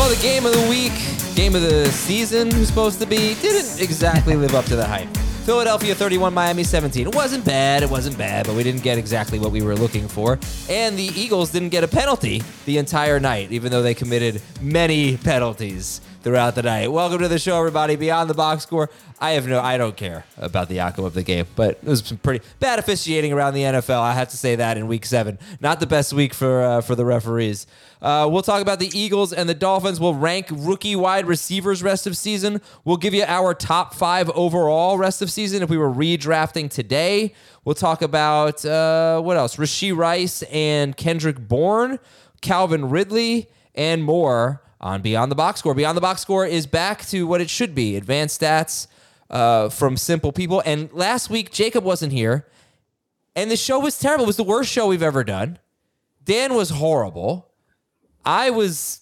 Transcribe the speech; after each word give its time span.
Well, 0.00 0.08
the 0.08 0.22
game 0.22 0.46
of 0.46 0.54
the 0.54 0.66
week, 0.70 0.94
game 1.36 1.54
of 1.54 1.60
the 1.60 1.84
season 1.92 2.48
was 2.58 2.68
supposed 2.68 3.00
to 3.00 3.06
be, 3.06 3.34
didn't 3.34 3.82
exactly 3.82 4.34
live 4.34 4.54
up 4.54 4.64
to 4.64 4.74
the 4.74 4.86
hype. 4.86 5.14
Philadelphia 5.44 5.94
31, 5.94 6.32
Miami 6.32 6.64
17. 6.64 7.08
It 7.08 7.14
wasn't 7.14 7.44
bad, 7.44 7.82
it 7.82 7.90
wasn't 7.90 8.16
bad, 8.16 8.46
but 8.46 8.56
we 8.56 8.62
didn't 8.62 8.82
get 8.82 8.96
exactly 8.96 9.38
what 9.38 9.52
we 9.52 9.60
were 9.60 9.76
looking 9.76 10.08
for. 10.08 10.38
And 10.70 10.98
the 10.98 11.08
Eagles 11.14 11.52
didn't 11.52 11.68
get 11.68 11.84
a 11.84 11.88
penalty 11.88 12.42
the 12.64 12.78
entire 12.78 13.20
night, 13.20 13.52
even 13.52 13.70
though 13.70 13.82
they 13.82 13.92
committed 13.92 14.40
many 14.62 15.18
penalties 15.18 16.00
throughout 16.22 16.54
the 16.54 16.62
night. 16.62 16.92
Welcome 16.92 17.18
to 17.20 17.28
the 17.28 17.38
show, 17.38 17.58
everybody. 17.58 17.96
Beyond 17.96 18.28
the 18.28 18.34
box 18.34 18.62
score. 18.62 18.90
I 19.18 19.32
have 19.32 19.46
no, 19.46 19.60
I 19.60 19.76
don't 19.76 19.96
care 19.96 20.24
about 20.38 20.68
the 20.68 20.80
outcome 20.80 21.04
of 21.04 21.14
the 21.14 21.22
game, 21.22 21.46
but 21.56 21.78
it 21.82 21.84
was 21.84 22.00
some 22.00 22.18
pretty 22.18 22.44
bad 22.58 22.78
officiating 22.78 23.32
around 23.32 23.54
the 23.54 23.62
NFL. 23.62 24.00
I 24.00 24.12
have 24.14 24.28
to 24.28 24.36
say 24.36 24.56
that 24.56 24.76
in 24.76 24.86
Week 24.86 25.04
Seven, 25.04 25.38
not 25.60 25.80
the 25.80 25.86
best 25.86 26.12
week 26.12 26.32
for 26.34 26.62
uh, 26.62 26.80
for 26.80 26.94
the 26.94 27.04
referees. 27.04 27.66
Uh, 28.00 28.28
we'll 28.30 28.42
talk 28.42 28.62
about 28.62 28.78
the 28.78 28.90
Eagles 28.98 29.32
and 29.32 29.48
the 29.48 29.54
Dolphins. 29.54 30.00
We'll 30.00 30.14
rank 30.14 30.46
rookie 30.50 30.96
wide 30.96 31.26
receivers 31.26 31.82
rest 31.82 32.06
of 32.06 32.16
season. 32.16 32.62
We'll 32.84 32.96
give 32.96 33.12
you 33.12 33.24
our 33.26 33.52
top 33.52 33.94
five 33.94 34.30
overall 34.30 34.96
rest 34.96 35.20
of 35.20 35.30
season 35.30 35.62
if 35.62 35.68
we 35.68 35.76
were 35.76 35.90
redrafting 35.90 36.70
today. 36.70 37.34
We'll 37.64 37.74
talk 37.74 38.00
about 38.00 38.64
uh, 38.64 39.20
what 39.20 39.36
else? 39.36 39.56
Rashee 39.56 39.94
Rice 39.94 40.42
and 40.44 40.96
Kendrick 40.96 41.38
Bourne, 41.38 41.98
Calvin 42.40 42.88
Ridley, 42.88 43.50
and 43.74 44.02
more 44.02 44.62
on 44.80 45.02
Beyond 45.02 45.30
the 45.30 45.36
Box 45.36 45.60
Score. 45.60 45.74
Beyond 45.74 45.96
the 45.96 46.00
Box 46.00 46.22
Score 46.22 46.46
is 46.46 46.66
back 46.66 47.06
to 47.06 47.26
what 47.26 47.40
it 47.40 47.50
should 47.50 47.74
be 47.74 47.96
advanced 47.96 48.40
stats 48.40 48.86
uh, 49.28 49.68
from 49.68 49.96
simple 49.96 50.32
people. 50.32 50.62
And 50.64 50.92
last 50.92 51.30
week, 51.30 51.52
Jacob 51.52 51.84
wasn't 51.84 52.12
here, 52.12 52.46
and 53.36 53.50
the 53.50 53.56
show 53.56 53.78
was 53.78 53.98
terrible. 53.98 54.24
It 54.24 54.28
was 54.28 54.36
the 54.36 54.44
worst 54.44 54.70
show 54.70 54.86
we've 54.86 55.02
ever 55.02 55.24
done. 55.24 55.58
Dan 56.24 56.54
was 56.54 56.70
horrible. 56.70 57.48
I 58.24 58.50
was, 58.50 59.00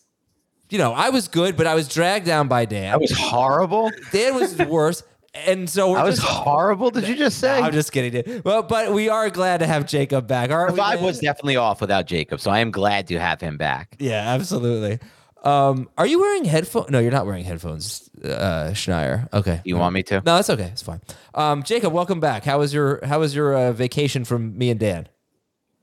you 0.70 0.79
know, 0.79 0.93
I 0.93 1.11
was 1.11 1.29
good, 1.29 1.57
but 1.57 1.67
I 1.67 1.75
was 1.75 1.89
dragged 1.89 2.27
down 2.27 2.48
by 2.48 2.65
Dan. 2.65 2.92
I 2.92 2.97
was 2.97 3.13
horrible. 3.13 3.91
Dan 4.13 4.35
was 4.35 4.57
the 4.57 4.67
worst. 4.67 5.05
And 5.35 5.69
so 5.69 5.92
we're 5.92 5.98
I 5.98 6.05
was 6.05 6.17
just, 6.17 6.27
horrible. 6.27 6.91
Did 6.91 7.07
you 7.07 7.15
just 7.15 7.39
say? 7.39 7.61
I'm 7.61 7.73
just 7.73 7.92
kidding. 7.92 8.23
dude. 8.23 8.45
Well, 8.45 8.63
but 8.63 8.92
we 8.92 9.09
are 9.09 9.31
glad 9.31 9.59
to 9.59 9.67
have 9.67 9.87
Jacob 9.87 10.27
back. 10.27 10.51
Aren't 10.51 10.75
the 10.75 10.81
vibe 10.81 11.03
was 11.03 11.20
definitely 11.20 11.57
off 11.57 11.81
without 11.81 12.07
Jacob, 12.07 12.41
so 12.41 12.51
I 12.51 12.61
am 12.61 12.70
glad 12.70 13.07
to 13.09 13.20
have 13.20 13.41
him 13.41 13.57
back. 13.57 13.95
Yeah, 13.98 14.35
absolutely. 14.35 14.98
Um, 15.45 15.89
are 15.97 16.07
you 16.07 16.21
wearing 16.21 16.45
headphones? 16.45 16.91
No, 16.91 16.99
you're 16.99 17.13
not 17.13 17.27
wearing 17.27 17.45
headphones, 17.45 18.11
uh, 18.25 18.71
Schneier. 18.73 19.33
Okay. 19.33 19.61
You 19.65 19.77
want 19.77 19.95
me 19.95 20.03
to? 20.05 20.17
No, 20.17 20.37
that's 20.37 20.51
okay. 20.51 20.65
It's 20.73 20.83
fine. 20.83 21.01
Um, 21.35 21.63
Jacob, 21.63 21.93
welcome 21.93 22.21
back. 22.21 22.45
How 22.45 22.59
was 22.59 22.75
your 22.75 23.05
How 23.05 23.21
was 23.21 23.35
your 23.35 23.55
uh, 23.57 23.73
vacation 23.73 24.25
from 24.25 24.57
me 24.59 24.71
and 24.71 24.81
Dan? 24.81 25.09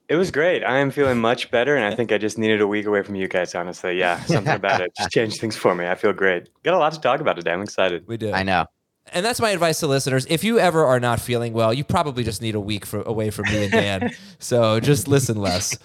It 0.08 0.18
was 0.18 0.30
great. 0.30 0.64
I 0.64 0.78
am 0.78 0.92
feeling 0.92 1.18
much 1.18 1.50
better, 1.50 1.76
and 1.76 1.84
I 1.84 1.96
think 1.96 2.12
I 2.12 2.20
just 2.20 2.38
needed 2.38 2.62
a 2.62 2.68
week 2.68 2.86
away 2.86 3.02
from 3.02 3.16
you 3.16 3.28
guys. 3.28 3.56
Honestly, 3.56 3.98
yeah, 3.98 4.24
something 4.26 4.54
about 4.54 4.82
it 4.82 4.92
just 4.96 5.10
changed 5.12 5.40
things 5.40 5.56
for 5.56 5.74
me. 5.74 5.88
I 5.88 5.96
feel 5.96 6.14
great. 6.14 6.50
Got 6.64 6.76
a 6.76 6.78
lot 6.78 6.94
to 6.94 7.00
talk 7.00 7.22
about 7.22 7.38
today. 7.38 7.52
I'm 7.52 7.62
excited. 7.62 8.08
We 8.08 8.18
did. 8.18 8.34
I 8.34 8.44
know. 8.44 8.66
And 9.14 9.26
that's 9.26 9.40
my 9.40 9.52
advice 9.52 9.80
to 9.82 9.88
listeners. 9.88 10.26
If 10.30 10.44
you 10.44 10.60
ever 10.60 10.84
are 10.84 11.00
not 11.00 11.20
feeling 11.22 11.54
well, 11.54 11.74
you 11.74 11.84
probably 11.84 12.24
just 12.24 12.42
need 12.42 12.56
a 12.56 12.60
week 12.60 12.86
for, 12.86 13.02
away 13.04 13.30
from 13.30 13.46
me 13.46 13.64
and 13.64 13.72
Dan. 13.72 14.12
so 14.40 14.80
just 14.80 15.08
listen 15.08 15.38
less. 15.38 15.78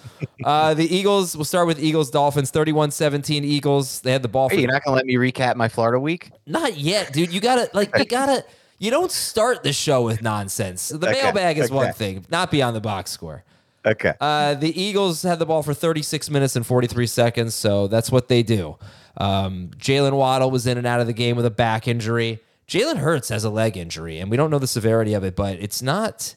Uh, 0.42 0.74
the 0.74 0.92
Eagles, 0.92 1.36
we'll 1.36 1.44
start 1.44 1.66
with 1.66 1.78
Eagles 1.82 2.10
Dolphins 2.10 2.50
31 2.50 2.90
17 2.90 3.44
Eagles. 3.44 4.00
They 4.00 4.12
had 4.12 4.22
the 4.22 4.28
ball 4.28 4.48
for 4.48 4.54
you're 4.54 4.70
not 4.70 4.84
gonna 4.84 4.96
let 4.96 5.06
me 5.06 5.14
recap 5.14 5.56
my 5.56 5.68
Florida 5.68 6.00
week? 6.00 6.30
Not 6.46 6.76
yet, 6.76 7.12
dude. 7.12 7.32
You 7.32 7.40
gotta 7.40 7.68
like 7.74 7.96
you 7.98 8.06
gotta 8.06 8.44
you 8.78 8.90
don't 8.90 9.12
start 9.12 9.62
the 9.62 9.72
show 9.72 10.02
with 10.02 10.22
nonsense. 10.22 10.88
The 10.88 11.10
Okay, 11.10 11.22
mailbag 11.22 11.58
is 11.58 11.70
one 11.70 11.92
thing, 11.92 12.24
not 12.30 12.50
beyond 12.50 12.74
the 12.74 12.80
box 12.80 13.10
score. 13.10 13.44
Okay. 13.84 14.14
Uh, 14.20 14.54
the 14.54 14.78
Eagles 14.78 15.22
had 15.22 15.38
the 15.38 15.46
ball 15.46 15.62
for 15.62 15.72
36 15.74 16.28
minutes 16.30 16.56
and 16.56 16.66
43 16.66 17.06
seconds, 17.06 17.54
so 17.54 17.86
that's 17.86 18.10
what 18.10 18.28
they 18.28 18.42
do. 18.42 18.76
Um, 19.16 19.70
Jalen 19.76 20.12
Waddle 20.12 20.50
was 20.50 20.66
in 20.66 20.78
and 20.78 20.86
out 20.86 21.00
of 21.00 21.06
the 21.06 21.12
game 21.12 21.36
with 21.36 21.46
a 21.46 21.50
back 21.50 21.88
injury. 21.88 22.40
Jalen 22.70 22.98
Hurts 22.98 23.30
has 23.30 23.42
a 23.42 23.50
leg 23.50 23.76
injury, 23.76 24.20
and 24.20 24.30
we 24.30 24.36
don't 24.36 24.48
know 24.48 24.60
the 24.60 24.68
severity 24.68 25.12
of 25.12 25.24
it, 25.24 25.34
but 25.34 25.58
it's 25.58 25.82
not 25.82 26.36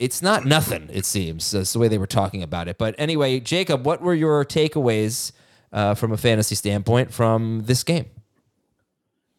it's 0.00 0.20
not 0.20 0.44
nothing. 0.44 0.88
It 0.92 1.04
seems 1.04 1.48
that's 1.52 1.72
the 1.72 1.78
way 1.78 1.86
they 1.86 1.96
were 1.96 2.08
talking 2.08 2.42
about 2.42 2.66
it. 2.66 2.76
But 2.76 2.96
anyway, 2.98 3.38
Jacob, 3.38 3.86
what 3.86 4.02
were 4.02 4.14
your 4.14 4.44
takeaways 4.44 5.30
uh, 5.72 5.94
from 5.94 6.10
a 6.10 6.16
fantasy 6.16 6.56
standpoint 6.56 7.14
from 7.14 7.62
this 7.66 7.84
game? 7.84 8.06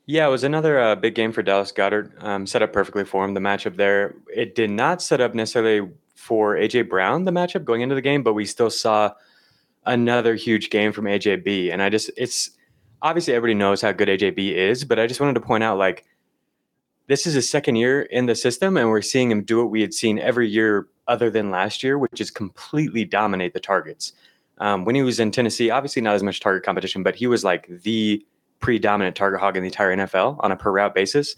Yeah, 0.06 0.26
it 0.26 0.32
was 0.32 0.46
another 0.46 0.80
uh, 0.80 0.96
big 0.96 1.16
game 1.16 1.34
for 1.34 1.44
Dallas 1.44 1.74
Goedert. 1.74 2.12
Um, 2.24 2.48
set 2.48 2.62
up 2.62 2.72
perfectly 2.72 3.04
for 3.04 3.26
him. 3.26 3.34
The 3.34 3.42
matchup 3.42 3.76
there, 3.76 4.16
it 4.34 4.56
did 4.56 4.70
not 4.70 5.02
set 5.02 5.20
up 5.20 5.36
necessarily 5.36 5.90
for 6.16 6.56
AJ 6.56 6.88
Brown 6.88 7.26
the 7.26 7.32
matchup 7.32 7.66
going 7.66 7.82
into 7.82 7.96
the 7.96 8.02
game, 8.02 8.24
but 8.24 8.34
we 8.34 8.46
still 8.46 8.70
saw 8.70 9.12
another 9.86 10.36
huge 10.36 10.70
game 10.70 10.94
from 10.94 11.06
AJB. 11.06 11.74
And 11.74 11.82
I 11.82 11.90
just, 11.90 12.10
it's 12.16 12.52
obviously 13.02 13.34
everybody 13.34 13.56
knows 13.56 13.82
how 13.82 13.92
good 13.92 14.08
AJB 14.08 14.54
is, 14.54 14.86
but 14.86 14.98
I 14.98 15.08
just 15.08 15.20
wanted 15.20 15.34
to 15.34 15.42
point 15.42 15.64
out 15.64 15.78
like 15.78 16.06
this 17.12 17.28
is 17.28 17.34
his 17.34 17.50
second 17.50 17.76
year 17.76 18.04
in 18.04 18.26
the 18.26 18.36
system, 18.36 18.78
and 18.78 18.90
we're 18.90 19.02
seeing 19.02 19.30
him 19.30 19.44
do 19.44 19.58
what 19.58 19.70
we 19.70 19.82
had 19.82 19.94
seen 19.94 20.18
every 20.18 20.48
year 20.48 20.88
other 21.08 21.30
than 21.30 21.52
last 21.52 21.84
year, 21.84 21.98
which 21.98 22.22
is 22.22 22.32
completely 22.32 23.04
dominate 23.04 23.54
the 23.54 23.60
targets. 23.60 24.14
Um, 24.60 24.86
when 24.86 24.96
he 24.96 25.02
was 25.02 25.20
in 25.20 25.32
Tennessee, 25.32 25.70
obviously 25.70 26.02
not 26.02 26.16
as 26.16 26.24
much 26.24 26.40
target 26.40 26.64
competition, 26.64 27.04
but 27.04 27.16
he 27.16 27.28
was 27.28 27.44
like 27.44 27.68
the 27.84 28.26
predominant 28.62 29.18
target 29.18 29.42
hog 29.42 29.58
in 29.58 29.64
the 29.64 29.68
entire 29.68 29.96
NFL 29.98 30.38
on 30.40 30.54
a 30.54 30.56
per 30.56 30.72
route 30.72 30.96
basis. 30.96 31.36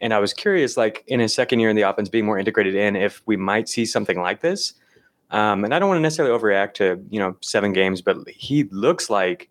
And 0.00 0.14
I 0.14 0.18
was 0.18 0.32
curious, 0.32 0.76
like 0.76 1.04
in 1.06 1.20
his 1.20 1.34
second 1.34 1.60
year 1.60 1.68
in 1.68 1.76
the 1.76 1.82
offense, 1.82 2.08
being 2.08 2.24
more 2.24 2.38
integrated 2.38 2.74
in, 2.74 2.96
if 2.96 3.20
we 3.26 3.36
might 3.36 3.68
see 3.68 3.84
something 3.84 4.18
like 4.18 4.40
this. 4.40 4.72
Um, 5.30 5.64
and 5.64 5.74
I 5.74 5.78
don't 5.78 5.88
want 5.88 5.98
to 5.98 6.02
necessarily 6.02 6.38
overreact 6.38 6.74
to 6.74 7.04
you 7.10 7.18
know 7.18 7.36
seven 7.42 7.74
games, 7.74 8.00
but 8.00 8.16
he 8.28 8.64
looks 8.64 9.10
like 9.10 9.50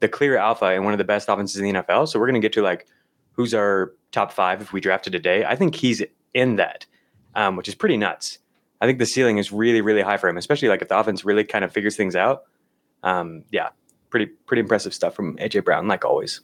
the 0.00 0.08
clear 0.08 0.36
alpha 0.36 0.66
and 0.66 0.84
one 0.84 0.94
of 0.94 0.98
the 0.98 1.04
best 1.04 1.28
offenses 1.28 1.60
in 1.60 1.64
the 1.64 1.82
NFL. 1.82 2.08
So 2.08 2.18
we're 2.18 2.26
going 2.26 2.40
to 2.40 2.44
get 2.44 2.52
to 2.54 2.62
like 2.62 2.86
who's 3.32 3.54
our 3.54 3.92
top 4.12 4.32
five 4.32 4.60
if 4.60 4.72
we 4.72 4.80
drafted 4.80 5.12
today. 5.12 5.44
I 5.44 5.56
think 5.56 5.74
he's 5.74 6.02
in 6.34 6.56
that, 6.56 6.86
um, 7.34 7.56
which 7.56 7.68
is 7.68 7.74
pretty 7.74 7.96
nuts. 7.96 8.38
I 8.80 8.86
think 8.86 8.98
the 8.98 9.06
ceiling 9.06 9.38
is 9.38 9.52
really, 9.52 9.80
really 9.80 10.02
high 10.02 10.16
for 10.16 10.28
him, 10.28 10.36
especially 10.36 10.68
like 10.68 10.82
if 10.82 10.88
the 10.88 10.98
offense 10.98 11.24
really 11.24 11.44
kind 11.44 11.64
of 11.64 11.72
figures 11.72 11.96
things 11.96 12.16
out. 12.16 12.44
Um, 13.02 13.44
yeah, 13.50 13.70
pretty, 14.10 14.26
pretty 14.26 14.60
impressive 14.60 14.94
stuff 14.94 15.14
from 15.14 15.36
AJ 15.38 15.64
Brown, 15.64 15.88
like 15.88 16.04
always. 16.04 16.40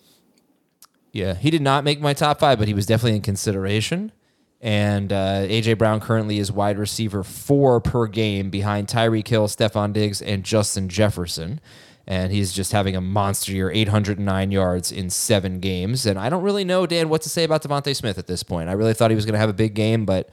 Yeah, 1.12 1.34
he 1.34 1.50
did 1.50 1.62
not 1.62 1.84
make 1.84 2.00
my 2.00 2.14
top 2.14 2.38
five, 2.38 2.58
but 2.58 2.68
he 2.68 2.74
was 2.74 2.86
definitely 2.86 3.16
in 3.16 3.22
consideration. 3.22 4.12
And 4.60 5.12
uh, 5.12 5.46
AJ 5.46 5.78
Brown 5.78 6.00
currently 6.00 6.38
is 6.38 6.50
wide 6.50 6.78
receiver 6.78 7.22
four 7.22 7.80
per 7.80 8.06
game 8.06 8.50
behind 8.50 8.88
Tyreek 8.88 9.28
Hill, 9.28 9.46
Stefon 9.46 9.92
Diggs, 9.92 10.20
and 10.20 10.44
Justin 10.44 10.88
Jefferson. 10.88 11.60
And 12.08 12.32
he's 12.32 12.54
just 12.54 12.72
having 12.72 12.96
a 12.96 13.02
monster 13.02 13.52
year, 13.52 13.70
809 13.70 14.50
yards 14.50 14.90
in 14.90 15.10
seven 15.10 15.60
games. 15.60 16.06
And 16.06 16.18
I 16.18 16.30
don't 16.30 16.42
really 16.42 16.64
know, 16.64 16.86
Dan, 16.86 17.10
what 17.10 17.20
to 17.22 17.28
say 17.28 17.44
about 17.44 17.62
DeVonta 17.62 17.94
Smith 17.94 18.16
at 18.16 18.26
this 18.26 18.42
point. 18.42 18.70
I 18.70 18.72
really 18.72 18.94
thought 18.94 19.10
he 19.10 19.14
was 19.14 19.26
going 19.26 19.34
to 19.34 19.38
have 19.38 19.50
a 19.50 19.54
big 19.54 19.74
game, 19.74 20.06
but 20.06 20.30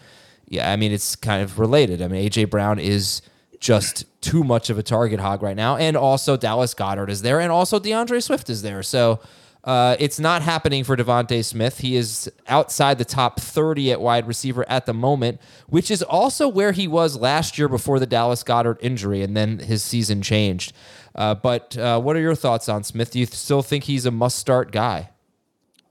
yeah, 0.47 0.71
I 0.71 0.77
mean, 0.77 0.93
it's 0.93 1.17
kind 1.17 1.43
of 1.43 1.59
related. 1.59 2.01
I 2.01 2.07
mean, 2.07 2.27
AJ 2.29 2.49
Brown 2.49 2.79
is 2.79 3.21
just 3.59 4.05
too 4.21 4.43
much 4.43 4.69
of 4.69 4.77
a 4.77 4.83
target 4.83 5.19
hog 5.19 5.43
right 5.43 5.55
now. 5.55 5.75
And 5.75 5.97
also 5.97 6.37
Dallas 6.37 6.73
Goedert 6.73 7.09
is 7.09 7.21
there, 7.23 7.41
and 7.41 7.51
also 7.51 7.77
D'Andre 7.77 8.21
Swift 8.21 8.49
is 8.49 8.61
there. 8.61 8.81
So 8.81 9.19
uh, 9.65 9.95
it's 9.99 10.19
not 10.19 10.43
happening 10.43 10.83
for 10.83 10.95
DeVonta 10.95 11.43
Smith. 11.43 11.79
He 11.79 11.95
is 11.95 12.31
outside 12.47 12.99
the 12.99 13.05
top 13.05 13.39
30 13.39 13.91
at 13.91 13.99
wide 13.99 14.27
receiver 14.27 14.63
at 14.69 14.85
the 14.85 14.93
moment, 14.93 15.41
which 15.67 15.89
is 15.89 16.03
also 16.03 16.47
where 16.47 16.71
he 16.71 16.87
was 16.87 17.17
last 17.17 17.57
year 17.57 17.67
before 17.67 17.99
the 17.99 18.05
Dallas 18.05 18.43
Goedert 18.43 18.77
injury, 18.81 19.23
and 19.23 19.35
then 19.35 19.57
his 19.59 19.83
season 19.83 20.21
changed. 20.21 20.71
Uh, 21.15 21.33
but 21.33 21.77
uh, 21.77 21.99
what 21.99 22.15
are 22.15 22.21
your 22.21 22.35
thoughts 22.35 22.69
on 22.69 22.83
Smith? 22.83 23.11
Do 23.11 23.19
you 23.19 23.25
still 23.25 23.61
think 23.61 23.85
he's 23.85 24.05
a 24.05 24.11
must 24.11 24.37
start 24.37 24.71
guy? 24.71 25.09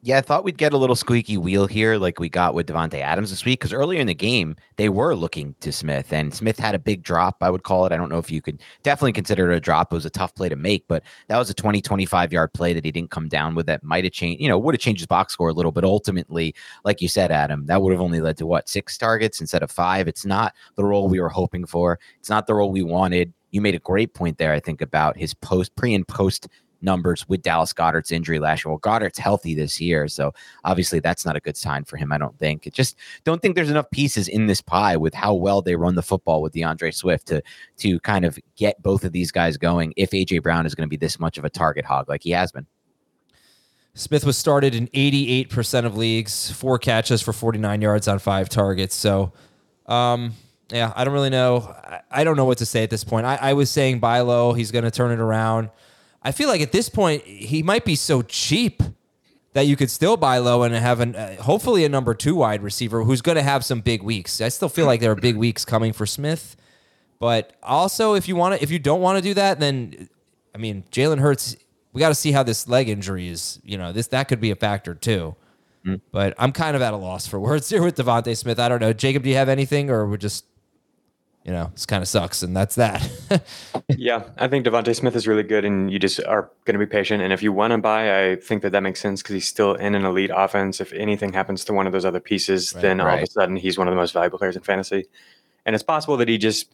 Yeah, 0.06 0.18
I 0.18 0.20
thought 0.20 0.44
we'd 0.44 0.58
get 0.58 0.74
a 0.74 0.76
little 0.76 0.96
squeaky 0.96 1.38
wheel 1.38 1.66
here, 1.66 1.96
like 1.96 2.20
we 2.20 2.28
got 2.28 2.52
with 2.52 2.66
Davante 2.66 3.00
Adams 3.00 3.30
this 3.30 3.46
week, 3.46 3.58
because 3.58 3.72
earlier 3.72 3.98
in 3.98 4.06
the 4.06 4.14
game 4.14 4.54
they 4.76 4.90
were 4.90 5.14
looking 5.14 5.54
to 5.60 5.72
Smith, 5.72 6.12
and 6.12 6.34
Smith 6.34 6.58
had 6.58 6.74
a 6.74 6.78
big 6.78 7.02
drop. 7.02 7.38
I 7.40 7.48
would 7.48 7.62
call 7.62 7.86
it. 7.86 7.92
I 7.92 7.96
don't 7.96 8.10
know 8.10 8.18
if 8.18 8.30
you 8.30 8.42
could 8.42 8.60
definitely 8.82 9.14
consider 9.14 9.50
it 9.50 9.56
a 9.56 9.60
drop. 9.60 9.90
It 9.90 9.94
was 9.94 10.04
a 10.04 10.10
tough 10.10 10.34
play 10.34 10.50
to 10.50 10.56
make, 10.56 10.86
but 10.88 11.04
that 11.28 11.38
was 11.38 11.48
a 11.48 11.54
20, 11.54 11.80
25 11.80 12.34
yard 12.34 12.52
play 12.52 12.74
that 12.74 12.84
he 12.84 12.92
didn't 12.92 13.12
come 13.12 13.28
down 13.28 13.54
with. 13.54 13.64
That 13.64 13.82
might 13.82 14.04
have 14.04 14.12
changed, 14.12 14.42
you 14.42 14.48
know, 14.48 14.58
would 14.58 14.74
have 14.74 14.80
changed 14.82 15.00
his 15.00 15.06
box 15.06 15.32
score 15.32 15.48
a 15.48 15.54
little, 15.54 15.72
but 15.72 15.84
ultimately, 15.84 16.54
like 16.84 17.00
you 17.00 17.08
said, 17.08 17.32
Adam, 17.32 17.64
that 17.64 17.80
would 17.80 17.92
have 17.92 18.02
only 18.02 18.20
led 18.20 18.36
to 18.36 18.46
what 18.46 18.68
six 18.68 18.98
targets 18.98 19.40
instead 19.40 19.62
of 19.62 19.70
five. 19.70 20.06
It's 20.06 20.26
not 20.26 20.52
the 20.74 20.84
role 20.84 21.08
we 21.08 21.18
were 21.18 21.30
hoping 21.30 21.64
for. 21.64 21.98
It's 22.18 22.28
not 22.28 22.46
the 22.46 22.52
role 22.52 22.70
we 22.70 22.82
wanted. 22.82 23.32
You 23.54 23.60
made 23.60 23.76
a 23.76 23.78
great 23.78 24.14
point 24.14 24.38
there, 24.38 24.52
I 24.52 24.58
think, 24.58 24.80
about 24.80 25.16
his 25.16 25.32
post, 25.32 25.76
pre 25.76 25.94
and 25.94 26.06
post 26.08 26.48
numbers 26.82 27.24
with 27.28 27.40
Dallas 27.40 27.72
Goedert's 27.72 28.10
injury 28.10 28.40
last 28.40 28.64
year. 28.64 28.72
Well, 28.72 28.80
Goedert's 28.80 29.16
healthy 29.16 29.54
this 29.54 29.80
year, 29.80 30.08
so 30.08 30.34
obviously 30.64 30.98
that's 30.98 31.24
not 31.24 31.36
a 31.36 31.40
good 31.40 31.56
sign 31.56 31.84
for 31.84 31.96
him. 31.96 32.10
I 32.10 32.18
don't 32.18 32.36
think. 32.36 32.66
It 32.66 32.74
just 32.74 32.96
don't 33.22 33.40
think 33.40 33.54
there's 33.54 33.70
enough 33.70 33.88
pieces 33.92 34.26
in 34.26 34.46
this 34.48 34.60
pie 34.60 34.96
with 34.96 35.14
how 35.14 35.34
well 35.34 35.62
they 35.62 35.76
run 35.76 35.94
the 35.94 36.02
football 36.02 36.42
with 36.42 36.52
D'Andre 36.52 36.90
Swift 36.90 37.28
to 37.28 37.42
to 37.76 38.00
kind 38.00 38.24
of 38.24 38.40
get 38.56 38.82
both 38.82 39.04
of 39.04 39.12
these 39.12 39.30
guys 39.30 39.56
going. 39.56 39.94
If 39.96 40.10
AJ 40.10 40.42
Brown 40.42 40.66
is 40.66 40.74
going 40.74 40.88
to 40.88 40.90
be 40.90 40.96
this 40.96 41.20
much 41.20 41.38
of 41.38 41.44
a 41.44 41.50
target 41.50 41.84
hog 41.84 42.08
like 42.08 42.24
he 42.24 42.30
has 42.30 42.50
been. 42.50 42.66
Smith 43.96 44.24
was 44.26 44.36
started 44.36 44.74
in 44.74 44.88
88% 44.88 45.84
of 45.84 45.96
leagues, 45.96 46.50
four 46.50 46.80
catches 46.80 47.22
for 47.22 47.32
49 47.32 47.80
yards 47.80 48.08
on 48.08 48.18
five 48.18 48.48
targets. 48.48 48.96
So, 48.96 49.32
um, 49.86 50.34
yeah, 50.70 50.92
I 50.96 51.04
don't 51.04 51.14
really 51.14 51.30
know. 51.30 51.74
I, 51.84 52.00
I 52.10 52.24
don't 52.24 52.36
know 52.36 52.44
what 52.44 52.58
to 52.58 52.66
say 52.66 52.82
at 52.82 52.90
this 52.90 53.04
point. 53.04 53.26
I, 53.26 53.36
I 53.36 53.52
was 53.52 53.70
saying 53.70 54.00
buy 54.00 54.20
low. 54.20 54.52
He's 54.52 54.70
going 54.70 54.84
to 54.84 54.90
turn 54.90 55.10
it 55.10 55.20
around. 55.20 55.70
I 56.22 56.32
feel 56.32 56.48
like 56.48 56.60
at 56.60 56.72
this 56.72 56.88
point 56.88 57.22
he 57.24 57.62
might 57.62 57.84
be 57.84 57.96
so 57.96 58.22
cheap 58.22 58.82
that 59.52 59.66
you 59.66 59.76
could 59.76 59.90
still 59.90 60.16
buy 60.16 60.38
low 60.38 60.62
and 60.62 60.74
have 60.74 61.00
an 61.00 61.14
uh, 61.14 61.36
hopefully 61.42 61.84
a 61.84 61.88
number 61.88 62.14
two 62.14 62.34
wide 62.34 62.62
receiver 62.62 63.04
who's 63.04 63.22
going 63.22 63.36
to 63.36 63.42
have 63.42 63.64
some 63.64 63.80
big 63.80 64.02
weeks. 64.02 64.40
I 64.40 64.48
still 64.48 64.68
feel 64.68 64.86
like 64.86 65.00
there 65.00 65.12
are 65.12 65.16
big 65.16 65.36
weeks 65.36 65.64
coming 65.64 65.92
for 65.92 66.06
Smith, 66.06 66.56
but 67.20 67.56
also 67.62 68.14
if 68.14 68.26
you 68.26 68.36
want 68.36 68.56
to, 68.56 68.62
if 68.62 68.70
you 68.70 68.78
don't 68.78 69.00
want 69.00 69.18
to 69.18 69.22
do 69.22 69.34
that, 69.34 69.60
then 69.60 70.08
I 70.54 70.58
mean 70.58 70.84
Jalen 70.90 71.20
Hurts. 71.20 71.56
We 71.92 72.00
got 72.00 72.08
to 72.08 72.14
see 72.16 72.32
how 72.32 72.42
this 72.42 72.66
leg 72.66 72.88
injury 72.88 73.28
is. 73.28 73.60
You 73.62 73.78
know 73.78 73.92
this 73.92 74.08
that 74.08 74.26
could 74.26 74.40
be 74.40 74.50
a 74.50 74.56
factor 74.56 74.94
too. 74.94 75.36
Mm. 75.86 76.00
But 76.10 76.34
I'm 76.38 76.50
kind 76.50 76.74
of 76.74 76.82
at 76.82 76.94
a 76.94 76.96
loss 76.96 77.26
for 77.26 77.38
words 77.48 77.68
here 77.68 77.82
with 77.82 77.96
DeVonta 77.96 78.36
Smith. 78.36 78.58
I 78.58 78.68
don't 78.68 78.80
know, 78.80 78.92
Jacob. 78.92 79.22
Do 79.22 79.28
you 79.28 79.36
have 79.36 79.48
anything, 79.48 79.90
or 79.90 80.06
we're 80.06 80.16
just 80.16 80.46
you 81.44 81.52
know, 81.52 81.70
this 81.74 81.84
kind 81.84 82.00
of 82.00 82.08
sucks, 82.08 82.42
and 82.42 82.56
that's 82.56 82.76
that. 82.76 83.06
yeah, 83.96 84.24
I 84.38 84.48
think 84.48 84.64
DeVonta 84.64 84.96
Smith 84.96 85.14
is 85.14 85.26
really 85.28 85.42
good, 85.42 85.66
and 85.66 85.92
you 85.92 85.98
just 85.98 86.18
are 86.24 86.50
going 86.64 86.72
to 86.72 86.78
be 86.78 86.90
patient. 86.90 87.22
And 87.22 87.34
if 87.34 87.42
you 87.42 87.52
want 87.52 87.72
to 87.72 87.78
buy, 87.78 88.30
I 88.30 88.36
think 88.36 88.62
that 88.62 88.72
that 88.72 88.82
makes 88.82 89.00
sense 89.00 89.22
because 89.22 89.34
he's 89.34 89.46
still 89.46 89.74
in 89.74 89.94
an 89.94 90.06
elite 90.06 90.30
offense. 90.34 90.80
If 90.80 90.94
anything 90.94 91.34
happens 91.34 91.62
to 91.66 91.74
one 91.74 91.86
of 91.86 91.92
those 91.92 92.06
other 92.06 92.20
pieces, 92.20 92.72
right, 92.74 92.80
then 92.80 93.00
all 93.00 93.08
right. 93.08 93.18
of 93.18 93.24
a 93.24 93.30
sudden 93.30 93.56
he's 93.56 93.76
one 93.76 93.86
of 93.86 93.92
the 93.92 93.96
most 93.96 94.12
valuable 94.12 94.38
players 94.38 94.56
in 94.56 94.62
fantasy. 94.62 95.04
And 95.66 95.74
it's 95.74 95.82
possible 95.82 96.16
that 96.16 96.28
he 96.28 96.38
just 96.38 96.66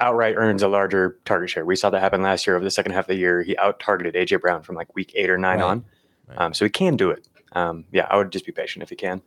outright 0.00 0.34
earns 0.36 0.62
a 0.62 0.68
larger 0.68 1.18
target 1.24 1.50
share. 1.50 1.64
We 1.64 1.76
saw 1.76 1.90
that 1.90 2.00
happen 2.00 2.20
last 2.20 2.44
year 2.44 2.56
over 2.56 2.64
the 2.64 2.72
second 2.72 2.92
half 2.92 3.04
of 3.04 3.08
the 3.08 3.16
year. 3.16 3.42
He 3.42 3.56
out 3.56 3.78
targeted 3.78 4.14
AJ 4.14 4.40
Brown 4.40 4.62
from 4.62 4.74
like 4.74 4.92
week 4.96 5.12
eight 5.14 5.30
or 5.30 5.38
nine 5.38 5.60
right. 5.60 5.64
on, 5.64 5.84
um, 6.36 6.54
so 6.54 6.64
he 6.64 6.70
can 6.70 6.96
do 6.96 7.10
it. 7.10 7.28
Um, 7.52 7.84
yeah, 7.92 8.06
I 8.10 8.16
would 8.16 8.32
just 8.32 8.46
be 8.46 8.52
patient 8.52 8.82
if 8.82 8.90
he 8.90 8.96
can. 8.96 9.22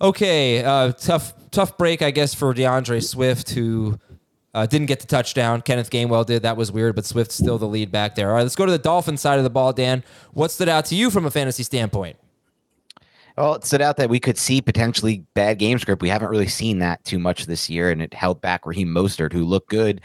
Okay, 0.00 0.62
uh, 0.62 0.92
tough 0.92 1.34
tough 1.50 1.76
break, 1.76 2.02
I 2.02 2.12
guess, 2.12 2.34
for 2.34 2.54
D'Andre 2.54 3.00
Swift, 3.00 3.50
who 3.50 3.98
uh, 4.54 4.66
didn't 4.66 4.86
get 4.86 5.00
the 5.00 5.06
touchdown. 5.06 5.62
Kenneth 5.62 5.90
Gainwell 5.90 6.24
did. 6.26 6.42
That 6.42 6.56
was 6.56 6.72
weird, 6.72 6.94
but 6.94 7.04
Swift's 7.04 7.34
still 7.34 7.58
the 7.58 7.68
lead 7.68 7.90
back 7.92 8.14
there. 8.14 8.28
All 8.28 8.36
right, 8.36 8.42
let's 8.42 8.56
go 8.56 8.66
to 8.66 8.72
the 8.72 8.78
Dolphins 8.78 9.20
side 9.20 9.38
of 9.38 9.44
the 9.44 9.50
ball, 9.50 9.72
Dan. 9.72 10.02
What 10.32 10.50
stood 10.50 10.68
out 10.68 10.84
to 10.86 10.94
you 10.94 11.10
from 11.10 11.26
a 11.26 11.30
fantasy 11.30 11.62
standpoint? 11.62 12.16
Well, 13.36 13.54
it 13.54 13.64
stood 13.64 13.80
out 13.80 13.98
that 13.98 14.10
we 14.10 14.18
could 14.18 14.36
see 14.36 14.60
potentially 14.60 15.24
bad 15.34 15.58
game 15.58 15.78
script. 15.78 16.02
We 16.02 16.08
haven't 16.08 16.30
really 16.30 16.48
seen 16.48 16.80
that 16.80 17.04
too 17.04 17.20
much 17.20 17.46
this 17.46 17.70
year, 17.70 17.90
and 17.90 18.02
it 18.02 18.12
held 18.12 18.40
back 18.40 18.66
Raheem 18.66 18.88
Mostert, 18.88 19.32
who 19.32 19.44
looked 19.44 19.70
good 19.70 20.00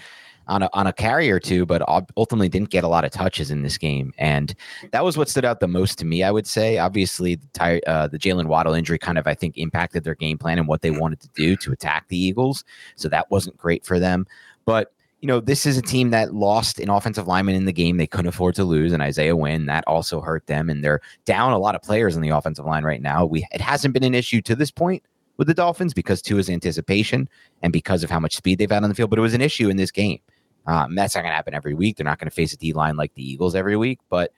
on 0.48 0.64
a, 0.64 0.70
on 0.74 0.88
a 0.88 0.94
carry 0.94 1.30
or 1.32 1.40
two, 1.40 1.66
but 1.66 1.82
ultimately 2.18 2.50
didn't 2.50 2.70
get 2.70 2.84
a 2.84 2.88
lot 2.88 3.06
of 3.06 3.12
touches 3.12 3.52
in 3.52 3.62
this 3.62 3.78
game. 3.78 4.14
And 4.18 4.54
that 4.92 5.04
was 5.04 5.18
what 5.18 5.30
stood 5.30 5.46
out 5.46 5.60
the 5.60 5.68
most 5.68 5.98
to 6.00 6.06
me, 6.06 6.24
I 6.24 6.32
would 6.32 6.48
say. 6.48 6.78
Obviously, 6.78 7.36
the, 7.36 7.82
uh, 7.90 8.08
the 8.08 8.20
Jalen 8.20 8.48
Waddle 8.48 8.74
injury 8.74 8.98
kind 8.98 9.18
of, 9.18 9.28
I 9.28 9.34
think, 9.34 9.58
impacted 9.58 10.04
their 10.04 10.16
game 10.16 10.38
plan 10.38 10.58
and 10.58 10.68
what 10.68 10.82
they 10.82 10.92
wanted 10.92 11.20
to 11.22 11.30
do 11.36 11.56
to 11.58 11.72
attack 11.72 12.08
the 12.08 12.18
Eagles. 12.18 12.64
So 12.96 13.10
that 13.10 13.32
wasn't 13.32 13.58
great 13.58 13.86
for 13.86 14.00
them. 14.00 14.28
But 14.66 14.94
you 15.24 15.28
know, 15.28 15.40
this 15.40 15.66
is 15.66 15.78
a 15.78 15.82
team 15.82 16.10
that 16.10 16.34
lost 16.34 16.82
an 16.82 16.90
offensive 16.90 17.30
lineman 17.30 17.56
in 17.56 17.64
the 17.64 17.72
game 17.72 17.96
they 17.96 18.06
couldn't 18.06 18.28
afford 18.28 18.56
to 18.56 18.66
lose, 18.66 18.92
and 18.92 19.02
Isaiah 19.02 19.38
Wynn 19.38 19.68
that 19.68 19.86
also 19.88 20.20
hurt 20.20 20.46
them, 20.48 20.70
and 20.70 20.84
they're 20.84 21.00
down 21.24 21.54
a 21.54 21.58
lot 21.58 21.76
of 21.76 21.82
players 21.82 22.18
in 22.18 22.22
the 22.22 22.28
offensive 22.28 22.66
line 22.66 22.84
right 22.84 23.02
now. 23.02 23.26
We 23.26 23.48
it 23.54 23.62
hasn't 23.62 23.94
been 23.94 24.04
an 24.04 24.16
issue 24.16 24.42
to 24.42 24.54
this 24.54 24.70
point 24.70 25.02
with 25.38 25.48
the 25.48 25.54
Dolphins 25.54 25.94
because 25.94 26.22
to 26.24 26.36
his 26.36 26.50
anticipation 26.50 27.30
and 27.62 27.72
because 27.72 28.04
of 28.04 28.10
how 28.10 28.20
much 28.20 28.36
speed 28.36 28.60
they've 28.60 28.70
had 28.70 28.84
on 28.84 28.90
the 28.90 28.96
field, 28.96 29.10
but 29.10 29.18
it 29.18 29.22
was 29.22 29.34
an 29.34 29.42
issue 29.42 29.70
in 29.70 29.78
this 29.78 29.92
game. 29.92 30.20
Um, 30.66 30.96
that's 30.96 31.16
not 31.16 31.22
going 31.22 31.32
to 31.32 31.36
happen 31.36 31.54
every 31.54 31.74
week. 31.74 31.98
They're 31.98 32.06
not 32.06 32.20
going 32.20 32.30
to 32.30 32.36
face 32.36 32.54
a 32.54 32.58
D 32.58 32.74
line 32.74 32.96
like 32.96 33.14
the 33.16 33.30
Eagles 33.30 33.56
every 33.56 33.76
week. 33.76 34.00
But 34.10 34.32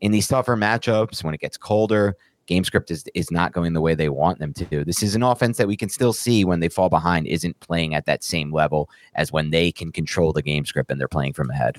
in 0.00 0.12
these 0.12 0.26
tougher 0.26 0.56
matchups, 0.56 1.22
when 1.22 1.34
it 1.34 1.40
gets 1.40 1.56
colder, 1.56 2.16
game 2.46 2.64
script 2.64 2.90
is, 2.90 3.04
is 3.14 3.30
not 3.30 3.52
going 3.52 3.74
the 3.74 3.80
way 3.80 3.94
they 3.94 4.08
want 4.08 4.38
them 4.38 4.52
to. 4.54 4.84
This 4.84 5.02
is 5.02 5.14
an 5.14 5.22
offense 5.22 5.56
that 5.58 5.68
we 5.68 5.76
can 5.76 5.88
still 5.88 6.12
see 6.12 6.44
when 6.44 6.60
they 6.60 6.68
fall 6.68 6.88
behind 6.88 7.26
isn't 7.26 7.60
playing 7.60 7.94
at 7.94 8.06
that 8.06 8.24
same 8.24 8.52
level 8.52 8.88
as 9.14 9.30
when 9.30 9.50
they 9.50 9.70
can 9.70 9.92
control 9.92 10.32
the 10.32 10.42
game 10.42 10.64
script 10.64 10.90
and 10.90 10.98
they're 10.98 11.08
playing 11.08 11.34
from 11.34 11.50
ahead. 11.50 11.76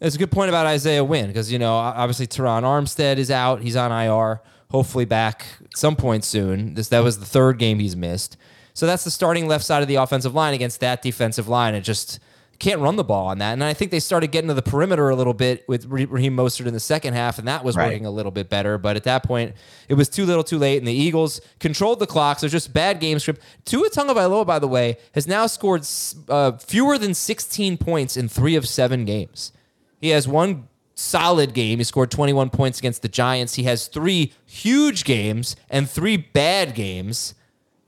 It's 0.00 0.16
a 0.16 0.18
good 0.18 0.32
point 0.32 0.48
about 0.48 0.66
Isaiah 0.66 1.04
Wynn 1.04 1.28
because, 1.28 1.52
you 1.52 1.60
know, 1.60 1.74
obviously 1.74 2.26
Terron 2.26 2.64
Armstead 2.64 3.18
is 3.18 3.30
out. 3.30 3.62
He's 3.62 3.76
on 3.76 3.92
IR, 3.92 4.42
hopefully 4.68 5.04
back 5.04 5.46
some 5.76 5.94
point 5.94 6.24
soon. 6.24 6.74
This 6.74 6.88
That 6.88 7.04
was 7.04 7.20
the 7.20 7.24
third 7.24 7.58
game 7.58 7.78
he's 7.78 7.94
missed. 7.94 8.36
So 8.74 8.86
that's 8.86 9.04
the 9.04 9.12
starting 9.12 9.46
left 9.46 9.64
side 9.64 9.82
of 9.82 9.86
the 9.86 9.94
offensive 9.96 10.34
line 10.34 10.54
against 10.54 10.80
that 10.80 11.02
defensive 11.02 11.48
line. 11.48 11.74
It 11.74 11.82
just– 11.82 12.18
can't 12.58 12.80
run 12.80 12.96
the 12.96 13.04
ball 13.04 13.26
on 13.26 13.38
that. 13.38 13.52
And 13.52 13.64
I 13.64 13.74
think 13.74 13.90
they 13.90 14.00
started 14.00 14.30
getting 14.30 14.48
to 14.48 14.54
the 14.54 14.62
perimeter 14.62 15.08
a 15.08 15.16
little 15.16 15.34
bit 15.34 15.66
with 15.68 15.86
Raheem 15.86 16.36
Mostert 16.36 16.66
in 16.66 16.74
the 16.74 16.80
second 16.80 17.14
half, 17.14 17.38
and 17.38 17.48
that 17.48 17.64
was 17.64 17.76
right. 17.76 17.88
working 17.88 18.06
a 18.06 18.10
little 18.10 18.30
bit 18.30 18.48
better. 18.48 18.78
But 18.78 18.96
at 18.96 19.04
that 19.04 19.24
point, 19.24 19.54
it 19.88 19.94
was 19.94 20.08
too 20.08 20.24
little, 20.24 20.44
too 20.44 20.58
late, 20.58 20.78
and 20.78 20.86
the 20.86 20.92
Eagles 20.92 21.40
controlled 21.58 21.98
the 21.98 22.06
clock. 22.06 22.38
So 22.38 22.48
just 22.48 22.72
bad 22.72 23.00
game 23.00 23.18
script. 23.18 23.42
Tua 23.64 23.90
Tagovailoa, 23.90 24.46
by 24.46 24.58
the 24.58 24.68
way, 24.68 24.96
has 25.14 25.26
now 25.26 25.46
scored 25.46 25.86
uh, 26.28 26.52
fewer 26.52 26.98
than 26.98 27.14
16 27.14 27.78
points 27.78 28.16
in 28.16 28.28
three 28.28 28.54
of 28.54 28.68
seven 28.68 29.04
games. 29.04 29.52
He 30.00 30.10
has 30.10 30.28
one 30.28 30.68
solid 30.94 31.54
game. 31.54 31.78
He 31.78 31.84
scored 31.84 32.10
21 32.10 32.50
points 32.50 32.78
against 32.78 33.02
the 33.02 33.08
Giants. 33.08 33.54
He 33.54 33.64
has 33.64 33.88
three 33.88 34.32
huge 34.46 35.04
games 35.04 35.56
and 35.70 35.88
three 35.88 36.16
bad 36.16 36.74
games. 36.74 37.34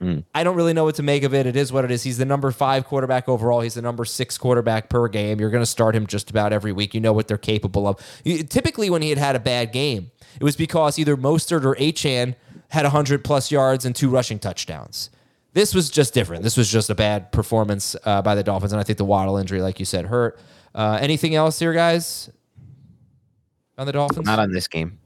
Mm. 0.05 0.25
I 0.35 0.45
don't 0.45 0.55
really 0.55 0.75
know 0.75 0.85
what 0.85 0.97
to 0.97 1.03
make 1.03 1.23
of 1.23 1.33
it. 1.33 1.47
It 1.47 1.57
is 1.57 1.73
what 1.73 1.85
it 1.85 1.91
is. 1.91 2.03
He's 2.03 2.19
the 2.19 2.27
number 2.27 2.51
five 2.51 2.85
quarterback 2.85 3.27
overall. 3.27 3.63
He's 3.63 3.73
the 3.73 3.83
number 3.83 4.05
six 4.05 4.37
quarterback 4.37 4.91
per 4.91 5.09
game. 5.09 5.41
You're 5.41 5.49
going 5.49 5.63
to 5.63 5.67
start 5.67 5.97
him 5.97 6.07
just 6.07 6.29
about 6.29 6.53
every 6.53 6.73
week. 6.73 6.93
You 6.93 7.01
know 7.01 7.15
what 7.15 7.27
they're 7.27 7.39
capable 7.39 7.89
of. 7.89 7.99
typically, 8.25 8.91
when 8.91 9.01
he 9.01 9.09
had 9.09 9.17
had 9.17 9.35
a 9.35 9.41
bad 9.41 9.73
game, 9.73 10.11
it 10.39 10.45
was 10.45 10.57
because 10.57 10.99
either 10.99 11.17
Mostert 11.17 11.65
or 11.65 11.75
Achane 11.77 12.35
had 12.69 12.83
100 12.83 13.25
plus 13.25 13.51
yards 13.51 13.87
and 13.87 13.97
two 13.97 14.11
rushing 14.11 14.39
touchdowns. 14.39 15.09
This 15.55 15.75
was 15.75 15.89
just 15.89 16.13
different. 16.13 16.43
This 16.43 16.57
was 16.57 16.71
just 16.71 16.91
a 16.91 16.95
bad 16.95 17.33
performance 17.33 17.97
uh, 18.05 18.21
by 18.21 18.35
the 18.35 18.43
Dolphins. 18.43 18.73
And 18.73 18.81
I 18.81 18.83
think 18.83 18.99
the 18.99 19.05
Waddle 19.05 19.39
injury, 19.39 19.63
like 19.63 19.79
you 19.79 19.87
said, 19.87 20.07
hurt. 20.07 20.39
Uh, 20.75 20.99
anything 21.01 21.35
else 21.35 21.59
here, 21.59 21.73
guys, 21.73 22.29
on 23.79 23.87
the 23.87 23.93
Dolphins? 23.93 24.27
Not 24.27 24.41
on 24.41 24.53
this 24.53 24.69
game. 24.69 24.99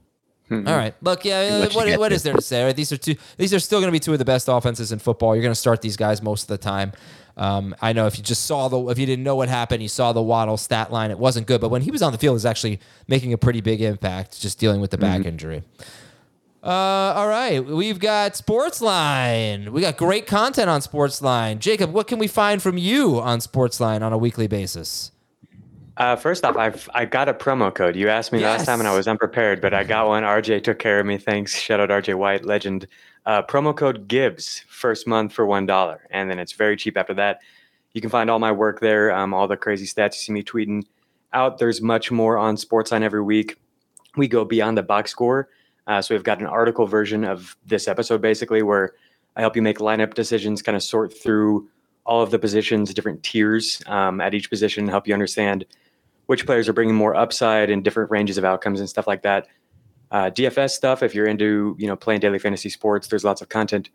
Mm-hmm. 0.49 0.67
All 0.67 0.75
right. 0.75 0.95
Look, 1.01 1.25
yeah, 1.25 1.59
what, 1.59 1.75
what, 1.75 1.99
what 1.99 2.11
is 2.11 2.23
there 2.23 2.33
to 2.33 2.41
say? 2.41 2.65
Right? 2.65 2.75
These 2.75 2.91
are 2.91 2.97
two 2.97 3.15
these 3.37 3.53
are 3.53 3.59
still 3.59 3.79
going 3.79 3.89
to 3.89 3.91
be 3.91 3.99
two 3.99 4.13
of 4.13 4.19
the 4.19 4.25
best 4.25 4.47
offenses 4.47 4.91
in 4.91 4.99
football. 4.99 5.35
You're 5.35 5.43
going 5.43 5.53
to 5.53 5.59
start 5.59 5.81
these 5.81 5.97
guys 5.97 6.21
most 6.21 6.43
of 6.43 6.47
the 6.47 6.57
time. 6.57 6.91
Um, 7.37 7.75
I 7.81 7.93
know 7.93 8.05
if 8.07 8.17
you 8.17 8.23
just 8.23 8.45
saw 8.45 8.67
the 8.67 8.79
if 8.87 8.97
you 8.97 9.05
didn't 9.05 9.23
know 9.23 9.35
what 9.35 9.47
happened, 9.47 9.81
you 9.83 9.87
saw 9.87 10.11
the 10.11 10.21
Waddle 10.21 10.57
stat 10.57 10.91
line. 10.91 11.11
It 11.11 11.19
wasn't 11.19 11.47
good, 11.47 11.61
but 11.61 11.69
when 11.69 11.83
he 11.83 11.91
was 11.91 12.01
on 12.01 12.11
the 12.11 12.17
field, 12.17 12.33
he 12.33 12.35
was 12.35 12.45
actually 12.45 12.79
making 13.07 13.31
a 13.31 13.37
pretty 13.37 13.61
big 13.61 13.81
impact, 13.81 14.41
just 14.41 14.59
dealing 14.59 14.81
with 14.81 14.91
the 14.91 14.97
back 14.97 15.19
mm-hmm. 15.19 15.29
injury. 15.29 15.63
Uh, 16.61 17.13
all 17.15 17.29
right, 17.29 17.65
we've 17.65 17.99
got 17.99 18.33
Sportsline. 18.33 19.69
We 19.69 19.79
got 19.81 19.95
great 19.95 20.27
content 20.27 20.69
on 20.69 20.81
Sportsline. 20.81 21.59
Jacob, 21.59 21.93
what 21.93 22.07
can 22.07 22.19
we 22.19 22.27
find 22.27 22.61
from 22.61 22.77
you 22.77 23.21
on 23.21 23.39
Sportsline 23.39 24.01
on 24.01 24.11
a 24.11 24.17
weekly 24.17 24.47
basis? 24.47 25.11
Uh, 25.99 26.15
first 26.15 26.45
off, 26.45 26.55
I've 26.55 26.89
I 26.93 27.03
got 27.03 27.27
a 27.27 27.33
promo 27.33 27.75
code. 27.75 27.97
You 27.97 28.07
asked 28.07 28.31
me 28.31 28.39
yes. 28.39 28.59
last 28.59 28.65
time, 28.65 28.79
and 28.79 28.87
I 28.87 28.95
was 28.95 29.05
unprepared, 29.05 29.59
but 29.59 29.73
I 29.73 29.83
got 29.83 30.07
one. 30.07 30.23
RJ 30.23 30.63
took 30.63 30.79
care 30.79 31.01
of 31.01 31.05
me. 31.05 31.17
Thanks. 31.17 31.53
Shout 31.59 31.81
out 31.81 31.89
RJ 31.89 32.15
White, 32.15 32.45
legend. 32.45 32.87
Uh, 33.25 33.43
promo 33.43 33.75
code 33.75 34.07
Gibbs 34.07 34.63
first 34.69 35.05
month 35.05 35.33
for 35.33 35.45
one 35.45 35.65
dollar, 35.65 36.07
and 36.09 36.31
then 36.31 36.39
it's 36.39 36.53
very 36.53 36.77
cheap 36.77 36.95
after 36.95 37.13
that. 37.15 37.41
You 37.91 37.99
can 37.99 38.09
find 38.09 38.29
all 38.29 38.39
my 38.39 38.51
work 38.53 38.79
there, 38.79 39.13
um, 39.13 39.33
all 39.33 39.45
the 39.49 39.57
crazy 39.57 39.85
stats 39.85 40.13
you 40.13 40.19
see 40.19 40.31
me 40.31 40.41
tweeting 40.41 40.85
out. 41.33 41.57
There's 41.57 41.81
much 41.81 42.11
more 42.11 42.37
on 42.37 42.55
Sportsline 42.55 43.01
every 43.01 43.21
week. 43.21 43.59
We 44.15 44.29
go 44.29 44.45
beyond 44.45 44.77
the 44.77 44.83
box 44.83 45.11
score, 45.11 45.49
uh, 45.85 46.01
so 46.01 46.15
we've 46.15 46.23
got 46.23 46.39
an 46.39 46.47
article 46.47 46.85
version 46.85 47.25
of 47.25 47.57
this 47.65 47.89
episode 47.89 48.21
basically 48.21 48.63
where 48.63 48.93
I 49.35 49.41
help 49.41 49.57
you 49.57 49.61
make 49.61 49.79
lineup 49.79 50.13
decisions, 50.13 50.61
kind 50.61 50.77
of 50.77 50.83
sort 50.83 51.13
through 51.13 51.67
all 52.05 52.23
of 52.23 52.31
the 52.31 52.39
positions, 52.39 52.93
different 52.93 53.21
tiers 53.21 53.81
um, 53.85 54.21
at 54.21 54.33
each 54.33 54.49
position, 54.49 54.87
help 54.87 55.05
you 55.05 55.13
understand 55.13 55.65
which 56.29 56.45
players 56.45 56.69
are 56.69 56.73
bringing 56.73 56.93
more 56.93 57.15
upside 57.15 57.71
and 57.71 57.83
different 57.83 58.11
ranges 58.11 58.37
of 58.37 58.45
outcomes 58.45 58.79
and 58.79 58.87
stuff 58.87 59.07
like 59.07 59.23
that. 59.23 59.47
uh, 60.11 60.29
DFS 60.29 60.69
stuff. 60.69 61.01
If 61.01 61.15
you're 61.15 61.25
into 61.25 61.75
you 61.79 61.87
know 61.87 61.95
playing 61.95 62.19
daily 62.19 62.37
fantasy 62.37 62.69
sports, 62.69 63.07
there's 63.07 63.23
lots 63.23 63.41
of 63.41 63.49
content 63.49 63.89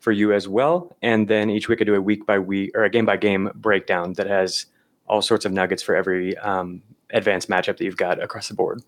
for 0.00 0.10
you 0.10 0.32
as 0.32 0.48
well. 0.48 0.96
And 1.00 1.28
then 1.28 1.48
each 1.48 1.68
week 1.68 1.80
I 1.80 1.84
do 1.84 1.94
a 1.94 2.00
week 2.00 2.26
by 2.26 2.40
week 2.40 2.72
or 2.74 2.82
a 2.82 2.90
game 2.90 3.06
by 3.06 3.16
game 3.16 3.52
breakdown 3.54 4.14
that 4.14 4.26
has 4.26 4.66
all 5.06 5.22
sorts 5.22 5.44
of 5.44 5.52
nuggets 5.52 5.80
for 5.80 5.94
every 5.94 6.36
um, 6.38 6.82
advanced 7.10 7.48
matchup 7.48 7.76
that 7.76 7.82
you've 7.82 7.96
got 7.96 8.20
across 8.20 8.48
the 8.48 8.54
board. 8.54 8.82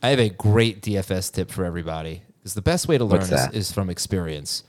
I 0.00 0.10
have 0.10 0.20
a 0.20 0.28
great 0.28 0.80
DFS 0.80 1.32
tip 1.32 1.50
for 1.50 1.64
everybody 1.64 2.22
because 2.38 2.54
the 2.54 2.62
best 2.62 2.86
way 2.86 2.98
to 2.98 3.04
learn 3.04 3.18
What's 3.18 3.32
is, 3.32 3.46
that? 3.46 3.52
is 3.52 3.72
from 3.72 3.90
experience. 3.90 4.62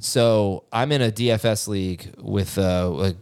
So 0.00 0.64
I'm 0.70 0.92
in 0.92 1.00
a 1.00 1.10
DFS 1.10 1.66
league 1.66 2.14
with 2.18 2.58
uh, 2.58 2.90
like 2.90 3.16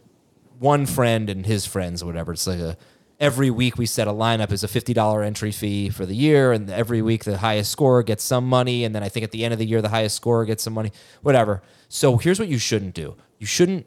one 0.58 0.84
friend 0.84 1.30
and 1.30 1.46
his 1.46 1.64
friends 1.64 2.02
or 2.02 2.06
whatever. 2.06 2.32
It's 2.32 2.48
like 2.48 2.58
a 2.58 2.76
every 3.20 3.50
week 3.50 3.76
we 3.78 3.86
set 3.86 4.06
a 4.06 4.12
lineup 4.12 4.52
as 4.52 4.62
a 4.62 4.68
fifty 4.68 4.94
dollar 4.94 5.22
entry 5.22 5.52
fee 5.52 5.88
for 5.90 6.06
the 6.06 6.14
year, 6.14 6.52
and 6.52 6.70
every 6.70 7.02
week 7.02 7.24
the 7.24 7.38
highest 7.38 7.70
scorer 7.70 8.02
gets 8.02 8.24
some 8.24 8.48
money, 8.48 8.84
and 8.84 8.94
then 8.94 9.02
I 9.02 9.08
think 9.08 9.24
at 9.24 9.30
the 9.30 9.44
end 9.44 9.52
of 9.52 9.58
the 9.58 9.66
year 9.66 9.82
the 9.82 9.88
highest 9.88 10.16
scorer 10.16 10.44
gets 10.44 10.62
some 10.62 10.72
money, 10.72 10.92
whatever. 11.22 11.62
So 11.88 12.16
here's 12.16 12.38
what 12.38 12.48
you 12.48 12.58
shouldn't 12.58 12.94
do: 12.94 13.16
you 13.38 13.46
shouldn't 13.46 13.86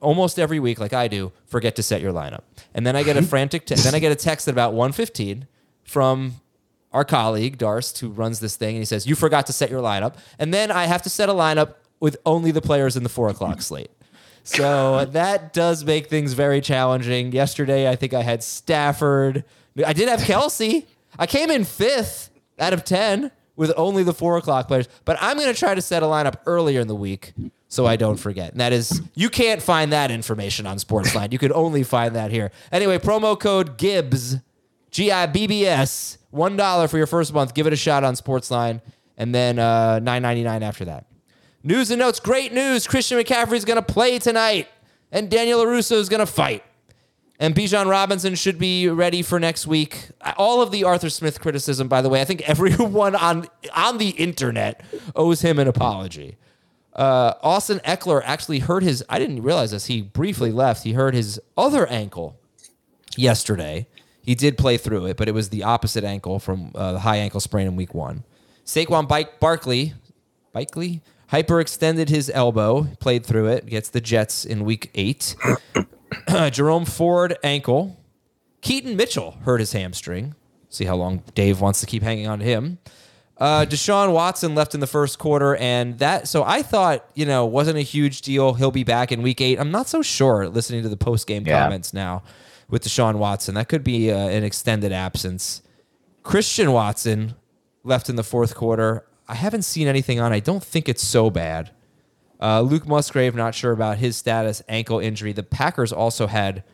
almost 0.00 0.38
every 0.38 0.60
week, 0.60 0.78
like 0.78 0.92
I 0.92 1.08
do, 1.08 1.32
forget 1.46 1.76
to 1.76 1.82
set 1.82 2.00
your 2.00 2.12
lineup. 2.12 2.42
And 2.74 2.86
then 2.86 2.96
I 2.96 3.02
get 3.02 3.16
a 3.16 3.22
frantic, 3.22 3.66
te- 3.66 3.74
then 3.76 3.94
I 3.94 3.98
get 3.98 4.12
a 4.12 4.16
text 4.16 4.48
at 4.48 4.52
about 4.52 4.74
1.15 4.74 5.46
from 5.82 6.34
our 6.92 7.04
colleague, 7.04 7.58
Darst, 7.58 7.98
who 7.98 8.10
runs 8.10 8.40
this 8.40 8.56
thing. 8.56 8.76
And 8.76 8.78
he 8.78 8.84
says, 8.84 9.06
you 9.06 9.14
forgot 9.14 9.46
to 9.46 9.52
set 9.52 9.70
your 9.70 9.82
lineup. 9.82 10.14
And 10.38 10.52
then 10.54 10.70
I 10.70 10.86
have 10.86 11.02
to 11.02 11.10
set 11.10 11.28
a 11.28 11.32
lineup 11.32 11.74
with 12.00 12.16
only 12.24 12.50
the 12.50 12.62
players 12.62 12.96
in 12.96 13.02
the 13.02 13.08
four 13.08 13.28
o'clock 13.28 13.60
slate. 13.60 13.90
So 14.48 15.04
that 15.04 15.52
does 15.52 15.84
make 15.84 16.08
things 16.08 16.32
very 16.32 16.60
challenging. 16.60 17.32
Yesterday, 17.32 17.88
I 17.88 17.96
think 17.96 18.14
I 18.14 18.22
had 18.22 18.42
Stafford. 18.42 19.44
I 19.84 19.92
did 19.92 20.08
have 20.08 20.20
Kelce. 20.20 20.86
I 21.18 21.26
came 21.26 21.50
in 21.50 21.64
fifth 21.64 22.30
out 22.58 22.72
of 22.72 22.84
10 22.84 23.30
with 23.56 23.72
only 23.76 24.02
the 24.02 24.14
four 24.14 24.36
o'clock 24.36 24.68
players. 24.68 24.88
But 25.04 25.18
I'm 25.20 25.36
going 25.36 25.52
to 25.52 25.58
try 25.58 25.74
to 25.74 25.82
set 25.82 26.02
a 26.02 26.06
lineup 26.06 26.36
earlier 26.46 26.80
in 26.80 26.88
the 26.88 26.94
week 26.94 27.34
so 27.68 27.86
I 27.86 27.96
don't 27.96 28.16
forget. 28.16 28.52
And 28.52 28.60
that 28.60 28.72
is, 28.72 29.02
you 29.14 29.28
can't 29.28 29.60
find 29.60 29.92
that 29.92 30.10
information 30.10 30.66
on 30.66 30.78
Sportsline. 30.78 31.32
You 31.32 31.38
can 31.38 31.52
only 31.52 31.82
find 31.82 32.16
that 32.16 32.30
here. 32.30 32.50
Anyway, 32.72 32.98
promo 32.98 33.38
code 33.38 33.76
GIBBS, 33.76 34.42
G 34.90 35.12
I 35.12 35.26
B 35.26 35.46
B 35.46 35.66
S, 35.66 36.16
$1 36.32 36.90
for 36.90 36.96
your 36.96 37.06
first 37.06 37.34
month. 37.34 37.52
Give 37.52 37.66
it 37.66 37.72
a 37.74 37.76
shot 37.76 38.04
on 38.04 38.14
Sportsline. 38.14 38.80
And 39.18 39.34
then 39.34 39.58
uh, 39.58 40.00
$9.99 40.00 40.62
after 40.62 40.86
that. 40.86 41.07
News 41.62 41.90
and 41.90 41.98
notes. 41.98 42.20
Great 42.20 42.52
news. 42.52 42.86
Christian 42.86 43.18
McCaffrey 43.18 43.54
is 43.54 43.64
going 43.64 43.76
to 43.76 43.82
play 43.82 44.18
tonight, 44.18 44.68
and 45.10 45.30
Daniel 45.30 45.64
LaRusso 45.64 45.96
is 45.96 46.08
going 46.08 46.20
to 46.20 46.26
fight. 46.26 46.64
And 47.40 47.54
Bijan 47.54 47.88
Robinson 47.88 48.34
should 48.34 48.58
be 48.58 48.88
ready 48.88 49.22
for 49.22 49.38
next 49.38 49.66
week. 49.66 50.10
All 50.36 50.60
of 50.60 50.72
the 50.72 50.84
Arthur 50.84 51.08
Smith 51.08 51.40
criticism, 51.40 51.86
by 51.86 52.02
the 52.02 52.08
way, 52.08 52.20
I 52.20 52.24
think 52.24 52.48
everyone 52.48 53.14
on 53.14 53.46
on 53.74 53.98
the 53.98 54.10
internet 54.10 54.82
owes 55.14 55.40
him 55.40 55.58
an 55.58 55.68
apology. 55.68 56.36
Uh, 56.94 57.34
Austin 57.42 57.78
Ekeler 57.80 58.22
actually 58.24 58.58
hurt 58.58 58.82
his. 58.82 59.04
I 59.08 59.20
didn't 59.20 59.42
realize 59.42 59.70
this. 59.70 59.86
He 59.86 60.02
briefly 60.02 60.50
left. 60.50 60.82
He 60.82 60.94
hurt 60.94 61.14
his 61.14 61.40
other 61.56 61.86
ankle 61.86 62.40
yesterday. 63.16 63.86
He 64.20 64.34
did 64.34 64.58
play 64.58 64.76
through 64.76 65.06
it, 65.06 65.16
but 65.16 65.28
it 65.28 65.32
was 65.32 65.50
the 65.50 65.62
opposite 65.62 66.02
ankle 66.02 66.40
from 66.40 66.72
uh, 66.74 66.92
the 66.92 66.98
high 67.00 67.18
ankle 67.18 67.40
sprain 67.40 67.68
in 67.68 67.76
week 67.76 67.94
one. 67.94 68.24
Saquon 68.66 69.06
Bike 69.06 69.38
Barkley, 69.38 69.94
Barkley 70.52 71.02
hyperextended 71.32 72.08
his 72.08 72.30
elbow, 72.34 72.84
played 73.00 73.24
through 73.24 73.46
it, 73.48 73.66
gets 73.66 73.90
the 73.90 74.00
Jets 74.00 74.44
in 74.44 74.64
week 74.64 74.90
eight. 74.94 75.34
Jerome 76.50 76.84
Ford 76.84 77.36
ankle. 77.42 77.98
Keaton 78.60 78.96
Mitchell 78.96 79.32
hurt 79.42 79.60
his 79.60 79.72
hamstring. 79.72 80.34
See 80.68 80.84
how 80.84 80.96
long 80.96 81.22
Dave 81.34 81.60
wants 81.60 81.80
to 81.80 81.86
keep 81.86 82.02
hanging 82.02 82.26
on 82.26 82.40
to 82.40 82.44
him. 82.44 82.78
Uh, 83.38 83.64
Deshaun 83.64 84.12
Watson 84.12 84.54
left 84.56 84.74
in 84.74 84.80
the 84.80 84.86
first 84.86 85.18
quarter, 85.18 85.54
and 85.56 85.98
that. 86.00 86.26
So 86.26 86.42
I 86.42 86.62
thought, 86.62 87.08
you 87.14 87.24
know, 87.24 87.46
wasn't 87.46 87.78
a 87.78 87.82
huge 87.82 88.22
deal. 88.22 88.54
He'll 88.54 88.72
be 88.72 88.82
back 88.82 89.12
in 89.12 89.22
week 89.22 89.40
eight. 89.40 89.60
I'm 89.60 89.70
not 89.70 89.86
so 89.88 90.02
sure. 90.02 90.48
Listening 90.48 90.82
to 90.82 90.88
the 90.88 90.96
post 90.96 91.26
game 91.28 91.46
Yeah. 91.46 91.62
comments 91.62 91.94
now 91.94 92.24
with 92.68 92.82
Deshaun 92.82 93.14
Watson, 93.16 93.54
that 93.54 93.68
could 93.68 93.84
be 93.84 94.10
uh, 94.10 94.16
an 94.16 94.42
extended 94.42 94.92
absence. 94.92 95.62
Christian 96.24 96.72
Watson 96.72 97.36
left 97.84 98.10
in 98.10 98.16
the 98.16 98.24
fourth 98.24 98.54
quarter. 98.56 99.06
I 99.28 99.34
haven't 99.34 99.62
seen 99.62 99.86
anything 99.86 100.20
on. 100.20 100.32
I 100.32 100.40
don't 100.40 100.64
think 100.64 100.88
it's 100.88 101.06
so 101.06 101.28
bad. 101.28 101.70
Uh, 102.40 102.62
Luke 102.62 102.86
Musgrave, 102.86 103.34
not 103.34 103.54
sure 103.54 103.72
about 103.72 103.98
his 103.98 104.16
status, 104.16 104.62
ankle 104.68 105.00
injury. 105.00 105.32
The 105.32 105.42
Packers 105.42 105.92
also 105.92 106.28
had 106.28 106.64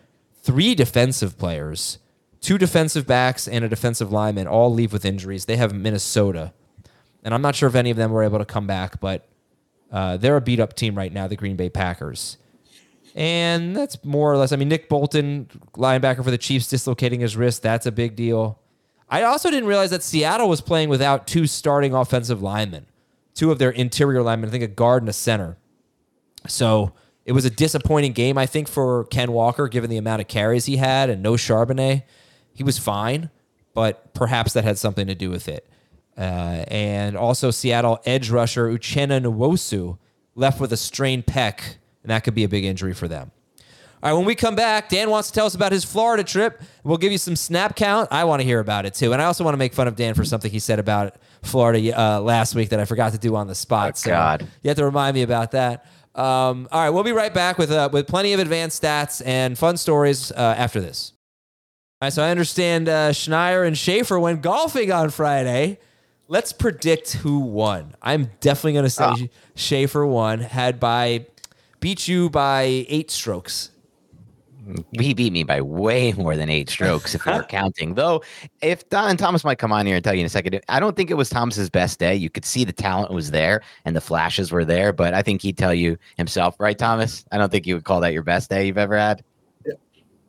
three 0.42 0.74
defensive 0.74 1.38
players, 1.38 1.98
two 2.40 2.58
defensive 2.58 3.06
backs, 3.06 3.48
and 3.48 3.64
a 3.64 3.68
defensive 3.68 4.12
lineman 4.12 4.46
all 4.46 4.72
leave 4.72 4.92
with 4.92 5.04
injuries. 5.04 5.46
They 5.46 5.56
have 5.56 5.74
Minnesota. 5.74 6.52
And 7.24 7.32
I'm 7.32 7.42
not 7.42 7.54
sure 7.54 7.68
if 7.68 7.74
any 7.74 7.90
of 7.90 7.96
them 7.96 8.12
were 8.12 8.22
able 8.22 8.38
to 8.38 8.44
come 8.44 8.66
back, 8.66 9.00
but 9.00 9.26
uh, 9.90 10.18
they're 10.18 10.36
a 10.36 10.42
beat 10.42 10.60
up 10.60 10.74
team 10.74 10.94
right 10.94 11.12
now, 11.12 11.26
the 11.26 11.36
Green 11.36 11.56
Bay 11.56 11.70
Packers. 11.70 12.36
And 13.14 13.74
that's 13.74 14.04
more 14.04 14.32
or 14.32 14.36
less, 14.36 14.52
I 14.52 14.56
mean, 14.56 14.68
Nick 14.68 14.88
Bolton, 14.88 15.48
linebacker 15.74 16.22
for 16.22 16.30
the 16.30 16.38
Chiefs, 16.38 16.68
dislocating 16.68 17.20
his 17.20 17.36
wrist. 17.36 17.62
That's 17.62 17.86
a 17.86 17.92
big 17.92 18.16
deal. 18.16 18.58
I 19.14 19.22
also 19.22 19.48
didn't 19.48 19.68
realize 19.68 19.90
that 19.90 20.02
Seattle 20.02 20.48
was 20.48 20.60
playing 20.60 20.88
without 20.88 21.28
two 21.28 21.46
starting 21.46 21.94
offensive 21.94 22.42
linemen, 22.42 22.86
two 23.32 23.52
of 23.52 23.60
their 23.60 23.70
interior 23.70 24.24
linemen, 24.24 24.48
I 24.48 24.50
think 24.50 24.64
a 24.64 24.66
guard 24.66 25.04
and 25.04 25.08
a 25.08 25.12
center. 25.12 25.56
So 26.48 26.94
it 27.24 27.30
was 27.30 27.44
a 27.44 27.50
disappointing 27.50 28.10
game, 28.10 28.36
I 28.36 28.46
think, 28.46 28.66
for 28.66 29.04
Ken 29.04 29.30
Walker, 29.30 29.68
given 29.68 29.88
the 29.88 29.98
amount 29.98 30.20
of 30.20 30.26
carries 30.26 30.64
he 30.64 30.78
had 30.78 31.10
and 31.10 31.22
no 31.22 31.34
Charbonnet. 31.34 32.02
He 32.54 32.64
was 32.64 32.76
fine, 32.76 33.30
but 33.72 34.14
perhaps 34.14 34.52
that 34.54 34.64
had 34.64 34.78
something 34.78 35.06
to 35.06 35.14
do 35.14 35.30
with 35.30 35.46
it. 35.46 35.64
Uh, 36.18 36.64
and 36.66 37.16
also, 37.16 37.52
Seattle 37.52 38.00
edge 38.04 38.30
rusher 38.30 38.66
Uchenna 38.66 39.22
Nwosu 39.22 39.96
left 40.34 40.60
with 40.60 40.72
a 40.72 40.76
strained 40.76 41.24
pec, 41.24 41.76
and 42.02 42.10
that 42.10 42.24
could 42.24 42.34
be 42.34 42.42
a 42.42 42.48
big 42.48 42.64
injury 42.64 42.94
for 42.94 43.06
them. 43.06 43.30
All 44.04 44.10
right, 44.10 44.16
when 44.18 44.26
we 44.26 44.34
come 44.34 44.54
back, 44.54 44.90
Dan 44.90 45.08
wants 45.08 45.28
to 45.28 45.34
tell 45.34 45.46
us 45.46 45.54
about 45.54 45.72
his 45.72 45.82
Florida 45.82 46.22
trip. 46.22 46.60
We'll 46.82 46.98
give 46.98 47.10
you 47.10 47.16
some 47.16 47.36
snap 47.36 47.74
count. 47.74 48.08
I 48.12 48.24
want 48.24 48.42
to 48.42 48.44
hear 48.46 48.60
about 48.60 48.84
it 48.84 48.92
too. 48.92 49.14
And 49.14 49.22
I 49.22 49.24
also 49.24 49.44
want 49.44 49.54
to 49.54 49.58
make 49.58 49.72
fun 49.72 49.88
of 49.88 49.96
Dan 49.96 50.12
for 50.12 50.26
something 50.26 50.50
he 50.50 50.58
said 50.58 50.78
about 50.78 51.16
Florida 51.42 51.98
uh, 51.98 52.20
last 52.20 52.54
week 52.54 52.68
that 52.68 52.80
I 52.80 52.84
forgot 52.84 53.12
to 53.12 53.18
do 53.18 53.34
on 53.34 53.46
the 53.46 53.54
spot. 53.54 53.98
Oh, 54.06 54.10
God. 54.10 54.46
You 54.62 54.68
have 54.68 54.76
to 54.76 54.84
remind 54.84 55.14
me 55.14 55.22
about 55.22 55.52
that. 55.52 55.86
Um, 56.14 56.68
all 56.70 56.82
right, 56.82 56.90
we'll 56.90 57.02
be 57.02 57.12
right 57.12 57.32
back 57.32 57.56
with, 57.56 57.70
uh, 57.72 57.88
with 57.90 58.06
plenty 58.06 58.34
of 58.34 58.40
advanced 58.40 58.82
stats 58.82 59.22
and 59.24 59.56
fun 59.56 59.78
stories 59.78 60.30
uh, 60.32 60.54
after 60.58 60.82
this. 60.82 61.14
All 62.02 62.06
right, 62.06 62.12
so 62.12 62.22
I 62.22 62.30
understand 62.30 62.90
uh, 62.90 63.10
Schneier 63.12 63.66
and 63.66 63.76
Schaefer 63.76 64.20
went 64.20 64.42
golfing 64.42 64.92
on 64.92 65.08
Friday. 65.08 65.78
Let's 66.28 66.52
predict 66.52 67.14
who 67.14 67.38
won. 67.38 67.94
I'm 68.02 68.30
definitely 68.40 68.74
going 68.74 68.84
to 68.84 68.90
say 68.90 69.04
Ah. 69.06 69.16
Schaefer 69.54 70.04
won, 70.04 70.40
had 70.40 70.78
by 70.78 71.24
beat 71.80 72.06
you 72.06 72.28
by 72.28 72.64
eight 72.88 73.10
strokes. 73.10 73.70
He 74.92 75.14
beat 75.14 75.32
me 75.32 75.44
by 75.44 75.60
way 75.60 76.12
more 76.16 76.36
than 76.36 76.48
eight 76.48 76.70
strokes 76.70 77.14
if 77.14 77.26
we 77.26 77.32
are 77.32 77.42
counting. 77.48 77.94
Though, 77.94 78.22
if 78.62 78.88
Don 78.88 79.16
Thomas 79.16 79.44
might 79.44 79.58
come 79.58 79.72
on 79.72 79.86
here 79.86 79.96
and 79.96 80.04
tell 80.04 80.14
you 80.14 80.20
in 80.20 80.26
a 80.26 80.30
second, 80.30 80.60
I 80.68 80.80
don't 80.80 80.96
think 80.96 81.10
it 81.10 81.16
was 81.16 81.30
Thomas's 81.30 81.70
best 81.70 81.98
day. 81.98 82.14
You 82.14 82.30
could 82.30 82.44
see 82.44 82.64
the 82.64 82.72
talent 82.72 83.12
was 83.12 83.30
there 83.30 83.62
and 83.84 83.94
the 83.94 84.00
flashes 84.00 84.52
were 84.52 84.64
there, 84.64 84.92
but 84.92 85.14
I 85.14 85.22
think 85.22 85.42
he'd 85.42 85.58
tell 85.58 85.74
you 85.74 85.96
himself, 86.16 86.56
right, 86.58 86.78
Thomas? 86.78 87.24
I 87.32 87.38
don't 87.38 87.50
think 87.50 87.66
you 87.66 87.74
would 87.74 87.84
call 87.84 88.00
that 88.00 88.12
your 88.12 88.22
best 88.22 88.50
day 88.50 88.66
you've 88.66 88.78
ever 88.78 88.96
had. 88.98 89.22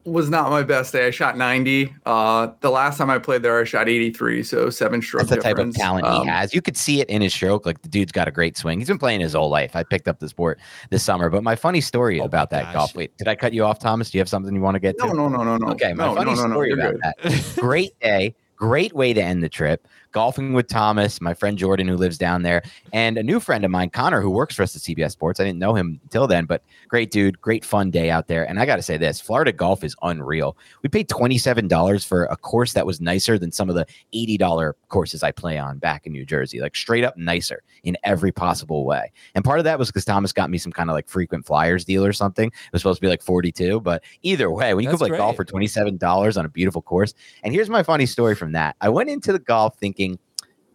Was 0.05 0.29
not 0.29 0.49
my 0.51 0.63
best 0.63 0.93
day. 0.93 1.07
I 1.07 1.11
shot 1.11 1.37
90. 1.37 1.93
Uh, 2.05 2.49
the 2.61 2.69
last 2.69 2.97
time 2.97 3.09
I 3.09 3.17
played 3.17 3.41
there, 3.41 3.59
I 3.59 3.63
shot 3.63 3.89
83. 3.89 4.43
So 4.43 4.69
seven 4.69 5.01
stroke 5.01 5.27
That's 5.27 5.37
the 5.37 5.41
type 5.41 5.57
of 5.57 5.73
talent 5.73 6.05
Um, 6.05 6.23
he 6.23 6.27
has. 6.29 6.53
You 6.53 6.61
could 6.61 6.77
see 6.77 7.01
it 7.01 7.09
in 7.09 7.21
his 7.21 7.33
stroke. 7.33 7.65
Like 7.65 7.81
the 7.81 7.89
dude's 7.89 8.11
got 8.11 8.27
a 8.27 8.31
great 8.31 8.55
swing. 8.57 8.79
He's 8.79 8.87
been 8.87 8.97
playing 8.99 9.21
his 9.21 9.33
whole 9.33 9.49
life. 9.49 9.75
I 9.75 9.83
picked 9.83 10.07
up 10.07 10.19
the 10.19 10.29
sport 10.29 10.59
this 10.91 11.03
summer. 11.03 11.29
But 11.29 11.43
my 11.43 11.55
funny 11.55 11.81
story 11.81 12.21
Oh 12.21 12.25
about 12.25 12.49
that 12.51 12.65
gosh. 12.65 12.73
golf. 12.73 12.95
Wait, 12.95 13.17
did 13.17 13.27
I 13.27 13.35
cut 13.35 13.53
you 13.53 13.63
off, 13.65 13.79
Thomas? 13.79 14.11
Do 14.11 14.17
you 14.17 14.21
have 14.21 14.29
something 14.29 14.53
you 14.55 14.61
want 14.61 14.75
to 14.75 14.79
get 14.79 14.97
to? 14.99 15.07
No, 15.07 15.13
no, 15.13 15.27
no, 15.27 15.43
no, 15.43 15.57
no. 15.57 15.67
Okay, 15.73 15.93
my 15.93 16.05
no, 16.05 16.15
funny 16.15 16.31
no, 16.31 16.37
no, 16.37 16.47
no. 16.47 16.53
story 16.53 16.69
You're 16.69 16.79
about 16.79 16.93
good. 17.23 17.31
that. 17.31 17.55
Great 17.61 17.99
day, 17.99 18.35
great 18.55 18.93
way 18.93 19.13
to 19.13 19.21
end 19.21 19.41
the 19.43 19.49
trip. 19.49 19.87
Golfing 20.15 20.53
with 20.53 20.69
Thomas, 20.69 21.19
my 21.19 21.33
friend 21.33 21.57
Jordan, 21.57 21.89
who 21.89 21.97
lives 21.97 22.17
down 22.17 22.41
there, 22.41 22.63
and 22.93 23.17
a 23.17 23.23
new 23.23 23.41
friend 23.41 23.65
of 23.65 23.69
mine, 23.69 23.89
Connor, 23.89 24.21
who 24.21 24.29
works 24.29 24.55
for 24.55 24.63
us 24.63 24.73
at 24.73 24.81
CBS 24.81 25.11
Sports. 25.11 25.41
I 25.41 25.43
didn't 25.43 25.59
know 25.59 25.75
him 25.75 25.99
until 26.03 26.25
then, 26.25 26.45
but 26.45 26.63
great 26.87 27.11
dude, 27.11 27.41
great 27.41 27.65
fun 27.65 27.91
day 27.91 28.09
out 28.09 28.27
there. 28.27 28.47
And 28.47 28.57
I 28.57 28.65
got 28.65 28.77
to 28.77 28.81
say 28.81 28.95
this 28.95 29.19
Florida 29.19 29.51
golf 29.51 29.83
is 29.83 29.93
unreal. 30.03 30.55
We 30.83 30.87
paid 30.87 31.09
$27 31.09 32.07
for 32.07 32.23
a 32.27 32.37
course 32.37 32.71
that 32.71 32.85
was 32.85 33.01
nicer 33.01 33.37
than 33.37 33.51
some 33.51 33.67
of 33.67 33.75
the 33.75 33.85
$80 34.13 34.71
courses 34.87 35.21
I 35.21 35.33
play 35.33 35.57
on 35.57 35.79
back 35.79 36.07
in 36.07 36.13
New 36.13 36.25
Jersey, 36.25 36.61
like 36.61 36.77
straight 36.77 37.03
up 37.03 37.17
nicer 37.17 37.61
in 37.83 37.97
every 38.05 38.31
possible 38.31 38.85
way. 38.85 39.11
And 39.35 39.43
part 39.43 39.59
of 39.59 39.65
that 39.65 39.77
was 39.77 39.89
because 39.89 40.05
Thomas 40.05 40.31
got 40.31 40.49
me 40.49 40.57
some 40.57 40.71
kind 40.71 40.89
of 40.89 40.93
like 40.93 41.09
frequent 41.09 41.45
flyers 41.45 41.83
deal 41.83 42.05
or 42.05 42.13
something. 42.13 42.47
It 42.47 42.71
was 42.71 42.81
supposed 42.81 42.99
to 42.99 43.01
be 43.01 43.09
like 43.09 43.21
42, 43.21 43.81
but 43.81 44.01
either 44.21 44.49
way, 44.49 44.73
when 44.73 44.85
you 44.85 44.91
That's 44.91 45.01
could 45.01 45.09
play 45.09 45.17
golf 45.17 45.35
for 45.35 45.43
$27 45.43 46.37
on 46.37 46.45
a 46.45 46.49
beautiful 46.49 46.81
course. 46.81 47.13
And 47.43 47.53
here's 47.53 47.69
my 47.69 47.83
funny 47.83 48.05
story 48.05 48.33
from 48.33 48.53
that. 48.53 48.77
I 48.79 48.87
went 48.87 49.09
into 49.09 49.33
the 49.33 49.39
golf 49.39 49.77
thinking, 49.77 50.04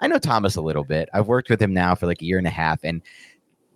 I 0.01 0.09
know 0.09 0.19
Thomas 0.19 0.57
a 0.57 0.63
little 0.63 0.85
bit. 0.85 1.09
I've 1.13 1.29
worked 1.29 1.51
with 1.51 1.61
him 1.61 1.75
now 1.75 1.95
for 1.95 2.07
like 2.07 2.23
a 2.23 2.25
year 2.25 2.39
and 2.39 2.47
a 2.47 2.51
half. 2.51 2.81
And 2.83 3.03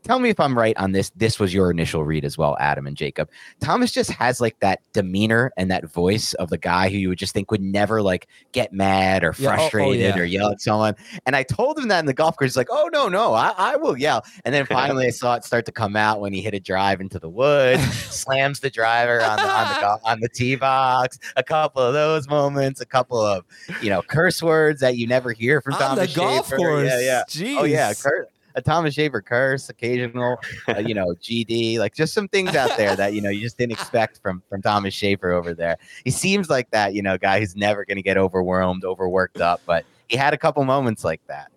tell 0.04 0.18
me 0.20 0.28
if 0.28 0.38
I'm 0.38 0.56
right 0.56 0.76
on 0.76 0.92
this. 0.92 1.10
This 1.16 1.40
was 1.40 1.52
your 1.52 1.70
initial 1.70 2.04
read 2.04 2.24
as 2.24 2.38
well, 2.38 2.56
Adam 2.60 2.86
and 2.86 2.96
Jacob. 2.96 3.28
Thomas 3.60 3.90
just 3.90 4.10
has 4.12 4.40
like 4.40 4.58
that 4.60 4.80
demeanor 4.92 5.52
and 5.56 5.70
that 5.70 5.86
voice 5.90 6.34
of 6.34 6.50
the 6.50 6.58
guy 6.58 6.88
who 6.90 6.96
you 6.96 7.08
would 7.08 7.18
just 7.18 7.34
think 7.34 7.50
would 7.50 7.60
never 7.62 8.02
like 8.02 8.28
get 8.52 8.72
mad 8.72 9.24
or 9.24 9.34
Yeah, 9.38 9.50
oh- 9.50 9.52
oh, 9.52 9.56
frustrated 9.56 10.14
yeah. 10.16 10.18
or 10.20 10.24
yell 10.24 10.50
at 10.50 10.60
someone. 10.60 10.94
And 11.26 11.34
I 11.34 11.42
told 11.42 11.78
him 11.78 11.88
that 11.88 11.98
in 12.00 12.06
the 12.06 12.12
golf 12.14 12.36
course. 12.36 12.50
He's 12.52 12.56
like, 12.56 12.68
oh 12.70 12.88
no, 12.92 13.08
no, 13.08 13.34
I, 13.34 13.52
I 13.56 13.76
will 13.76 13.96
yell. 13.98 14.24
And 14.44 14.54
then 14.54 14.66
finally 14.66 15.06
I 15.06 15.10
saw 15.10 15.34
it 15.34 15.44
start 15.44 15.66
to 15.66 15.72
come 15.72 15.96
out 15.96 16.20
when 16.20 16.32
he 16.32 16.40
hit 16.42 16.54
a 16.54 16.60
drive 16.60 17.00
into 17.00 17.18
the 17.18 17.28
woods, 17.28 17.82
slams 18.14 18.60
the 18.60 18.70
driver 18.70 19.20
on 19.22 19.36
the 19.38 19.48
on 19.48 19.74
the 19.74 19.80
golf, 19.80 20.00
on 20.04 20.20
the 20.20 20.28
tee 20.28 20.54
box. 20.56 21.18
A 21.36 21.42
couple 21.42 21.82
of 21.82 21.94
those 21.94 22.28
moments, 22.28 22.80
a 22.80 22.86
couple 22.86 23.18
of 23.20 23.44
you 23.82 23.90
know 23.90 24.02
curse 24.02 24.42
words 24.42 24.80
that 24.80 24.96
you 24.96 25.06
never 25.06 25.32
hear 25.32 25.60
from 25.60 25.74
On 25.74 25.80
Thomas 25.80 26.12
the 26.12 26.20
golf 26.20 26.46
Schaefer. 26.46 26.56
course. 26.56 26.88
Yeah, 26.88 27.00
yeah. 27.00 27.22
Jeez. 27.28 27.56
Oh 27.58 27.64
yeah, 27.64 27.92
cur- 27.94 28.28
a 28.54 28.62
Thomas 28.62 28.94
Schaefer 28.94 29.20
curse, 29.20 29.68
occasional, 29.68 30.38
uh, 30.68 30.78
you 30.78 30.94
know, 30.94 31.14
GD, 31.20 31.78
like 31.78 31.94
just 31.94 32.14
some 32.14 32.28
things 32.28 32.54
out 32.54 32.76
there 32.76 32.96
that 32.96 33.14
you 33.14 33.20
know 33.20 33.30
you 33.30 33.40
just 33.40 33.58
didn't 33.58 33.72
expect 33.72 34.20
from 34.22 34.42
from 34.48 34.62
Thomas 34.62 34.94
Schaefer 34.94 35.32
over 35.32 35.54
there. 35.54 35.76
He 36.04 36.10
seems 36.10 36.48
like 36.48 36.70
that, 36.70 36.94
you 36.94 37.02
know, 37.02 37.18
guy 37.18 37.40
who's 37.40 37.56
never 37.56 37.84
going 37.84 37.96
to 37.96 38.02
get 38.02 38.16
overwhelmed, 38.16 38.84
overworked 38.84 39.40
up, 39.40 39.60
but 39.66 39.84
he 40.08 40.16
had 40.16 40.34
a 40.34 40.38
couple 40.38 40.64
moments 40.64 41.04
like 41.04 41.20
that, 41.26 41.50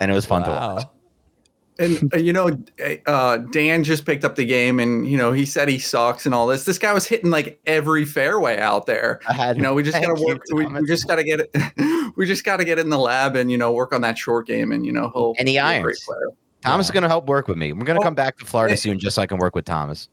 and 0.00 0.10
it 0.10 0.14
was 0.14 0.26
fun 0.26 0.42
to 0.42 0.50
watch. 0.50 0.84
And 1.80 2.12
uh, 2.12 2.18
you 2.18 2.34
know, 2.34 2.50
uh, 3.06 3.38
Dan 3.38 3.84
just 3.84 4.04
picked 4.04 4.22
up 4.22 4.36
the 4.36 4.44
game, 4.44 4.78
and 4.78 5.08
you 5.08 5.16
know 5.16 5.32
he 5.32 5.46
said 5.46 5.66
he 5.66 5.78
sucks 5.78 6.26
and 6.26 6.34
all 6.34 6.46
this. 6.46 6.64
This 6.64 6.78
guy 6.78 6.92
was 6.92 7.06
hitting 7.06 7.30
like 7.30 7.58
every 7.64 8.04
fairway 8.04 8.58
out 8.58 8.84
there. 8.84 9.20
I 9.26 9.32
had, 9.32 9.56
You 9.56 9.62
know, 9.62 9.72
we 9.72 9.82
just 9.90 9.98
gotta 9.98 10.20
you, 10.20 10.26
work. 10.26 10.42
We, 10.52 10.66
we 10.66 10.86
just 10.86 11.08
gotta 11.08 11.24
get 11.24 11.40
it. 11.40 12.12
we 12.16 12.26
just 12.26 12.44
gotta 12.44 12.66
get 12.66 12.78
in 12.78 12.90
the 12.90 12.98
lab 12.98 13.34
and 13.34 13.50
you 13.50 13.56
know 13.56 13.72
work 13.72 13.94
on 13.94 14.02
that 14.02 14.18
short 14.18 14.46
game, 14.46 14.72
and 14.72 14.84
you 14.84 14.92
know 14.92 15.10
he'll 15.14 15.34
And 15.38 15.48
he 15.48 15.54
be 15.54 15.58
a 15.58 15.80
great 15.80 15.96
irons. 16.06 16.06
Player. 16.62 16.72
Thomas 16.72 16.86
is 16.86 16.90
going 16.90 17.02
to 17.02 17.08
help 17.08 17.26
work 17.26 17.48
with 17.48 17.56
me. 17.56 17.72
We're 17.72 17.84
going 17.84 17.96
to 17.96 18.02
Oh, 18.02 18.04
come 18.04 18.14
back 18.14 18.38
to 18.38 18.44
Florida 18.44 18.76
soon, 18.76 18.98
just 18.98 19.16
so 19.16 19.22
I 19.22 19.26
can 19.26 19.38
work 19.38 19.54
with 19.54 19.64
Thomas. 19.64 20.08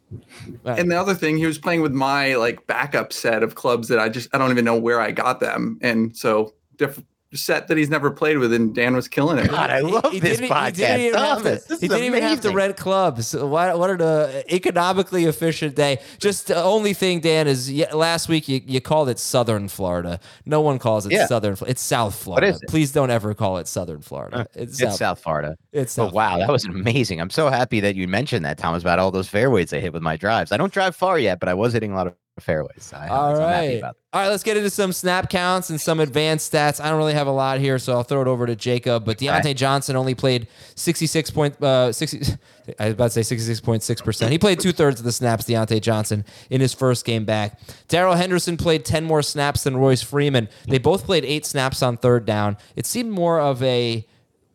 And 0.65 0.91
the 0.91 0.99
other 0.99 1.13
thing, 1.13 1.37
he 1.37 1.45
was 1.45 1.57
playing 1.57 1.81
with 1.81 1.93
my 1.93 2.35
like 2.35 2.65
backup 2.67 3.13
set 3.13 3.43
of 3.43 3.55
clubs 3.55 3.87
that 3.89 3.99
I 3.99 4.09
just 4.09 4.29
I 4.33 4.37
don't 4.37 4.51
even 4.51 4.65
know 4.65 4.77
where 4.77 4.99
I 5.01 5.11
got 5.11 5.39
them, 5.39 5.77
and 5.81 6.15
so 6.15 6.53
different 6.77 7.07
set 7.33 7.67
that 7.67 7.77
he's 7.77 7.89
never 7.89 8.09
played 8.09 8.37
with, 8.37 8.53
and 8.53 8.73
Dan 8.73 8.95
was 8.95 9.07
killing 9.07 9.37
it. 9.37 9.49
God, 9.49 9.69
I 9.69 9.79
love 9.81 10.11
he 10.11 10.19
this 10.19 10.37
didn't- 10.37 10.45
he 10.45 10.49
podcast, 10.53 10.75
didn't 10.75 11.01
even 11.01 11.19
have 11.19 11.37
to- 11.39 11.43
Thomas. 11.43 11.63
This 11.65 11.79
he 11.81 11.87
didn't 11.87 12.03
even 12.05 12.21
have 12.23 12.41
to 12.41 12.47
amazing. 12.47 12.55
rent 12.55 12.77
clubs. 12.77 13.35
What, 13.35 13.77
what 13.77 13.89
an 13.89 14.01
uh, 14.01 14.41
economically 14.49 15.25
efficient 15.25 15.75
day. 15.75 15.99
Just 16.19 16.47
the 16.47 16.61
only 16.63 16.93
thing, 16.93 17.19
Dan, 17.19 17.47
is 17.47 17.71
yeah, 17.71 17.93
last 17.93 18.29
week 18.29 18.47
you, 18.47 18.61
you 18.65 18.79
called 18.81 19.09
it 19.09 19.19
Southern 19.19 19.67
Florida. 19.67 20.19
No 20.45 20.61
one 20.61 20.79
calls 20.79 21.05
it 21.05 21.11
Yeah. 21.11 21.25
Southern. 21.27 21.55
Fl- 21.55 21.65
It's 21.65 21.81
South 21.81 22.15
Florida. 22.15 22.47
is 22.47 22.61
it? 22.61 22.69
Please 22.69 22.91
don't 22.91 23.09
ever 23.09 23.33
call 23.33 23.57
it 23.57 23.67
Southern 23.67 24.01
Florida. 24.01 24.47
It's, 24.53 24.73
It's 24.73 24.79
South. 24.79 24.93
South 24.95 25.19
Florida. 25.19 25.57
It's 25.73 25.97
Oh 25.99 26.05
South 26.05 26.13
wow, 26.13 26.37
that 26.37 26.49
was 26.49 26.65
amazing! 26.65 27.19
I'm 27.21 27.29
so 27.29 27.49
happy 27.49 27.79
that 27.81 27.95
you 27.95 28.07
mentioned 28.07 28.45
that, 28.45 28.57
Thomas, 28.57 28.81
about 28.83 28.99
all 28.99 29.11
those 29.11 29.27
fairways 29.27 29.71
I 29.73 29.79
hit 29.79 29.93
with 29.93 30.01
my 30.01 30.15
drives. 30.17 30.51
I 30.51 30.57
don't 30.57 30.71
drive 30.73 30.95
far 30.95 31.19
yet, 31.19 31.39
but 31.39 31.49
I 31.49 31.53
was 31.53 31.73
hitting 31.73 31.91
a 31.91 31.95
lot 31.95 32.07
of 32.07 32.15
fairways. 32.39 32.93
I, 32.93 33.07
All 33.07 33.35
so 33.35 33.43
I'm 33.43 33.49
happy 33.53 33.81
right. 33.81 33.93
All 34.13 34.21
right, 34.21 34.29
let's 34.29 34.43
get 34.43 34.57
into 34.57 34.69
some 34.69 34.93
snap 34.93 35.29
counts 35.29 35.69
and 35.69 35.79
some 35.79 35.99
advanced 35.99 36.51
stats. 36.51 36.83
I 36.83 36.89
don't 36.89 36.97
really 36.97 37.13
have 37.13 37.27
a 37.27 37.31
lot 37.31 37.59
here, 37.59 37.77
so 37.77 37.93
I'll 37.93 38.03
throw 38.03 38.21
it 38.21 38.27
over 38.27 38.45
to 38.47 38.55
Jacob. 38.55 39.05
But 39.05 39.17
Diontae 39.19 39.39
Okay. 39.39 39.53
Johnson 39.53 39.95
only 39.95 40.15
played 40.15 40.47
66 40.75 41.29
point, 41.31 41.61
uh, 41.61 41.91
60, 41.91 42.33
I 42.79 42.85
was 42.85 42.93
about 42.93 43.11
to 43.11 43.23
say 43.23 43.35
66.6%. 43.35 44.29
He 44.29 44.39
played 44.39 44.59
two 44.59 44.71
thirds 44.71 44.99
of 44.99 45.05
the 45.05 45.11
snaps, 45.11 45.45
Diontae 45.45 45.81
Johnson, 45.81 46.25
in 46.49 46.61
his 46.61 46.73
first 46.73 47.05
game 47.05 47.25
back. 47.25 47.59
Darrell 47.89 48.15
Henderson 48.15 48.57
played 48.57 48.85
10 48.85 49.03
more 49.03 49.21
snaps 49.21 49.63
than 49.63 49.77
Royce 49.77 50.01
Freeman. 50.01 50.47
They 50.67 50.77
both 50.79 51.05
played 51.05 51.25
eight 51.25 51.45
snaps 51.45 51.83
on 51.83 51.97
third 51.97 52.25
down. 52.25 52.57
It 52.75 52.85
seemed 52.85 53.11
more 53.11 53.39
of 53.39 53.61
a 53.61 54.05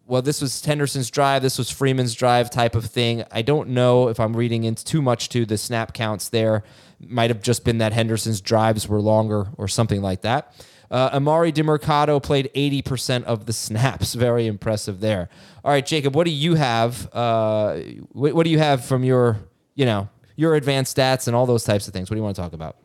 well, 0.04 0.20
this 0.20 0.42
was 0.42 0.62
Henderson's 0.64 1.10
drive, 1.10 1.42
this 1.42 1.56
was 1.56 1.70
Freeman's 1.70 2.14
drive 2.14 2.50
type 2.50 2.74
of 2.74 2.84
thing. 2.84 3.24
I 3.30 3.42
don't 3.42 3.70
know 3.70 4.08
if 4.08 4.18
I'm 4.18 4.36
reading 4.36 4.64
into 4.64 4.84
too 4.84 5.00
much 5.00 5.28
to 5.30 5.46
the 5.46 5.56
snap 5.56 5.94
counts 5.94 6.28
there. 6.28 6.64
Might 7.06 7.30
have 7.30 7.42
just 7.42 7.64
been 7.64 7.78
that 7.78 7.92
Henderson's 7.92 8.40
drives 8.40 8.88
were 8.88 9.00
longer 9.00 9.48
or 9.56 9.68
something 9.68 10.02
like 10.02 10.22
that. 10.22 10.54
Uh, 10.90 11.18
Emari 11.18 11.52
Demercato 11.52 12.22
played 12.22 12.50
80% 12.54 13.24
of 13.24 13.46
the 13.46 13.52
snaps. 13.64 14.14
Very 14.14 14.46
impressive 14.46 15.00
there. 15.00 15.28
All 15.64 15.72
right, 15.72 15.84
Jacob, 15.84 16.14
what 16.14 16.24
do 16.24 16.30
you 16.30 16.54
have? 16.54 17.08
Uh, 17.14 17.76
what, 18.10 18.34
what 18.34 18.44
do 18.44 18.50
you 18.50 18.58
have 18.58 18.84
from 18.84 19.02
your, 19.02 19.38
you 19.74 19.86
know, 19.86 20.08
your 20.36 20.54
advanced 20.54 20.96
stats 20.96 21.26
and 21.26 21.34
all 21.34 21.46
those 21.46 21.64
types 21.64 21.88
of 21.88 21.94
things? 21.94 22.10
What 22.10 22.14
do 22.14 22.18
you 22.18 22.24
want 22.24 22.36
to 22.36 22.42
talk 22.42 22.52
about? 22.52 22.76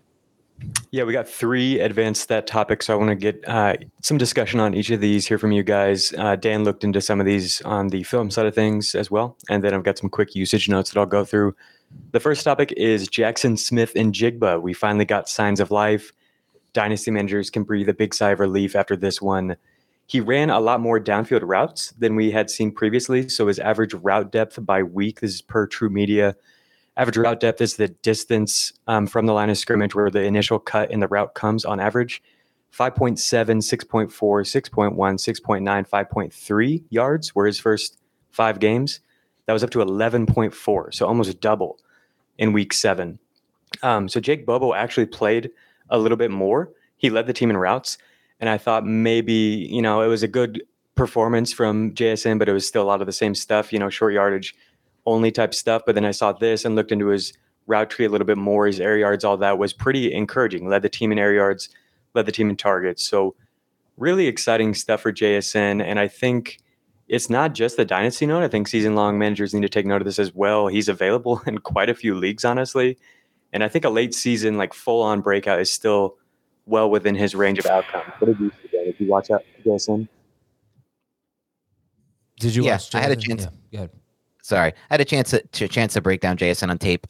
Yeah, 0.91 1.03
we 1.03 1.13
got 1.13 1.27
three 1.27 1.79
advanced 1.79 2.21
stat 2.21 2.47
topics. 2.47 2.87
So 2.87 2.93
I 2.93 2.95
want 2.95 3.09
to 3.09 3.15
get 3.15 3.43
uh, 3.47 3.75
some 4.01 4.17
discussion 4.17 4.59
on 4.59 4.73
each 4.73 4.89
of 4.89 5.01
these, 5.01 5.27
hear 5.27 5.37
from 5.37 5.51
you 5.51 5.63
guys. 5.63 6.13
Uh, 6.17 6.35
Dan 6.35 6.63
looked 6.63 6.83
into 6.83 7.01
some 7.01 7.19
of 7.19 7.25
these 7.25 7.61
on 7.61 7.89
the 7.89 8.03
film 8.03 8.31
side 8.31 8.45
of 8.45 8.55
things 8.55 8.95
as 8.95 9.11
well. 9.11 9.37
And 9.49 9.63
then 9.63 9.73
I've 9.73 9.83
got 9.83 9.97
some 9.97 10.09
quick 10.09 10.33
usage 10.33 10.69
notes 10.69 10.91
that 10.91 10.99
I'll 10.99 11.05
go 11.05 11.25
through. 11.25 11.55
The 12.11 12.19
first 12.19 12.43
topic 12.43 12.73
is 12.75 13.09
Jaxon 13.09 13.59
Smith-Njigba. 13.59 14.61
We 14.61 14.73
finally 14.73 15.05
got 15.05 15.29
signs 15.29 15.59
of 15.59 15.71
life. 15.71 16.11
Dynasty 16.73 17.11
managers 17.11 17.49
can 17.49 17.63
breathe 17.63 17.89
a 17.89 17.93
big 17.93 18.13
sigh 18.13 18.31
of 18.31 18.39
relief 18.39 18.75
after 18.75 18.95
this 18.95 19.21
one. 19.21 19.55
He 20.05 20.21
ran 20.21 20.49
a 20.49 20.59
lot 20.59 20.79
more 20.79 20.99
downfield 20.99 21.41
routes 21.43 21.91
than 21.97 22.15
we 22.15 22.31
had 22.31 22.49
seen 22.49 22.71
previously. 22.71 23.27
So 23.29 23.47
his 23.47 23.59
average 23.59 23.93
route 23.93 24.31
depth 24.31 24.65
by 24.65 24.83
week, 24.83 25.19
this 25.19 25.35
is 25.35 25.41
per 25.41 25.67
True 25.67 25.89
Media, 25.89 26.35
average 26.97 27.17
route 27.17 27.39
depth 27.39 27.61
is 27.61 27.75
the 27.75 27.89
distance 27.89 28.73
um, 28.87 29.05
from 29.05 29.25
the 29.25 29.33
line 29.33 29.49
of 29.49 29.57
scrimmage 29.57 29.95
where 29.95 30.09
the 30.09 30.23
initial 30.23 30.59
cut 30.59 30.91
in 30.91 30.99
the 30.99 31.07
route 31.07 31.35
comes 31.35 31.63
on 31.63 31.79
average 31.79 32.23
5.7 32.73 33.17
6.4 33.17 34.09
6.1 34.09 34.95
6.9 34.95 35.89
5.3 35.89 36.83
yards 36.89 37.35
were 37.35 37.45
his 37.45 37.59
first 37.59 37.97
five 38.31 38.59
games 38.59 38.99
that 39.47 39.53
was 39.53 39.63
up 39.63 39.71
to 39.71 39.79
11.4 39.79 40.93
so 40.93 41.07
almost 41.07 41.41
double 41.41 41.79
in 42.37 42.53
week 42.53 42.73
seven 42.73 43.17
um, 43.81 44.07
so 44.07 44.19
jake 44.19 44.45
bobo 44.45 44.73
actually 44.73 45.07
played 45.07 45.49
a 45.89 45.97
little 45.97 46.17
bit 46.17 46.31
more 46.31 46.69
he 46.97 47.09
led 47.09 47.25
the 47.25 47.33
team 47.33 47.49
in 47.49 47.57
routes 47.57 47.97
and 48.39 48.49
i 48.49 48.57
thought 48.57 48.85
maybe 48.85 49.33
you 49.33 49.81
know 49.81 50.01
it 50.01 50.07
was 50.07 50.21
a 50.21 50.27
good 50.27 50.61
performance 50.93 51.51
from 51.51 51.91
jsn 51.93 52.37
but 52.37 52.47
it 52.47 52.53
was 52.53 52.67
still 52.67 52.83
a 52.83 52.85
lot 52.85 53.01
of 53.01 53.07
the 53.07 53.13
same 53.13 53.33
stuff 53.33 53.73
you 53.73 53.79
know 53.79 53.89
short 53.89 54.13
yardage 54.13 54.55
only 55.07 55.31
type 55.31 55.55
stuff. 55.55 55.81
But 55.85 55.95
then 55.95 56.05
I 56.05 56.11
saw 56.11 56.33
this 56.33 56.65
and 56.65 56.75
looked 56.75 56.91
into 56.91 57.07
his 57.07 57.33
route 57.65 57.89
tree 57.89 58.05
a 58.05 58.09
little 58.09 58.27
bit 58.27 58.37
more. 58.37 58.67
His 58.67 58.79
air 58.79 58.97
yards, 58.97 59.23
all 59.23 59.37
that 59.37 59.57
was 59.57 59.73
pretty 59.73 60.13
encouraging. 60.13 60.67
Led 60.69 60.83
the 60.83 60.89
team 60.89 61.11
in 61.11 61.17
air 61.17 61.33
yards, 61.33 61.69
led 62.13 62.27
the 62.27 62.31
team 62.31 62.49
in 62.51 62.57
targets. 62.57 63.03
So 63.03 63.33
really 63.95 64.27
exciting 64.27 64.75
stuff 64.75 65.01
for 65.01 65.11
JSN. 65.11 65.81
And 65.81 65.99
I 65.99 66.07
think 66.07 66.59
it's 67.07 67.29
not 67.29 67.53
just 67.53 67.77
the 67.77 67.85
dynasty 67.85 68.25
note. 68.25 68.43
I 68.43 68.47
think 68.47 68.67
season 68.67 68.95
long 68.95 69.17
managers 69.17 69.53
need 69.53 69.61
to 69.61 69.69
take 69.69 69.85
note 69.85 70.01
of 70.01 70.05
this 70.05 70.19
as 70.19 70.33
well. 70.33 70.67
He's 70.67 70.89
available 70.89 71.41
in 71.47 71.57
quite 71.59 71.89
a 71.89 71.93
few 71.95 72.15
leagues, 72.15 72.43
honestly. 72.45 72.97
And 73.53 73.63
I 73.63 73.69
think 73.69 73.85
a 73.85 73.89
late 73.89 74.13
season, 74.13 74.57
like 74.57 74.73
full 74.73 75.01
on 75.01 75.21
breakout, 75.21 75.59
is 75.61 75.71
still 75.71 76.17
well 76.65 76.89
within 76.89 77.15
his 77.15 77.33
range 77.33 77.59
of 77.59 77.65
outcomes. 77.65 78.11
What 78.19 78.27
did 78.27 78.39
you 78.39 78.51
see, 78.61 78.67
Dan? 78.71 78.85
Did 78.85 78.99
you 78.99 79.07
watch 79.07 79.31
out 79.31 79.43
JSN? 79.65 80.07
Did 82.39 82.55
you 82.55 82.63
Yeah, 82.65 82.73
watch 82.73 82.93
I 82.95 82.99
had 82.99 83.11
a 83.11 83.15
chance- 83.15 83.43
Yeah, 83.43 83.49
go 83.71 83.77
ahead. 83.77 83.91
Sorry, 84.43 84.71
I 84.71 84.93
had 84.93 85.01
a 85.01 85.05
chance 85.05 85.31
to, 85.31 85.41
to 85.41 85.67
chance 85.67 85.93
to 85.93 86.01
break 86.01 86.21
down 86.21 86.37
JSN 86.37 86.69
on 86.69 86.77
tape. 86.77 87.07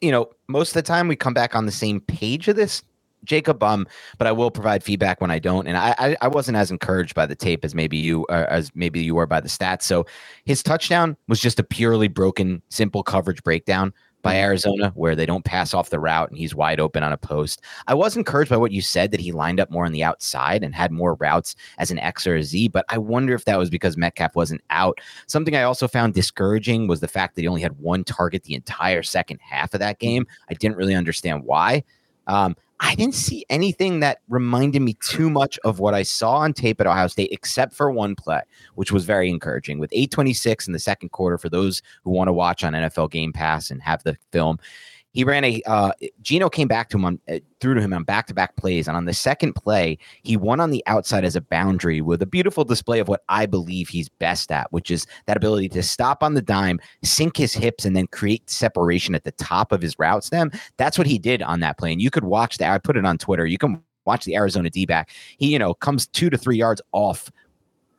You 0.00 0.10
know, 0.10 0.30
most 0.48 0.70
of 0.70 0.74
the 0.74 0.82
time 0.82 1.06
we 1.08 1.16
come 1.16 1.34
back 1.34 1.54
on 1.54 1.66
the 1.66 1.72
same 1.72 2.00
page 2.00 2.48
of 2.48 2.56
this, 2.56 2.82
Jacob. 3.24 3.62
Um, 3.62 3.86
but 4.18 4.26
I 4.26 4.32
will 4.32 4.50
provide 4.50 4.82
feedback 4.82 5.20
when 5.20 5.30
I 5.30 5.38
don't. 5.38 5.66
And 5.66 5.76
I 5.76 5.94
I, 5.98 6.16
I 6.22 6.28
wasn't 6.28 6.56
as 6.56 6.70
encouraged 6.70 7.14
by 7.14 7.26
the 7.26 7.36
tape 7.36 7.64
as 7.64 7.74
maybe 7.74 7.96
you 7.96 8.26
uh, 8.26 8.46
as 8.48 8.70
maybe 8.74 9.02
you 9.02 9.14
were 9.14 9.26
by 9.26 9.40
the 9.40 9.48
stats. 9.48 9.82
So 9.82 10.06
his 10.44 10.62
touchdown 10.62 11.16
was 11.28 11.40
just 11.40 11.58
a 11.58 11.64
purely 11.64 12.08
broken, 12.08 12.62
simple 12.68 13.02
coverage 13.02 13.42
breakdown 13.42 13.92
by 14.22 14.36
Arizona, 14.36 14.92
where 14.94 15.16
they 15.16 15.26
don't 15.26 15.44
pass 15.44 15.74
off 15.74 15.90
the 15.90 15.98
route 15.98 16.30
and 16.30 16.38
he's 16.38 16.54
wide 16.54 16.80
open 16.80 17.02
on 17.02 17.12
a 17.12 17.16
post. 17.16 17.60
I 17.88 17.94
was 17.94 18.16
encouraged 18.16 18.50
by 18.50 18.56
what 18.56 18.70
you 18.70 18.80
said 18.80 19.10
that 19.10 19.20
he 19.20 19.32
lined 19.32 19.60
up 19.60 19.70
more 19.70 19.84
on 19.84 19.92
the 19.92 20.04
outside 20.04 20.62
and 20.62 20.74
had 20.74 20.92
more 20.92 21.14
routes 21.14 21.56
as 21.78 21.90
an 21.90 21.98
X 21.98 22.26
or 22.26 22.36
a 22.36 22.42
Z, 22.42 22.68
but 22.68 22.84
I 22.88 22.98
wonder 22.98 23.34
if 23.34 23.44
that 23.44 23.58
was 23.58 23.68
because 23.68 23.96
Metcalf 23.96 24.36
wasn't 24.36 24.62
out. 24.70 25.00
Something 25.26 25.56
I 25.56 25.64
also 25.64 25.88
found 25.88 26.14
discouraging 26.14 26.86
was 26.86 27.00
the 27.00 27.08
fact 27.08 27.34
that 27.34 27.42
he 27.42 27.48
only 27.48 27.62
had 27.62 27.78
one 27.78 28.04
target 28.04 28.44
the 28.44 28.54
entire 28.54 29.02
second 29.02 29.40
half 29.42 29.74
of 29.74 29.80
that 29.80 29.98
game. 29.98 30.26
I 30.48 30.54
didn't 30.54 30.76
really 30.76 30.94
understand 30.94 31.42
why. 31.44 31.82
Um, 32.28 32.56
I 32.84 32.96
didn't 32.96 33.14
see 33.14 33.46
anything 33.48 34.00
that 34.00 34.18
reminded 34.28 34.82
me 34.82 34.94
too 34.94 35.30
much 35.30 35.56
of 35.62 35.78
what 35.78 35.94
I 35.94 36.02
saw 36.02 36.38
on 36.38 36.52
tape 36.52 36.80
at 36.80 36.86
Ohio 36.86 37.06
State, 37.06 37.30
except 37.30 37.74
for 37.74 37.92
one 37.92 38.16
play, 38.16 38.42
which 38.74 38.90
was 38.90 39.04
very 39.04 39.30
encouraging. 39.30 39.78
With 39.78 39.92
826 39.92 40.66
in 40.66 40.72
the 40.72 40.80
second 40.80 41.10
quarter, 41.10 41.38
for 41.38 41.48
those 41.48 41.80
who 42.02 42.10
want 42.10 42.26
to 42.26 42.32
watch 42.32 42.64
on 42.64 42.72
NFL 42.72 43.12
Game 43.12 43.32
Pass 43.32 43.70
and 43.70 43.80
have 43.82 44.02
the 44.02 44.16
film, 44.32 44.58
he 45.12 45.24
ran 45.24 45.44
a 45.44 45.62
uh, 45.66 45.92
Gino 46.22 46.48
came 46.48 46.68
back 46.68 46.88
to 46.90 46.96
him 46.96 47.04
on 47.04 47.20
uh, 47.28 47.38
threw 47.60 47.74
to 47.74 47.80
him 47.80 47.92
on 47.92 48.04
back 48.04 48.26
to 48.26 48.34
back 48.34 48.56
plays, 48.56 48.88
and 48.88 48.96
on 48.96 49.04
the 49.04 49.14
second 49.14 49.54
play, 49.54 49.98
he 50.22 50.36
won 50.36 50.60
on 50.60 50.70
the 50.70 50.82
outside 50.86 51.24
as 51.24 51.36
a 51.36 51.40
boundary 51.40 52.00
with 52.00 52.22
a 52.22 52.26
beautiful 52.26 52.64
display 52.64 52.98
of 52.98 53.08
what 53.08 53.22
I 53.28 53.46
believe 53.46 53.88
he's 53.88 54.08
best 54.08 54.50
at, 54.50 54.72
which 54.72 54.90
is 54.90 55.06
that 55.26 55.36
ability 55.36 55.68
to 55.70 55.82
stop 55.82 56.22
on 56.22 56.34
the 56.34 56.42
dime, 56.42 56.80
sink 57.02 57.36
his 57.36 57.52
hips, 57.52 57.84
and 57.84 57.94
then 57.94 58.06
create 58.08 58.48
separation 58.48 59.14
at 59.14 59.24
the 59.24 59.32
top 59.32 59.72
of 59.72 59.82
his 59.82 59.98
route 59.98 60.24
stem. 60.24 60.50
That's 60.76 60.98
what 60.98 61.06
he 61.06 61.18
did 61.18 61.42
on 61.42 61.60
that 61.60 61.78
play, 61.78 61.92
and 61.92 62.00
you 62.00 62.10
could 62.10 62.24
watch 62.24 62.58
that. 62.58 62.72
I 62.72 62.78
put 62.78 62.96
it 62.96 63.04
on 63.04 63.18
Twitter. 63.18 63.46
You 63.46 63.58
can 63.58 63.82
watch 64.04 64.24
the 64.24 64.34
Arizona 64.34 64.70
D 64.70 64.86
back. 64.86 65.10
He 65.36 65.52
you 65.52 65.58
know 65.58 65.74
comes 65.74 66.06
two 66.06 66.30
to 66.30 66.38
three 66.38 66.56
yards 66.56 66.80
off 66.92 67.30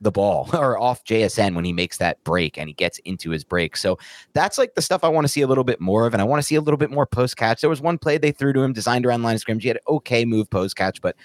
the 0.02 0.12
ball 0.12 0.50
or 0.54 0.80
off 0.80 1.04
JSN 1.06 1.56
when 1.56 1.66
he 1.66 1.74
makes 1.74 1.98
that 1.98 2.24
break 2.24 2.58
and 2.58 2.68
he 2.68 2.74
gets 2.74 3.00
into 3.00 3.30
his 3.30 3.44
break. 3.44 3.78
So 3.78 3.98
that's 4.34 4.58
like 4.58 4.76
the 4.76 4.82
stuff 4.82 5.04
I 5.04 5.10
want 5.10 5.26
to 5.26 5.30
see 5.30 5.42
a 5.42 5.48
little 5.48 5.64
bit 5.64 5.80
more 5.80 6.06
of. 6.06 6.14
And 6.14 6.22
I 6.22 6.26
want 6.26 6.42
to 6.42 6.46
see 6.46 6.56
a 6.56 6.62
little 6.62 6.78
bit 6.78 6.92
more 6.92 7.06
post 7.06 7.38
catch. 7.38 7.62
There 7.62 7.70
was 7.70 7.82
one 7.82 7.98
play 7.98 8.18
they 8.18 8.32
threw 8.32 8.54
to 8.54 8.62
him 8.62 8.74
designed 8.74 9.06
around 9.06 9.24
line 9.24 9.36
of 9.36 9.42
scrimmage. 9.42 9.64
He 9.64 9.70
had 9.70 9.80
okay 9.88 10.26
move 10.26 10.50
post 10.50 10.76
catch, 10.76 11.02
but 11.02 11.16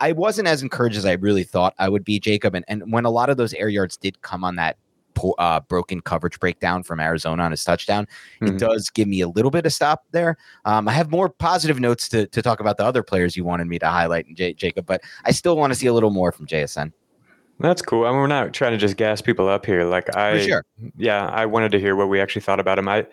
I 0.00 0.12
wasn't 0.12 0.48
as 0.48 0.62
encouraged 0.62 0.96
as 0.96 1.06
I 1.06 1.12
really 1.12 1.44
thought 1.44 1.74
I 1.78 1.88
would 1.88 2.04
be, 2.04 2.18
Jacob. 2.18 2.54
And, 2.54 2.64
and 2.68 2.92
when 2.92 3.04
a 3.04 3.10
lot 3.10 3.30
of 3.30 3.36
those 3.36 3.54
air 3.54 3.68
yards 3.68 3.96
did 3.96 4.20
come 4.22 4.42
on 4.42 4.56
that 4.56 4.76
uh, 5.38 5.60
broken 5.60 6.00
coverage 6.00 6.38
breakdown 6.40 6.82
from 6.82 7.00
Arizona 7.00 7.42
on 7.42 7.50
his 7.50 7.64
touchdown. 7.64 8.06
Mm-hmm. 8.40 8.54
It 8.54 8.58
does 8.58 8.90
give 8.90 9.08
me 9.08 9.20
a 9.20 9.28
little 9.28 9.50
bit 9.50 9.66
of 9.66 9.72
stop 9.72 10.04
there. 10.10 10.36
Um, 10.64 10.88
I 10.88 10.92
have 10.92 11.10
more 11.10 11.28
positive 11.28 11.80
notes 11.80 12.08
to, 12.10 12.26
to 12.28 12.42
talk 12.42 12.60
about 12.60 12.76
the 12.76 12.84
other 12.84 13.02
players 13.02 13.36
you 13.36 13.44
wanted 13.44 13.66
me 13.66 13.78
to 13.78 13.88
highlight, 13.88 14.26
J- 14.34 14.54
Jacob, 14.54 14.86
but 14.86 15.02
I 15.24 15.32
still 15.32 15.56
want 15.56 15.72
to 15.72 15.78
see 15.78 15.86
a 15.86 15.92
little 15.92 16.10
more 16.10 16.32
from 16.32 16.46
JSN. 16.46 16.92
That's 17.62 17.80
cool. 17.80 18.04
I 18.04 18.10
mean, 18.10 18.18
we're 18.18 18.26
not 18.26 18.52
trying 18.52 18.72
to 18.72 18.78
just 18.78 18.96
gas 18.96 19.20
people 19.22 19.48
up 19.48 19.64
here. 19.64 19.84
Like 19.84 20.14
I, 20.16 20.44
sure. 20.46 20.64
yeah, 20.96 21.26
I 21.26 21.46
wanted 21.46 21.70
to 21.72 21.80
hear 21.80 21.94
what 21.94 22.08
we 22.08 22.20
actually 22.20 22.42
thought 22.42 22.58
about 22.60 22.78
him. 22.78 22.88
I, 22.88 23.06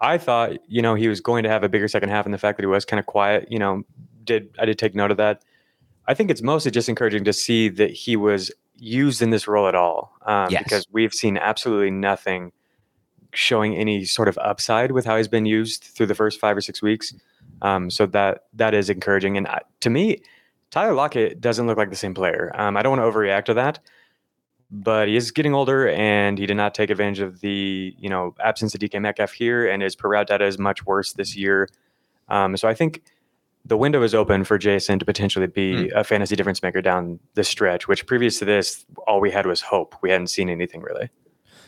I 0.00 0.18
thought, 0.18 0.52
you 0.68 0.82
know, 0.82 0.94
he 0.94 1.06
was 1.08 1.20
going 1.20 1.44
to 1.44 1.48
have 1.48 1.62
a 1.62 1.68
bigger 1.68 1.86
second 1.86 2.08
half, 2.08 2.24
and 2.24 2.34
the 2.34 2.38
fact 2.38 2.58
that 2.58 2.64
he 2.64 2.66
was 2.66 2.84
kind 2.84 2.98
of 2.98 3.06
quiet, 3.06 3.46
you 3.50 3.58
know, 3.58 3.84
did 4.24 4.54
I 4.58 4.64
did 4.64 4.78
take 4.78 4.94
note 4.94 5.10
of 5.10 5.16
that. 5.18 5.42
I 6.06 6.14
think 6.14 6.30
it's 6.30 6.42
mostly 6.42 6.70
just 6.70 6.88
encouraging 6.88 7.24
to 7.24 7.32
see 7.32 7.68
that 7.70 7.90
he 7.90 8.16
was 8.16 8.50
used 8.76 9.22
in 9.22 9.30
this 9.30 9.46
role 9.46 9.68
at 9.68 9.74
all, 9.74 10.12
um, 10.26 10.50
yes. 10.50 10.62
because 10.64 10.86
we've 10.90 11.14
seen 11.14 11.38
absolutely 11.38 11.90
nothing 11.90 12.52
showing 13.32 13.76
any 13.76 14.04
sort 14.04 14.28
of 14.28 14.36
upside 14.38 14.92
with 14.92 15.04
how 15.04 15.16
he's 15.16 15.28
been 15.28 15.46
used 15.46 15.84
through 15.84 16.06
the 16.06 16.14
first 16.14 16.38
five 16.40 16.56
or 16.56 16.60
six 16.60 16.82
weeks. 16.82 17.14
Um, 17.62 17.90
so 17.90 18.06
that 18.06 18.44
that 18.54 18.74
is 18.74 18.90
encouraging, 18.90 19.36
and 19.36 19.46
uh, 19.46 19.60
to 19.80 19.90
me, 19.90 20.20
Tyler 20.74 20.92
Lockett 20.92 21.40
doesn't 21.40 21.68
look 21.68 21.78
like 21.78 21.90
the 21.90 21.96
same 21.96 22.14
player. 22.14 22.50
Um, 22.56 22.76
I 22.76 22.82
don't 22.82 22.98
want 22.98 23.00
to 23.00 23.18
overreact 23.18 23.44
to 23.44 23.54
that, 23.54 23.78
but 24.72 25.06
he 25.06 25.14
is 25.14 25.30
getting 25.30 25.54
older, 25.54 25.88
and 25.90 26.36
he 26.36 26.46
did 26.46 26.56
not 26.56 26.74
take 26.74 26.90
advantage 26.90 27.20
of 27.20 27.42
the 27.42 27.94
you 27.96 28.08
know 28.08 28.34
absence 28.42 28.74
of 28.74 28.80
DK 28.80 29.00
Metcalf 29.00 29.30
here, 29.30 29.68
and 29.68 29.84
his 29.84 29.94
per 29.94 30.08
route 30.08 30.26
data 30.26 30.44
is 30.44 30.58
much 30.58 30.84
worse 30.84 31.12
this 31.12 31.36
year. 31.36 31.68
Um, 32.28 32.56
so 32.56 32.66
I 32.66 32.74
think 32.74 33.04
the 33.64 33.76
window 33.76 34.02
is 34.02 34.16
open 34.16 34.42
for 34.42 34.58
Jason 34.58 34.98
to 34.98 35.04
potentially 35.04 35.46
be 35.46 35.74
mm. 35.74 35.92
a 35.92 36.02
fantasy 36.02 36.34
difference 36.34 36.60
maker 36.60 36.82
down 36.82 37.20
the 37.34 37.44
stretch. 37.44 37.86
Which 37.86 38.04
previous 38.04 38.40
to 38.40 38.44
this, 38.44 38.84
all 39.06 39.20
we 39.20 39.30
had 39.30 39.46
was 39.46 39.60
hope. 39.60 39.94
We 40.02 40.10
hadn't 40.10 40.26
seen 40.26 40.48
anything 40.50 40.80
really. 40.80 41.08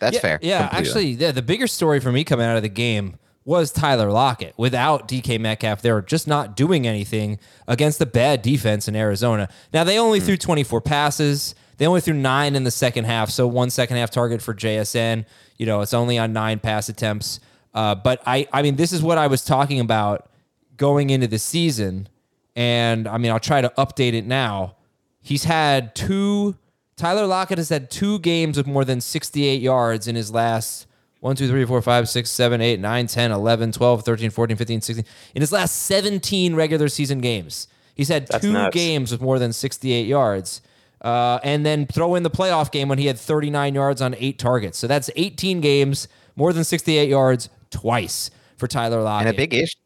That's 0.00 0.16
yeah, 0.16 0.20
fair. 0.20 0.38
Yeah, 0.42 0.66
completely. 0.66 0.88
actually, 0.88 1.10
yeah, 1.10 1.30
the 1.30 1.42
bigger 1.42 1.68
story 1.68 2.00
for 2.00 2.10
me 2.10 2.24
coming 2.24 2.44
out 2.44 2.56
of 2.56 2.64
the 2.64 2.68
game 2.68 3.20
was 3.46 3.70
Tyler 3.70 4.10
Lockett. 4.10 4.52
Without 4.58 5.06
DK 5.06 5.40
Metcalf, 5.40 5.80
they 5.80 5.92
were 5.92 6.02
just 6.02 6.26
not 6.26 6.56
doing 6.56 6.86
anything 6.86 7.38
against 7.68 8.00
the 8.00 8.04
bad 8.04 8.42
defense 8.42 8.88
in 8.88 8.96
Arizona. 8.96 9.48
Now, 9.72 9.84
they 9.84 9.98
only 9.98 10.20
mm. 10.20 10.26
threw 10.26 10.36
24 10.36 10.80
passes. 10.80 11.54
They 11.78 11.86
only 11.86 12.00
threw 12.00 12.12
nine 12.12 12.56
in 12.56 12.64
the 12.64 12.72
second 12.72 13.04
half. 13.04 13.30
So, 13.30 13.46
one 13.46 13.70
second 13.70 13.98
half 13.98 14.10
target 14.10 14.42
for 14.42 14.52
JSN. 14.52 15.24
You 15.58 15.64
know, 15.64 15.80
it's 15.80 15.94
only 15.94 16.18
on 16.18 16.32
nine 16.32 16.58
pass 16.58 16.88
attempts. 16.88 17.38
Uh, 17.72 17.94
but 17.94 18.20
I, 18.26 18.48
I 18.52 18.62
mean, 18.62 18.76
this 18.76 18.92
is 18.92 19.00
what 19.00 19.16
I 19.16 19.28
was 19.28 19.44
talking 19.44 19.78
about 19.78 20.28
going 20.76 21.10
into 21.10 21.28
the 21.28 21.38
season. 21.38 22.08
And 22.56 23.06
I 23.06 23.16
mean, 23.16 23.30
I'll 23.30 23.38
try 23.38 23.60
to 23.60 23.72
update 23.78 24.14
it 24.14 24.26
now. 24.26 24.74
He's 25.20 25.44
had 25.44 25.94
two, 25.94 26.56
Tyler 26.96 27.26
Lockett 27.26 27.58
has 27.58 27.68
had 27.68 27.90
two 27.90 28.18
games 28.18 28.56
with 28.56 28.66
more 28.66 28.84
than 28.84 29.00
68 29.00 29.60
yards 29.60 30.08
in 30.08 30.16
his 30.16 30.32
last 30.32 30.85
1, 31.26 31.34
2, 31.34 31.48
3, 31.48 31.64
4, 31.64 31.82
5, 31.82 32.08
6, 32.08 32.30
7, 32.30 32.60
8, 32.60 32.80
9, 32.80 33.06
10, 33.08 33.32
11, 33.32 33.72
12, 33.72 34.04
13, 34.04 34.30
14, 34.30 34.56
15, 34.56 34.80
16. 34.80 35.04
In 35.34 35.42
his 35.42 35.50
last 35.50 35.72
17 35.82 36.54
regular 36.54 36.88
season 36.88 37.18
games, 37.18 37.66
he's 37.96 38.08
had 38.08 38.28
That's 38.28 38.44
two 38.44 38.52
nuts. 38.52 38.72
games 38.72 39.10
with 39.10 39.20
more 39.20 39.40
than 39.40 39.52
68 39.52 40.06
yards. 40.06 40.62
Uh, 41.00 41.40
and 41.42 41.66
then 41.66 41.86
throw 41.86 42.14
in 42.14 42.22
the 42.22 42.30
playoff 42.30 42.70
game 42.70 42.88
when 42.88 42.98
he 42.98 43.06
had 43.06 43.18
39 43.18 43.74
yards 43.74 44.00
on 44.00 44.14
eight 44.18 44.38
targets. 44.38 44.78
So 44.78 44.86
that's 44.86 45.10
18 45.16 45.60
games, 45.60 46.06
more 46.36 46.52
than 46.52 46.62
68 46.62 47.08
yards 47.08 47.48
twice 47.70 48.30
for 48.56 48.68
Tyler 48.68 49.02
Lockett. 49.02 49.26
And 49.26 49.34
a 49.34 49.36
big 49.36 49.52
issue. 49.52 49.78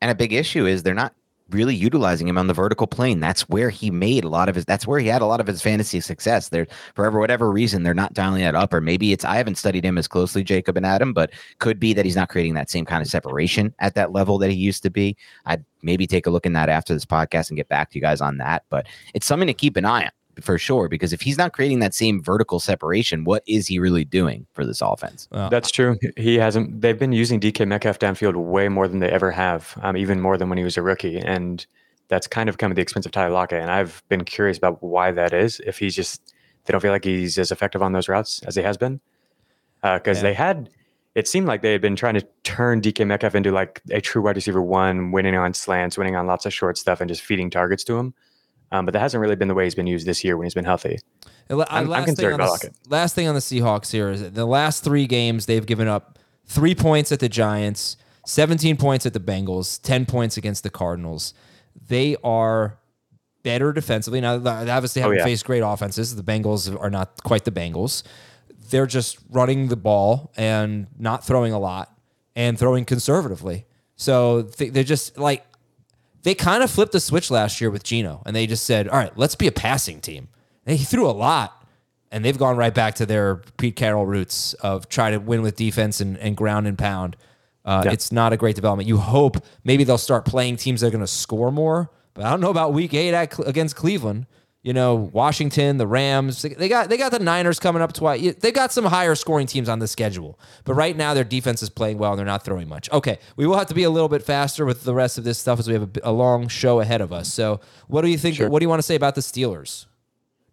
And 0.00 0.10
a 0.12 0.14
big 0.14 0.32
issue 0.32 0.66
is 0.66 0.84
they're 0.84 0.94
not 0.94 1.14
really 1.50 1.74
utilizing 1.74 2.28
him 2.28 2.38
on 2.38 2.46
the 2.46 2.54
vertical 2.54 2.86
plane. 2.86 3.20
That's 3.20 3.42
where 3.48 3.70
he 3.70 3.90
made 3.90 4.24
a 4.24 4.28
lot 4.28 4.48
of 4.48 4.54
his. 4.54 4.64
That's 4.64 4.86
where 4.86 4.98
he 4.98 5.06
had 5.06 5.22
a 5.22 5.26
lot 5.26 5.40
of 5.40 5.46
his 5.46 5.62
fantasy 5.62 6.00
success. 6.00 6.48
There, 6.48 6.66
for 6.94 7.10
whatever 7.10 7.50
reason, 7.50 7.82
they're 7.82 7.94
not 7.94 8.14
dialing 8.14 8.42
that 8.42 8.54
up, 8.54 8.72
or 8.72 8.80
maybe 8.80 9.12
it's 9.12 9.24
I 9.24 9.36
haven't 9.36 9.56
studied 9.56 9.84
him 9.84 9.98
as 9.98 10.08
closely, 10.08 10.44
Jacob 10.44 10.76
and 10.76 10.86
Adam, 10.86 11.12
but 11.12 11.30
could 11.58 11.80
be 11.80 11.92
that 11.94 12.04
he's 12.04 12.16
not 12.16 12.28
creating 12.28 12.54
that 12.54 12.70
same 12.70 12.84
kind 12.84 13.02
of 13.02 13.08
separation 13.08 13.74
at 13.78 13.94
that 13.94 14.12
level 14.12 14.38
that 14.38 14.50
he 14.50 14.56
used 14.56 14.82
to 14.82 14.90
be. 14.90 15.16
I'd 15.46 15.64
maybe 15.82 16.06
take 16.06 16.26
a 16.26 16.30
look 16.30 16.46
in 16.46 16.52
that 16.54 16.68
after 16.68 16.92
this 16.92 17.04
podcast 17.04 17.50
and 17.50 17.56
get 17.56 17.68
back 17.68 17.90
to 17.90 17.96
you 17.96 18.02
guys 18.02 18.20
on 18.20 18.38
that. 18.38 18.64
But 18.68 18.86
it's 19.14 19.26
something 19.26 19.46
to 19.46 19.54
keep 19.54 19.76
an 19.76 19.84
eye 19.84 20.04
on 20.04 20.10
for 20.42 20.58
sure 20.58 20.88
because 20.88 21.12
if 21.12 21.20
he's 21.20 21.38
not 21.38 21.52
creating 21.52 21.80
that 21.80 21.94
same 21.94 22.22
vertical 22.22 22.60
separation, 22.60 23.24
what 23.24 23.42
is 23.46 23.66
he 23.66 23.78
really 23.78 24.04
doing 24.04 24.46
for 24.52 24.64
this 24.64 24.80
offense? 24.80 25.28
Well, 25.30 25.50
That's 25.50 25.70
true. 25.70 25.98
He 26.16 26.36
hasn't. 26.36 26.80
They've 26.80 26.98
been 26.98 27.12
using 27.12 27.40
DK 27.40 27.66
Metcalf 27.66 27.98
downfield 27.98 28.36
way 28.36 28.68
more 28.68 28.88
than 28.88 29.00
they 29.00 29.10
ever 29.10 29.30
have, 29.30 29.78
um, 29.82 29.96
even 29.96 30.20
more 30.20 30.36
than 30.36 30.48
when 30.48 30.58
he 30.58 30.64
was 30.64 30.76
a 30.76 30.82
rookie, 30.82 31.18
and 31.18 31.66
that's 32.08 32.26
kind 32.26 32.48
of 32.48 32.58
come 32.58 32.72
at 32.72 32.76
the 32.76 32.82
expense 32.82 33.06
of 33.06 33.12
Tyler 33.12 33.32
Lockett. 33.32 33.60
And 33.60 33.70
I've 33.70 34.02
been 34.08 34.24
curious 34.24 34.56
about 34.58 34.82
why 34.82 35.12
that 35.12 35.32
is. 35.32 35.60
If 35.66 35.78
he's 35.78 35.94
just 35.94 36.34
they 36.64 36.72
don't 36.72 36.80
feel 36.80 36.92
like 36.92 37.04
he's 37.04 37.38
as 37.38 37.50
effective 37.50 37.82
on 37.82 37.92
those 37.92 38.08
routes 38.08 38.42
as 38.44 38.54
he 38.54 38.62
has 38.62 38.76
been, 38.76 39.00
because 39.82 40.18
uh, 40.18 40.20
yeah. 40.20 40.22
they 40.22 40.34
had. 40.34 40.70
It 41.14 41.26
seemed 41.26 41.48
like 41.48 41.62
they 41.62 41.72
had 41.72 41.80
been 41.80 41.96
trying 41.96 42.14
to 42.14 42.24
turn 42.44 42.80
DK 42.80 43.04
Metcalf 43.04 43.34
into 43.34 43.50
like 43.50 43.82
a 43.90 44.00
true 44.00 44.22
wide 44.22 44.36
receiver 44.36 44.62
one, 44.62 45.10
winning 45.10 45.34
on 45.34 45.52
slants, 45.52 45.98
winning 45.98 46.14
on 46.14 46.28
lots 46.28 46.46
of 46.46 46.54
short 46.54 46.78
stuff, 46.78 47.00
and 47.00 47.08
just 47.08 47.22
feeding 47.22 47.50
targets 47.50 47.82
to 47.84 47.98
him. 47.98 48.14
Um, 48.70 48.84
but 48.84 48.92
that 48.92 49.00
hasn't 49.00 49.20
really 49.20 49.36
been 49.36 49.48
the 49.48 49.54
way 49.54 49.64
he's 49.64 49.74
been 49.74 49.86
used 49.86 50.06
this 50.06 50.22
year 50.22 50.36
when 50.36 50.44
he's 50.44 50.54
been 50.54 50.64
healthy. 50.64 50.98
I'm, 51.50 51.90
I'm 51.92 52.04
concerned 52.04 52.34
about 52.34 52.60
the, 52.60 52.70
Last 52.88 53.14
thing 53.14 53.26
on 53.26 53.34
the 53.34 53.40
Seahawks 53.40 53.90
here 53.90 54.10
is 54.10 54.32
the 54.32 54.44
last 54.44 54.84
three 54.84 55.06
games 55.06 55.46
they've 55.46 55.64
given 55.64 55.88
up 55.88 56.18
three 56.44 56.74
points 56.74 57.10
at 57.10 57.20
the 57.20 57.28
Giants, 57.28 57.96
17 58.26 58.76
points 58.76 59.06
at 59.06 59.14
the 59.14 59.20
Bengals, 59.20 59.80
10 59.82 60.04
points 60.04 60.36
against 60.36 60.62
the 60.62 60.70
Cardinals. 60.70 61.32
They 61.88 62.16
are 62.22 62.78
better 63.42 63.72
defensively. 63.72 64.20
Now, 64.20 64.34
obviously 64.34 64.64
they 64.64 64.70
obviously 64.72 65.02
haven't 65.02 65.16
oh, 65.16 65.20
yeah. 65.20 65.24
faced 65.24 65.44
great 65.46 65.60
offenses. 65.60 66.14
The 66.14 66.22
Bengals 66.22 66.78
are 66.78 66.90
not 66.90 67.22
quite 67.22 67.44
the 67.44 67.50
Bengals. 67.50 68.02
They're 68.70 68.86
just 68.86 69.18
running 69.30 69.68
the 69.68 69.76
ball 69.76 70.32
and 70.36 70.88
not 70.98 71.24
throwing 71.24 71.54
a 71.54 71.58
lot 71.58 71.90
and 72.36 72.58
throwing 72.58 72.84
conservatively. 72.84 73.66
So 73.96 74.42
they're 74.42 74.84
just 74.84 75.16
like 75.16 75.44
they 76.22 76.34
kind 76.34 76.62
of 76.62 76.70
flipped 76.70 76.92
the 76.92 77.00
switch 77.00 77.30
last 77.30 77.60
year 77.60 77.70
with 77.70 77.84
Geno, 77.84 78.22
and 78.26 78.34
they 78.34 78.46
just 78.46 78.64
said, 78.64 78.88
"All 78.88 78.98
right, 78.98 79.16
let's 79.16 79.34
be 79.34 79.46
a 79.46 79.52
passing 79.52 80.00
team." 80.00 80.28
And 80.66 80.78
he 80.78 80.84
threw 80.84 81.08
a 81.08 81.12
lot, 81.12 81.64
and 82.10 82.24
they've 82.24 82.36
gone 82.38 82.56
right 82.56 82.74
back 82.74 82.94
to 82.96 83.06
their 83.06 83.36
Pete 83.56 83.76
Carroll 83.76 84.06
roots 84.06 84.54
of 84.54 84.88
try 84.88 85.10
to 85.10 85.18
win 85.18 85.42
with 85.42 85.56
defense 85.56 86.00
and, 86.00 86.18
and 86.18 86.36
ground 86.36 86.66
and 86.66 86.76
pound. 86.76 87.16
Uh, 87.64 87.82
yeah. 87.84 87.92
It's 87.92 88.12
not 88.12 88.32
a 88.32 88.36
great 88.36 88.56
development. 88.56 88.88
You 88.88 88.96
hope 88.96 89.44
maybe 89.64 89.84
they'll 89.84 89.98
start 89.98 90.24
playing 90.24 90.56
teams 90.56 90.80
that 90.80 90.88
are 90.88 90.90
going 90.90 91.00
to 91.00 91.06
score 91.06 91.52
more, 91.52 91.90
but 92.14 92.24
I 92.24 92.30
don't 92.30 92.40
know 92.40 92.50
about 92.50 92.72
Week 92.72 92.94
Eight 92.94 93.14
at, 93.14 93.38
against 93.46 93.76
Cleveland 93.76 94.26
you 94.62 94.72
know, 94.72 94.94
Washington, 94.96 95.76
the 95.76 95.86
Rams. 95.86 96.42
They 96.42 96.68
got 96.68 96.88
they 96.88 96.96
got 96.96 97.12
the 97.12 97.20
Niners 97.20 97.60
coming 97.60 97.80
up 97.80 97.92
twice. 97.92 98.34
They 98.36 98.50
got 98.50 98.72
some 98.72 98.84
higher 98.84 99.14
scoring 99.14 99.46
teams 99.46 99.68
on 99.68 99.78
the 99.78 99.86
schedule. 99.86 100.38
But 100.64 100.74
right 100.74 100.96
now 100.96 101.14
their 101.14 101.24
defense 101.24 101.62
is 101.62 101.70
playing 101.70 101.98
well 101.98 102.12
and 102.12 102.18
they're 102.18 102.26
not 102.26 102.44
throwing 102.44 102.68
much. 102.68 102.90
Okay, 102.90 103.18
we 103.36 103.46
will 103.46 103.56
have 103.56 103.68
to 103.68 103.74
be 103.74 103.84
a 103.84 103.90
little 103.90 104.08
bit 104.08 104.22
faster 104.22 104.64
with 104.64 104.84
the 104.84 104.94
rest 104.94 105.16
of 105.16 105.24
this 105.24 105.38
stuff 105.38 105.58
as 105.58 105.68
we 105.68 105.74
have 105.74 105.82
a, 105.82 106.10
a 106.10 106.12
long 106.12 106.48
show 106.48 106.80
ahead 106.80 107.00
of 107.00 107.12
us. 107.12 107.32
So, 107.32 107.60
what 107.86 108.02
do 108.02 108.08
you 108.08 108.18
think 108.18 108.36
sure. 108.36 108.50
what 108.50 108.58
do 108.58 108.64
you 108.64 108.68
want 108.68 108.80
to 108.80 108.86
say 108.86 108.96
about 108.96 109.14
the 109.14 109.20
Steelers? 109.20 109.86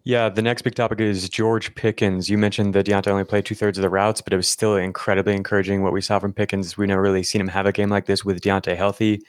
Yeah, 0.04 0.30
the 0.30 0.44
next 0.44 0.62
big 0.62 0.76
topic 0.76 1.02
is 1.02 1.28
George 1.28 1.74
Pickens. 1.74 2.30
You 2.30 2.38
mentioned 2.38 2.76
that 2.76 2.86
Diontae 2.86 3.08
only 3.08 3.24
played 3.24 3.44
two 3.44 3.56
thirds 3.56 3.80
of 3.80 3.82
the 3.82 3.90
routes, 3.90 4.22
but 4.22 4.34
it 4.34 4.38
was 4.38 4.48
still 4.48 4.76
incredibly 4.76 5.34
encouraging 5.34 5.82
what 5.82 5.94
we 5.94 6.02
saw 6.02 6.20
from 6.20 6.32
Pickens. 6.32 6.78
We've 6.78 6.88
never 6.88 7.02
really 7.02 7.24
seen 7.24 7.42
him 7.42 7.48
have 7.48 7.66
a 7.66 7.72
game 7.72 7.90
like 7.90 8.06
this 8.06 8.24
with 8.24 8.40
Diontae 8.40 8.78
healthy. 8.78 9.24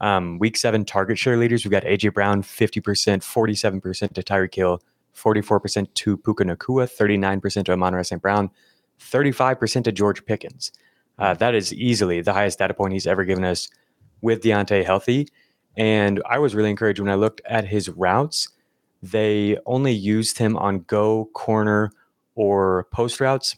Um, 0.00 0.38
week 0.38 0.56
seven 0.56 0.84
target 0.84 1.18
share 1.18 1.36
leaders, 1.36 1.64
we've 1.64 1.72
got 1.72 1.84
AJ 1.84 2.12
Brown, 2.14 2.42
50%, 2.42 2.82
47% 2.82 4.12
to 4.12 4.22
Tyreek 4.22 4.54
Hill, 4.54 4.80
44% 5.14 5.92
to 5.94 6.16
Puka 6.16 6.44
Nacua, 6.44 6.86
39% 6.86 7.64
to 7.64 7.72
Amon 7.72 8.04
St. 8.04 8.20
Brown, 8.20 8.50
35% 9.00 9.84
to 9.84 9.92
George 9.92 10.24
Pickens. 10.26 10.72
Uh, 11.18 11.34
that 11.34 11.54
is 11.54 11.72
easily 11.72 12.20
the 12.20 12.32
highest 12.32 12.58
data 12.58 12.74
point 12.74 12.92
he's 12.92 13.06
ever 13.06 13.24
given 13.24 13.44
us 13.44 13.68
with 14.20 14.42
Diontae 14.42 14.84
healthy. 14.84 15.28
And 15.76 16.22
I 16.26 16.38
was 16.38 16.54
really 16.54 16.70
encouraged 16.70 17.00
when 17.00 17.10
I 17.10 17.14
looked 17.14 17.40
at 17.46 17.66
his 17.66 17.88
routes. 17.88 18.48
They 19.02 19.58
only 19.66 19.92
used 19.92 20.38
him 20.38 20.56
on 20.56 20.80
go, 20.80 21.26
corner, 21.32 21.92
or 22.34 22.86
post 22.92 23.20
routes, 23.20 23.56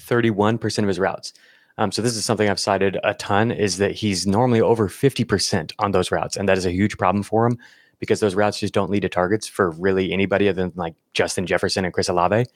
31% 0.00 0.78
of 0.78 0.88
his 0.88 0.98
routes. 0.98 1.32
Um, 1.78 1.92
so 1.92 2.02
this 2.02 2.16
is 2.16 2.24
something 2.24 2.48
I've 2.50 2.60
cited 2.60 2.98
a 3.04 3.14
ton 3.14 3.50
is 3.50 3.78
that 3.78 3.92
he's 3.92 4.26
normally 4.26 4.60
over 4.60 4.88
50% 4.88 5.72
on 5.78 5.92
those 5.92 6.10
routes. 6.10 6.36
And 6.36 6.48
that 6.48 6.58
is 6.58 6.66
a 6.66 6.72
huge 6.72 6.98
problem 6.98 7.22
for 7.22 7.46
him 7.46 7.56
because 8.00 8.20
those 8.20 8.34
routes 8.34 8.58
just 8.58 8.74
don't 8.74 8.90
lead 8.90 9.00
to 9.00 9.08
targets 9.08 9.46
for 9.46 9.70
really 9.70 10.12
anybody 10.12 10.48
other 10.48 10.62
than 10.62 10.72
like 10.74 10.94
Justin 11.14 11.46
Jefferson 11.46 11.84
and 11.84 11.94
Chris 11.94 12.08
Olave. 12.08 12.46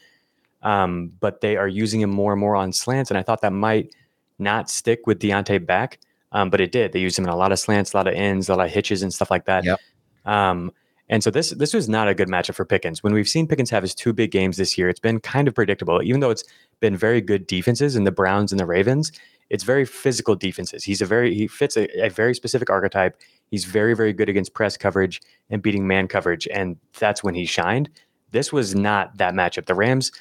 Um, 0.62 1.12
but 1.20 1.40
they 1.40 1.56
are 1.56 1.68
using 1.68 2.00
him 2.00 2.10
more 2.10 2.32
and 2.32 2.40
more 2.40 2.56
on 2.56 2.72
slants. 2.72 3.10
And 3.10 3.18
I 3.18 3.22
thought 3.22 3.40
that 3.42 3.52
might 3.52 3.94
not 4.38 4.68
stick 4.68 5.06
with 5.06 5.20
Diontae 5.20 5.64
back. 5.64 5.98
Um, 6.32 6.50
but 6.50 6.60
it 6.60 6.72
did. 6.72 6.92
They 6.92 7.00
used 7.00 7.18
him 7.18 7.24
in 7.24 7.30
a 7.30 7.36
lot 7.36 7.52
of 7.52 7.58
slants, 7.58 7.92
a 7.92 7.96
lot 7.96 8.06
of 8.08 8.14
ends, 8.14 8.48
a 8.48 8.56
lot 8.56 8.66
of 8.66 8.72
hitches 8.72 9.02
and 9.02 9.12
stuff 9.12 9.30
like 9.30 9.44
that. 9.44 9.64
Yep. 9.64 9.78
Um, 10.24 10.72
And 11.08 11.22
so 11.22 11.30
this 11.30 11.50
this 11.50 11.74
was 11.74 11.88
not 11.88 12.08
a 12.08 12.14
good 12.14 12.28
matchup 12.28 12.54
for 12.54 12.64
Pickens. 12.64 13.02
When 13.02 13.12
we've 13.12 13.28
seen 13.28 13.46
Pickens 13.46 13.70
have 13.70 13.82
his 13.82 13.94
two 13.94 14.12
big 14.14 14.30
games 14.30 14.56
this 14.56 14.78
year, 14.78 14.88
it's 14.88 15.00
been 15.00 15.20
kind 15.20 15.46
of 15.46 15.54
predictable. 15.54 16.00
Even 16.02 16.20
though 16.20 16.30
it's 16.30 16.44
been 16.82 16.96
very 16.96 17.22
good 17.22 17.46
defenses 17.46 17.96
in 17.96 18.04
the 18.04 18.12
Browns 18.12 18.52
and 18.52 18.60
the 18.60 18.66
Ravens, 18.66 19.10
it's 19.48 19.64
very 19.64 19.86
physical 19.86 20.34
defenses. 20.34 20.84
He's 20.84 21.00
a 21.00 21.06
very 21.06 21.34
he 21.34 21.48
fits 21.48 21.78
a, 21.78 21.88
a 22.04 22.10
very 22.10 22.34
specific 22.34 22.68
archetype. 22.68 23.18
He's 23.50 23.64
very 23.64 23.94
very 23.94 24.12
good 24.12 24.28
against 24.28 24.52
press 24.52 24.76
coverage 24.76 25.22
and 25.48 25.62
beating 25.62 25.86
man 25.86 26.08
coverage, 26.08 26.46
and 26.48 26.76
that's 26.98 27.24
when 27.24 27.34
he 27.34 27.46
shined. 27.46 27.88
This 28.32 28.52
was 28.52 28.74
not 28.74 29.16
that 29.16 29.32
matchup. 29.32 29.64
The 29.64 29.74
Rams 29.74 30.12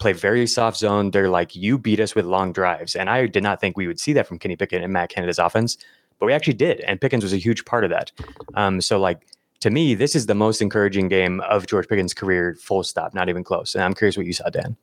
play 0.00 0.12
very 0.12 0.46
soft 0.46 0.78
zone. 0.78 1.10
They're 1.10 1.28
like, 1.28 1.54
you 1.54 1.78
beat 1.78 2.00
us 2.00 2.14
with 2.14 2.24
long 2.24 2.52
drives. 2.52 2.96
And 2.96 3.08
I 3.08 3.26
did 3.26 3.42
not 3.42 3.60
think 3.60 3.76
we 3.76 3.86
would 3.86 4.00
see 4.00 4.12
that 4.14 4.26
from 4.26 4.38
Kenny 4.38 4.56
Pickett 4.56 4.82
and 4.82 4.92
Matt 4.92 5.10
Canada's 5.10 5.38
offense, 5.38 5.76
but 6.18 6.26
we 6.26 6.32
actually 6.32 6.54
did. 6.54 6.80
And 6.80 7.00
Pickens 7.00 7.22
was 7.22 7.32
a 7.32 7.36
huge 7.36 7.64
part 7.64 7.84
of 7.84 7.90
that. 7.90 8.10
Um, 8.54 8.80
so, 8.80 8.98
like, 8.98 9.26
to 9.60 9.70
me, 9.70 9.94
this 9.94 10.16
is 10.16 10.26
the 10.26 10.34
most 10.34 10.62
encouraging 10.62 11.08
game 11.08 11.40
of 11.42 11.66
George 11.66 11.86
Pickens' 11.86 12.14
career, 12.14 12.56
full 12.60 12.82
stop, 12.82 13.14
not 13.14 13.28
even 13.28 13.44
close. 13.44 13.74
And 13.74 13.84
I'm 13.84 13.94
curious 13.94 14.16
what 14.16 14.26
you 14.26 14.32
saw, 14.32 14.48
Dan. 14.48 14.76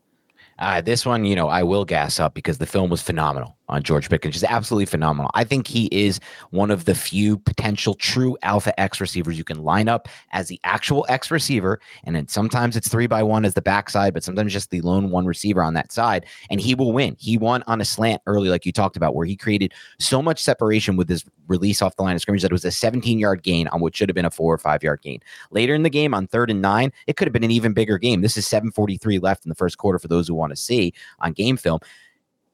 Uh, 0.60 0.82
this 0.82 1.06
one, 1.06 1.26
you 1.26 1.36
know, 1.36 1.50
I 1.50 1.64
will 1.64 1.86
gas 1.86 2.20
up 2.20 2.34
because 2.34 2.58
the 2.58 2.66
film 2.66 2.90
was 2.90 3.02
phenomenal 3.02 3.58
on 3.70 3.84
George 3.84 4.10
Pickens, 4.10 4.34
just 4.34 4.46
absolutely 4.46 4.86
phenomenal. 4.86 5.30
I 5.34 5.44
think 5.44 5.68
he 5.68 5.88
is 5.92 6.20
one 6.52 6.72
of 6.72 6.86
the 6.86 6.96
few 6.96 7.38
potential 7.38 7.94
true 7.94 8.38
alpha 8.42 8.78
X 8.80 9.02
receivers 9.02 9.38
you 9.38 9.44
can 9.44 9.64
line 9.64 9.90
up 9.90 10.08
as 10.32 10.48
the 10.48 10.60
actual 10.64 11.06
X 11.10 11.30
receiver. 11.30 11.80
And 12.06 12.16
then 12.16 12.28
sometimes 12.28 12.78
it's 12.78 12.88
three 12.88 13.08
by 13.08 13.24
one 13.24 13.44
as 13.46 13.56
the 13.56 13.62
backside, 13.62 14.14
but 14.14 14.24
sometimes 14.24 14.54
just 14.54 14.70
the 14.72 14.82
lone 14.82 15.12
one 15.12 15.26
receiver 15.26 15.62
on 15.62 15.74
that 15.74 15.92
side. 15.92 16.26
And 16.50 16.62
he 16.62 16.76
will 16.76 16.94
win. 16.94 17.18
He 17.20 17.38
won 17.38 17.64
on 17.68 17.82
a 17.82 17.86
slant 17.86 18.22
early, 18.26 18.50
like 18.50 18.66
you 18.66 18.72
talked 18.72 18.96
about, 18.96 19.16
where 19.16 19.26
he 19.26 19.36
created 19.36 19.74
so 20.00 20.22
much 20.22 20.42
separation 20.42 20.96
with 20.96 21.10
his 21.10 21.26
release 21.48 21.82
off 21.82 21.96
the 21.96 22.04
line 22.04 22.16
of 22.16 22.22
scrimmage 22.22 22.42
that 22.42 22.52
it 22.52 22.54
was 22.54 22.66
a 22.66 22.72
17 22.72 23.20
yard 23.20 23.44
gain 23.44 23.68
on 23.70 23.82
what 23.82 23.96
should 23.96 24.10
have 24.10 24.16
been 24.16 24.26
a 24.26 24.32
four 24.32 24.54
or 24.54 24.58
five 24.58 24.82
yard 24.82 25.02
gain. 25.02 25.20
Later 25.52 25.76
in 25.76 25.84
the 25.84 25.90
game 25.90 26.14
on 26.14 26.28
third 26.28 26.50
and 26.50 26.62
nine, 26.62 26.92
it 27.06 27.18
could 27.18 27.28
have 27.28 27.34
been 27.34 27.44
an 27.44 27.52
even 27.52 27.74
bigger 27.74 27.98
game. 27.98 28.22
This 28.22 28.38
is 28.38 28.48
743 28.48 29.20
left 29.20 29.46
in 29.46 29.50
the 29.50 29.56
first 29.56 29.78
quarter 29.78 30.00
for 30.00 30.08
those 30.08 30.28
who 30.28 30.36
want 30.36 30.47
to 30.52 30.56
see 30.56 30.94
on 31.20 31.34
game 31.34 31.58
film. 31.58 31.80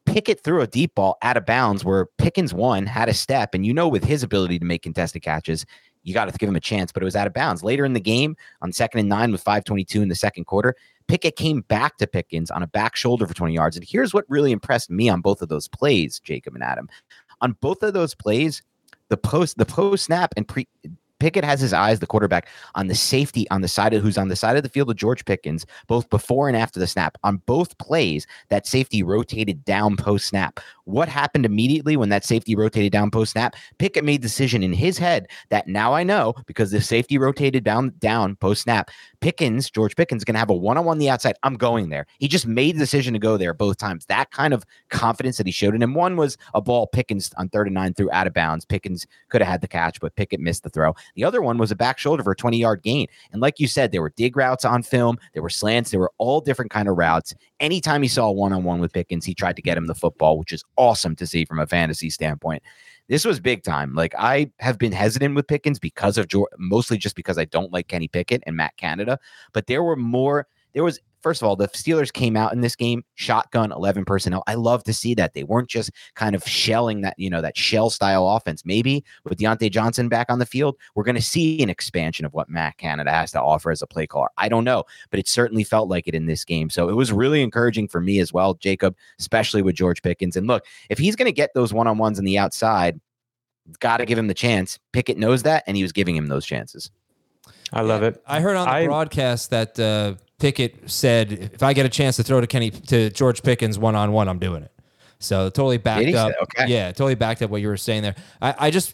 Pickett 0.06 0.44
threw 0.44 0.62
a 0.62 0.68
deep 0.68 0.96
ball 0.96 1.18
out 1.22 1.38
of 1.38 1.46
bounds 1.46 1.86
where 1.86 2.08
Pickens 2.18 2.54
one 2.54 2.86
had 2.86 3.08
a 3.08 3.14
step, 3.14 3.54
and 3.54 3.66
you 3.66 3.74
know 3.74 3.88
with 3.88 4.04
his 4.04 4.22
ability 4.22 4.60
to 4.60 4.66
make 4.66 4.82
contested 4.82 5.22
catches, 5.22 5.66
you 6.04 6.14
got 6.14 6.30
to 6.30 6.38
give 6.38 6.50
him 6.50 6.56
a 6.56 6.62
chance, 6.62 6.92
but 6.92 7.02
it 7.02 7.06
was 7.06 7.16
out 7.16 7.28
of 7.28 7.34
bounds. 7.34 7.64
Later 7.64 7.86
in 7.86 7.94
the 7.94 8.00
game, 8.00 8.36
on 8.62 8.74
second 8.74 9.00
and 9.00 9.10
nine 9.10 9.32
with 9.32 9.42
522 9.42 10.02
in 10.02 10.10
the 10.10 10.16
second 10.16 10.46
quarter, 10.46 10.76
Pickett 11.08 11.36
came 11.36 11.62
back 11.62 11.98
to 11.98 12.08
Pickens 12.08 12.52
on 12.52 12.64
a 12.64 12.68
back 12.68 12.96
shoulder 12.96 13.26
for 13.26 13.34
20 13.34 13.54
yards. 13.54 13.78
And 13.78 13.86
here's 13.88 14.14
what 14.14 14.26
really 14.28 14.52
impressed 14.52 14.90
me 14.90 15.10
on 15.10 15.22
both 15.22 15.42
of 15.42 15.50
those 15.50 15.68
plays, 15.68 16.20
Jacob 16.20 16.56
and 16.56 16.64
Adam. 16.64 16.90
On 17.42 17.54
both 17.62 17.84
of 17.84 17.94
those 17.94 18.16
plays, 18.16 18.62
the 19.10 19.18
post 19.18 19.58
the 19.58 19.66
post 19.66 20.06
snap 20.06 20.34
and 20.36 20.48
pre 20.48 20.68
Pickett 21.24 21.46
has 21.46 21.62
his 21.62 21.72
eyes, 21.72 22.02
the 22.02 22.06
quarterback, 22.06 22.50
on 22.76 22.88
the 22.88 22.96
safety 22.96 23.50
on 23.50 23.62
the 23.62 23.70
side 23.70 23.94
of 23.94 24.04
who's 24.04 24.18
on 24.18 24.28
the 24.28 24.36
side 24.36 24.58
of 24.58 24.64
the 24.64 24.68
field 24.68 24.90
of 24.90 24.98
George 24.98 25.24
Pickens, 25.24 25.66
both 25.88 26.10
before 26.10 26.50
and 26.50 26.58
after 26.58 26.82
the 26.82 26.86
snap. 26.86 27.18
On 27.24 27.38
both 27.46 27.78
plays, 27.78 28.28
that 28.50 28.68
safety 28.68 29.04
rotated 29.04 29.64
down 29.64 29.96
post 29.96 30.26
snap. 30.28 30.60
What 30.86 31.08
happened 31.08 31.46
immediately 31.46 31.96
when 31.96 32.10
that 32.10 32.26
safety 32.26 32.56
rotated 32.56 32.92
down 32.92 33.10
post 33.10 33.32
snap? 33.32 33.56
Pickett 33.78 34.04
made 34.04 34.22
decision 34.22 34.64
in 34.64 34.74
his 34.74 34.98
head 34.98 35.28
that 35.50 35.68
now 35.68 35.94
I 35.94 36.04
know 36.04 36.34
because 36.46 36.72
the 36.72 36.82
safety 36.82 37.18
rotated 37.18 37.64
down 37.64 37.94
down 38.00 38.36
post 38.36 38.64
snap. 38.64 38.92
Pickens, 39.22 39.70
George 39.70 39.96
Pickens, 39.96 40.22
is 40.22 40.26
going 40.26 40.36
to 40.36 40.40
have 40.40 40.50
a 40.50 40.54
one 40.54 40.78
on 40.78 40.84
one 40.84 40.98
the 40.98 41.10
outside. 41.10 41.36
I'm 41.44 41.56
going 41.56 41.88
there. 41.88 42.06
He 42.20 42.28
just 42.28 42.46
made 42.46 42.76
the 42.76 42.80
decision 42.80 43.14
to 43.14 43.20
go 43.20 43.38
there 43.38 43.54
both 43.54 43.78
times. 43.78 44.06
That 44.08 44.32
kind 44.32 44.54
of 44.54 44.66
confidence 44.90 45.38
that 45.38 45.46
he 45.46 45.54
showed 45.54 45.74
in 45.74 45.82
him. 45.82 45.94
One 45.94 46.18
was 46.18 46.38
a 46.54 46.62
ball 46.62 46.88
Pickens 46.88 47.32
on 47.38 47.48
third 47.48 47.68
and 47.68 47.76
nine 47.76 47.94
threw 47.94 48.12
out 48.12 48.28
of 48.28 48.34
bounds. 48.34 48.66
Pickens 48.66 49.08
could 49.30 49.42
have 49.42 49.50
had 49.50 49.62
the 49.62 49.68
catch, 49.70 50.02
but 50.02 50.16
Pickett 50.18 50.42
missed 50.42 50.64
the 50.64 50.70
throw. 50.70 50.94
The 51.16 51.24
other 51.24 51.42
one 51.42 51.58
was 51.58 51.72
a 51.72 51.76
back 51.76 51.98
shoulder 51.98 52.24
for 52.24 52.32
a 52.32 52.36
20 52.36 52.58
yard 52.58 52.84
gain. 52.84 53.08
And 53.32 53.42
like 53.42 53.60
you 53.60 53.68
said, 53.68 53.94
there 53.94 54.02
were 54.02 54.14
dig 54.18 54.36
routes 54.36 54.66
on 54.66 54.84
film, 54.84 55.18
there 55.34 55.44
were 55.44 55.50
slants, 55.50 55.92
there 55.92 56.00
were 56.02 56.12
all 56.18 56.42
different 56.42 56.72
kind 56.72 56.90
of 56.90 56.98
routes. 56.98 57.34
Anytime 57.62 58.02
he 58.02 58.10
saw 58.10 58.30
one 58.30 58.52
on 58.52 58.66
one 58.66 58.82
with 58.82 58.92
Pickens, 58.92 59.24
he 59.24 59.34
tried 59.34 59.56
to 59.56 59.62
get 59.62 59.78
him 59.78 59.88
the 59.88 59.96
football, 59.96 60.38
which 60.38 60.52
is 60.52 60.66
awesome 60.78 61.16
to 61.18 61.28
see 61.28 61.46
from 61.46 61.60
a 61.60 61.68
fantasy 61.68 62.10
standpoint. 62.10 62.64
This 63.10 63.26
was 63.26 63.40
big 63.40 63.64
time. 63.64 63.94
Like 63.94 64.14
I 64.18 64.52
have 64.60 64.78
been 64.78 64.92
hesitant 64.92 65.36
with 65.36 65.48
Pickens 65.48 65.80
because 65.80 66.18
of 66.18 66.28
mostly 66.58 66.98
just 66.98 67.16
because 67.16 67.38
I 67.38 67.46
don't 67.46 67.72
like 67.72 67.88
Kenny 67.88 68.08
Pickett 68.08 68.44
and 68.46 68.56
Matt 68.56 68.78
Canada. 68.78 69.20
But 69.54 69.68
there 69.68 69.84
were 69.84 69.96
more. 69.96 70.48
There 70.74 70.84
was 70.84 71.00
first 71.24 71.42
of 71.42 71.48
all, 71.48 71.56
the 71.56 71.70
Steelers 71.70 72.12
came 72.12 72.36
out 72.36 72.54
in 72.54 72.62
this 72.62 72.76
game 72.76 73.04
shotgun 73.16 73.72
11 73.72 74.06
personnel. 74.06 74.44
I 74.46 74.56
love 74.56 74.84
to 74.84 74.94
see 74.94 75.16
that. 75.16 75.34
They 75.34 75.44
weren't 75.44 75.70
just 75.70 75.90
kind 76.16 76.36
of 76.36 76.44
shelling 76.44 77.02
that, 77.02 77.18
you 77.18 77.30
know, 77.30 77.42
that 77.42 77.58
shell 77.58 77.90
style 77.90 78.28
offense. 78.28 78.64
Maybe 78.66 79.04
with 79.24 79.40
Diontae 79.40 79.72
Johnson 79.72 80.10
back 80.10 80.28
on 80.30 80.40
the 80.40 80.46
field, 80.46 80.76
we're 80.94 81.04
going 81.04 81.16
to 81.16 81.22
see 81.22 81.64
an 81.64 81.70
expansion 81.70 82.26
of 82.26 82.34
what 82.34 82.50
Matt 82.50 82.78
Canada 82.78 83.12
has 83.12 83.32
to 83.32 83.42
offer 83.42 83.72
as 83.72 83.82
a 83.82 83.88
play 83.88 84.06
caller. 84.06 84.30
I 84.38 84.50
don't 84.50 84.66
know, 84.66 84.84
but 85.10 85.20
it 85.20 85.28
certainly 85.28 85.64
felt 85.64 85.90
like 85.90 86.08
it 86.08 86.14
in 86.14 86.26
this 86.26 86.44
game. 86.44 86.70
So 86.70 86.90
it 86.90 86.96
was 86.96 87.12
really 87.12 87.42
encouraging 87.42 87.88
for 87.88 88.02
me 88.02 88.20
as 88.20 88.34
well, 88.34 88.54
Jacob, 88.56 88.96
especially 89.20 89.62
with 89.62 89.76
George 89.76 90.02
Pickens. 90.02 90.36
And 90.36 90.46
look, 90.46 90.66
if 90.90 90.98
he's 90.98 91.16
going 91.16 91.28
to 91.28 91.32
get 91.32 91.54
those 91.56 91.74
one 91.74 91.88
on 91.88 91.98
ones 91.98 92.20
on 92.20 92.26
the 92.26 92.38
outside, 92.38 93.00
got 93.80 93.98
to 93.98 94.06
give 94.06 94.18
him 94.18 94.28
the 94.28 94.34
chance. 94.34 94.78
Pickett 94.92 95.18
knows 95.18 95.44
that, 95.44 95.64
and 95.68 95.78
he 95.78 95.84
was 95.84 95.94
giving 95.94 96.16
him 96.16 96.28
those 96.28 96.46
chances. 96.46 96.92
I 97.72 97.82
love 97.82 98.04
it. 98.04 98.22
I 98.28 98.40
heard 98.40 98.56
on 98.56 98.68
the 98.68 98.74
I- 98.74 98.86
broadcast 98.86 99.50
that 99.50 99.80
uh, 99.80 100.16
Pickett 100.44 100.90
said, 100.92 101.32
"If 101.32 101.64
I 101.64 101.72
get 101.72 101.86
a 101.86 101.90
chance 101.90 102.18
to 102.18 102.24
throw 102.24 102.42
to 102.42 102.48
Kenny 102.48 102.70
to 102.70 103.10
George 103.12 103.44
Pickens 103.44 103.80
one 103.80 103.96
on 103.96 104.12
one, 104.12 104.28
I'm 104.28 104.40
doing 104.40 104.62
it." 104.62 104.72
So 105.20 105.50
totally 105.50 105.78
backed 105.78 106.00
Did 106.00 106.08
he 106.10 106.14
say 106.16 106.20
up. 106.20 106.34
Okay. 106.42 106.68
Yeah, 106.68 106.88
totally 106.88 107.16
backed 107.16 107.42
up 107.42 107.50
what 107.50 107.62
you 107.62 107.70
were 107.70 107.78
saying 107.78 108.04
there. 108.04 108.16
I, 108.42 108.56
I 108.60 108.70
just 108.70 108.94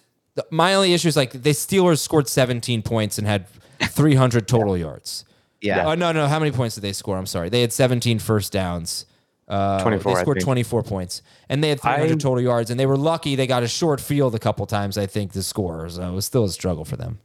my 0.51 0.75
only 0.75 0.93
issue 0.93 1.07
is 1.07 1.17
like 1.17 1.31
the 1.31 1.49
Steelers 1.49 2.01
scored 2.01 2.27
17 2.27 2.83
points 2.83 3.17
and 3.17 3.25
had 3.25 3.47
300 3.81 4.47
total 4.47 4.77
yards. 4.77 5.25
Yeah. 5.59 5.87
Oh 5.87 5.95
no, 5.95 6.11
no. 6.11 6.27
How 6.27 6.37
many 6.37 6.51
points 6.51 6.75
did 6.75 6.81
they 6.81 6.93
score? 6.93 7.17
I'm 7.17 7.25
sorry. 7.25 7.49
They 7.49 7.61
had 7.61 7.73
17 7.73 8.19
first 8.19 8.53
downs. 8.53 9.07
Uh, 9.47 9.81
24, 9.81 10.13
They 10.13 10.21
scored 10.21 10.39
24 10.41 10.83
points, 10.83 11.23
and 11.49 11.63
they 11.63 11.69
had 11.69 11.81
300 11.81 12.11
I- 12.11 12.15
total 12.17 12.41
yards. 12.41 12.69
And 12.69 12.79
they 12.79 12.85
were 12.85 12.95
lucky 12.95 13.35
they 13.35 13.47
got 13.47 13.63
a 13.63 13.67
short 13.67 13.99
field 13.99 14.35
a 14.35 14.39
couple 14.39 14.67
times. 14.67 14.99
I 14.99 15.07
think 15.07 15.31
to 15.31 15.41
score. 15.41 15.89
So 15.89 16.03
it 16.03 16.13
was 16.13 16.25
still 16.25 16.43
a 16.43 16.49
struggle 16.49 16.85
for 16.85 16.95
them. 16.95 17.17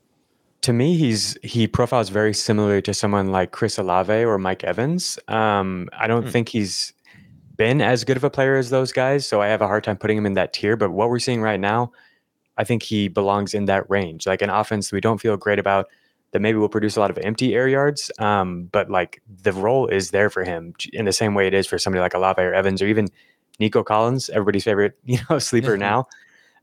To 0.64 0.72
me, 0.72 0.96
he's 0.96 1.36
he 1.42 1.66
profiles 1.66 2.08
very 2.08 2.32
similar 2.32 2.80
to 2.80 2.94
someone 2.94 3.30
like 3.30 3.52
Chris 3.52 3.76
Olave 3.76 4.24
or 4.24 4.38
Mike 4.38 4.64
Evans. 4.64 5.18
Um, 5.28 5.90
I 5.92 6.06
don't 6.06 6.26
think 6.26 6.48
he's 6.48 6.94
been 7.58 7.82
as 7.82 8.02
good 8.02 8.16
of 8.16 8.24
a 8.24 8.30
player 8.30 8.56
as 8.56 8.70
those 8.70 8.90
guys, 8.90 9.28
so 9.28 9.42
I 9.42 9.48
have 9.48 9.60
a 9.60 9.66
hard 9.66 9.84
time 9.84 9.98
putting 9.98 10.16
him 10.16 10.24
in 10.24 10.32
that 10.34 10.54
tier. 10.54 10.74
But 10.74 10.90
what 10.90 11.10
we're 11.10 11.18
seeing 11.18 11.42
right 11.42 11.60
now, 11.60 11.92
I 12.56 12.64
think 12.64 12.82
he 12.82 13.08
belongs 13.08 13.52
in 13.52 13.66
that 13.66 13.88
range, 13.90 14.26
like 14.26 14.40
an 14.40 14.48
offense 14.48 14.90
we 14.90 15.02
don't 15.02 15.20
feel 15.20 15.36
great 15.36 15.58
about. 15.58 15.86
That 16.30 16.40
maybe 16.40 16.58
will 16.58 16.70
produce 16.70 16.96
a 16.96 17.00
lot 17.00 17.10
of 17.10 17.18
empty 17.18 17.54
air 17.54 17.68
yards, 17.68 18.10
um, 18.18 18.64
but 18.72 18.90
like 18.90 19.22
the 19.42 19.52
role 19.52 19.86
is 19.86 20.10
there 20.10 20.30
for 20.30 20.42
him 20.42 20.74
in 20.92 21.04
the 21.04 21.12
same 21.12 21.34
way 21.34 21.46
it 21.46 21.54
is 21.54 21.66
for 21.66 21.78
somebody 21.78 22.00
like 22.00 22.14
Olave 22.14 22.42
or 22.42 22.52
Evans 22.52 22.82
or 22.82 22.86
even 22.86 23.06
Nico 23.60 23.84
Collins, 23.84 24.30
everybody's 24.30 24.64
favorite, 24.64 24.98
you 25.04 25.18
know, 25.28 25.38
sleeper 25.38 25.76
now. 25.76 26.08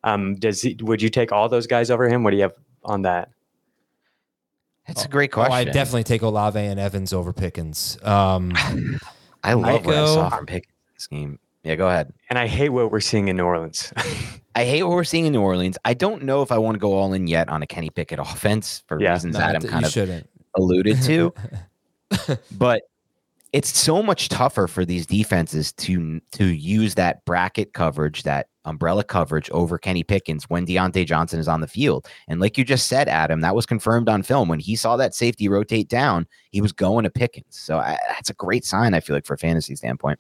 Um, 0.04 0.36
does 0.36 0.62
he? 0.64 0.76
Would 0.82 1.02
you 1.04 1.10
take 1.10 1.32
all 1.32 1.48
those 1.48 1.68
guys 1.68 1.92
over 1.92 2.10
him? 2.10 2.24
What 2.24 2.32
do 2.32 2.38
you 2.38 2.44
have 2.44 2.56
on 2.84 3.04
that? 3.04 3.30
That's 4.88 5.06
a 5.06 5.08
great 5.08 5.32
Oh, 5.32 5.36
question. 5.46 5.54
I 5.54 5.64
definitely 5.66 6.04
take 6.04 6.22
Olave 6.22 6.60
and 6.60 6.80
Evans 6.80 7.14
over 7.14 7.34
Pickens. 7.34 7.98
Um, 8.04 8.52
I 9.44 9.54
love 9.54 9.86
what 9.86 9.96
I 9.96 10.06
saw 10.06 10.30
from 10.30 10.46
Pickens 10.46 10.74
this 10.96 11.08
game. 11.08 11.40
Yeah, 11.64 11.76
go 11.76 11.88
ahead. 11.88 12.12
And 12.30 12.40
I 12.40 12.48
hate 12.48 12.70
what 12.70 12.92
we're 12.92 13.00
seeing 13.00 13.28
in 13.28 13.38
New 13.38 13.44
Orleans. 13.46 13.94
I 14.56 14.66
hate 14.66 14.84
what 14.84 14.92
we're 14.94 15.04
seeing 15.04 15.26
in 15.28 15.34
New 15.34 15.42
Orleans. 15.42 15.78
I 15.86 15.94
don't 15.94 16.24
know 16.24 16.42
if 16.42 16.52
I 16.52 16.58
want 16.58 16.76
to 16.76 16.80
go 16.80 16.94
all 16.94 17.14
in 17.14 17.28
yet 17.28 17.48
on 17.50 17.62
a 17.62 17.68
Kenny 17.68 17.90
Pickett 17.90 18.20
offense 18.20 18.84
for 18.88 19.00
Yeah. 19.00 19.14
reasons 19.14 19.36
no, 19.36 19.42
Adam 19.42 19.62
th- 19.62 19.72
kind 19.72 19.86
of 19.86 19.92
shouldn't. 19.92 20.28
alluded 20.58 21.02
to. 21.04 21.34
but 22.58 22.82
it's 23.54 23.78
so 23.78 24.02
much 24.02 24.30
tougher 24.30 24.68
for 24.68 24.86
these 24.86 25.06
defenses 25.06 25.74
to 25.74 26.22
to 26.32 26.46
use 26.46 26.96
that 26.96 27.24
bracket 27.26 27.74
coverage, 27.74 28.24
that 28.24 28.48
umbrella 28.66 29.04
coverage 29.04 29.50
over 29.52 29.78
Kenny 29.78 30.04
Pickens 30.04 30.46
when 30.46 30.66
Diontae 30.66 31.06
Johnson 31.06 31.40
is 31.40 31.48
on 31.48 31.62
the 31.62 31.68
field. 31.68 32.08
And 32.28 32.40
like 32.40 32.58
you 32.58 32.64
just 32.64 32.88
said, 32.88 33.10
Adam, 33.10 33.42
that 33.42 33.56
was 33.56 33.66
confirmed 33.66 34.08
on 34.08 34.24
film 34.24 34.48
when 34.48 34.60
he 34.60 34.76
saw 34.76 34.96
that 34.98 35.16
safety 35.16 35.50
rotate 35.50 35.90
down. 35.90 36.28
He 36.52 36.62
was 36.62 36.72
going 36.72 37.04
to 37.04 37.10
Pickens, 37.10 37.46
so 37.50 37.78
I, 37.80 37.98
that's 38.10 38.30
a 38.30 38.36
great 38.36 38.64
sign. 38.66 38.94
I 38.94 39.00
feel 39.00 39.16
like 39.16 39.26
for 39.26 39.34
a 39.34 39.38
fantasy 39.38 39.76
standpoint. 39.76 40.20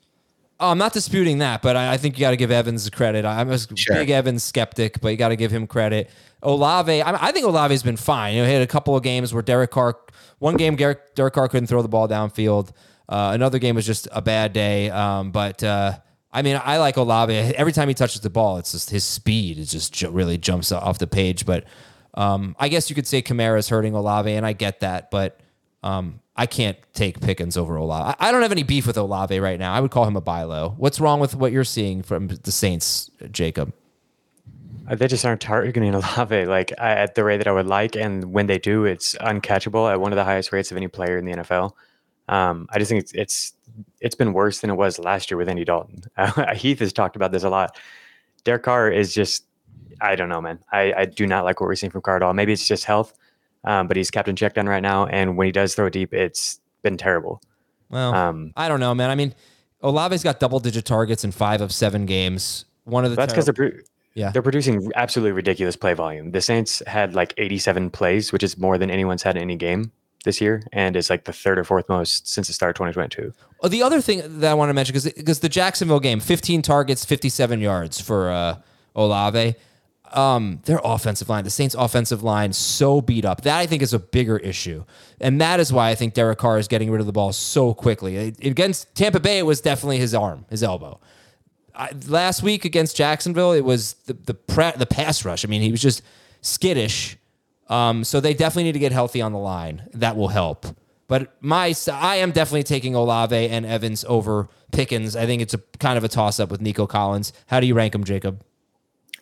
Oh, 0.60 0.70
I'm 0.70 0.78
not 0.78 0.94
disputing 0.94 1.39
that, 1.39 1.63
but 1.63 1.76
I, 1.76 1.94
I 1.94 1.98
think 1.98 2.17
you 2.17 2.22
got 2.22 2.32
to 2.32 2.38
give 2.38 2.52
Evans 2.52 2.88
credit. 2.91 3.26
I'm 3.26 3.50
a 3.50 3.58
Sure. 3.76 3.96
big 3.96 4.12
Evans 4.12 4.44
skeptic, 4.44 5.02
but 5.02 5.08
you 5.10 5.17
got 5.17 5.30
to 5.30 5.36
give 5.36 5.50
him 5.50 5.65
credit. 5.65 6.12
Olave, 6.44 7.02
I, 7.02 7.28
I 7.30 7.32
think 7.32 7.48
Olave's 7.48 7.82
been 7.82 7.98
fine. 7.98 8.36
You 8.36 8.41
know, 8.41 8.48
he 8.48 8.54
had 8.54 8.62
a 8.62 8.67
couple 8.67 8.96
of 8.96 9.02
games 9.02 9.34
where 9.34 9.41
Derek 9.41 9.72
Carr, 9.72 9.98
one 10.38 10.58
game 10.58 10.76
Derek, 10.76 11.15
Derek 11.15 11.34
Carr 11.34 11.48
couldn't 11.48 11.65
throw 11.67 11.82
the 11.82 11.88
ball 11.88 12.08
downfield. 12.08 12.72
Uh, 13.12 13.32
another 13.34 13.60
game 13.60 13.76
was 13.76 13.86
just 13.86 14.08
a 14.13 14.21
bad 14.21 14.54
day. 14.54 14.89
Um, 14.89 15.32
but 15.32 15.62
uh, 15.63 15.97
I 16.32 16.41
mean, 16.41 16.60
I 16.63 16.78
like 16.78 16.95
Olave. 16.95 17.34
Every 17.36 17.74
time 17.74 17.89
he 17.89 17.93
touches 17.93 18.21
the 18.21 18.30
ball, 18.30 18.58
it's 18.58 18.71
just 18.71 18.89
his 18.89 19.04
speed. 19.04 19.60
It 19.60 19.65
just 19.65 19.93
ju- 19.93 20.10
really 20.10 20.38
jumps 20.38 20.71
off 20.71 20.97
the 20.97 21.08
page. 21.08 21.45
But 21.45 21.65
um, 22.13 22.56
I 22.58 22.69
guess 22.69 22.89
you 22.89 22.95
could 22.95 23.06
say 23.06 23.21
Kamara's 23.21 23.67
hurting 23.67 23.93
Olave, 23.93 24.32
and 24.34 24.45
I 24.45 24.54
get 24.54 24.80
that. 24.80 25.12
But 25.12 25.41
um, 25.84 26.21
I 26.38 26.45
can't 26.45 26.78
take 26.93 27.19
Pickens 27.19 27.58
over 27.58 27.76
Olave. 27.76 28.15
I 28.19 28.30
I 28.30 28.32
don't 28.32 28.43
have 28.43 28.52
any 28.54 28.63
beef 28.63 28.88
with 28.88 28.97
Olave 28.97 29.38
right 29.41 29.60
now. 29.60 29.74
I 29.74 29.82
would 29.82 29.91
call 29.91 30.06
him 30.06 30.15
a 30.15 30.21
buy 30.21 30.43
low. 30.43 30.74
What's 30.78 31.02
wrong 31.02 31.19
with 31.19 31.36
what 31.36 31.52
you're 31.52 31.65
seeing 31.65 32.04
from 32.04 32.30
the 32.30 32.52
Saints, 32.52 33.12
Jacob? 33.30 33.74
Uh, 34.89 34.95
They 34.95 35.08
just 35.08 35.26
aren't 35.26 35.41
targeting 35.41 35.93
Olave 35.95 36.45
like 36.45 36.71
at 36.78 37.15
the 37.15 37.26
rate 37.26 37.38
that 37.38 37.47
I 37.47 37.52
would 37.52 37.67
like, 37.67 37.97
and 37.97 38.32
when 38.32 38.47
they 38.47 38.58
do, 38.58 38.86
it's 38.86 39.15
uncatchable 39.15 39.91
at 39.91 40.00
one 40.00 40.13
of 40.13 40.15
the 40.15 40.24
highest 40.24 40.54
rates 40.54 40.71
of 40.71 40.78
any 40.78 40.88
player 40.88 41.17
in 41.17 41.26
the 41.26 41.34
NFL. 41.34 41.74
Um, 42.32 42.67
I 42.72 42.80
just 42.80 42.89
think 42.89 43.04
it's 43.04 43.13
it's 43.13 43.54
it's 44.00 44.15
been 44.15 44.34
worse 44.34 44.62
than 44.62 44.70
it 44.70 44.76
was 44.76 44.98
last 45.00 45.30
year 45.30 45.38
with 45.38 45.48
Andy 45.50 45.65
Dalton. 45.65 46.02
Heath 46.56 46.80
has 46.80 46.91
talked 46.94 47.15
about 47.15 47.32
this 47.32 47.44
a 47.44 47.50
lot. 47.50 47.78
Derek 48.44 48.63
Carr 48.63 48.89
is 48.89 49.13
just 49.13 49.46
I 50.02 50.15
don't 50.15 50.30
know, 50.30 50.41
man. 50.41 50.60
I, 50.72 50.94
I 50.98 51.06
do 51.06 51.28
not 51.28 51.44
like 51.46 51.60
what 51.62 51.67
we're 51.67 51.76
seeing 51.76 51.91
from 51.91 52.02
Carr 52.02 52.15
at 52.15 52.24
all. 52.24 52.34
Maybe 52.34 52.54
it's 52.54 52.67
just 52.67 52.86
health, 52.86 53.13
um, 53.65 53.88
but 53.88 53.98
he's 53.98 54.10
captain 54.10 54.36
check 54.36 54.56
down 54.56 54.67
right 54.67 54.82
now, 54.82 55.06
and 55.06 55.38
when 55.38 55.46
he 55.46 55.52
does 55.52 55.76
throw 55.76 55.89
deep, 55.89 56.13
it's 56.13 56.60
been 56.82 56.98
terrible. 56.98 57.41
Well, 57.89 58.15
Um, 58.15 58.54
I 58.58 58.67
don't 58.67 58.80
know, 58.80 58.96
man. 58.96 59.10
I 59.12 59.15
mean, 59.15 59.36
Olave's 59.84 60.24
got 60.24 60.39
double 60.39 60.60
digit 60.60 60.86
targets 60.86 61.24
in 61.24 61.32
five 61.32 61.62
of 61.62 61.72
seven 61.74 62.06
games. 62.06 62.65
One 62.86 63.04
of 63.06 63.12
the 63.12 63.17
That's 63.17 63.34
because 63.34 63.46
terri- 63.50 63.56
they're 63.58 63.70
pro- 63.72 63.80
Yeah. 64.15 64.32
they're 64.32 64.41
producing 64.41 64.89
absolutely 64.96 65.34
ridiculous 65.34 65.76
play 65.76 65.94
volume. 65.94 66.32
The 66.32 66.41
Saints 66.41 66.82
had 66.88 67.13
like 67.13 67.34
87 67.38 67.89
plays, 67.91 68.32
which 68.32 68.41
is 68.44 68.58
more 68.58 68.78
than 68.78 68.89
anyone's 68.89 69.22
had 69.24 69.36
in 69.36 69.41
any 69.44 69.56
game 69.58 69.91
this 70.24 70.40
year, 70.42 70.64
and 70.72 70.96
is 70.96 71.10
like 71.10 71.24
the 71.26 71.34
third 71.34 71.58
or 71.60 71.64
fourth 71.64 71.90
most 71.90 72.28
since 72.28 72.48
the 72.48 72.54
start 72.54 72.72
of 72.72 72.76
2022. 72.76 73.34
Oh, 73.62 73.68
the 73.68 73.82
other 73.84 74.02
thing 74.02 74.40
that 74.40 74.52
I 74.52 74.54
want 74.54 74.70
to 74.70 74.74
mention 74.74 74.94
because 74.94 75.12
because 75.12 75.40
the 75.40 75.50
Jacksonville 75.50 76.00
game, 76.00 76.20
15 76.20 76.62
targets, 76.62 77.04
57 77.06 77.60
yards 77.60 78.00
for 78.02 78.30
uh, 78.30 78.58
Olave. 78.96 79.56
Um, 80.14 80.60
their 80.66 80.82
offensive 80.84 81.30
line, 81.30 81.46
the 81.46 81.50
Saints' 81.50 81.74
offensive 81.74 82.22
line, 82.22 82.52
so 82.52 83.00
beat 83.00 83.24
up. 83.24 83.44
That 83.44 83.58
I 83.58 83.66
think 83.66 83.82
is 83.82 83.94
a 83.94 84.00
bigger 84.00 84.36
issue, 84.38 84.84
and 85.22 85.40
that 85.40 85.62
is 85.62 85.72
why 85.72 85.90
I 85.90 85.96
think 85.96 86.16
Derek 86.16 86.38
Carr 86.38 86.58
is 86.60 86.68
getting 86.68 86.92
rid 86.92 87.00
of 87.00 87.06
the 87.08 87.14
ball 87.14 87.32
so 87.32 87.74
quickly. 87.74 88.18
It- 88.18 88.44
Against 88.46 88.94
Tampa 88.94 89.22
Bay, 89.22 89.40
it 89.40 89.46
was 89.46 89.62
definitely 89.62 90.00
his 90.00 90.14
arm, 90.14 90.46
his 90.50 90.64
elbow. 90.64 91.00
I, 91.74 91.92
last 92.10 92.44
week 92.44 92.66
against 92.66 92.98
Jacksonville, 92.98 93.54
it 93.54 93.62
was 93.64 93.94
the 94.06 94.12
the 94.14 94.34
pre, 94.34 94.72
the 94.76 94.86
pass 94.86 95.24
rush. 95.24 95.46
I 95.46 95.48
mean, 95.48 95.62
he 95.62 95.72
was 95.72 95.82
just 95.82 96.02
skittish. 96.42 97.16
Um, 97.72 98.04
so 98.04 98.20
they 98.20 98.34
definitely 98.34 98.66
need 98.66 98.74
to 98.74 98.80
get 98.80 98.92
healthy 98.92 99.22
on 99.22 99.32
the 99.32 99.40
line. 99.40 99.88
That 99.94 100.18
will 100.18 100.28
help. 100.28 100.66
But 101.08 101.36
my, 101.42 101.74
I 101.92 102.18
am 102.18 102.32
definitely 102.32 102.64
taking 102.64 102.96
Olave 102.96 103.36
and 103.36 103.66
Evans 103.66 104.06
over 104.08 104.50
Pickens. 104.72 105.16
I 105.16 105.26
think 105.26 105.42
it's 105.42 105.54
a 105.54 105.58
kind 105.80 105.98
of 105.98 106.04
a 106.04 106.08
toss 106.08 106.40
up 106.40 106.52
with 106.52 106.62
Nico 106.62 106.86
Collins. 106.86 107.34
How 107.48 107.60
do 107.60 107.68
you 107.68 107.74
rank 107.74 107.94
them, 107.94 108.04
Jacob? 108.04 108.44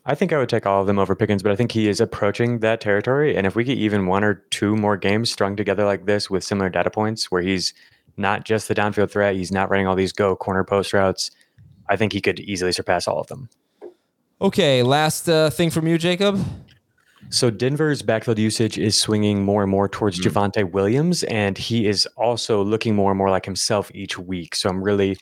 I 0.06 0.16
think 0.16 0.34
I 0.34 0.40
would 0.40 0.50
take 0.50 0.66
all 0.66 0.82
of 0.82 0.88
them 0.88 0.98
over 0.98 1.16
Pickens, 1.16 1.44
but 1.44 1.52
I 1.52 1.56
think 1.56 1.72
he 1.72 1.88
is 1.88 2.02
approaching 2.02 2.60
that 2.60 2.82
territory. 2.82 3.36
And 3.36 3.46
if 3.46 3.56
we 3.56 3.64
get 3.64 3.78
even 3.78 4.08
one 4.08 4.24
or 4.24 4.36
two 4.50 4.76
more 4.76 4.98
games 4.98 5.32
strung 5.32 5.56
together 5.56 5.86
like 5.86 6.06
this 6.06 6.30
with 6.30 6.44
similar 6.44 6.70
data 6.70 6.90
points, 6.90 7.30
where 7.30 7.44
he's 7.44 7.74
not 8.18 8.46
just 8.46 8.68
the 8.68 8.76
downfield 8.76 9.12
threat, 9.12 9.36
he's 9.36 9.52
not 9.52 9.70
running 9.70 9.86
all 9.86 9.96
these 9.96 10.14
go 10.14 10.36
corner 10.36 10.64
post 10.64 10.94
routes, 10.94 11.30
I 11.88 11.96
think 11.96 12.14
he 12.14 12.22
could 12.22 12.40
easily 12.40 12.72
surpass 12.72 13.08
all 13.08 13.20
of 13.20 13.28
them. 13.28 13.50
Okay, 14.42 14.84
last 14.84 15.28
uh, 15.28 15.50
thing 15.50 15.70
from 15.70 15.88
you, 15.88 15.98
Jacob. 15.98 16.44
So 17.30 17.52
Denver's 17.52 18.02
backfield 18.02 18.40
usage 18.40 18.80
is 18.80 19.00
swinging 19.00 19.44
more 19.44 19.62
and 19.62 19.70
more 19.70 19.88
towards 19.88 20.20
Javonte 20.20 20.72
Williams, 20.72 21.24
and 21.24 21.58
he 21.58 21.88
is 21.88 22.08
also 22.18 22.64
looking 22.64 22.96
more 22.96 23.12
and 23.12 23.18
more 23.18 23.30
like 23.30 23.46
himself 23.46 23.92
each 23.94 24.18
week. 24.18 24.56
So 24.56 24.68
I'm 24.68 24.84
really 24.84 25.18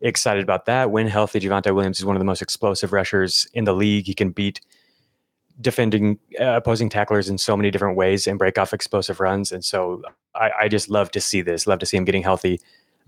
excited 0.00 0.42
about 0.42 0.66
that. 0.66 0.90
When 0.90 1.06
healthy, 1.06 1.38
Javonte 1.38 1.72
Williams 1.72 2.00
is 2.00 2.04
one 2.04 2.16
of 2.16 2.20
the 2.20 2.24
most 2.24 2.42
explosive 2.42 2.92
rushers 2.92 3.46
in 3.54 3.64
the 3.64 3.72
league. 3.74 4.06
He 4.06 4.14
can 4.14 4.30
beat 4.30 4.60
defending 5.60 6.18
uh, 6.40 6.56
opposing 6.56 6.88
tacklers 6.88 7.28
in 7.28 7.38
so 7.38 7.56
many 7.56 7.70
different 7.70 7.96
ways 7.96 8.26
and 8.26 8.38
break 8.38 8.58
off 8.58 8.72
explosive 8.72 9.20
runs. 9.20 9.52
And 9.52 9.64
so 9.64 10.02
I, 10.34 10.50
I 10.62 10.68
just 10.68 10.90
love 10.90 11.12
to 11.12 11.20
see 11.20 11.42
this. 11.42 11.66
Love 11.68 11.78
to 11.78 11.86
see 11.86 11.96
him 11.96 12.04
getting 12.04 12.22
healthy. 12.22 12.60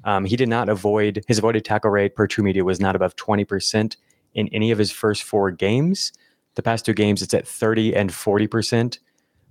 Um, 0.04 0.24
he 0.24 0.36
did 0.36 0.48
not 0.48 0.68
avoid 0.68 1.24
his 1.26 1.38
avoided 1.38 1.64
tackle 1.64 1.90
rate 1.90 2.14
per 2.14 2.26
true 2.26 2.44
media 2.44 2.64
was 2.64 2.78
not 2.78 2.94
above 2.94 3.16
20% 3.16 3.96
in 4.34 4.48
any 4.48 4.70
of 4.70 4.78
his 4.78 4.92
first 4.92 5.24
four 5.24 5.50
games. 5.50 6.12
The 6.54 6.62
past 6.62 6.86
two 6.86 6.94
games, 6.94 7.22
it's 7.22 7.34
at 7.34 7.46
30 7.46 7.94
and 7.94 8.10
40%. 8.10 8.98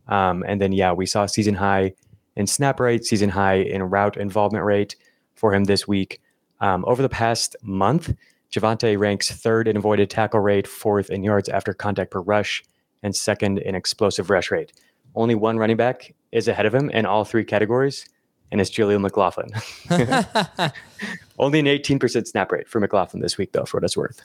Um, 0.07 0.43
and 0.47 0.61
then, 0.61 0.71
yeah, 0.71 0.93
we 0.93 1.05
saw 1.05 1.25
season 1.25 1.55
high 1.55 1.93
in 2.35 2.47
snap 2.47 2.79
rate, 2.79 3.05
season 3.05 3.29
high 3.29 3.55
in 3.55 3.83
route 3.83 4.17
involvement 4.17 4.65
rate 4.65 4.95
for 5.35 5.53
him 5.53 5.65
this 5.65 5.87
week. 5.87 6.19
Um, 6.59 6.83
over 6.87 7.01
the 7.01 7.09
past 7.09 7.55
month, 7.61 8.13
Javonte 8.51 8.97
ranks 8.97 9.31
third 9.31 9.67
in 9.67 9.77
avoided 9.77 10.09
tackle 10.09 10.39
rate, 10.39 10.67
fourth 10.67 11.09
in 11.09 11.23
yards 11.23 11.49
after 11.49 11.73
contact 11.73 12.11
per 12.11 12.21
rush, 12.21 12.63
and 13.01 13.15
second 13.15 13.57
in 13.59 13.75
explosive 13.75 14.29
rush 14.29 14.51
rate. 14.51 14.71
Only 15.15 15.35
one 15.35 15.57
running 15.57 15.77
back 15.77 16.13
is 16.31 16.47
ahead 16.47 16.65
of 16.65 16.73
him 16.73 16.89
in 16.89 17.05
all 17.05 17.25
three 17.25 17.43
categories, 17.43 18.05
and 18.51 18.61
it's 18.61 18.69
Jaleel 18.69 19.01
McLaughlin. 19.01 19.49
Only 21.39 21.59
an 21.59 21.65
18% 21.65 22.27
snap 22.27 22.51
rate 22.51 22.69
for 22.69 22.79
McLaughlin 22.79 23.21
this 23.21 23.37
week, 23.37 23.51
though, 23.51 23.65
for 23.65 23.77
what 23.77 23.83
it's 23.83 23.97
worth. 23.97 24.21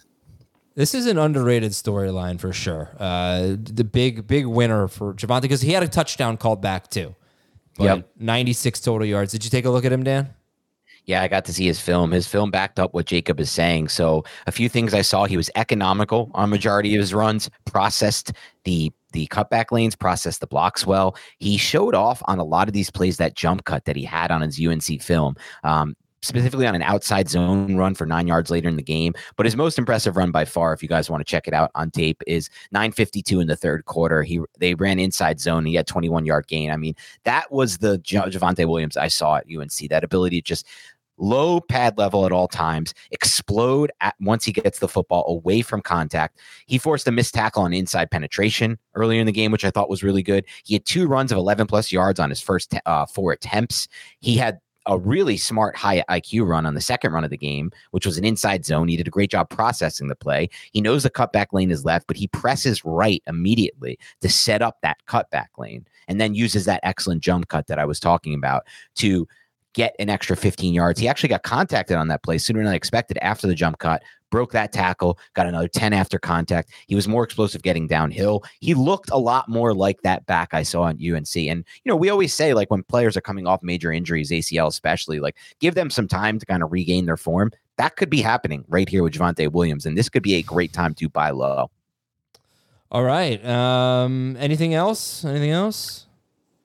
This 0.79 0.95
is 0.95 1.07
an 1.07 1.19
underrated 1.19 1.73
storyline 1.73 2.38
for 2.38 2.53
sure. 2.53 2.91
Uh, 3.01 3.57
the 3.61 3.83
big, 3.83 4.29
big 4.29 4.47
winner 4.47 4.87
for 4.87 5.12
Javonte 5.12 5.43
because 5.43 5.61
he 5.61 5.73
had 5.73 5.83
a 5.83 5.88
touchdown 5.88 6.37
called 6.37 6.62
back 6.62 6.88
too. 6.88 7.17
But 7.77 7.85
Yep. 7.85 8.09
96 8.21 8.79
total 8.79 9.05
yards. 9.05 9.33
Did 9.33 9.43
you 9.43 9.51
take 9.51 9.64
a 9.64 9.71
look 9.71 9.85
at 9.85 9.93
him, 9.93 10.05
Dan? 10.05 10.29
Yeah, 11.05 11.21
I 11.21 11.27
got 11.27 11.45
to 11.47 11.53
see 11.53 11.67
his 11.67 11.81
film. 11.81 12.12
His 12.12 12.29
film 12.29 12.53
backed 12.53 12.79
up 12.79 12.95
what 12.95 13.07
Jacob 13.07 13.41
is 13.41 13.51
saying. 13.51 13.88
So 13.88 14.23
a 14.47 14.53
few 14.53 14.69
things 14.69 14.95
I 14.95 15.03
saw. 15.03 15.25
He 15.25 15.37
was 15.37 15.51
economical 15.57 16.31
on 16.33 16.49
majority 16.49 16.95
of 16.95 17.01
his 17.01 17.12
runs, 17.12 17.51
processed 17.64 18.31
the 18.62 18.93
the 19.12 19.27
cutback 19.29 19.73
lanes, 19.73 19.97
processed 19.97 20.41
the 20.41 20.47
blocks 20.47 20.87
well. 20.87 21.17
He 21.38 21.57
showed 21.57 21.97
off 21.97 22.23
on 22.27 22.38
a 22.38 22.45
lot 22.45 22.69
of 22.69 22.75
these 22.75 22.91
plays 22.91 23.17
that 23.17 23.35
jump 23.35 23.64
cut 23.64 23.85
that 23.87 23.97
he 23.97 24.05
had 24.05 24.31
on 24.31 24.43
his 24.43 24.61
UNC 24.64 25.03
film. 25.03 25.35
Um, 25.64 25.97
specifically 26.22 26.66
on 26.66 26.74
an 26.74 26.83
outside 26.83 27.28
zone 27.28 27.76
run 27.76 27.94
for 27.94 28.07
nine 28.07 28.26
yards 28.26 28.50
later 28.50 28.68
in 28.68 28.76
the 28.76 28.83
game. 28.83 29.14
But 29.37 29.46
his 29.46 29.57
most 29.57 29.78
impressive 29.78 30.16
run 30.16 30.31
by 30.31 30.44
far, 30.44 30.72
if 30.72 30.83
you 30.83 30.88
guys 30.88 31.11
want 31.11 31.20
to 31.20 31.31
check 31.31 31.48
it 31.48 31.54
out 31.54 31.70
on 31.74 31.90
tape, 31.90 32.22
is 32.26 32.50
952 32.72 33.40
in 33.40 33.46
the 33.46 33.57
third 33.57 33.85
quarter. 33.85 34.22
He 34.22 34.40
they 34.59 34.74
ran 34.74 34.98
inside 34.98 35.40
zone. 35.40 35.64
He 35.64 35.74
had 35.74 35.87
21 35.87 36.26
yard 36.26 36.46
gain. 36.46 36.70
I 36.70 36.76
mean, 36.76 36.94
that 37.24 37.50
was 37.52 37.78
the 37.78 37.98
Javonte 37.98 38.68
Williams 38.68 38.96
I 38.96 39.09
saw 39.09 39.37
at 39.37 39.46
UNC. 39.46 39.88
That 39.90 40.04
ability 40.04 40.40
to 40.40 40.46
just 40.46 40.66
low 41.18 41.61
pad 41.61 41.98
level 41.98 42.24
at 42.24 42.33
all 42.33 42.48
times, 42.48 42.94
explode 43.11 43.90
at 44.00 44.14
once 44.20 44.44
he 44.44 44.52
gets 44.52 44.78
the 44.78 44.88
football 44.88 45.24
away 45.28 45.62
from 45.62 45.83
contact. 45.83 46.38
He 46.66 46.78
forced 46.78 47.07
a 47.09 47.12
missed 47.12 47.35
tackle 47.35 47.64
on 47.64 47.72
inside 47.72 48.11
penetration 48.11 48.78
earlier 48.94 49.20
in 49.20 49.26
the 49.26 49.33
game, 49.33 49.52
which 49.52 49.64
I 49.64 49.70
thought 49.70 49.90
was 49.90 50.02
really 50.02 50.22
good. 50.22 50.44
He 50.64 50.74
had 50.74 50.85
two 50.85 51.07
runs 51.07 51.33
of 51.33 51.38
11 51.38 51.66
plus 51.66 51.92
yards 51.92 52.20
on 52.20 52.31
his 52.31 52.40
first 52.40 52.70
te- 52.70 52.81
uh, 52.87 53.07
four 53.07 53.33
attempts. 53.33 53.88
He 54.20 54.37
had 54.37 54.61
a 54.88 54.98
really 54.98 55.37
smart 55.37 55.77
high 55.77 56.03
IQ 56.09 56.48
run 56.48 56.66
on 56.66 56.74
the 56.74 56.81
second 56.81 57.12
run 57.12 57.22
of 57.22 57.31
the 57.31 57.37
game, 57.37 57.70
which 57.90 58.07
was 58.07 58.16
an 58.18 58.24
inside 58.24 58.64
zone. 58.64 58.88
He 58.88 58.96
did 58.96 59.07
a 59.07 59.11
great 59.11 59.31
job 59.31 59.51
processing 59.51 60.09
the 60.09 60.16
play. 60.16 60.48
He 60.72 60.81
knows 60.81 61.03
the 61.03 61.11
cutback 61.11 61.53
lane 61.53 61.70
is 61.70 61.85
left, 61.85 62.07
but 62.07 62.16
he 62.16 62.27
presses 62.27 62.85
right 62.85 63.22
immediately 63.27 63.98
to 64.22 64.29
set 64.29 64.62
up 64.62 64.79
that 64.83 64.96
cutback 65.07 65.48
lane 65.59 65.87
and 66.09 66.20
then 66.20 66.35
uses 66.35 66.64
that 66.64 66.81
excellent 66.83 67.22
jump 67.22 67.48
cut 67.48 67.66
that 67.66 67.79
I 67.79 67.85
was 67.85 68.01
talking 68.01 68.35
about 68.35 68.66
to 68.96 69.29
get 69.79 69.95
an 70.01 70.11
extra 70.11 70.37
15 70.37 70.75
yards. 70.75 70.99
He 70.99 71.07
actually 71.07 71.29
got 71.29 71.45
contacted 71.45 71.97
on 71.97 72.09
that 72.09 72.25
play 72.25 72.37
sooner 72.37 72.59
than 72.59 72.73
I 72.73 72.75
expected 72.75 73.17
after 73.23 73.47
the 73.47 73.55
jump 73.55 73.79
cut, 73.79 74.03
broke 74.29 74.51
that 74.51 74.73
tackle, 74.73 75.21
got 75.35 75.47
another 75.47 75.69
10 75.69 75.93
after 75.93 76.19
contact. 76.19 76.73
He 76.88 76.97
was 76.97 77.07
more 77.07 77.23
explosive 77.23 77.62
getting 77.62 77.87
downhill. 77.87 78.43
He 78.59 78.75
looked 78.75 79.09
a 79.12 79.17
lot 79.17 79.49
more 79.49 79.73
like 79.73 80.03
that 80.03 80.27
back 80.27 80.53
I 80.53 80.64
saw 80.64 80.83
on 80.83 80.97
UNC. 80.97 81.37
And, 81.37 81.64
you 81.85 81.91
know, 81.91 81.95
we 81.95 82.11
always 82.11 82.35
say, 82.35 82.55
like, 82.55 82.73
when 82.73 82.83
players 82.83 83.17
are 83.17 83.21
coming 83.21 83.47
off 83.47 83.62
major 83.62 83.93
injuries, 83.93 84.33
ACL 84.33 84.67
especially, 84.67 85.21
like, 85.21 85.37
give 85.61 85.77
them 85.77 85.91
some 85.91 86.09
time 86.09 86.41
to 86.41 86.47
kind 86.47 86.64
of 86.64 86.73
regain 86.73 87.07
their 87.07 87.17
form. 87.17 87.53
That 87.77 87.95
could 87.95 88.11
be 88.11 88.21
happening 88.21 88.64
right 88.67 88.88
here 88.88 89.05
with 89.05 89.12
Javonte 89.12 89.53
Williams. 89.53 89.87
And 89.87 89.97
this 89.97 90.09
could 90.09 90.25
be 90.25 90.35
a 90.35 90.43
great 90.43 90.73
time 90.73 90.93
to 90.95 91.09
buy 91.09 91.31
low. 91.31 91.71
All 92.91 93.05
right. 93.05 93.45
Um, 93.47 94.37
anything 94.41 94.75
else? 94.75 95.25
Anything 95.25 95.51
else? 95.53 96.08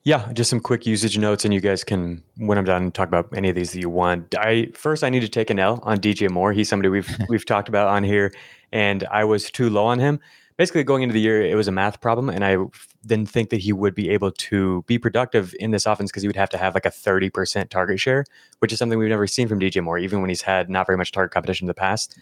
Yeah, 0.06 0.30
just 0.34 0.50
some 0.50 0.60
quick 0.60 0.84
usage 0.84 1.16
notes, 1.16 1.46
and 1.46 1.54
you 1.54 1.60
guys 1.60 1.82
can, 1.82 2.22
when 2.36 2.58
I'm 2.58 2.66
done, 2.66 2.92
talk 2.92 3.08
about 3.08 3.30
any 3.34 3.48
of 3.48 3.54
these 3.54 3.72
that 3.72 3.80
you 3.80 3.88
want. 3.88 4.34
I 4.34 4.68
first, 4.74 5.02
I 5.02 5.08
need 5.08 5.20
to 5.20 5.30
take 5.30 5.48
an 5.48 5.58
L 5.58 5.80
on 5.82 5.96
DJ 5.96 6.28
Moore. 6.28 6.52
He's 6.52 6.68
somebody 6.68 6.90
we've 6.90 7.08
we've 7.30 7.46
talked 7.46 7.70
about 7.70 7.88
on 7.88 8.04
here, 8.04 8.30
and 8.70 9.04
I 9.04 9.24
was 9.24 9.50
too 9.50 9.70
low 9.70 9.86
on 9.86 9.98
him. 9.98 10.20
Basically, 10.58 10.84
going 10.84 11.02
into 11.02 11.14
the 11.14 11.20
year, 11.20 11.40
it 11.40 11.54
was 11.54 11.68
a 11.68 11.72
math 11.72 12.02
problem, 12.02 12.28
and 12.28 12.44
I 12.44 12.58
didn't 13.06 13.30
think 13.30 13.48
that 13.48 13.60
he 13.62 13.72
would 13.72 13.94
be 13.94 14.10
able 14.10 14.30
to 14.30 14.84
be 14.86 14.98
productive 14.98 15.54
in 15.58 15.70
this 15.70 15.86
offense 15.86 16.10
because 16.10 16.22
he 16.22 16.28
would 16.28 16.36
have 16.36 16.50
to 16.50 16.58
have 16.58 16.74
like 16.74 16.84
a 16.84 16.90
30% 16.90 17.70
target 17.70 17.98
share, 17.98 18.26
which 18.58 18.74
is 18.74 18.78
something 18.78 18.98
we've 18.98 19.08
never 19.08 19.26
seen 19.26 19.48
from 19.48 19.58
DJ 19.58 19.82
Moore, 19.82 19.96
even 19.96 20.20
when 20.20 20.28
he's 20.28 20.42
had 20.42 20.68
not 20.68 20.86
very 20.86 20.98
much 20.98 21.12
target 21.12 21.32
competition 21.32 21.64
in 21.64 21.68
the 21.68 21.74
past. 21.74 22.18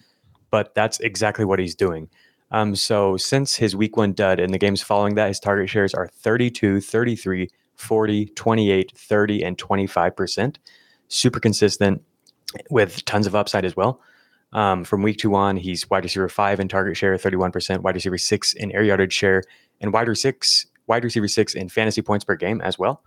But 0.52 0.72
that's 0.76 1.00
exactly 1.00 1.44
what 1.44 1.58
he's 1.58 1.74
doing. 1.74 2.08
Um, 2.52 2.76
so 2.76 3.16
since 3.16 3.56
his 3.56 3.74
week 3.74 3.96
one 3.96 4.12
dud 4.12 4.38
and 4.38 4.54
the 4.54 4.58
games 4.58 4.82
following 4.82 5.16
that, 5.16 5.28
his 5.28 5.40
target 5.40 5.68
shares 5.68 5.94
are 5.94 6.06
32, 6.06 6.80
33, 6.80 7.48
40, 7.82 8.26
28, 8.26 8.92
30, 8.96 9.42
and 9.42 9.58
25%. 9.58 10.56
Super 11.08 11.40
consistent 11.40 12.02
with 12.70 13.04
tons 13.04 13.26
of 13.26 13.34
upside 13.34 13.64
as 13.64 13.76
well. 13.76 14.00
Um, 14.52 14.84
from 14.84 15.02
week 15.02 15.18
two 15.18 15.34
on, 15.34 15.56
he's 15.56 15.88
wide 15.90 16.04
receiver 16.04 16.28
five 16.28 16.60
in 16.60 16.68
target 16.68 16.96
share, 16.96 17.16
31%, 17.16 17.80
wide 17.80 17.94
receiver 17.94 18.18
six 18.18 18.52
in 18.52 18.70
air 18.72 18.82
yardage 18.82 19.12
share, 19.12 19.42
and 19.80 19.92
wide 19.92 20.08
receiver 20.08 20.34
six, 20.36 20.66
wide 20.86 21.04
receiver 21.04 21.28
six 21.28 21.54
in 21.54 21.68
fantasy 21.68 22.02
points 22.02 22.24
per 22.24 22.36
game 22.36 22.60
as 22.60 22.78
well. 22.78 23.02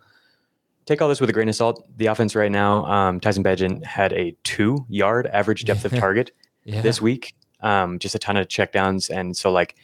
Take 0.86 1.02
all 1.02 1.10
this 1.10 1.20
with 1.22 1.30
a 1.30 1.34
grain 1.34 1.50
of 1.50 1.56
salt. 1.56 1.84
The 1.98 2.08
offense 2.08 2.36
right 2.36 2.52
now, 2.52 2.86
um, 2.86 3.20
Tyson 3.20 3.44
Bagent 3.44 3.84
had 3.86 4.14
a 4.14 4.36
two 4.44 4.86
yard 4.90 5.28
average 5.28 5.66
depth 5.66 5.86
of 5.86 5.92
target 5.98 6.32
Yeah. 6.64 6.82
this 6.82 7.02
week. 7.02 7.34
Um, 7.62 7.98
just 8.00 8.14
a 8.16 8.20
ton 8.20 8.38
of 8.38 8.48
checkdowns, 8.48 9.10
and 9.10 9.36
so 9.36 9.52
like 9.52 9.76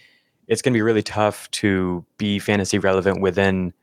it's 0.48 0.62
going 0.62 0.74
to 0.74 0.78
be 0.78 0.82
really 0.82 1.02
tough 1.02 1.50
to 1.52 2.06
be 2.18 2.38
fantasy 2.38 2.78
relevant 2.78 3.22
within 3.22 3.74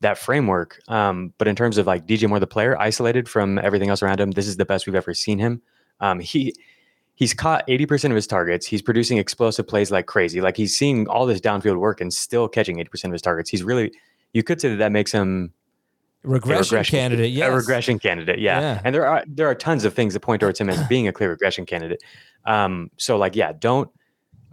that 0.00 0.18
framework. 0.18 0.80
Um, 0.88 1.32
but 1.38 1.48
in 1.48 1.56
terms 1.56 1.78
of 1.78 1.86
like 1.86 2.06
DJ 2.06 2.28
Moore, 2.28 2.40
the 2.40 2.46
player, 2.46 2.78
isolated 2.78 3.28
from 3.28 3.58
everything 3.58 3.88
else 3.90 4.02
around 4.02 4.20
him, 4.20 4.32
this 4.32 4.46
is 4.46 4.56
the 4.56 4.64
best 4.64 4.86
we've 4.86 4.94
ever 4.94 5.14
seen 5.14 5.38
him. 5.38 5.62
Um, 6.00 6.20
he 6.20 6.54
he's 7.16 7.34
caught 7.34 7.66
80% 7.66 8.10
of 8.10 8.14
his 8.14 8.26
targets. 8.26 8.66
He's 8.66 8.82
producing 8.82 9.18
explosive 9.18 9.66
plays 9.66 9.90
like 9.90 10.06
crazy. 10.06 10.40
Like 10.40 10.56
he's 10.56 10.76
seeing 10.76 11.08
all 11.08 11.26
this 11.26 11.40
downfield 11.40 11.78
work 11.78 12.00
and 12.00 12.12
still 12.12 12.46
catching 12.46 12.76
80% 12.76 13.06
of 13.06 13.12
his 13.12 13.22
targets. 13.22 13.50
He's 13.50 13.62
really, 13.62 13.90
you 14.32 14.42
could 14.42 14.60
say 14.60 14.68
that 14.68 14.76
that 14.76 14.92
makes 14.92 15.12
him 15.12 15.52
regression, 16.22 16.76
regression 16.76 16.98
candidate. 16.98 17.32
Yes. 17.32 17.48
A 17.48 17.56
regression 17.56 17.98
candidate. 17.98 18.38
Yeah. 18.38 18.60
yeah. 18.60 18.80
And 18.84 18.94
there 18.94 19.06
are, 19.06 19.24
there 19.26 19.48
are 19.48 19.54
tons 19.54 19.84
of 19.84 19.94
things 19.94 20.12
that 20.12 20.20
point 20.20 20.40
towards 20.40 20.60
him 20.60 20.68
as 20.68 20.86
being 20.88 21.08
a 21.08 21.12
clear 21.12 21.30
regression 21.30 21.64
candidate. 21.64 22.02
Um, 22.44 22.90
so 22.98 23.16
like, 23.16 23.34
yeah, 23.34 23.52
don't, 23.58 23.90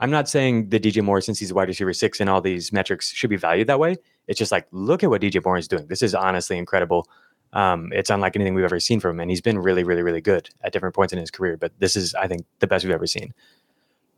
I'm 0.04 0.12
not 0.12 0.28
saying 0.28 0.68
the 0.68 0.82
DJ 0.82 1.02
Moore, 1.02 1.22
since 1.22 1.40
he's 1.40 1.52
a 1.52 1.54
wide 1.54 1.70
receiver 1.70 1.94
six 1.94 2.20
and 2.20 2.30
all 2.30 2.42
these 2.42 2.74
metrics 2.74 3.14
should 3.14 3.30
be 3.30 3.38
valued 3.38 3.68
that 3.68 3.80
way. 3.80 3.96
It's 4.28 4.38
just 4.38 4.52
like, 4.52 4.68
look 4.72 5.02
at 5.02 5.10
what 5.10 5.22
DJ 5.22 5.42
Moore 5.44 5.58
is 5.58 5.66
doing. 5.66 5.88
This 5.88 6.02
is 6.02 6.14
honestly 6.14 6.58
incredible. 6.58 7.08
Um, 7.54 7.90
it's 7.94 8.10
unlike 8.10 8.36
anything 8.36 8.54
we've 8.54 8.66
ever 8.66 8.82
seen 8.82 9.00
from 9.00 9.12
him, 9.12 9.22
and 9.22 9.32
he's 9.32 9.40
been 9.40 9.58
really, 9.58 9.86
really, 9.86 10.02
really 10.02 10.20
good 10.20 10.50
at 10.62 10.74
different 10.74 10.94
points 10.94 11.14
in 11.14 11.20
his 11.20 11.32
career. 11.32 11.56
But 11.56 11.72
this 11.80 11.96
is, 11.96 12.14
I 12.16 12.28
think, 12.28 12.46
the 12.60 12.68
best 12.68 12.84
we've 12.84 12.94
ever 12.94 13.08
seen. 13.08 13.34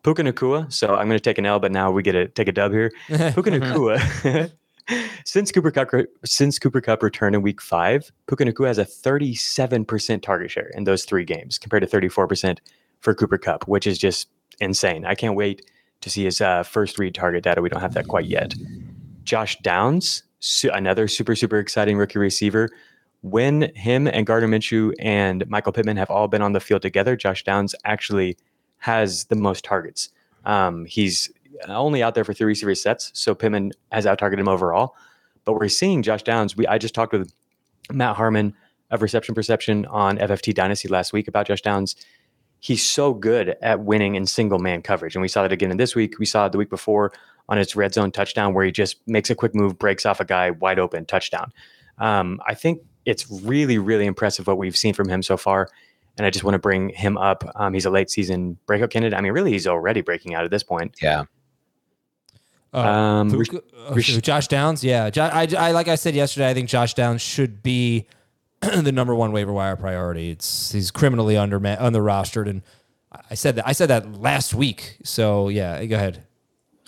Puka 0.01 0.23
Nacua. 0.23 0.73
So 0.73 0.95
I'm 0.95 1.07
going 1.07 1.19
to 1.19 1.23
take 1.23 1.37
an 1.37 1.45
L, 1.45 1.59
but 1.59 1.71
now 1.71 1.91
we 1.91 2.01
get 2.01 2.13
to 2.13 2.29
take 2.29 2.47
a 2.47 2.51
dub 2.51 2.71
here. 2.71 2.91
Puka 3.07 3.51
Nacua. 3.51 4.51
since 5.23 5.51
Cooper 5.51 5.69
Kupp 5.69 5.89
since 6.25 6.57
Cooper 6.57 6.81
Kupp 6.81 7.03
returned 7.03 7.35
in 7.35 7.43
Week 7.43 7.61
Five, 7.61 8.11
Puka 8.25 8.43
Nacua 8.43 8.67
has 8.67 8.79
a 8.79 8.85
37% 8.85 10.23
target 10.23 10.49
share 10.49 10.71
in 10.73 10.85
those 10.85 11.05
three 11.05 11.25
games, 11.25 11.59
compared 11.59 11.87
to 11.87 11.95
34% 11.95 12.57
for 13.01 13.13
Cooper 13.13 13.37
Kupp, 13.37 13.67
which 13.67 13.85
is 13.85 13.99
just 13.99 14.29
insane. 14.59 15.05
I 15.05 15.13
can't 15.13 15.35
wait 15.35 15.61
to 16.01 16.09
see 16.09 16.25
his 16.25 16.41
uh, 16.41 16.63
first 16.63 16.99
read 16.99 17.15
target 17.15 17.43
data. 17.43 17.61
We 17.61 17.69
don't 17.69 17.81
have 17.81 17.93
that 17.93 18.07
quite 18.07 18.25
yet. 18.25 18.53
Josh 19.23 19.57
Downs, 19.59 20.23
su- 20.39 20.69
another 20.71 21.07
super 21.07 21.35
super 21.35 21.57
exciting 21.57 21.97
rookie 21.97 22.19
receiver, 22.19 22.69
when 23.21 23.73
him 23.75 24.07
and 24.07 24.25
Gardner 24.25 24.47
Minshew 24.47 24.93
and 24.99 25.47
Michael 25.49 25.71
Pittman 25.71 25.97
have 25.97 26.11
all 26.11 26.27
been 26.27 26.43
on 26.43 26.53
the 26.53 26.59
field 26.59 26.83
together, 26.83 27.15
Josh 27.15 27.43
Downs 27.43 27.73
actually 27.83 28.37
has 28.77 29.25
the 29.25 29.35
most 29.35 29.63
targets. 29.65 30.09
Um, 30.45 30.85
he's 30.85 31.31
only 31.67 32.03
out 32.03 32.13
there 32.13 32.23
for 32.23 32.33
three 32.33 32.53
series 32.53 32.83
sets, 32.83 33.11
so 33.15 33.33
Pittman 33.33 33.71
has 33.91 34.05
out 34.05 34.19
targeted 34.19 34.41
him 34.41 34.47
overall. 34.47 34.95
But 35.43 35.53
we're 35.53 35.69
seeing 35.69 36.03
Josh 36.03 36.23
Downs. 36.23 36.55
We 36.55 36.67
I 36.67 36.77
just 36.77 36.93
talked 36.93 37.13
with 37.13 37.33
Matt 37.91 38.15
Harmon 38.15 38.53
of 38.91 39.01
Reception 39.01 39.33
Perception 39.33 39.85
on 39.87 40.17
FFT 40.17 40.53
Dynasty 40.53 40.87
last 40.87 41.13
week 41.13 41.27
about 41.27 41.47
Josh 41.47 41.61
Downs. 41.61 41.95
He's 42.65 42.83
so 42.89 43.13
good 43.13 43.57
at 43.61 43.81
winning 43.81 44.15
in 44.15 44.25
single 44.25 44.57
man 44.57 44.81
coverage, 44.81 45.13
and 45.13 45.21
we 45.21 45.27
saw 45.27 45.43
that 45.43 45.51
again 45.51 45.69
in 45.69 45.77
this 45.77 45.93
week. 45.93 46.17
We 46.17 46.25
saw 46.25 46.47
it 46.47 46.51
the 46.51 46.57
week 46.57 46.71
before 46.71 47.13
on 47.47 47.59
his 47.59 47.75
red 47.75 47.93
zone 47.93 48.11
touchdown 48.11 48.55
where 48.55 48.65
he 48.65 48.71
just 48.71 49.07
makes 49.07 49.29
a 49.29 49.35
quick 49.35 49.53
move, 49.53 49.77
breaks 49.77 50.03
off 50.03 50.19
a 50.19 50.25
guy 50.25 50.49
wide 50.49 50.79
open 50.79 51.05
touchdown. 51.05 51.53
Um, 51.99 52.41
I 52.47 52.55
think 52.55 52.81
it's 53.05 53.29
really, 53.29 53.77
really 53.77 54.07
impressive 54.07 54.47
what 54.47 54.57
we've 54.57 54.75
seen 54.75 54.95
from 54.95 55.07
him 55.07 55.21
so 55.21 55.37
far. 55.37 55.69
And 56.17 56.25
I 56.25 56.31
just 56.31 56.43
want 56.43 56.55
to 56.55 56.59
bring 56.59 56.89
him 56.89 57.19
up. 57.19 57.43
Um, 57.53 57.75
he's 57.75 57.85
a 57.85 57.91
late 57.91 58.09
season 58.09 58.57
breakout 58.65 58.89
candidate. 58.89 59.15
I 59.15 59.21
mean, 59.21 59.31
really, 59.31 59.51
he's 59.51 59.67
already 59.67 60.01
breaking 60.01 60.33
out 60.33 60.43
at 60.43 60.49
this 60.49 60.63
point. 60.63 60.95
Yeah. 61.03 61.25
Uh, 62.73 62.79
um, 62.79 63.29
Puka, 63.29 63.61
uh, 63.89 63.99
Josh 63.99 64.47
Downs, 64.47 64.83
yeah. 64.83 65.11
I, 65.15 65.47
I, 65.55 65.71
like 65.71 65.87
I 65.87 65.93
said 65.93 66.15
yesterday, 66.15 66.49
I 66.49 66.55
think 66.55 66.67
Josh 66.67 66.95
Downs 66.95 67.21
should 67.21 67.61
be 67.61 68.07
the 68.61 68.91
number 68.91 69.13
one 69.13 69.31
waiver 69.31 69.53
wire 69.53 69.75
priority. 69.75 70.31
It's 70.31 70.71
he's 70.71 70.91
criminally 70.91 71.37
under 71.37 71.57
under 71.65 72.01
rostered, 72.01 72.49
and 72.49 72.61
I 73.29 73.35
said 73.35 73.55
that 73.55 73.67
I 73.67 73.71
said 73.73 73.89
that 73.89 74.21
last 74.21 74.53
week. 74.53 74.97
So 75.03 75.49
yeah, 75.49 75.83
go 75.85 75.95
ahead. 75.95 76.23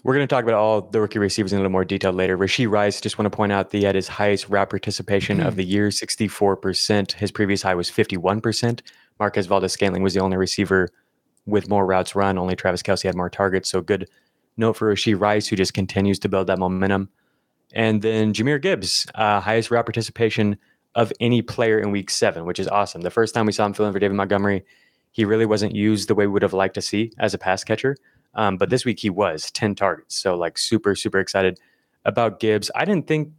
We're 0.04 0.14
going 0.14 0.28
to 0.28 0.34
talk 0.34 0.44
about 0.44 0.56
all 0.56 0.82
the 0.82 1.02
rookie 1.02 1.20
receivers 1.20 1.52
in 1.52 1.58
a 1.58 1.60
little 1.60 1.72
more 1.72 1.84
detail 1.84 2.14
later. 2.14 2.38
Rashee 2.38 2.70
Rice, 2.70 3.02
just 3.02 3.18
want 3.18 3.30
to 3.30 3.36
point 3.36 3.52
out 3.52 3.72
that 3.72 3.78
he 3.78 3.84
had 3.84 3.96
his 3.96 4.08
highest 4.08 4.48
route 4.48 4.70
participation 4.70 5.42
of 5.42 5.58
the 5.58 5.64
year, 5.66 5.90
64%. 5.90 7.12
His 7.12 7.32
previous 7.32 7.62
high 7.62 7.76
was 7.76 7.92
51%. 7.92 8.80
Marquez 9.20 9.48
Valdes 9.48 9.74
Scantling 9.74 10.04
was 10.04 10.14
the 10.14 10.22
only 10.22 10.38
receiver 10.38 10.90
with 11.46 11.68
more 11.68 11.86
routes 11.86 12.16
run. 12.16 12.38
Only 12.38 12.56
Travis 12.56 12.84
Kelce 12.84 13.04
had 13.04 13.16
more 13.16 13.30
targets. 13.30 13.70
So 13.70 13.82
good 13.82 14.08
note 14.56 14.78
for 14.78 14.94
Rashee 14.94 15.20
Rice, 15.20 15.48
who 15.48 15.58
just 15.58 15.74
continues 15.74 16.20
to 16.20 16.30
build 16.30 16.48
that 16.48 16.60
momentum. 16.60 17.10
And 17.74 18.02
then 18.02 18.34
Jahmyr 18.34 18.62
Gibbs, 18.62 19.08
uh, 19.16 19.42
highest 19.42 19.72
route 19.72 19.86
participation 19.86 20.58
of 20.98 21.14
any 21.20 21.44
player 21.44 21.80
in 21.80 21.92
week 21.92 22.10
seven, 22.10 22.46
which 22.46 22.60
is 22.60 22.68
awesome. 22.68 23.02
The 23.02 23.12
first 23.12 23.36
time 23.36 23.46
we 23.46 23.52
saw 23.52 23.66
him 23.68 23.74
filling 23.74 23.94
for 23.94 24.00
David 24.00 24.16
Montgomery, 24.16 24.66
he 25.12 25.26
really 25.26 25.46
wasn't 25.46 25.76
used 25.76 26.10
the 26.10 26.16
way 26.16 26.26
we 26.26 26.34
would 26.34 26.42
have 26.42 26.54
liked 26.54 26.74
to 26.74 26.82
see 26.82 27.12
as 27.20 27.36
a 27.36 27.38
pass 27.38 27.64
catcher. 27.64 27.96
Um, 28.34 28.58
but 28.58 28.72
this 28.72 28.84
week 28.84 29.00
he 29.00 29.12
was 29.12 29.52
10 29.52 29.76
targets. 29.76 30.16
So 30.16 30.36
like 30.36 30.58
super, 30.58 30.96
super 30.96 31.20
excited 31.20 31.60
about 32.04 32.40
Gibbs. 32.40 32.72
I 32.76 32.84
didn't 32.84 33.06
think 33.06 33.32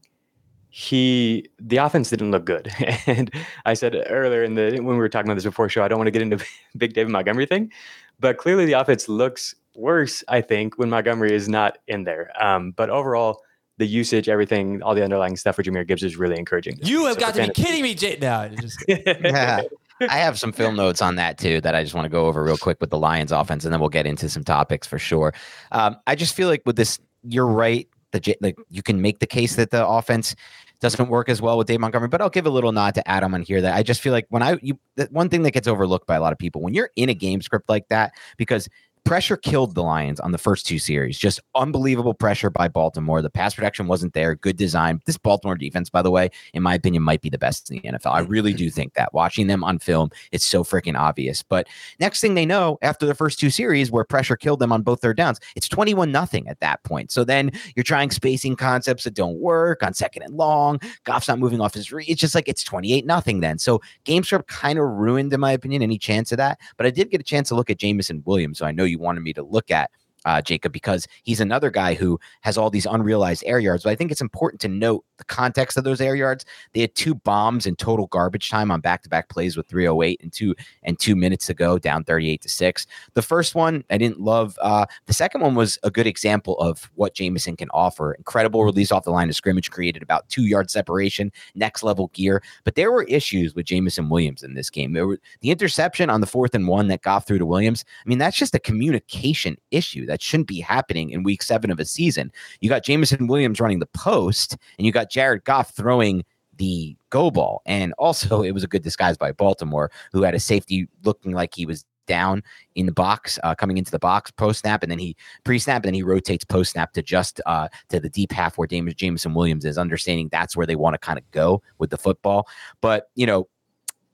he 0.71 1.49
the 1.59 1.79
offense 1.79 2.11
didn't 2.11 2.31
look 2.31 2.45
good. 2.45 2.71
and 3.07 3.31
I 3.67 3.75
said 3.75 3.97
earlier 4.09 4.45
in 4.45 4.55
the 4.55 4.77
when 4.77 4.87
we 4.87 4.97
were 4.97 5.09
talking 5.09 5.29
about 5.29 5.35
this 5.35 5.45
before 5.45 5.69
show, 5.69 5.83
I 5.83 5.89
don't 5.89 5.99
want 5.99 6.07
to 6.07 6.13
get 6.13 6.23
into 6.23 6.45
big 6.77 6.93
David 6.93 7.11
Montgomery 7.11 7.47
thing, 7.47 7.73
but 8.21 8.39
clearly 8.39 8.67
the 8.67 8.75
offense 8.75 9.09
looks 9.09 9.57
worse, 9.75 10.23
I 10.29 10.43
think, 10.43 10.79
when 10.79 10.91
Montgomery 10.91 11.33
is 11.33 11.49
not 11.49 11.79
in 11.89 12.05
there. 12.05 12.31
Um, 12.41 12.73
but 12.73 12.89
overall, 12.89 13.41
the 13.79 13.87
usage, 13.87 14.29
everything, 14.29 14.83
all 14.83 14.95
the 14.95 15.03
underlying 15.03 15.37
stuff 15.37 15.57
for 15.57 15.63
Jahmyr 15.63 15.87
Gibbs 15.87 16.03
is 16.03 16.17
really 16.17 16.37
encouraging. 16.37 16.79
You 16.83 17.07
have 17.07 17.15
so 17.15 17.21
got 17.21 17.35
to 17.35 17.47
be 17.47 17.53
kidding 17.53 17.83
me, 17.83 17.95
Jay. 17.95 18.19
No, 18.21 18.51
just 18.61 18.85
yeah. 18.89 19.63
I 20.01 20.19
have 20.19 20.39
some 20.39 20.53
film 20.53 20.77
notes 20.77 21.01
on 21.01 21.17
that 21.17 21.39
too 21.39 21.61
that 21.63 21.75
I 21.75 21.83
just 21.83 21.95
want 21.95 22.05
to 22.05 22.11
go 22.11 22.27
over 22.27 22.43
real 22.43 22.57
quick 22.57 22.81
with 22.81 22.91
the 22.91 22.99
Lions 22.99 23.33
offense, 23.33 23.65
and 23.65 23.73
then 23.73 23.81
we'll 23.81 23.89
get 23.89 24.07
into 24.07 24.29
some 24.29 24.45
topics 24.45 24.87
for 24.87 24.99
sure. 24.99 25.33
Um, 25.73 25.97
I 26.07 26.15
just 26.15 26.35
feel 26.35 26.49
like 26.49 26.63
with 26.67 26.77
this, 26.77 26.99
you're 27.23 27.47
right. 27.47 27.89
The 28.13 28.37
like 28.41 28.57
you 28.71 28.83
can 28.83 29.01
make 29.01 29.19
the 29.19 29.27
case 29.27 29.57
that 29.57 29.71
the 29.71 29.87
offense 29.87 30.35
doesn't 30.81 31.09
work 31.09 31.29
as 31.29 31.43
well 31.43 31.59
with 31.59 31.67
Dave 31.67 31.81
Montgomery, 31.81 32.09
but 32.09 32.21
I'll 32.21 32.31
give 32.31 32.47
a 32.47 32.51
little 32.51 32.73
nod 32.73 32.95
to 32.95 33.09
Adam 33.09 33.35
on 33.35 33.43
here 33.43 33.61
that 33.61 33.75
I 33.75 33.83
just 33.83 34.01
feel 34.01 34.13
like 34.13 34.27
when 34.29 34.43
I 34.43 34.57
you 34.63 34.79
one 35.11 35.29
thing 35.29 35.43
that 35.43 35.51
gets 35.51 35.69
overlooked 35.69 36.07
by 36.07 36.17
a 36.17 36.21
lot 36.21 36.33
of 36.33 36.39
people 36.39 36.63
when 36.63 36.73
you're 36.73 36.91
in 36.97 37.09
a 37.09 37.15
game 37.15 37.43
script 37.43 37.69
like 37.69 37.89
that 37.89 38.13
because 38.37 38.69
pressure 39.05 39.37
killed 39.37 39.75
the 39.75 39.83
Lions 39.83 40.21
on 40.21 40.33
the 40.33 40.39
first 40.39 40.67
two 40.67 40.79
series. 40.79 41.19
Just 41.19 41.41
unbelievable 41.55 42.15
pressure 42.15 42.51
by 42.51 42.69
Baltimore. 42.69 43.23
The 43.23 43.31
pass 43.31 43.55
protection 43.55 43.87
wasn't 43.87 44.15
there. 44.15 44.35
Good 44.35 44.57
design. 44.57 45.01
This 45.07 45.19
Baltimore 45.19 45.57
defense, 45.57 45.91
by 45.91 46.03
the 46.03 46.11
way, 46.11 46.31
in 46.55 46.63
my 46.63 46.75
opinion, 46.75 47.03
might 47.03 47.21
be 47.21 47.31
the 47.31 47.39
best 47.39 47.71
in 47.71 47.79
the 47.79 47.89
NFL. 47.89 48.13
I 48.13 48.21
really 48.21 48.53
do 48.53 48.71
think 48.71 48.95
that. 48.95 49.15
Watching 49.15 49.47
them 49.47 49.65
on 49.65 49.79
film, 49.79 50.11
it's 50.33 50.47
so 50.47 50.65
freaking 50.65 50.99
obvious. 50.99 51.43
But 51.43 51.67
next 52.01 52.21
thing 52.21 52.35
they 52.35 52.47
know, 52.47 52.79
after 52.83 53.07
the 53.07 53.15
first 53.15 53.39
two 53.39 53.51
series 53.51 53.91
where 53.91 54.05
pressure 54.05 54.37
killed 54.37 54.61
them 54.61 54.73
on 54.73 54.83
both 54.83 55.01
their 55.01 55.15
downs, 55.15 55.41
it's 55.57 55.69
21 55.69 56.13
nothing 56.13 56.49
at 56.49 56.61
that 56.61 56.83
point. 56.85 57.11
So 57.11 57.25
then 57.25 57.51
you're 57.75 57.85
trying 57.85 58.11
spacing 58.11 58.57
concepts 58.57 59.05
that 59.05 59.15
don't 59.15 59.39
work 59.39 59.83
on 59.83 59.95
second 59.95 60.23
and 60.23 60.35
long. 60.35 60.81
Goff's 61.05 61.29
not 61.29 61.39
moving 61.39 61.61
off 61.61 61.75
his 61.75 61.93
read. 61.93 62.09
It's 62.09 62.21
just 62.21 62.35
like 62.35 62.49
it's 62.49 62.63
28 62.65 63.07
nothing 63.07 63.41
then. 63.41 63.59
So 63.59 63.81
game 64.05 64.25
script 64.25 64.49
kind 64.49 64.79
of 64.79 64.85
ruined, 64.85 65.33
in 65.33 65.41
my 65.41 65.53
opinion, 65.53 65.83
any 65.83 65.99
chance 65.99 66.33
of 66.33 66.39
that. 66.39 66.59
But 66.77 66.87
I 66.87 66.91
did 66.91 67.11
get 67.11 67.21
a 67.21 67.25
chance 67.25 67.49
to 67.49 67.55
look 67.55 67.71
at 67.71 67.79
Jameson 67.79 68.23
Williams. 68.27 68.59
So 68.59 68.67
I 68.67 68.73
know 68.73 68.85
you 68.85 68.98
wanted 68.99 69.21
me 69.21 69.33
to 69.35 69.43
look 69.43 69.71
at 69.71 69.91
uh, 70.25 70.43
Jacob, 70.43 70.73
because 70.73 71.07
he's 71.23 71.41
another 71.41 71.71
guy 71.71 71.95
who 71.95 72.19
has 72.43 72.59
all 72.59 72.71
these 72.71 72.87
unrealized 72.87 73.43
air 73.47 73.59
yards. 73.59 73.85
But 73.85 73.91
I 73.91 73.95
think 73.95 74.11
it's 74.11 74.21
important 74.21 74.61
to 74.63 74.69
note 74.69 75.05
the 75.19 75.25
context 75.25 75.77
of 75.77 75.85
those 75.85 76.01
air 76.01 76.15
yards. 76.15 76.45
They 76.73 76.81
had 76.81 76.95
two 76.95 77.15
bombs 77.15 77.67
in 77.67 77.77
total 77.77 78.07
garbage 78.07 78.51
time 78.51 78.71
on 78.71 78.81
back-to-back 78.81 79.29
plays 79.29 79.57
with 79.57 79.69
308 79.69 80.21
and 80.23 80.33
two 80.33 80.55
and 80.83 80.99
two 80.99 81.17
minutes 81.17 81.47
to 81.47 81.55
go, 81.55 81.79
down 81.79 82.05
38 82.05 82.41
to 82.43 82.49
six. 82.49 82.87
The 83.15 83.23
first 83.23 83.55
one 83.55 83.85
I 83.91 83.99
didn't 83.99 84.21
love. 84.21 84.59
Uh, 84.61 84.87
the 85.07 85.13
second 85.13 85.41
one 85.41 85.55
was 85.55 85.79
a 85.83 85.91
good 85.91 86.07
example 86.07 86.59
of 86.59 86.91
what 86.95 87.15
Jameson 87.15 87.57
can 87.57 87.69
offer. 87.71 88.15
Incredible 88.15 88.65
release 88.65 88.93
off 88.93 89.05
the 89.05 89.11
line 89.11 89.29
of 89.29 89.37
scrimmage, 89.37 89.71
created 89.71 90.03
about 90.03 90.29
two 90.29 90.45
yard 90.45 90.71
separation, 90.71 91.33
next 91.55 91.83
level 91.83 92.09
gear. 92.15 92.43
But 92.65 92.75
there 92.75 92.93
were 92.93 93.05
issues 93.05 93.55
with 93.55 93.67
Jameson 93.67 94.09
Williams 94.09 94.43
in 94.43 94.55
this 94.55 94.71
game. 94.71 94.93
There 94.93 95.07
were 95.07 95.21
the 95.41 95.51
interception 95.51 96.11
on 96.11 96.21
the 96.21 96.27
fourth 96.27 96.55
and 96.55 96.69
one 96.69 96.89
that 96.89 97.03
got 97.03 97.27
through 97.27 97.39
to 97.39 97.47
Williams. 97.47 97.85
I 98.05 98.09
mean, 98.09 98.19
that's 98.19 98.37
just 98.37 98.55
a 98.55 98.61
communication 98.61 99.57
issue 99.71 100.07
that 100.07 100.18
shouldn't 100.23 100.49
be 100.49 100.61
happening 100.61 101.11
in 101.11 101.23
week 101.23 101.43
seven 101.43 101.71
of 101.71 101.81
a 101.81 101.85
season. 101.85 102.33
You 102.61 102.69
got 102.69 102.85
Jameson 102.85 103.27
Williams 103.27 103.61
running 103.61 103.79
the 103.79 103.87
post, 103.87 104.57
and 104.79 104.87
you 104.87 104.93
got 104.93 105.11
Jared 105.11 105.45
Goff 105.45 105.75
throwing 105.75 106.25
the 106.57 106.97
go 107.11 107.31
ball. 107.31 107.63
And 107.67 107.93
also, 107.99 108.43
it 108.43 108.53
was 108.53 108.65
a 108.65 108.69
good 108.69 108.83
disguise 108.83 109.17
by 109.17 109.33
Baltimore, 109.33 109.91
who 110.13 110.23
had 110.23 110.35
a 110.35 110.41
safety 110.41 110.89
looking 111.05 111.33
like 111.33 111.55
he 111.55 111.67
was 111.67 111.85
down 112.09 112.43
in 112.75 112.87
the 112.87 112.93
box, 112.93 113.39
uh, 113.45 113.55
coming 113.55 113.79
into 113.79 113.93
the 113.93 113.99
box 113.99 114.31
post 114.33 114.61
snap, 114.61 114.83
and 114.83 114.91
then 114.91 114.99
he 114.99 115.15
pre 115.45 115.59
snap, 115.59 115.77
and 115.77 115.85
then 115.85 115.95
he 115.95 116.03
rotates 116.03 116.45
post 116.45 116.73
snap 116.73 116.93
to 116.95 117.03
just 117.03 117.41
uh, 117.47 117.69
to 117.91 118.01
the 118.01 118.09
deep 118.09 118.33
half 118.33 118.59
where 118.59 118.67
James, 118.67 118.95
Jameson 118.95 119.35
Williams 119.35 119.65
is, 119.65 119.79
understanding 119.79 120.29
that's 120.33 120.57
where 120.57 120.67
they 120.67 120.77
want 120.77 120.95
to 120.95 120.99
kind 120.99 121.19
of 121.19 121.31
go 121.31 121.63
with 121.79 121.91
the 121.91 121.99
football. 121.99 122.49
But 122.81 123.11
you 123.15 123.27
know, 123.27 123.49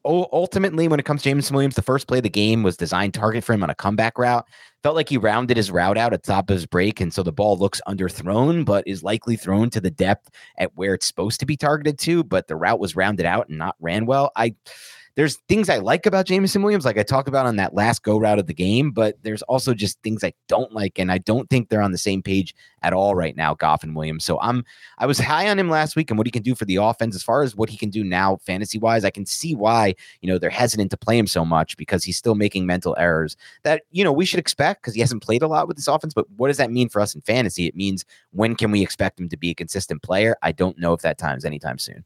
ultimately, 0.04 0.88
when 0.88 1.00
it 1.00 1.04
comes 1.04 1.22
to 1.22 1.30
Jameson 1.30 1.54
Williams, 1.54 1.76
the 1.76 1.82
first 1.82 2.06
play 2.06 2.18
of 2.18 2.24
the 2.24 2.30
game 2.30 2.62
was 2.62 2.76
designed 2.76 3.14
target 3.14 3.44
for 3.44 3.52
him 3.52 3.62
on 3.62 3.70
a 3.70 3.74
comeback 3.74 4.18
route. 4.18 4.46
Felt 4.82 4.96
like 4.96 5.08
he 5.08 5.16
rounded 5.16 5.56
his 5.56 5.70
route 5.70 5.96
out 5.96 6.12
at 6.12 6.22
top 6.22 6.50
of 6.50 6.54
his 6.54 6.66
break, 6.66 7.00
and 7.00 7.12
so 7.12 7.22
the 7.22 7.32
ball 7.32 7.56
looks 7.56 7.80
underthrown, 7.88 8.64
but 8.64 8.86
is 8.86 9.02
likely 9.02 9.36
thrown 9.36 9.70
to 9.70 9.80
the 9.80 9.90
depth 9.90 10.30
at 10.58 10.76
where 10.76 10.92
it's 10.94 11.06
supposed 11.06 11.40
to 11.40 11.46
be 11.46 11.56
targeted 11.56 11.98
to. 12.00 12.22
But 12.22 12.48
the 12.48 12.56
route 12.56 12.80
was 12.80 12.94
rounded 12.94 13.24
out 13.24 13.48
and 13.48 13.56
not 13.56 13.76
ran 13.80 14.04
well. 14.04 14.30
I 14.36 14.54
there's 15.16 15.36
things 15.48 15.68
I 15.68 15.78
like 15.78 16.06
about 16.06 16.26
Jameson 16.26 16.62
Williams, 16.62 16.84
like 16.84 16.98
I 16.98 17.04
talked 17.04 17.28
about 17.28 17.46
on 17.46 17.54
that 17.56 17.72
last 17.72 18.02
go 18.02 18.18
route 18.18 18.40
of 18.40 18.48
the 18.48 18.54
game, 18.54 18.90
but 18.90 19.16
there's 19.22 19.42
also 19.42 19.72
just 19.72 20.02
things 20.02 20.24
I 20.24 20.32
don't 20.48 20.72
like, 20.72 20.98
and 20.98 21.12
I 21.12 21.18
don't 21.18 21.48
think 21.48 21.68
they're 21.68 21.82
on 21.82 21.92
the 21.92 21.98
same 21.98 22.20
page 22.20 22.52
at 22.82 22.92
all 22.92 23.14
right 23.14 23.36
now, 23.36 23.54
Goff 23.54 23.84
and 23.84 23.94
Williams. 23.94 24.24
So 24.24 24.40
I'm 24.40 24.64
I 24.98 25.06
was 25.06 25.18
high 25.18 25.48
on 25.48 25.58
him 25.58 25.70
last 25.70 25.94
week 25.94 26.10
and 26.10 26.18
what 26.18 26.26
he 26.26 26.32
can 26.32 26.42
do 26.42 26.56
for 26.56 26.64
the 26.64 26.76
offense. 26.76 27.14
As 27.14 27.22
far 27.22 27.42
as 27.44 27.54
what 27.54 27.68
he 27.68 27.76
can 27.76 27.90
do 27.90 28.02
now, 28.02 28.36
fantasy 28.44 28.78
wise, 28.78 29.04
I 29.04 29.10
can 29.10 29.24
see 29.24 29.54
why 29.54 29.94
you 30.20 30.28
know 30.28 30.36
they're 30.36 30.50
hesitant 30.50 30.90
to 30.90 30.96
play 30.96 31.16
him 31.16 31.28
so 31.28 31.44
much 31.44 31.76
because 31.76 32.02
he's 32.02 32.18
still 32.18 32.34
making 32.34 32.66
mental 32.66 32.96
errors 32.98 33.36
that 33.62 33.82
you 33.92 34.02
know 34.02 34.12
we 34.12 34.24
should 34.24 34.40
expect 34.40 34.82
because 34.82 34.94
he 34.94 35.00
hasn't 35.00 35.22
played 35.22 35.42
a 35.42 35.48
lot 35.48 35.68
with 35.68 35.76
this 35.76 35.86
offense. 35.86 36.12
But 36.12 36.28
what 36.36 36.48
does 36.48 36.56
that 36.56 36.72
mean 36.72 36.88
for 36.88 37.00
us 37.00 37.14
in 37.14 37.20
fantasy? 37.20 37.66
It 37.66 37.76
means 37.76 38.04
when 38.32 38.56
can 38.56 38.72
we 38.72 38.82
expect 38.82 39.20
him 39.20 39.28
to 39.28 39.36
be 39.36 39.50
a 39.50 39.54
consistent 39.54 40.02
player? 40.02 40.36
I 40.42 40.50
don't 40.50 40.76
know 40.76 40.92
if 40.92 41.02
that 41.02 41.18
time's 41.18 41.44
anytime 41.44 41.78
soon. 41.78 42.04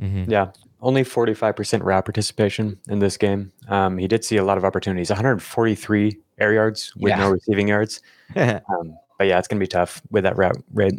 Mm-hmm. 0.00 0.30
Yeah, 0.30 0.52
only 0.82 1.02
45% 1.04 1.82
route 1.84 2.04
participation 2.04 2.78
in 2.88 2.98
this 3.00 3.16
game. 3.16 3.52
Um, 3.68 3.98
he 3.98 4.08
did 4.08 4.24
see 4.24 4.36
a 4.36 4.44
lot 4.44 4.56
of 4.58 4.64
opportunities 4.64 5.10
143 5.10 6.18
air 6.38 6.52
yards 6.54 6.94
with 6.96 7.10
Yeah. 7.10 7.18
no 7.18 7.30
receiving 7.30 7.68
yards. 7.68 8.00
Um, 8.36 8.96
but 9.18 9.26
yeah, 9.26 9.38
it's 9.38 9.48
going 9.48 9.58
to 9.58 9.64
be 9.64 9.68
tough 9.68 10.00
with 10.10 10.24
that 10.24 10.38
route 10.38 10.56
rate. 10.72 10.94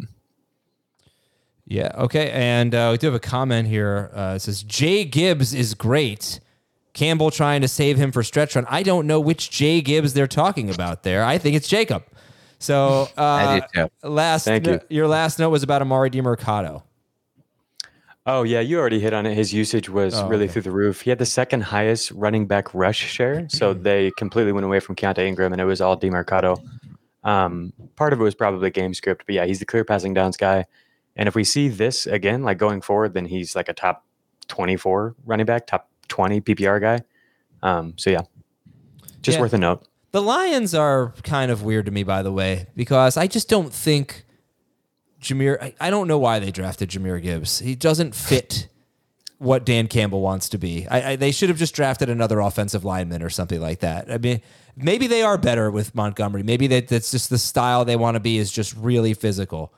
Yeah. 1.66 1.90
Okay. 1.96 2.30
And 2.30 2.74
uh, 2.74 2.90
we 2.92 2.98
do 2.98 3.06
have 3.06 3.14
a 3.14 3.18
comment 3.20 3.68
here. 3.68 4.10
Uh, 4.14 4.34
it 4.36 4.40
says 4.40 4.62
Jay 4.62 5.04
Gibbs 5.04 5.54
is 5.54 5.74
great. 5.74 6.40
Campbell 6.92 7.30
trying 7.30 7.62
to 7.62 7.68
save 7.68 7.96
him 7.96 8.12
for 8.12 8.22
stretch 8.22 8.54
run. 8.54 8.66
I 8.68 8.82
don't 8.82 9.06
know 9.06 9.18
which 9.18 9.50
Jay 9.50 9.80
Gibbs 9.80 10.12
they're 10.12 10.26
talking 10.26 10.68
about 10.70 11.02
there. 11.04 11.24
I 11.24 11.38
think 11.38 11.56
it's 11.56 11.66
Jacob. 11.68 12.04
So 12.58 13.08
uh, 13.16 13.22
I 13.22 13.60
do 13.74 13.88
too. 14.02 14.08
last, 14.08 14.44
Thank 14.44 14.66
you. 14.66 14.80
your 14.90 15.08
last 15.08 15.38
note 15.38 15.50
was 15.50 15.62
about 15.62 15.80
Emari 15.82 16.10
Demercado. 16.12 16.82
Oh, 18.24 18.44
yeah, 18.44 18.60
you 18.60 18.78
already 18.78 19.00
hit 19.00 19.12
on 19.12 19.26
it. 19.26 19.34
His 19.34 19.52
usage 19.52 19.88
was 19.88 20.14
Oh, 20.14 20.28
really 20.28 20.44
okay. 20.44 20.52
through 20.54 20.62
the 20.62 20.70
roof. 20.70 21.00
He 21.00 21.10
had 21.10 21.18
the 21.18 21.26
second 21.26 21.62
highest 21.62 22.12
running 22.12 22.46
back 22.46 22.72
rush 22.72 22.98
share. 22.98 23.48
So 23.48 23.74
they 23.88 24.12
completely 24.16 24.52
went 24.52 24.64
away 24.64 24.78
from 24.80 24.94
Keaontay 24.94 25.26
Ingram, 25.26 25.52
and 25.52 25.60
it 25.60 25.64
was 25.64 25.80
all 25.80 25.96
Demercado. 25.98 26.62
Um, 27.24 27.72
part 27.96 28.12
of 28.12 28.20
it 28.20 28.22
was 28.22 28.34
probably 28.34 28.70
game 28.70 28.94
script, 28.94 29.24
but 29.26 29.34
yeah, 29.34 29.44
he's 29.44 29.58
the 29.58 29.64
clear 29.64 29.84
passing 29.84 30.14
downs 30.14 30.36
guy. 30.36 30.66
And 31.16 31.28
if 31.28 31.34
we 31.34 31.44
see 31.44 31.68
this 31.68 32.06
again, 32.06 32.42
like 32.42 32.58
going 32.58 32.80
forward, 32.80 33.14
then 33.14 33.26
he's 33.26 33.54
like 33.56 33.68
a 33.68 33.72
top 33.74 34.04
24 34.48 35.14
running 35.26 35.46
back, 35.46 35.66
top 35.66 35.88
20 36.08 36.40
PPR 36.40 36.80
guy. 36.80 37.00
Um, 37.62 37.94
so 37.96 38.10
yeah, 38.10 38.22
just 39.20 39.36
Yeah. 39.36 39.42
worth 39.42 39.52
a 39.52 39.58
note. 39.58 39.86
The 40.12 40.22
Lions 40.22 40.74
are 40.74 41.12
kind 41.22 41.50
of 41.50 41.62
weird 41.62 41.86
to 41.86 41.92
me, 41.92 42.02
by 42.02 42.22
the 42.22 42.32
way, 42.32 42.66
because 42.76 43.16
I 43.16 43.26
just 43.26 43.48
don't 43.48 43.72
think 43.72 44.24
Jahmyr. 45.22 45.60
I, 45.62 45.74
I 45.80 45.90
don't 45.90 46.08
know 46.08 46.18
why 46.18 46.38
they 46.38 46.50
drafted 46.50 46.90
Jahmyr 46.90 47.22
Gibbs. 47.22 47.60
He 47.60 47.74
doesn't 47.74 48.14
fit 48.14 48.68
what 49.38 49.64
Dan 49.64 49.88
Campbell 49.88 50.20
wants 50.20 50.48
to 50.50 50.58
be. 50.58 50.86
I, 50.88 51.12
I, 51.12 51.16
they 51.16 51.32
should 51.32 51.48
have 51.48 51.58
just 51.58 51.74
drafted 51.74 52.08
another 52.08 52.40
offensive 52.40 52.84
lineman 52.84 53.22
or 53.22 53.30
something 53.30 53.60
like 53.60 53.80
that. 53.80 54.10
I 54.10 54.18
mean, 54.18 54.40
maybe 54.76 55.06
they 55.06 55.22
are 55.22 55.36
better 55.36 55.70
with 55.70 55.94
Montgomery. 55.94 56.42
Maybe 56.42 56.66
that 56.68 56.88
that's 56.88 57.10
just 57.10 57.30
the 57.30 57.38
style 57.38 57.84
they 57.84 57.96
want 57.96 58.14
to 58.14 58.20
be 58.20 58.38
is 58.38 58.52
just 58.52 58.74
really 58.76 59.14
physical. 59.14 59.74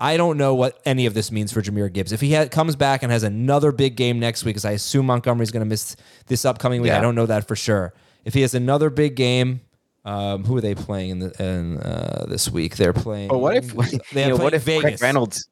I 0.00 0.16
don't 0.16 0.36
know 0.36 0.54
what 0.54 0.80
any 0.84 1.06
of 1.06 1.14
this 1.14 1.32
means 1.32 1.50
for 1.50 1.60
Jahmyr 1.60 1.92
Gibbs. 1.92 2.12
If 2.12 2.20
he 2.20 2.32
ha- 2.32 2.46
comes 2.46 2.76
back 2.76 3.02
and 3.02 3.10
has 3.10 3.24
another 3.24 3.72
big 3.72 3.96
game 3.96 4.20
next 4.20 4.44
week, 4.44 4.54
because 4.54 4.64
I 4.64 4.70
assume 4.70 5.06
Montgomery's 5.06 5.50
going 5.50 5.62
to 5.62 5.68
miss 5.68 5.96
this 6.28 6.44
upcoming 6.44 6.80
week, 6.82 6.92
I 6.92 7.00
don't 7.00 7.16
know 7.16 7.26
that 7.26 7.48
for 7.48 7.56
sure. 7.56 7.94
If 8.24 8.34
he 8.34 8.42
has 8.42 8.54
another 8.54 8.90
big 8.90 9.16
game, 9.16 9.62
um, 10.08 10.44
who 10.44 10.56
are 10.56 10.60
they 10.60 10.74
playing 10.74 11.10
in, 11.10 11.18
the, 11.18 11.42
in 11.42 11.78
uh, 11.78 12.24
this 12.28 12.48
week? 12.50 12.76
They're 12.76 12.92
playing. 12.94 13.28
But 13.28 13.38
what 13.38 13.56
if 13.56 13.72
they 14.12 14.24
you 14.24 14.30
know, 14.30 14.36
what 14.36 14.54
if 14.54 14.62
Vegas. 14.62 14.82
Craig 14.82 15.02
Reynolds? 15.02 15.48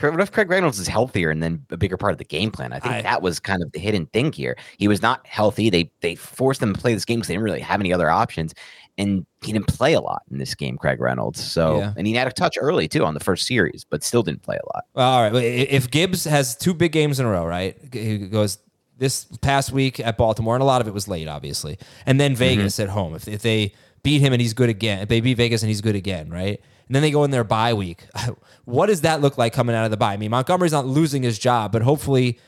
What 0.00 0.20
if 0.20 0.32
Craig 0.32 0.50
Reynolds 0.50 0.78
is 0.80 0.88
healthier 0.88 1.30
and 1.30 1.42
then 1.42 1.64
a 1.70 1.76
bigger 1.76 1.96
part 1.96 2.12
of 2.12 2.18
the 2.18 2.24
game 2.24 2.50
plan? 2.50 2.72
I 2.72 2.80
think 2.80 2.94
I- 2.94 3.02
that 3.02 3.22
was 3.22 3.38
kind 3.38 3.62
of 3.62 3.70
the 3.72 3.78
hidden 3.78 4.06
thing 4.06 4.32
here. 4.32 4.56
He 4.78 4.88
was 4.88 5.00
not 5.00 5.24
healthy. 5.26 5.70
They 5.70 5.90
they 6.00 6.16
forced 6.16 6.60
him 6.62 6.74
to 6.74 6.80
play 6.80 6.92
this 6.94 7.04
game 7.04 7.18
because 7.20 7.28
they 7.28 7.34
didn't 7.34 7.44
really 7.44 7.60
have 7.60 7.80
any 7.80 7.92
other 7.92 8.10
options, 8.10 8.52
and 8.98 9.24
he 9.42 9.52
didn't 9.52 9.68
play 9.68 9.92
a 9.92 10.00
lot 10.00 10.22
in 10.30 10.38
this 10.38 10.54
game. 10.54 10.76
Craig 10.76 11.00
Reynolds. 11.00 11.42
So 11.42 11.78
Yeah. 11.78 11.94
and 11.96 12.06
he 12.06 12.14
had 12.14 12.26
a 12.26 12.32
touch 12.32 12.56
early 12.60 12.88
too 12.88 13.04
on 13.04 13.14
the 13.14 13.20
first 13.20 13.46
series, 13.46 13.84
but 13.88 14.02
still 14.02 14.22
didn't 14.22 14.42
play 14.42 14.56
a 14.56 14.66
lot. 14.74 14.84
All 14.96 15.22
right. 15.22 15.34
If 15.34 15.90
Gibbs 15.90 16.24
has 16.24 16.56
two 16.56 16.74
big 16.74 16.92
games 16.92 17.20
in 17.20 17.26
a 17.26 17.30
row, 17.30 17.44
right? 17.46 17.76
He 17.92 18.18
goes 18.18 18.58
this 18.98 19.24
past 19.40 19.72
week 19.72 20.00
at 20.00 20.16
Baltimore, 20.16 20.54
and 20.54 20.62
a 20.62 20.66
lot 20.66 20.80
of 20.80 20.88
it 20.88 20.94
was 20.94 21.08
late, 21.08 21.28
obviously, 21.28 21.78
and 22.06 22.20
then 22.20 22.32
mm-hmm. 22.32 22.38
Vegas 22.38 22.78
at 22.80 22.88
home. 22.88 23.14
If, 23.14 23.28
if 23.28 23.42
they 23.42 23.74
beat 24.02 24.20
him 24.20 24.32
and 24.32 24.42
he's 24.42 24.54
good 24.54 24.68
again, 24.68 25.00
if 25.00 25.08
they 25.08 25.20
beat 25.20 25.36
Vegas 25.36 25.62
and 25.62 25.68
he's 25.68 25.80
good 25.80 25.94
again, 25.94 26.30
right? 26.30 26.60
And 26.86 26.94
then 26.94 27.02
they 27.02 27.10
go 27.10 27.24
in 27.24 27.30
their 27.30 27.44
bye 27.44 27.74
week. 27.74 28.04
what 28.64 28.86
does 28.86 29.02
that 29.02 29.20
look 29.20 29.38
like 29.38 29.52
coming 29.52 29.74
out 29.74 29.84
of 29.84 29.90
the 29.90 29.96
bye? 29.96 30.12
I 30.12 30.16
mean, 30.16 30.30
Montgomery's 30.30 30.72
not 30.72 30.86
losing 30.86 31.22
his 31.22 31.38
job, 31.38 31.72
but 31.72 31.82
hopefully, 31.82 32.38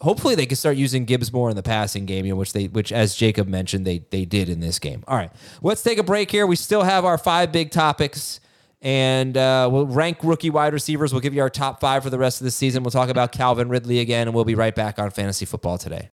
hopefully 0.00 0.34
they 0.34 0.46
can 0.46 0.56
start 0.56 0.76
using 0.76 1.04
Gibbs 1.04 1.32
more 1.32 1.50
in 1.50 1.56
the 1.56 1.62
passing 1.62 2.06
game, 2.06 2.24
you 2.24 2.32
know, 2.32 2.36
which 2.36 2.52
they, 2.52 2.68
which 2.68 2.92
as 2.92 3.14
Jacob 3.14 3.48
mentioned, 3.48 3.86
they 3.86 3.98
they 4.10 4.24
did 4.24 4.48
in 4.48 4.60
this 4.60 4.78
game. 4.78 5.04
All 5.06 5.16
right, 5.16 5.30
let's 5.62 5.82
take 5.82 5.98
a 5.98 6.02
break 6.02 6.30
here. 6.30 6.46
We 6.46 6.56
still 6.56 6.82
have 6.82 7.04
our 7.04 7.18
five 7.18 7.52
big 7.52 7.70
topics, 7.70 8.40
and 8.82 9.36
uh, 9.36 9.68
we'll 9.72 9.86
rank 9.86 10.18
rookie 10.22 10.50
wide 10.50 10.72
receivers. 10.72 11.12
We'll 11.12 11.20
give 11.22 11.34
you 11.34 11.40
our 11.40 11.48
top 11.48 11.80
five 11.80 12.02
for 12.02 12.10
the 12.10 12.18
rest 12.18 12.40
of 12.40 12.44
the 12.44 12.50
season. 12.50 12.82
We'll 12.82 12.90
talk 12.90 13.08
about 13.08 13.30
Calvin 13.32 13.68
Ridley 13.68 14.00
again, 14.00 14.26
and 14.28 14.34
we'll 14.34 14.44
be 14.44 14.56
right 14.56 14.74
back 14.74 14.98
on 14.98 15.10
fantasy 15.10 15.44
football 15.46 15.78
today. 15.78 16.10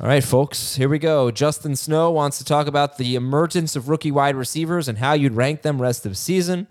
All 0.00 0.06
right, 0.06 0.22
folks, 0.22 0.76
here 0.76 0.88
we 0.88 0.98
go. 0.98 1.30
Justin 1.30 1.74
Snow 1.74 2.10
wants 2.10 2.38
to 2.38 2.44
talk 2.44 2.66
about 2.66 2.96
the 2.98 3.16
emergence 3.16 3.74
of 3.76 3.88
rookie 3.88 4.12
wide 4.12 4.36
receivers 4.36 4.88
and 4.88 4.98
how 4.98 5.14
you'd 5.14 5.32
rank 5.32 5.62
them 5.62 5.82
rest 5.82 6.06
of 6.06 6.16
season. 6.16 6.68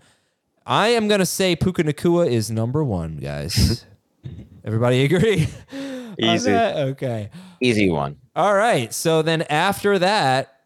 I 0.65 0.89
am 0.89 1.07
going 1.07 1.19
to 1.19 1.25
say 1.25 1.55
Puka 1.55 1.83
Nacua 1.83 2.27
is 2.29 2.49
number 2.49 2.83
one, 2.83 3.17
guys. 3.17 3.85
Everybody 4.63 5.03
agree? 5.03 5.47
on 5.73 6.15
Easy. 6.17 6.51
that? 6.51 6.77
Okay. 6.77 7.29
Easy 7.61 7.89
one. 7.89 8.17
All 8.35 8.53
right. 8.53 8.93
So 8.93 9.21
then 9.21 9.41
after 9.43 9.99
that, 9.99 10.61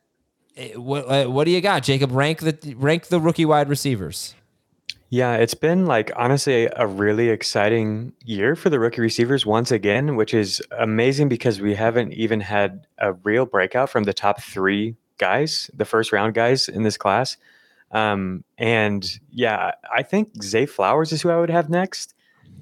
eh, 0.56 0.74
what, 0.76 1.06
uh, 1.06 1.26
what 1.28 1.46
do 1.46 1.52
you 1.52 1.62
got, 1.62 1.84
Jacob? 1.84 2.12
Rank 2.12 2.40
the 2.40 2.76
rank 2.78 3.08
the 3.08 3.20
rookie 3.20 3.46
wide 3.46 3.68
receivers. 3.70 4.36
Yeah, 5.12 5.36
it's 5.38 5.56
been 5.56 5.88
like 5.88 6.12
honestly 6.16 6.70
a 6.76 6.86
really 6.86 7.30
exciting 7.30 8.14
year 8.24 8.56
for 8.56 8.70
the 8.70 8.80
rookie 8.80 9.02
receivers 9.02 9.44
once 9.44 9.72
again, 9.72 10.16
which 10.16 10.36
is 10.36 10.62
amazing 10.78 11.30
because 11.30 11.60
we 11.60 11.74
haven't 11.74 12.14
even 12.14 12.40
had 12.40 12.86
a 13.00 13.14
real 13.14 13.48
breakout 13.48 13.90
from 13.90 14.04
the 14.04 14.14
top 14.14 14.40
three 14.40 14.96
guys, 15.18 15.72
the 15.74 15.86
first 15.86 16.12
round 16.12 16.36
guys 16.36 16.70
in 16.70 16.84
this 16.84 16.96
class. 16.96 17.38
Um, 17.92 18.44
and 18.60 19.20
yeah, 19.32 19.72
I 19.92 20.04
think 20.04 20.44
Zay 20.44 20.68
Flowers 20.68 21.12
is 21.12 21.24
who 21.24 21.32
I 21.32 21.40
would 21.40 21.50
have 21.50 21.72
next. 21.72 22.14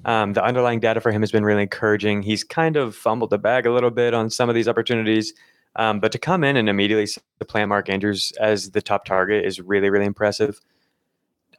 Um, 0.06 0.32
the 0.32 0.42
underlying 0.42 0.80
data 0.80 1.02
for 1.02 1.12
him 1.12 1.20
has 1.20 1.30
been 1.30 1.44
really 1.44 1.62
encouraging. 1.62 2.22
He's 2.22 2.44
kind 2.44 2.76
of 2.76 2.96
fumbled 2.96 3.28
the 3.28 3.38
bag 3.38 3.66
a 3.66 3.72
little 3.72 3.90
bit 3.90 4.14
on 4.14 4.30
some 4.30 4.48
of 4.48 4.54
these 4.54 4.68
opportunities, 4.68 5.34
um, 5.76 6.00
but 6.00 6.12
to 6.12 6.18
come 6.18 6.44
in 6.44 6.56
and 6.56 6.70
immediately 6.70 7.06
to 7.06 7.44
plant 7.44 7.68
Mark 7.68 7.90
Andrews 7.90 8.32
as 8.40 8.70
the 8.70 8.80
top 8.80 9.04
target 9.04 9.44
is 9.44 9.60
really, 9.60 9.90
really 9.90 10.06
impressive. 10.06 10.60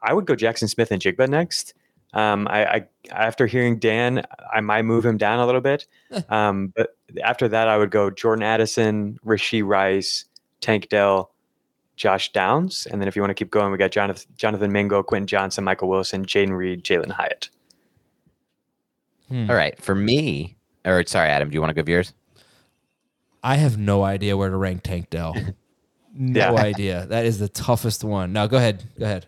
I 0.02 0.14
would 0.14 0.26
go 0.26 0.36
Jaxon 0.36 0.70
Smith-Njigba 0.70 1.28
next. 1.30 1.74
Um, 2.14 2.48
I, 2.50 2.66
I 2.66 2.88
after 3.12 3.46
hearing 3.46 3.78
Dan, 3.80 4.24
I 4.52 4.62
might 4.62 4.84
move 4.84 5.06
him 5.06 5.18
down 5.18 5.40
a 5.40 5.46
little 5.46 5.62
bit. 5.62 5.86
Um, 6.30 6.74
but 6.76 6.96
after 7.24 7.48
that, 7.50 7.68
I 7.68 7.78
would 7.78 7.92
go 7.92 8.10
Jordan 8.10 8.44
Addison, 8.44 9.20
Rashee 9.26 9.64
Rice, 9.66 10.26
Tank 10.62 10.90
Dell, 10.90 11.32
Josh 11.98 12.32
Downs, 12.32 12.88
and 12.90 13.00
then 13.02 13.08
if 13.08 13.16
you 13.16 13.22
want 13.22 13.30
to 13.30 13.36
keep 13.36 13.52
going, 13.52 13.72
we 13.72 13.78
got 13.78 13.92
Jonathan, 13.92 14.26
Jonathan 14.38 14.72
Mingo, 14.72 15.04
Quentin 15.04 15.28
Johnston, 15.28 15.64
Michael 15.66 15.90
Wilson, 15.90 16.26
Jayden 16.26 16.58
Reed, 16.58 16.84
Jalin 16.84 17.12
Hyatt. 17.12 17.50
All 19.32 19.56
right, 19.56 19.80
for 19.80 19.94
me, 19.94 20.56
or 20.86 21.04
sorry, 21.06 21.30
Adam, 21.30 21.50
do 21.50 21.54
you 21.54 21.62
want 21.62 21.70
to 21.70 21.76
give 21.76 21.88
yours? 21.88 22.14
I 23.44 23.56
have 23.58 23.78
no 23.78 24.04
idea 24.04 24.36
where 24.36 24.50
to 24.50 24.58
rank 24.58 24.82
Tank 24.84 25.10
Dell. 25.10 25.36
No 26.12 26.40
Yeah. 26.40 26.52
idea. 26.54 27.06
That 27.06 27.26
is 27.28 27.38
the 27.38 27.48
toughest 27.48 28.04
one. 28.04 28.34
Now 28.34 28.48
go 28.48 28.58
ahead. 28.58 28.84
Go 28.98 29.06
ahead. 29.06 29.28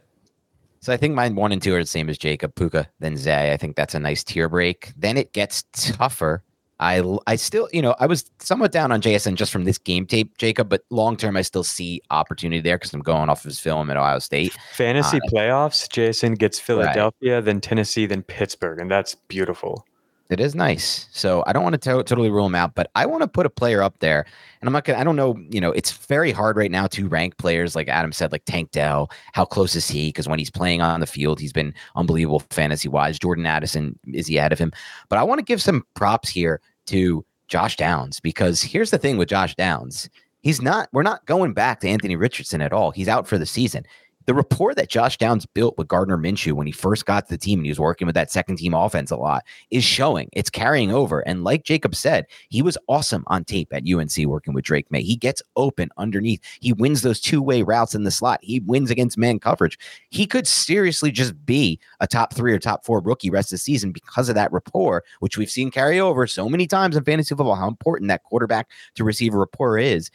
So 0.81 0.91
I 0.91 0.97
think 0.97 1.13
mine 1.13 1.35
one 1.35 1.51
and 1.51 1.61
two 1.61 1.75
are 1.75 1.79
the 1.79 1.85
same 1.85 2.09
as 2.09 2.17
Jacob, 2.17 2.55
Puka, 2.55 2.89
then 2.99 3.15
Zay. 3.15 3.53
I 3.53 3.57
think 3.57 3.75
that's 3.75 3.93
a 3.93 3.99
nice 3.99 4.23
tier 4.23 4.49
break. 4.49 4.93
Then 4.97 5.15
it 5.15 5.31
gets 5.33 5.63
tougher. 5.73 6.43
I 6.79 7.03
I 7.27 7.35
still, 7.35 7.69
you 7.71 7.83
know, 7.83 7.95
I 7.99 8.07
was 8.07 8.25
somewhat 8.39 8.71
down 8.71 8.91
on 8.91 9.01
JSN 9.01 9.35
just 9.35 9.51
from 9.51 9.65
this 9.65 9.77
game 9.77 10.07
tape, 10.07 10.35
Jacob, 10.39 10.67
but 10.67 10.81
long 10.89 11.15
term 11.15 11.37
I 11.37 11.43
still 11.43 11.63
see 11.63 12.01
opportunity 12.09 12.59
there 12.59 12.79
because 12.79 12.91
I'm 12.95 13.01
going 13.01 13.29
off 13.29 13.45
of 13.45 13.49
his 13.49 13.59
film 13.59 13.91
at 13.91 13.97
Ohio 13.97 14.17
State. 14.17 14.57
Fantasy 14.73 15.17
Uh, 15.17 15.29
playoffs, 15.31 15.87
Jason 15.87 16.33
gets 16.33 16.59
Philadelphia, 16.59 17.39
then 17.39 17.61
Tennessee, 17.61 18.07
then 18.07 18.23
Pittsburgh, 18.23 18.79
and 18.79 18.89
that's 18.89 19.13
beautiful. 19.13 19.85
It 20.31 20.39
is 20.39 20.55
nice. 20.55 21.09
So 21.11 21.43
I 21.45 21.51
don't 21.51 21.61
want 21.61 21.73
to 21.73 21.77
to- 21.77 22.03
totally 22.03 22.29
rule 22.29 22.45
him 22.45 22.55
out, 22.55 22.73
but 22.73 22.89
I 22.95 23.05
want 23.05 23.21
to 23.21 23.27
put 23.27 23.45
a 23.45 23.49
player 23.49 23.83
up 23.83 23.99
there. 23.99 24.25
And 24.61 24.67
I'm 24.67 24.71
not 24.71 24.85
gonna. 24.85 24.97
I 24.97 25.03
don't 25.03 25.17
know. 25.17 25.37
You 25.49 25.59
know, 25.59 25.73
it's 25.73 25.91
very 25.91 26.31
hard 26.31 26.55
right 26.55 26.71
now 26.71 26.87
to 26.87 27.07
rank 27.09 27.37
players. 27.37 27.75
Like 27.75 27.89
Adam 27.89 28.13
said, 28.13 28.31
like 28.31 28.45
Tank 28.45 28.71
Dell. 28.71 29.11
How 29.33 29.43
close 29.43 29.75
is 29.75 29.89
he? 29.89 30.07
Because 30.07 30.29
when 30.29 30.39
he's 30.39 30.49
playing 30.49 30.81
on 30.81 31.01
the 31.01 31.05
field, 31.05 31.41
he's 31.41 31.51
been 31.51 31.73
unbelievable 31.97 32.43
fantasy 32.49 32.87
wise. 32.87 33.19
Jordan 33.19 33.45
Addison 33.45 33.99
is 34.13 34.27
he 34.27 34.37
ahead 34.37 34.53
of 34.53 34.59
him? 34.59 34.71
But 35.09 35.19
I 35.19 35.23
want 35.23 35.39
to 35.39 35.45
give 35.45 35.61
some 35.61 35.85
props 35.95 36.29
here 36.29 36.61
to 36.85 37.25
Josh 37.49 37.75
Downs 37.75 38.21
because 38.21 38.61
here's 38.61 38.91
the 38.91 38.97
thing 38.97 39.17
with 39.17 39.27
Josh 39.27 39.53
Downs. 39.55 40.09
He's 40.43 40.61
not. 40.61 40.87
We're 40.93 41.03
not 41.03 41.25
going 41.25 41.51
back 41.53 41.81
to 41.81 41.89
Anthony 41.89 42.15
Richardson 42.15 42.61
at 42.61 42.71
all. 42.71 42.91
He's 42.91 43.09
out 43.09 43.27
for 43.27 43.37
the 43.37 43.45
season. 43.45 43.83
The 44.31 44.35
rapport 44.35 44.73
that 44.75 44.87
Josh 44.87 45.17
Downs 45.17 45.45
built 45.45 45.77
with 45.77 45.89
Gardner 45.89 46.17
Minshew 46.17 46.53
when 46.53 46.65
he 46.65 46.71
first 46.71 47.05
got 47.05 47.25
to 47.25 47.31
the 47.31 47.37
team 47.37 47.59
and 47.59 47.65
he 47.65 47.69
was 47.69 47.81
working 47.81 48.05
with 48.05 48.15
that 48.15 48.31
second 48.31 48.59
team 48.59 48.73
offense 48.73 49.11
a 49.11 49.17
lot 49.17 49.43
is 49.71 49.83
showing. 49.83 50.29
It's 50.31 50.49
carrying 50.49 50.89
over. 50.89 51.19
And 51.27 51.43
like 51.43 51.65
Jacob 51.65 51.93
said, 51.95 52.27
he 52.47 52.61
was 52.61 52.77
awesome 52.87 53.25
on 53.27 53.43
tape 53.43 53.73
at 53.73 53.83
UNC 53.85 54.15
working 54.25 54.53
with 54.53 54.63
Drake 54.63 54.89
Maye. 54.89 55.01
He 55.01 55.17
gets 55.17 55.43
open 55.57 55.89
underneath. 55.97 56.39
He 56.61 56.71
wins 56.71 57.01
those 57.01 57.19
two 57.19 57.41
way 57.41 57.61
routes 57.61 57.93
in 57.93 58.05
the 58.05 58.09
slot. 58.09 58.39
He 58.41 58.61
wins 58.61 58.89
against 58.89 59.17
man 59.17 59.37
coverage. 59.37 59.77
He 60.11 60.25
could 60.25 60.47
seriously 60.47 61.11
just 61.11 61.45
be 61.45 61.77
a 61.99 62.07
top 62.07 62.33
three 62.33 62.53
or 62.53 62.59
top 62.59 62.85
four 62.85 63.01
rookie 63.01 63.29
rest 63.29 63.51
of 63.51 63.55
the 63.55 63.63
season 63.63 63.91
because 63.91 64.29
of 64.29 64.35
that 64.35 64.53
rapport, 64.53 65.03
which 65.19 65.37
we've 65.37 65.51
seen 65.51 65.71
carry 65.71 65.99
over 65.99 66.25
so 66.25 66.47
many 66.47 66.67
times 66.67 66.95
in 66.95 67.03
fantasy 67.03 67.35
football, 67.35 67.55
how 67.55 67.67
important 67.67 68.07
that 68.07 68.23
quarterback 68.23 68.69
to 68.95 69.03
receiver 69.03 69.39
rapport 69.39 69.77
is 69.77 70.09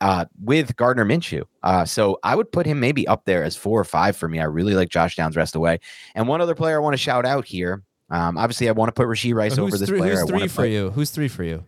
uh, 0.00 0.24
with 0.42 0.76
Gardner 0.76 1.04
Minshew. 1.04 1.42
Uh, 1.62 1.84
so 1.84 2.18
I 2.22 2.34
would 2.34 2.50
put 2.52 2.66
him 2.66 2.80
maybe 2.80 3.06
up 3.08 3.24
there 3.24 3.42
as 3.44 3.56
four 3.56 3.80
or 3.80 3.84
five 3.84 4.16
for 4.16 4.28
me. 4.28 4.40
I 4.40 4.44
really 4.44 4.74
like 4.74 4.88
Josh 4.88 5.16
Downs 5.16 5.36
rest 5.36 5.54
away. 5.54 5.80
And 6.14 6.28
one 6.28 6.40
other 6.40 6.54
player 6.54 6.76
I 6.76 6.80
want 6.80 6.94
to 6.94 6.98
shout 6.98 7.24
out 7.24 7.44
here. 7.44 7.82
Um, 8.10 8.36
obviously, 8.36 8.68
I 8.68 8.72
want 8.72 8.88
to 8.88 8.92
put 8.92 9.06
Rashee 9.08 9.34
Rice 9.34 9.58
over 9.58 9.76
this 9.78 9.88
three, 9.88 9.98
player. 9.98 10.16
who's 10.20 10.28
three 10.30 10.48
for 10.48 10.62
put- 10.62 10.70
you? 10.70 10.90
Who's 10.90 11.10
three 11.10 11.28
for 11.28 11.42
you? 11.44 11.64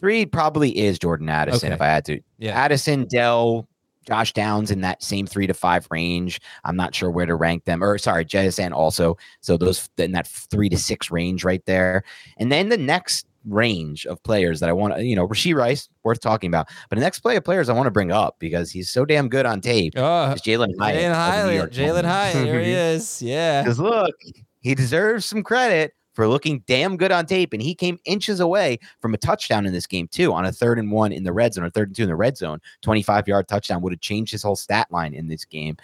Three 0.00 0.24
probably 0.24 0.76
is 0.78 0.98
Jordan 0.98 1.28
Addison 1.28 1.68
Okay. 1.68 1.74
if 1.74 1.80
I 1.82 1.86
had 1.86 2.04
to. 2.06 2.20
Yeah. 2.38 2.58
Addison, 2.58 3.06
Dell, 3.10 3.68
Josh 4.06 4.32
Downs 4.32 4.70
in 4.70 4.80
that 4.80 5.02
same 5.02 5.26
three 5.26 5.46
to 5.46 5.52
five 5.52 5.86
range. 5.90 6.40
I'm 6.64 6.74
not 6.74 6.94
sure 6.94 7.10
where 7.10 7.26
to 7.26 7.34
rank 7.34 7.66
them. 7.66 7.84
Or 7.84 7.98
sorry, 7.98 8.24
JSN 8.24 8.72
also. 8.72 9.18
So 9.42 9.58
those 9.58 9.88
in 9.98 10.12
that 10.12 10.26
three 10.26 10.70
to 10.70 10.78
six 10.78 11.10
range 11.10 11.44
right 11.44 11.64
there. 11.66 12.02
And 12.38 12.50
then 12.50 12.70
the 12.70 12.78
next 12.78 13.26
range 13.46 14.06
of 14.06 14.22
players 14.22 14.60
that 14.60 14.68
I 14.68 14.72
want 14.72 14.94
to, 14.96 15.04
you 15.04 15.16
know, 15.16 15.26
Rashee 15.26 15.54
Rice, 15.54 15.88
worth 16.04 16.20
talking 16.20 16.48
about. 16.48 16.68
But 16.88 16.96
the 16.96 17.02
next 17.02 17.20
play 17.20 17.36
of 17.36 17.44
players 17.44 17.68
I 17.68 17.72
want 17.72 17.86
to 17.86 17.90
bring 17.90 18.12
up 18.12 18.36
because 18.38 18.70
he's 18.70 18.90
so 18.90 19.04
damn 19.04 19.28
good 19.28 19.46
on 19.46 19.60
tape 19.60 19.94
Oh, 19.96 20.32
is 20.32 20.42
Jalin 20.42 20.72
Hyatt. 20.78 21.02
Jalin 21.02 21.14
Hyatt. 21.14 21.70
Jalin 21.72 22.04
Hyatt. 22.04 22.34
There 22.46 22.60
he 22.60 22.70
is. 22.72 23.22
Yeah. 23.22 23.62
Because 23.62 23.78
look, 23.78 24.14
he 24.60 24.74
deserves 24.74 25.24
some 25.24 25.42
credit 25.42 25.92
for 26.14 26.26
looking 26.28 26.62
damn 26.66 26.96
good 26.96 27.12
on 27.12 27.26
tape. 27.26 27.52
And 27.52 27.62
he 27.62 27.74
came 27.74 27.98
inches 28.04 28.40
away 28.40 28.78
from 29.00 29.14
a 29.14 29.18
touchdown 29.18 29.66
in 29.66 29.72
this 29.72 29.86
game, 29.86 30.08
too, 30.08 30.32
on 30.32 30.44
a 30.44 30.52
third 30.52 30.78
and 30.78 30.90
one 30.90 31.12
in 31.12 31.24
the 31.24 31.32
red 31.32 31.54
zone, 31.54 31.64
or 31.64 31.70
third 31.70 31.88
and 31.88 31.96
two 31.96 32.02
in 32.04 32.08
the 32.08 32.16
red 32.16 32.36
zone. 32.36 32.60
25 32.82 33.28
yard 33.28 33.48
touchdown 33.48 33.80
would 33.82 33.92
have 33.92 34.00
changed 34.00 34.32
his 34.32 34.42
whole 34.42 34.56
stat 34.56 34.86
line 34.90 35.14
in 35.14 35.28
this 35.28 35.44
game. 35.44 35.76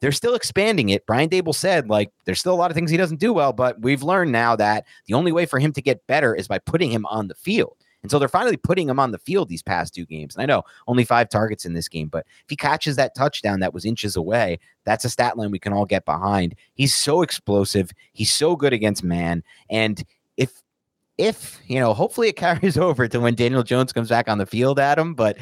They're 0.00 0.12
still 0.12 0.34
expanding 0.34 0.90
it. 0.90 1.06
Brian 1.06 1.28
Daboll 1.28 1.54
said, 1.54 1.88
like, 1.88 2.10
there's 2.24 2.40
still 2.40 2.54
a 2.54 2.56
lot 2.56 2.70
of 2.70 2.74
things 2.74 2.90
he 2.90 2.96
doesn't 2.96 3.20
do 3.20 3.32
well, 3.32 3.52
but 3.52 3.80
we've 3.80 4.02
learned 4.02 4.32
now 4.32 4.56
that 4.56 4.86
the 5.06 5.14
only 5.14 5.32
way 5.32 5.46
for 5.46 5.58
him 5.58 5.72
to 5.72 5.82
get 5.82 6.06
better 6.06 6.34
is 6.34 6.48
by 6.48 6.58
putting 6.58 6.90
him 6.90 7.06
on 7.06 7.28
the 7.28 7.34
field. 7.34 7.76
And 8.02 8.10
so 8.10 8.18
they're 8.18 8.28
finally 8.28 8.56
putting 8.56 8.88
him 8.88 8.98
on 8.98 9.12
the 9.12 9.18
field 9.18 9.48
these 9.48 9.62
past 9.62 9.94
two 9.94 10.04
games. 10.04 10.34
And 10.34 10.42
I 10.42 10.46
know 10.46 10.62
only 10.88 11.04
five 11.04 11.28
targets 11.28 11.64
in 11.64 11.74
this 11.74 11.88
game, 11.88 12.08
but 12.08 12.26
if 12.44 12.50
he 12.50 12.56
catches 12.56 12.96
that 12.96 13.14
touchdown 13.14 13.60
that 13.60 13.74
was 13.74 13.84
inches 13.84 14.16
away, 14.16 14.58
that's 14.84 15.04
a 15.04 15.10
stat 15.10 15.38
line 15.38 15.50
we 15.50 15.58
can 15.58 15.72
all 15.72 15.86
get 15.86 16.04
behind. 16.04 16.54
He's 16.74 16.94
so 16.94 17.22
explosive. 17.22 17.92
He's 18.12 18.32
so 18.32 18.56
good 18.56 18.72
against 18.72 19.04
man. 19.04 19.42
And 19.70 20.02
if 20.36 20.62
if 21.18 21.60
you 21.66 21.78
know, 21.78 21.94
hopefully 21.94 22.28
it 22.28 22.36
carries 22.36 22.76
over 22.76 23.06
to 23.06 23.20
when 23.20 23.34
Daniel 23.34 23.62
Jones 23.62 23.92
comes 23.92 24.08
back 24.08 24.28
on 24.28 24.38
the 24.38 24.46
field, 24.46 24.78
Adam. 24.78 25.14
But 25.14 25.38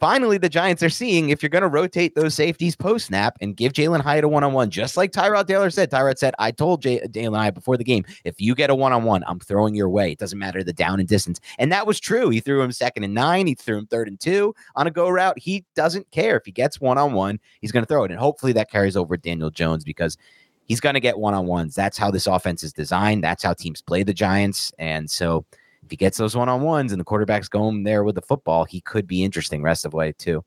finally, 0.00 0.38
the 0.38 0.48
Giants 0.48 0.82
are 0.82 0.88
seeing 0.88 1.30
if 1.30 1.42
you're 1.42 1.50
going 1.50 1.62
to 1.62 1.68
rotate 1.68 2.14
those 2.14 2.34
safeties 2.34 2.76
post 2.76 3.06
snap 3.06 3.36
and 3.40 3.56
give 3.56 3.72
Jalin 3.72 4.00
Hyatt 4.00 4.24
a 4.24 4.28
one 4.28 4.44
on 4.44 4.52
one, 4.52 4.70
just 4.70 4.96
like 4.96 5.12
Tyrod 5.12 5.46
Taylor 5.46 5.70
said. 5.70 5.90
Tyrod 5.90 6.18
said, 6.18 6.34
"I 6.38 6.50
told 6.50 6.82
J- 6.82 7.00
Jalin 7.08 7.36
Hyatt 7.36 7.54
before 7.54 7.76
the 7.76 7.84
game, 7.84 8.04
if 8.24 8.40
you 8.40 8.54
get 8.54 8.70
a 8.70 8.74
one 8.74 8.92
on 8.92 9.04
one, 9.04 9.22
I'm 9.26 9.40
throwing 9.40 9.74
your 9.74 9.88
way. 9.88 10.12
It 10.12 10.18
doesn't 10.18 10.38
matter 10.38 10.64
the 10.64 10.72
down 10.72 11.00
and 11.00 11.08
distance." 11.08 11.40
And 11.58 11.70
that 11.72 11.86
was 11.86 12.00
true. 12.00 12.30
He 12.30 12.40
threw 12.40 12.62
him 12.62 12.72
second 12.72 13.04
and 13.04 13.14
nine. 13.14 13.46
He 13.46 13.54
threw 13.54 13.78
him 13.78 13.86
third 13.86 14.08
and 14.08 14.18
two 14.18 14.54
on 14.76 14.86
a 14.86 14.90
go 14.90 15.08
route. 15.08 15.38
He 15.38 15.64
doesn't 15.74 16.10
care 16.10 16.36
if 16.36 16.44
he 16.44 16.52
gets 16.52 16.80
one 16.80 16.98
on 16.98 17.12
one. 17.12 17.38
He's 17.60 17.72
going 17.72 17.84
to 17.84 17.88
throw 17.88 18.04
it, 18.04 18.10
and 18.10 18.20
hopefully 18.20 18.52
that 18.52 18.70
carries 18.70 18.96
over 18.96 19.16
Daniel 19.16 19.50
Jones 19.50 19.84
because 19.84 20.16
he's 20.64 20.80
going 20.80 20.94
to 20.94 21.00
get 21.00 21.18
one 21.18 21.34
on 21.34 21.46
ones. 21.46 21.74
That's 21.74 21.98
how 21.98 22.10
this 22.10 22.26
offense 22.26 22.62
is 22.62 22.72
designed. 22.72 23.24
That's 23.24 23.42
how 23.42 23.54
teams 23.54 23.82
play 23.82 24.02
the 24.02 24.14
Giants. 24.14 24.72
And 24.78 25.10
so 25.10 25.44
if 25.88 25.92
he 25.92 25.96
gets 25.96 26.18
those 26.18 26.36
one 26.36 26.50
on 26.50 26.60
ones 26.60 26.92
and 26.92 27.00
the 27.00 27.04
quarterback's 27.04 27.48
going 27.48 27.82
there 27.82 28.04
with 28.04 28.14
the 28.14 28.20
football, 28.20 28.64
he 28.66 28.82
could 28.82 29.06
be 29.06 29.24
interesting 29.24 29.62
rest 29.62 29.86
of 29.86 29.92
the 29.92 29.96
way 29.96 30.12
too. 30.12 30.44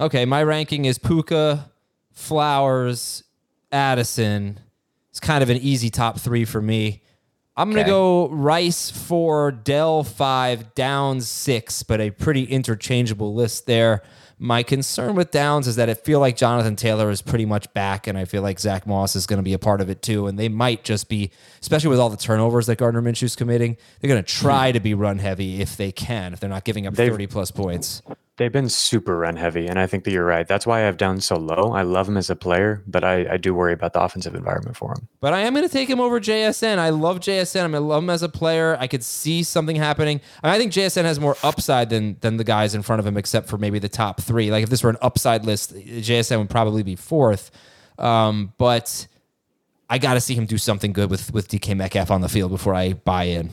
Okay, 0.00 0.24
my 0.24 0.42
ranking 0.42 0.84
is 0.84 0.98
Puka, 0.98 1.70
Flowers, 2.10 3.22
Addison. 3.70 4.58
It's 5.10 5.20
kind 5.20 5.44
of 5.44 5.48
an 5.50 5.58
easy 5.58 5.90
top 5.90 6.18
three 6.18 6.44
for 6.44 6.60
me. 6.60 7.02
I'm 7.56 7.70
gonna 7.70 7.82
Okay. 7.82 7.88
go 7.90 8.28
Rice 8.30 8.90
four, 8.90 9.52
Dell 9.52 10.02
five, 10.02 10.74
Down 10.74 11.20
six, 11.20 11.84
but 11.84 12.00
a 12.00 12.10
pretty 12.10 12.42
interchangeable 12.42 13.34
list 13.34 13.66
there. 13.66 14.02
My 14.40 14.62
concern 14.62 15.16
with 15.16 15.32
Downs 15.32 15.66
is 15.66 15.76
that 15.76 15.90
I 15.90 15.94
feel 15.94 16.20
like 16.20 16.36
Jonathan 16.36 16.76
Taylor 16.76 17.10
is 17.10 17.22
pretty 17.22 17.44
much 17.44 17.72
back, 17.74 18.06
and 18.06 18.16
I 18.16 18.24
feel 18.24 18.40
like 18.42 18.60
Zach 18.60 18.86
Moss 18.86 19.16
is 19.16 19.26
going 19.26 19.38
to 19.38 19.42
be 19.42 19.52
a 19.52 19.58
part 19.58 19.80
of 19.80 19.90
it 19.90 20.00
too. 20.00 20.28
And 20.28 20.38
they 20.38 20.48
might 20.48 20.84
just 20.84 21.08
be, 21.08 21.30
especially 21.60 21.90
with 21.90 21.98
all 21.98 22.08
the 22.08 22.16
turnovers 22.16 22.66
that 22.66 22.76
Gardner 22.76 23.02
Minshew's 23.02 23.34
committing, 23.34 23.76
they're 24.00 24.08
going 24.08 24.22
to 24.22 24.32
try 24.32 24.70
to 24.70 24.78
be 24.78 24.94
run 24.94 25.18
heavy 25.18 25.60
if 25.60 25.76
they 25.76 25.90
can, 25.90 26.32
if 26.32 26.40
they're 26.40 26.48
not 26.50 26.64
giving 26.64 26.86
up 26.86 26.94
They've- 26.94 27.10
30 27.10 27.26
plus 27.26 27.50
points. 27.50 28.02
They've 28.38 28.52
been 28.52 28.68
super 28.68 29.18
run 29.18 29.34
heavy, 29.34 29.66
and 29.66 29.80
I 29.80 29.88
think 29.88 30.04
that 30.04 30.12
you're 30.12 30.24
right. 30.24 30.46
That's 30.46 30.64
why 30.64 30.78
I 30.78 30.82
have 30.82 30.96
down 30.96 31.20
so 31.20 31.36
low. 31.36 31.72
I 31.72 31.82
love 31.82 32.08
him 32.08 32.16
as 32.16 32.30
a 32.30 32.36
player, 32.36 32.84
but 32.86 33.02
I, 33.02 33.32
I 33.32 33.36
do 33.36 33.52
worry 33.52 33.72
about 33.72 33.94
the 33.94 34.00
offensive 34.00 34.36
environment 34.36 34.76
for 34.76 34.92
him. 34.92 35.08
But 35.20 35.34
I 35.34 35.40
am 35.40 35.54
going 35.54 35.66
to 35.66 35.72
take 35.72 35.90
him 35.90 36.00
over 36.00 36.20
JSN. 36.20 36.78
I 36.78 36.90
love 36.90 37.18
JSN. 37.18 37.74
I 37.74 37.78
love 37.78 38.04
him 38.04 38.10
as 38.10 38.22
a 38.22 38.28
player. 38.28 38.76
I 38.78 38.86
could 38.86 39.02
see 39.02 39.42
something 39.42 39.74
happening. 39.74 40.20
I, 40.44 40.54
I 40.54 40.58
think 40.58 40.72
JSN 40.72 41.02
has 41.02 41.18
more 41.18 41.36
upside 41.42 41.90
than 41.90 42.16
than 42.20 42.36
the 42.36 42.44
guys 42.44 42.76
in 42.76 42.82
front 42.82 43.00
of 43.00 43.06
him, 43.06 43.16
except 43.16 43.48
for 43.48 43.58
maybe 43.58 43.80
the 43.80 43.88
top 43.88 44.20
three. 44.20 44.52
Like 44.52 44.62
if 44.62 44.70
this 44.70 44.84
were 44.84 44.90
an 44.90 44.98
upside 45.02 45.44
list, 45.44 45.74
JSN 45.74 46.38
would 46.38 46.50
probably 46.50 46.84
be 46.84 46.94
fourth. 46.94 47.50
Um, 47.98 48.52
but 48.56 49.08
I 49.90 49.98
got 49.98 50.14
to 50.14 50.20
see 50.20 50.34
him 50.34 50.46
do 50.46 50.58
something 50.58 50.92
good 50.92 51.10
with 51.10 51.32
with 51.32 51.48
DK 51.48 51.76
Metcalf 51.76 52.12
on 52.12 52.20
the 52.20 52.28
field 52.28 52.52
before 52.52 52.74
I 52.74 52.92
buy 52.92 53.24
in. 53.24 53.50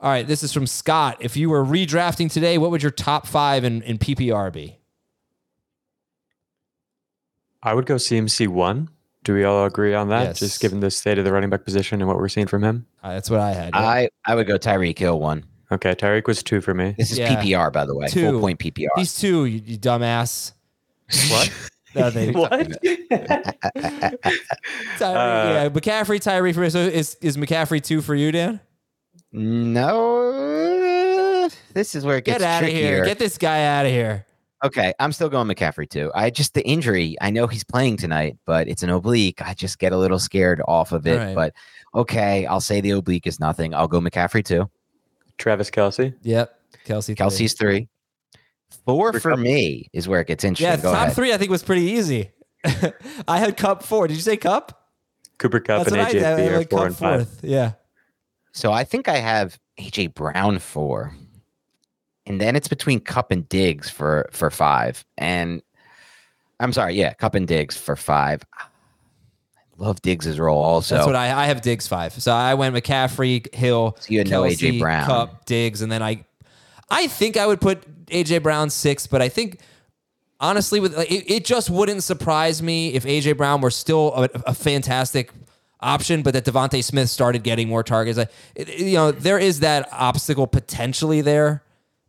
All 0.00 0.10
right, 0.10 0.26
this 0.26 0.42
is 0.44 0.52
from 0.52 0.66
Scott. 0.66 1.16
If 1.20 1.36
you 1.36 1.50
were 1.50 1.64
redrafting 1.64 2.30
today, 2.30 2.56
what 2.56 2.70
would 2.70 2.82
your 2.82 2.92
top 2.92 3.26
five 3.26 3.64
in, 3.64 3.82
in 3.82 3.98
PPR 3.98 4.52
be? 4.52 4.78
I 7.62 7.74
would 7.74 7.86
go 7.86 7.96
CMC 7.96 8.46
one. 8.48 8.90
Do 9.24 9.34
we 9.34 9.42
all 9.42 9.64
agree 9.64 9.94
on 9.94 10.08
that? 10.10 10.22
Yes. 10.22 10.38
Just 10.38 10.60
given 10.60 10.78
the 10.80 10.90
state 10.92 11.18
of 11.18 11.24
the 11.24 11.32
running 11.32 11.50
back 11.50 11.64
position 11.64 12.00
and 12.00 12.06
what 12.08 12.16
we're 12.16 12.28
seeing 12.28 12.46
from 12.46 12.62
him. 12.62 12.86
Uh, 13.02 13.14
that's 13.14 13.28
what 13.28 13.40
I 13.40 13.50
had. 13.52 13.70
yeah. 13.74 13.80
I 13.80 14.08
I 14.24 14.34
would 14.36 14.46
go 14.46 14.56
Tyreek 14.56 14.96
Hill 14.98 15.18
one. 15.18 15.44
Okay, 15.72 15.94
Tyreek 15.94 16.26
was 16.28 16.42
two 16.44 16.60
for 16.60 16.72
me. 16.72 16.94
This 16.96 17.10
is 17.10 17.18
Yeah. 17.18 17.42
PPR 17.42 17.72
by 17.72 17.84
the 17.84 17.94
way, 17.96 18.06
Two. 18.06 18.30
full 18.30 18.40
point 18.40 18.58
PPR. 18.60 18.86
He's 18.96 19.18
two, 19.18 19.44
you, 19.46 19.60
you 19.66 19.78
dumbass. 19.78 20.52
What? 21.30 21.50
No, 21.94 22.10
they- 22.10 22.30
what? 22.32 22.50
Tyree, 22.52 22.68
Uh, 23.82 24.22
yeah, 25.00 25.68
McCaffrey, 25.70 26.20
Tyree 26.20 26.52
for 26.52 26.68
so 26.68 26.80
is 26.80 27.16
is 27.22 27.38
McCaffrey 27.38 27.82
two 27.82 28.02
for 28.02 28.14
you, 28.14 28.30
Dan? 28.30 28.60
No, 29.32 30.28
this 31.72 31.94
is 31.94 32.04
where 32.04 32.18
it 32.18 32.24
gets 32.24 32.38
Get 32.38 32.48
out 32.48 32.62
of 32.62 32.68
here! 32.70 33.04
Get 33.04 33.18
this 33.18 33.38
guy 33.38 33.64
out 33.64 33.86
of 33.86 33.92
here! 33.92 34.26
Okay, 34.64 34.92
I'm 34.98 35.12
still 35.12 35.28
going 35.28 35.46
McCaffrey 35.46 35.88
too. 35.88 36.10
I 36.14 36.30
just 36.30 36.54
the 36.54 36.66
injury. 36.66 37.16
I 37.20 37.30
know 37.30 37.46
he's 37.46 37.62
playing 37.62 37.98
tonight, 37.98 38.36
but 38.44 38.68
it's 38.68 38.82
an 38.82 38.90
oblique. 38.90 39.40
I 39.40 39.54
just 39.54 39.78
get 39.78 39.92
a 39.92 39.96
little 39.96 40.18
scared 40.18 40.60
off 40.66 40.90
of 40.92 41.06
it. 41.06 41.18
All 41.18 41.26
right. 41.26 41.34
But 41.34 41.54
okay, 41.94 42.44
I'll 42.46 42.60
say 42.60 42.80
the 42.80 42.90
oblique 42.90 43.26
is 43.26 43.38
nothing. 43.38 43.74
I'll 43.74 43.86
go 43.86 44.00
McCaffrey 44.00 44.44
too. 44.44 44.68
Travis 45.36 45.70
Kelce. 45.70 46.14
Yep, 46.22 46.58
Kelce. 46.86 47.06
three. 47.06 47.14
Kelce's 47.14 47.54
three. 47.54 47.88
Four 48.84 49.12
For 49.12 49.20
for 49.20 49.36
me 49.36 49.88
is 49.92 50.08
where 50.08 50.20
it 50.20 50.26
gets 50.26 50.44
interesting. 50.44 50.78
Yeah, 50.78 50.82
go 50.82 50.92
top 50.92 51.04
ahead. 51.04 51.16
three. 51.16 51.32
I 51.32 51.38
think 51.38 51.50
was 51.50 51.62
pretty 51.62 51.82
easy. 51.82 52.30
I 53.28 53.38
had 53.38 53.56
Kupp 53.56 53.82
four. 53.82 54.08
Did 54.08 54.16
you 54.16 54.22
say 54.22 54.36
Kupp? 54.36 54.74
Cooper 55.38 55.60
Kupp 55.60 55.84
That's 55.84 55.88
and 55.92 55.98
what 55.98 56.06
I 56.08 56.10
AJ 56.10 56.12
did. 56.12 56.24
I 56.24 56.46
are 56.56 56.64
four 56.64 56.78
Kupp 56.78 56.86
and 56.86 56.96
five. 56.96 57.28
fourth. 57.28 57.40
Yeah. 57.44 57.72
So 58.58 58.72
I 58.72 58.82
think 58.82 59.06
I 59.06 59.18
have 59.18 59.56
AJ 59.78 60.14
Brown 60.14 60.58
four, 60.58 61.14
and 62.26 62.40
then 62.40 62.56
it's 62.56 62.66
between 62.66 62.98
Kupp 62.98 63.30
and 63.30 63.48
Diggs 63.48 63.88
for 63.88 64.28
for 64.32 64.50
five. 64.50 65.04
And 65.16 65.62
I'm 66.58 66.72
sorry, 66.72 66.94
yeah, 66.96 67.12
Kupp 67.12 67.36
and 67.36 67.46
Diggs 67.46 67.76
for 67.76 67.94
five. 67.94 68.42
I 68.52 68.64
love 69.76 70.02
Diggs's 70.02 70.40
role 70.40 70.60
also. 70.60 70.96
That's 70.96 71.06
what 71.06 71.14
I 71.14 71.44
I 71.44 71.46
have 71.46 71.60
Diggs 71.60 71.86
five. 71.86 72.12
So 72.20 72.32
I 72.32 72.54
went 72.54 72.74
McCaffrey, 72.74 73.54
Hill, 73.54 73.96
So 74.00 74.06
you 74.10 74.18
had 74.18 74.28
no 74.28 74.44
A.J. 74.44 74.80
Brown. 74.80 75.06
Kupp, 75.06 75.44
Diggs, 75.44 75.80
and 75.80 75.92
then 75.92 76.02
I 76.02 76.24
I 76.90 77.06
think 77.06 77.36
I 77.36 77.46
would 77.46 77.60
put 77.60 78.06
AJ 78.06 78.42
Brown 78.42 78.70
six, 78.70 79.06
but 79.06 79.22
I 79.22 79.28
think 79.28 79.60
honestly 80.40 80.80
with 80.80 80.96
like, 80.96 81.12
it, 81.12 81.30
it 81.30 81.44
just 81.44 81.70
wouldn't 81.70 82.02
surprise 82.02 82.60
me 82.60 82.94
if 82.94 83.04
AJ 83.04 83.36
Brown 83.36 83.60
were 83.60 83.70
still 83.70 84.12
a, 84.16 84.28
a 84.46 84.54
fantastic 84.54 85.30
option, 85.80 86.22
but 86.22 86.34
that 86.34 86.44
DeVonta 86.44 86.82
Smith 86.82 87.08
started 87.10 87.42
getting 87.44 87.68
more 87.68 87.82
targets. 87.82 88.18
Like, 88.18 88.30
it- 88.54 88.68
it- 88.68 88.80
you 88.80 88.94
know, 88.94 89.12
there 89.12 89.38
is 89.38 89.60
that 89.60 89.88
obstacle 89.92 90.46
potentially 90.46 91.20
there. 91.20 91.62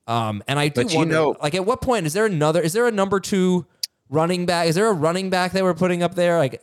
Um, 0.07 0.41
and 0.47 0.57
I 0.57 0.69
do 0.69 0.81
But 0.83 0.91
you 0.91 0.97
wonder, 0.99 1.13
know- 1.13 1.35
like, 1.41 1.53
at 1.53 1.65
what 1.65 1.81
point 1.81 2.05
is 2.07 2.13
there 2.13 2.25
another? 2.25 2.61
Is 2.61 2.73
there 2.73 2.87
a 2.87 2.91
number 2.91 3.19
two 3.19 3.65
running 4.09 4.45
back? 4.47 4.67
Is 4.67 4.75
there 4.75 4.87
a 4.87 4.93
running 4.93 5.29
back 5.29 5.51
that 5.51 5.63
we're 5.63 5.75
putting 5.75 6.01
up 6.01 6.15
there? 6.15 6.39
Like, 6.39 6.61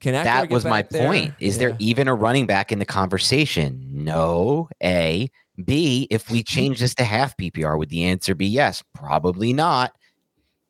can 0.00 0.14
Ekeler 0.14 0.24
that 0.24 0.50
was 0.50 0.64
my 0.64 0.82
there? 0.82 1.06
point. 1.06 1.34
Is 1.40 1.58
there 1.58 1.76
even 1.78 2.08
a 2.08 2.14
running 2.14 2.46
back 2.46 2.72
in 2.72 2.78
the 2.80 2.84
conversation? 2.84 3.84
No. 3.92 4.68
A. 4.82 5.30
B. 5.64 6.06
If 6.10 6.30
we 6.30 6.42
change 6.44 6.80
this 6.80 6.94
to 6.96 7.04
half 7.04 7.36
PPR, 7.36 7.78
would 7.78 7.88
the 7.90 8.04
answer 8.04 8.34
be 8.34 8.46
yes? 8.46 8.82
Probably 8.94 9.52
not. 9.52 9.92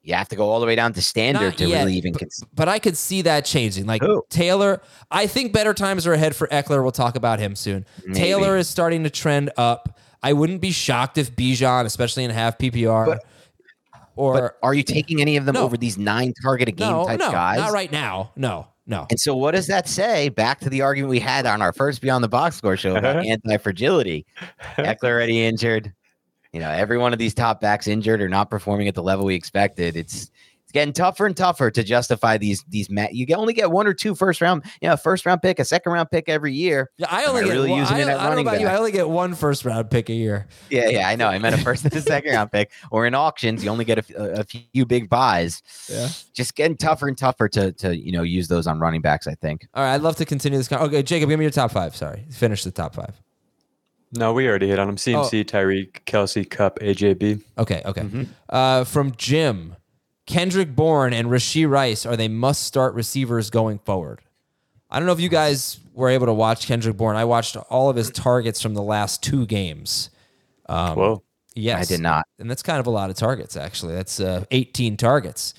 You 0.09 0.15
have 0.15 0.29
to 0.31 0.37
go 0.37 0.49
all 0.49 0.59
the 0.59 0.65
way 0.65 0.75
down 0.75 0.95
to 0.95 1.03
standard 1.03 1.43
Not 1.51 1.59
to 1.59 1.67
yet, 1.69 1.81
really 1.81 1.97
even 1.99 2.13
but- 2.13 2.21
consider. 2.21 2.51
But 2.55 2.67
I 2.69 2.79
could 2.79 2.97
see 2.97 3.21
that 3.23 3.45
changing. 3.45 3.85
Like 3.85 4.01
Who? 4.01 4.25
Taylor, 4.31 4.81
I 5.11 5.27
think 5.27 5.53
better 5.53 5.75
times 5.75 6.07
are 6.07 6.15
ahead 6.15 6.35
for 6.35 6.47
Ekeler. 6.49 6.83
We'll 6.83 6.93
talk 6.93 7.15
about 7.15 7.39
him 7.41 7.55
soon. 7.55 7.85
Maybe. 8.07 8.19
Taylor 8.19 8.57
is 8.57 8.69
starting 8.71 9.05
to 9.05 9.11
trend 9.11 9.51
up. 9.59 9.99
I 10.23 10.33
wouldn't 10.33 10.63
be 10.63 10.71
shocked 10.71 11.19
if 11.19 11.37
Bijan, 11.37 11.85
especially 11.85 12.25
in 12.25 12.31
half 12.31 12.57
PPR, 12.57 13.05
But- 13.05 13.25
or 14.17 14.33
But 14.35 14.57
are 14.63 14.73
you 14.73 14.83
taking 14.83 15.21
any 15.21 15.37
of 15.37 15.45
them 15.45 15.55
No. 15.57 15.63
over 15.63 15.77
these 15.77 15.99
nine 15.99 16.33
target 16.43 16.69
a 16.69 16.73
game 16.73 16.91
no, 16.91 17.05
type 17.07 17.21
no, 17.21 17.31
guys? 17.31 17.59
not 17.59 17.73
right 17.73 17.93
now. 17.93 18.33
No, 18.35 18.67
no. 18.87 19.07
And 19.11 19.21
so, 19.21 19.37
what 19.37 19.51
does 19.55 19.67
that 19.67 19.87
say? 19.89 20.31
Back 20.31 20.59
to 20.61 20.71
the 20.71 20.81
argument 20.81 21.11
we 21.11 21.21
had 21.21 21.45
on 21.45 21.61
our 21.61 21.75
first 21.75 22.01
Beyond 22.01 22.25
the 22.25 22.29
Box 22.29 22.57
Score 22.57 22.79
show 22.79 22.97
about 22.97 23.17
anti 23.27 23.59
fragility. 23.59 24.25
Ekeler 24.79 25.05
already 25.05 25.45
injured. 25.45 25.93
You 26.53 26.61
know, 26.61 26.71
every 26.71 26.99
one 26.99 27.13
of 27.13 27.19
these 27.19 27.35
top 27.35 27.61
backs 27.61 27.87
injured 27.87 28.23
or 28.23 28.29
not 28.29 28.51
performing 28.51 28.89
at 28.89 28.95
the 28.95 29.03
level 29.03 29.27
we 29.27 29.35
expected. 29.35 29.97
It's 29.97 30.31
it's 30.69 30.73
getting 30.75 30.93
tougher 30.93 31.25
and 31.25 31.35
tougher 31.35 31.71
to 31.71 31.83
justify 31.83 32.37
these 32.37 32.63
these. 32.69 32.91
Ma- 32.91 33.07
you 33.11 33.27
only 33.35 33.55
get 33.55 33.71
one 33.71 33.87
or 33.87 33.95
two 33.95 34.15
first 34.15 34.43
round, 34.43 34.65
you 34.83 34.89
know, 34.91 34.99
first 34.99 35.25
round 35.25 35.41
pick, 35.41 35.59
a 35.59 35.65
second 35.65 35.93
round 35.93 36.11
pick 36.11 36.29
every 36.29 36.53
year. 36.53 36.91
Yeah, 36.99 37.07
I 37.11 37.25
only 37.25 37.45
get 37.45 37.53
really 37.53 37.71
one, 37.71 37.79
using 37.81 37.97
I, 37.97 38.01
it 38.01 38.03
at 38.03 38.09
I 38.09 38.13
don't 38.13 38.23
know 38.23 38.29
running 38.29 38.47
about 38.47 38.61
you. 38.61 38.67
I 38.67 38.77
only 38.77 38.93
get 38.93 39.09
one 39.09 39.35
first 39.35 39.65
round 39.65 39.91
pick 39.91 40.11
a 40.11 40.13
year. 40.13 40.47
Yeah, 40.69 40.91
yeah, 40.91 41.09
I 41.09 41.17
know. 41.17 41.29
I 41.29 41.39
meant 41.39 41.55
a 41.55 41.59
first 41.59 41.85
and 41.85 41.95
a 41.95 42.03
second 42.03 42.33
round 42.33 42.53
pick, 42.53 42.71
or 42.91 43.07
in 43.07 43.15
auctions, 43.15 43.65
you 43.65 43.71
only 43.71 43.87
get 43.87 43.99
a 44.15 44.45
few 44.45 44.85
big 44.85 45.09
buys. 45.09 45.63
Yeah. 45.89 46.09
Just 46.35 46.55
getting 46.55 46.77
tougher 46.77 47.09
and 47.09 47.17
tougher 47.17 47.49
to 47.49 47.73
to 47.73 47.97
you 47.97 48.13
know 48.13 48.23
use 48.23 48.49
those 48.49 48.67
on 48.67 48.79
running 48.79 49.01
backs. 49.01 49.27
I 49.27 49.37
think. 49.37 49.67
All 49.73 49.83
right, 49.83 49.95
I'd 49.95 50.03
love 50.03 50.17
to 50.17 50.27
continue 50.27 50.59
this. 50.59 50.69
Con- 50.69 50.83
okay, 50.83 51.03
Jacob, 51.03 51.31
give 51.31 51.39
me 51.39 51.47
your 51.47 51.51
top 51.51 51.71
five. 51.71 51.97
Sorry, 51.97 52.27
finish 52.31 52.63
the 52.63 52.71
top 52.71 52.95
five. 52.95 53.19
No, 54.13 54.33
we 54.33 54.49
already 54.49 54.69
hit 54.69 54.79
on 54.79 54.89
him. 54.89 54.95
Oh. 54.95 54.97
CMC, 54.97 55.45
Tyreek, 55.45 56.05
Kelce, 56.07 56.49
Kupp, 56.49 56.79
AJB. 56.81 57.43
Okay, 57.59 57.83
okay. 57.85 58.03
Mm-hmm. 58.03 58.23
Uh, 58.49 58.85
from 58.85 59.13
Jim, 59.17 59.77
Kendrick 60.27 60.75
Bourne 60.75 61.13
and 61.13 61.29
Rashee 61.29 61.69
Rice 61.69 62.07
are 62.07 62.17
they 62.17 62.29
must 62.29 62.65
start 62.65 62.95
receivers 62.95 63.51
going 63.51 63.79
forward? 63.81 64.21
I 64.91 64.99
don't 64.99 65.07
know 65.07 65.13
if 65.13 65.21
you 65.21 65.29
guys 65.29 65.79
were 65.93 66.09
able 66.09 66.27
to 66.27 66.33
watch 66.33 66.67
Kendrick 66.67 66.97
Bourne. 66.97 67.17
I 67.17 67.25
watched 67.25 67.57
all 67.57 67.91
of 67.91 67.97
his 67.97 68.11
targets 68.11 68.63
from 68.63 68.75
the 68.75 68.83
last 68.83 69.23
two 69.23 69.45
games. 69.47 70.11
Um, 70.67 70.97
Whoa. 70.97 71.23
Yes, 71.55 71.91
I 71.91 71.95
did 71.95 72.01
not. 72.01 72.25
and 72.39 72.49
that's 72.49 72.63
kind 72.63 72.79
of 72.79 72.87
a 72.87 72.91
lot 72.91 73.11
of 73.11 73.17
targets. 73.17 73.57
Actually, 73.57 73.95
that's 73.95 74.21
uh, 74.21 74.45
18 74.51 74.97
targets. 74.97 75.55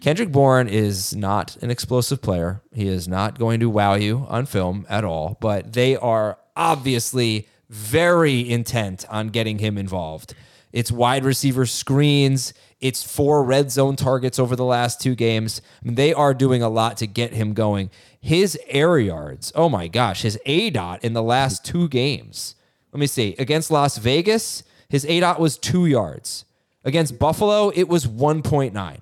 Kendrick 0.00 0.32
Bourne 0.32 0.66
is 0.66 1.14
not 1.14 1.56
an 1.62 1.70
explosive 1.70 2.20
player. 2.20 2.60
He 2.74 2.88
is 2.88 3.06
not 3.06 3.38
going 3.38 3.60
to 3.60 3.70
wow 3.70 3.94
you 3.94 4.26
on 4.28 4.46
film 4.46 4.84
at 4.88 5.04
all. 5.04 5.38
But 5.40 5.74
they 5.74 5.96
are 5.96 6.38
obviously 6.56 7.46
very 7.72 8.48
intent 8.50 9.06
on 9.08 9.30
getting 9.30 9.58
him 9.58 9.78
involved. 9.78 10.34
It's 10.72 10.92
wide 10.92 11.24
receiver 11.24 11.64
screens. 11.64 12.52
It's 12.80 13.02
four 13.02 13.42
red 13.42 13.70
zone 13.70 13.96
targets 13.96 14.38
over 14.38 14.54
the 14.54 14.64
last 14.64 15.00
two 15.00 15.14
games. 15.14 15.62
I 15.80 15.86
mean, 15.86 15.94
they 15.94 16.12
are 16.12 16.34
doing 16.34 16.62
a 16.62 16.68
lot 16.68 16.98
to 16.98 17.06
get 17.06 17.32
him 17.32 17.54
going. 17.54 17.90
His 18.20 18.58
air 18.68 18.98
yards, 18.98 19.52
oh 19.54 19.70
my 19.70 19.88
gosh, 19.88 20.22
his 20.22 20.38
A 20.44 20.68
dot 20.68 21.02
in 21.02 21.14
the 21.14 21.22
last 21.22 21.64
two 21.64 21.88
games. 21.88 22.56
Let 22.92 23.00
me 23.00 23.06
see. 23.06 23.34
Against 23.38 23.70
Las 23.70 23.96
Vegas, 23.96 24.64
his 24.90 25.06
A 25.06 25.20
dot 25.20 25.40
was 25.40 25.56
two 25.56 25.86
yards. 25.86 26.44
Against 26.84 27.18
Buffalo, 27.18 27.70
it 27.70 27.88
was 27.88 28.06
1.9. 28.06 28.98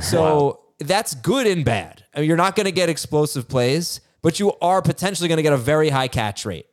So 0.00 0.60
that's 0.78 1.14
good 1.14 1.46
and 1.46 1.64
bad. 1.64 2.04
I 2.14 2.20
mean, 2.20 2.28
you're 2.28 2.36
not 2.36 2.56
going 2.56 2.66
to 2.66 2.72
get 2.72 2.88
explosive 2.88 3.48
plays, 3.48 4.00
but 4.20 4.40
you 4.40 4.52
are 4.60 4.82
potentially 4.82 5.28
going 5.28 5.36
to 5.36 5.42
get 5.42 5.52
a 5.52 5.58
very 5.58 5.88
high 5.88 6.08
catch 6.08 6.44
rate. 6.44 6.66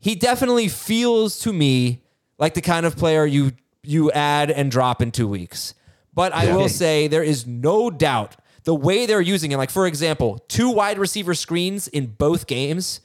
He 0.00 0.14
definitely 0.14 0.68
feels 0.68 1.38
to 1.40 1.52
me 1.52 2.02
like 2.38 2.54
the 2.54 2.60
kind 2.62 2.86
of 2.86 2.96
player 2.96 3.24
you 3.26 3.52
you 3.82 4.10
add 4.12 4.50
and 4.50 4.70
drop 4.70 5.00
in 5.00 5.10
two 5.10 5.28
weeks. 5.28 5.74
But 6.12 6.32
I 6.32 6.54
will 6.54 6.68
say 6.68 7.06
there 7.06 7.22
is 7.22 7.46
no 7.46 7.90
doubt 7.90 8.36
the 8.64 8.74
way 8.74 9.06
they're 9.06 9.20
using 9.20 9.52
him. 9.52 9.58
Like 9.58 9.70
for 9.70 9.86
example, 9.86 10.44
two 10.48 10.70
wide 10.70 10.98
receiver 10.98 11.34
screens 11.34 11.88
in 11.88 12.06
both 12.06 12.46
games 12.46 13.00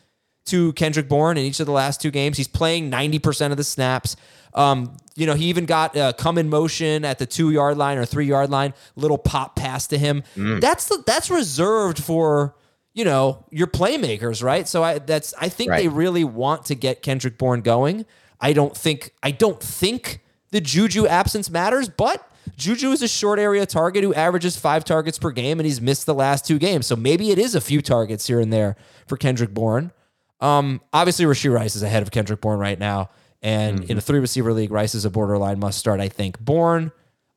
to 0.48 0.74
Kendrick 0.74 1.08
Bourne 1.10 1.38
in 1.38 1.46
each 1.46 1.60
of 1.60 1.66
the 1.66 1.72
last 1.72 2.02
two 2.02 2.12
games. 2.12 2.38
He's 2.38 2.48
playing 2.48 2.92
90% 2.92 3.52
of 3.52 3.58
the 3.58 3.64
snaps. 3.64 4.16
Um, 4.54 4.96
you 5.16 5.26
know, 5.26 5.34
he 5.34 5.46
even 5.46 5.66
got 5.66 5.98
uh, 5.98 6.14
come 6.14 6.38
in 6.38 6.50
motion 6.50 7.04
at 7.04 7.20
the 7.20 7.26
two 7.26 7.52
yard 7.52 7.78
line 7.78 7.98
or 7.98 8.06
three 8.06 8.26
yard 8.26 8.50
line, 8.50 8.74
little 8.96 9.18
pop 9.18 9.56
pass 9.56 9.88
to 9.88 9.98
him. 9.98 10.24
That's 10.60 10.88
the, 10.88 11.04
that's 11.06 11.30
reserved 11.30 12.02
for 12.04 12.56
you 12.96 13.06
know 13.06 13.46
your 13.52 13.68
playmakers, 13.68 14.42
right? 14.42 14.68
So 14.68 14.84
I 14.84 14.98
that's 14.98 15.36
I 15.40 15.50
think 15.50 15.70
they 15.70 15.88
really 15.88 16.24
want 16.24 16.66
to 16.66 16.76
get 16.76 17.04
Kendrick 17.04 17.38
Bourne 17.38 17.62
going. 17.62 18.06
I 18.42 18.54
don't 18.54 18.76
think 18.76 19.14
I 19.22 19.30
don't 19.30 19.62
think 19.62 20.22
the 20.50 20.62
Juju 20.62 21.06
absence 21.06 21.50
matters, 21.50 21.90
but 21.90 22.28
Juju 22.58 22.92
is 22.92 23.02
a 23.02 23.08
short 23.08 23.38
area 23.38 23.66
target 23.66 24.04
who 24.04 24.14
averages 24.14 24.56
five 24.56 24.86
targets 24.86 25.20
per 25.20 25.32
game, 25.32 25.60
and 25.60 25.68
he's 25.68 25.82
missed 25.82 26.06
the 26.06 26.14
last 26.14 26.48
two 26.48 26.58
games. 26.58 26.88
So 26.88 26.96
maybe 26.96 27.32
it 27.32 27.38
is 27.38 27.54
a 27.54 27.62
few 27.62 27.82
targets 27.82 28.26
here 28.28 28.40
and 28.40 28.52
there 28.52 28.78
for 29.08 29.18
Kendrick 29.18 29.54
Bourne. 29.54 29.92
Um, 30.40 30.82
obviously, 30.94 31.26
Rashee 31.26 31.54
Rice 31.54 31.76
is 31.76 31.84
ahead 31.84 32.02
of 32.02 32.12
Kendrick 32.12 32.40
Bourne 32.40 32.60
right 32.60 32.80
now. 32.80 33.10
And 33.42 33.84
in 33.92 33.98
a 33.98 34.02
three 34.02 34.20
receiver 34.20 34.54
league, 34.54 34.72
Rice 34.72 34.96
is 34.96 35.06
a 35.06 35.10
borderline 35.10 35.60
must 35.60 35.78
start, 35.78 36.00
I 36.00 36.08
think. 36.08 36.40
Bourne, 36.40 36.92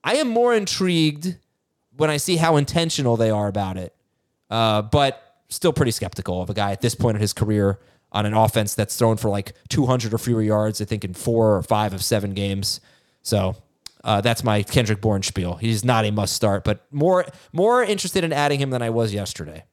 I 0.05 0.17
am 0.17 0.29
more 0.29 0.55
intrigued 0.55 1.37
when 1.97 2.09
I 2.09 2.17
see 2.17 2.37
how 2.37 2.57
intentional 2.57 3.17
they 3.17 3.31
are 3.31 3.49
about 3.49 3.77
it, 3.77 3.95
uh, 4.49 4.83
but 4.83 5.28
still 5.49 5.73
pretty 5.73 5.91
skeptical 5.91 6.43
of 6.43 6.51
a 6.51 6.55
guy 6.55 6.73
at 6.73 6.81
this 6.81 6.95
point 6.95 7.17
in 7.17 7.21
his 7.21 7.33
career 7.33 7.79
on 8.13 8.27
an 8.27 8.35
offense 8.35 8.75
that's 8.75 8.97
thrown 8.97 9.17
for 9.17 9.29
like 9.29 9.53
200 9.69 10.15
or 10.15 10.19
fewer 10.19 10.43
yards, 10.43 10.81
I 10.81 10.85
think, 10.85 11.05
in 11.05 11.15
four 11.15 11.57
or 11.57 11.63
five 11.63 11.93
of 11.93 12.03
seven 12.03 12.33
games. 12.33 12.81
So 13.23 13.57
uh, 14.05 14.21
that's 14.21 14.45
my 14.45 14.63
Kendrick 14.63 15.01
Bourne 15.01 15.23
spiel. 15.23 15.57
He's 15.57 15.85
not 15.85 16.05
a 16.05 16.11
must 16.11 16.35
start, 16.35 16.65
but 16.65 16.87
more 16.91 17.27
more 17.53 17.83
interested 17.83 18.25
in 18.25 18.33
adding 18.33 18.61
him 18.61 18.71
than 18.71 18.83
I 18.83 18.91
was 18.91 19.13
yesterday. 19.13 19.65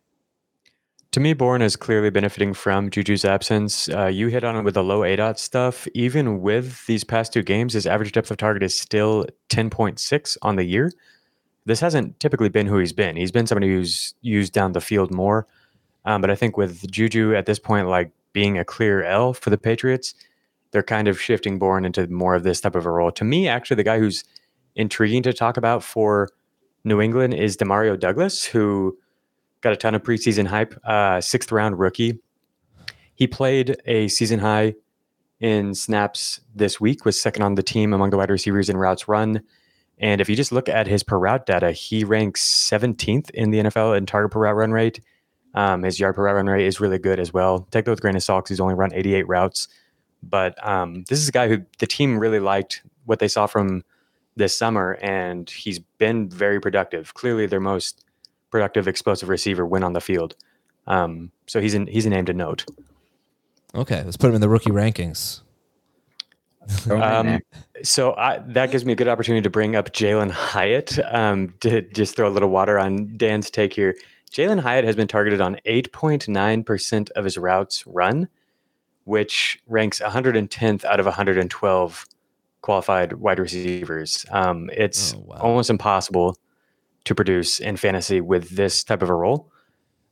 To 1.12 1.22
me, 1.22 1.32
Bourne 1.32 1.62
is 1.62 1.78
clearly 1.78 2.10
benefiting 2.10 2.54
from 2.54 2.90
Juju's 2.90 3.24
absence. 3.24 3.88
Uh, 3.88 4.08
you 4.08 4.28
hit 4.28 4.44
on 4.44 4.58
it 4.58 4.64
with 4.64 4.74
the 4.74 4.84
low 4.84 5.00
ADOT 5.00 5.40
stuff. 5.40 5.88
Even 5.94 6.42
with 6.42 6.86
these 6.88 7.06
past 7.06 7.32
two 7.32 7.42
games, 7.42 7.72
his 7.72 7.88
average 7.88 8.12
depth 8.12 8.32
of 8.32 8.38
target 8.38 8.64
is 8.64 8.78
still 8.78 9.26
10.6 9.50 10.38
on 10.42 10.58
the 10.58 10.66
year. 10.66 10.92
This 11.66 11.80
hasn't 11.80 12.20
typically 12.20 12.50
been 12.50 12.68
who 12.68 12.80
he's 12.80 12.92
been. 12.92 13.16
He's 13.16 13.32
been 13.32 13.48
somebody 13.48 13.70
who's 13.70 14.14
used 14.22 14.52
down 14.52 14.74
the 14.74 14.82
field 14.82 15.14
more. 15.14 15.48
Um, 16.06 16.22
but 16.22 16.30
I 16.30 16.36
think 16.36 16.58
with 16.58 16.90
Juju 16.90 17.36
at 17.36 17.46
this 17.46 17.60
point, 17.60 17.88
like 17.88 18.12
being 18.34 18.58
a 18.58 18.66
clear 18.66 19.04
L 19.04 19.34
for 19.34 19.50
the 19.50 19.58
Patriots, 19.58 20.14
they're 20.72 20.84
kind 20.84 21.08
of 21.08 21.20
shifting 21.20 21.58
Bourne 21.58 21.86
into 21.86 22.08
more 22.08 22.36
of 22.36 22.44
this 22.44 22.62
type 22.62 22.76
of 22.76 22.86
a 22.86 22.92
role. 22.92 23.12
To 23.12 23.24
me, 23.24 23.48
actually, 23.48 23.78
the 23.78 23.84
guy 23.84 23.98
who's 23.98 24.24
intriguing 24.76 25.24
to 25.24 25.34
talk 25.34 25.58
about 25.58 25.84
for 25.84 26.30
New 26.84 27.02
England 27.02 27.34
is 27.34 27.58
Demario 27.58 28.00
Douglas, 28.00 28.46
who 28.46 28.98
got 29.62 29.74
a 29.74 29.78
ton 29.78 29.96
of 29.96 30.04
preseason 30.04 30.48
hype. 30.48 30.76
Uh, 30.84 31.22
sixth 31.22 31.52
round 31.52 31.80
rookie. 31.80 32.20
He 33.16 33.26
played 33.26 33.78
a 33.86 34.08
season 34.10 34.40
high 34.40 34.76
in 35.40 35.74
snaps 35.74 36.42
this 36.54 36.80
week, 36.80 37.06
was 37.06 37.20
second 37.20 37.44
on 37.44 37.56
the 37.56 37.64
team 37.64 37.94
among 37.94 38.10
the 38.10 38.18
wide 38.18 38.30
receivers 38.30 38.70
in 38.70 38.78
routes 38.78 39.08
run. 39.08 39.42
And 39.98 40.20
if 40.20 40.30
you 40.30 40.36
just 40.36 40.52
look 40.52 40.68
at 40.68 40.88
his 40.88 41.04
per 41.04 41.18
route 41.18 41.46
data, 41.46 41.72
he 41.72 42.04
ranks 42.04 42.44
17th 42.70 43.30
in 43.32 43.52
the 43.52 43.60
NFL 43.60 43.98
in 43.98 44.06
target 44.06 44.32
per 44.32 44.42
route 44.42 44.56
run 44.56 44.72
rate. 44.72 45.00
Um, 45.56 45.84
his 45.84 46.00
yard 46.00 46.16
per 46.16 46.24
route 46.24 46.36
run 46.36 46.48
rate 46.48 46.66
is 46.66 46.80
really 46.80 47.00
good 47.00 47.20
as 47.20 47.34
well. 47.34 47.68
Take 47.72 47.86
that 47.86 47.92
with 47.92 48.00
a 48.00 48.02
grain 48.02 48.16
of 48.16 48.24
salt 48.24 48.44
'cause 48.46 48.50
he's 48.50 48.60
only 48.60 48.76
run 48.76 48.94
88 48.94 49.28
routes. 49.28 49.68
But 50.22 50.56
um, 50.68 51.06
this 51.08 51.20
is 51.20 51.30
a 51.30 51.32
guy 51.32 51.48
who 51.48 51.64
the 51.80 51.88
team 51.88 52.20
really 52.20 52.40
liked 52.40 52.84
what 53.06 53.20
they 53.20 53.28
saw 53.28 53.48
from 53.48 53.84
this 54.36 54.56
summer, 54.58 54.98
and 55.02 55.50
he's 55.50 55.80
been 55.80 56.30
very 56.30 56.60
productive. 56.60 57.14
Clearly, 57.14 57.46
their 57.46 57.60
most 57.62 58.04
productive 58.52 58.88
explosive 58.88 59.30
receiver 59.30 59.66
when 59.66 59.84
on 59.84 59.94
the 59.94 60.02
field. 60.02 60.36
Um, 60.88 61.32
so 61.48 61.62
he's 61.62 61.74
an, 61.74 61.88
he's 61.88 62.06
a 62.06 62.10
name 62.10 62.26
to 62.26 62.34
note. 62.34 62.66
Okay, 63.74 64.04
let's 64.04 64.18
put 64.18 64.30
him 64.30 64.36
in 64.36 64.42
the 64.42 64.50
rookie 64.50 64.72
rankings. 64.72 65.42
Throw 66.70 66.98
him 66.98 67.28
in 67.28 67.34
Um, 67.34 67.40
so 67.84 68.14
I, 68.16 68.40
that 68.48 68.72
gives 68.72 68.86
me 68.86 68.94
a 68.94 68.96
good 68.96 69.08
opportunity 69.08 69.42
to 69.42 69.50
bring 69.50 69.76
up 69.76 69.92
Jalin 69.92 70.32
Hyatt 70.32 70.98
um, 71.14 71.54
to 71.62 71.82
just 71.82 72.16
throw 72.16 72.28
a 72.28 72.32
little 72.32 72.50
water 72.50 72.80
on 72.80 73.16
Dan's 73.18 73.50
take 73.50 73.74
here. 73.74 73.96
Jalin 74.32 74.60
Hyatt 74.60 74.84
has 74.86 74.96
been 74.96 75.08
targeted 75.08 75.42
on 75.42 75.58
8.9% 75.66 77.12
of 77.12 77.24
his 77.24 77.38
routes 77.38 77.86
run, 77.88 78.28
which 79.06 79.60
ranks 79.68 80.00
110th 80.02 80.84
out 80.86 81.00
of 81.00 81.06
112 81.06 82.06
qualified 82.62 83.14
wide 83.14 83.40
receivers. 83.40 84.26
Um, 84.32 84.70
it's 84.74 85.14
Oh, 85.14 85.20
wow. 85.26 85.38
almost 85.38 85.70
impossible 85.70 86.38
to 87.06 87.16
produce 87.16 87.60
in 87.60 87.78
fantasy 87.78 88.20
with 88.22 88.50
this 88.50 88.84
type 88.84 89.02
of 89.04 89.10
a 89.10 89.14
role. 89.14 89.52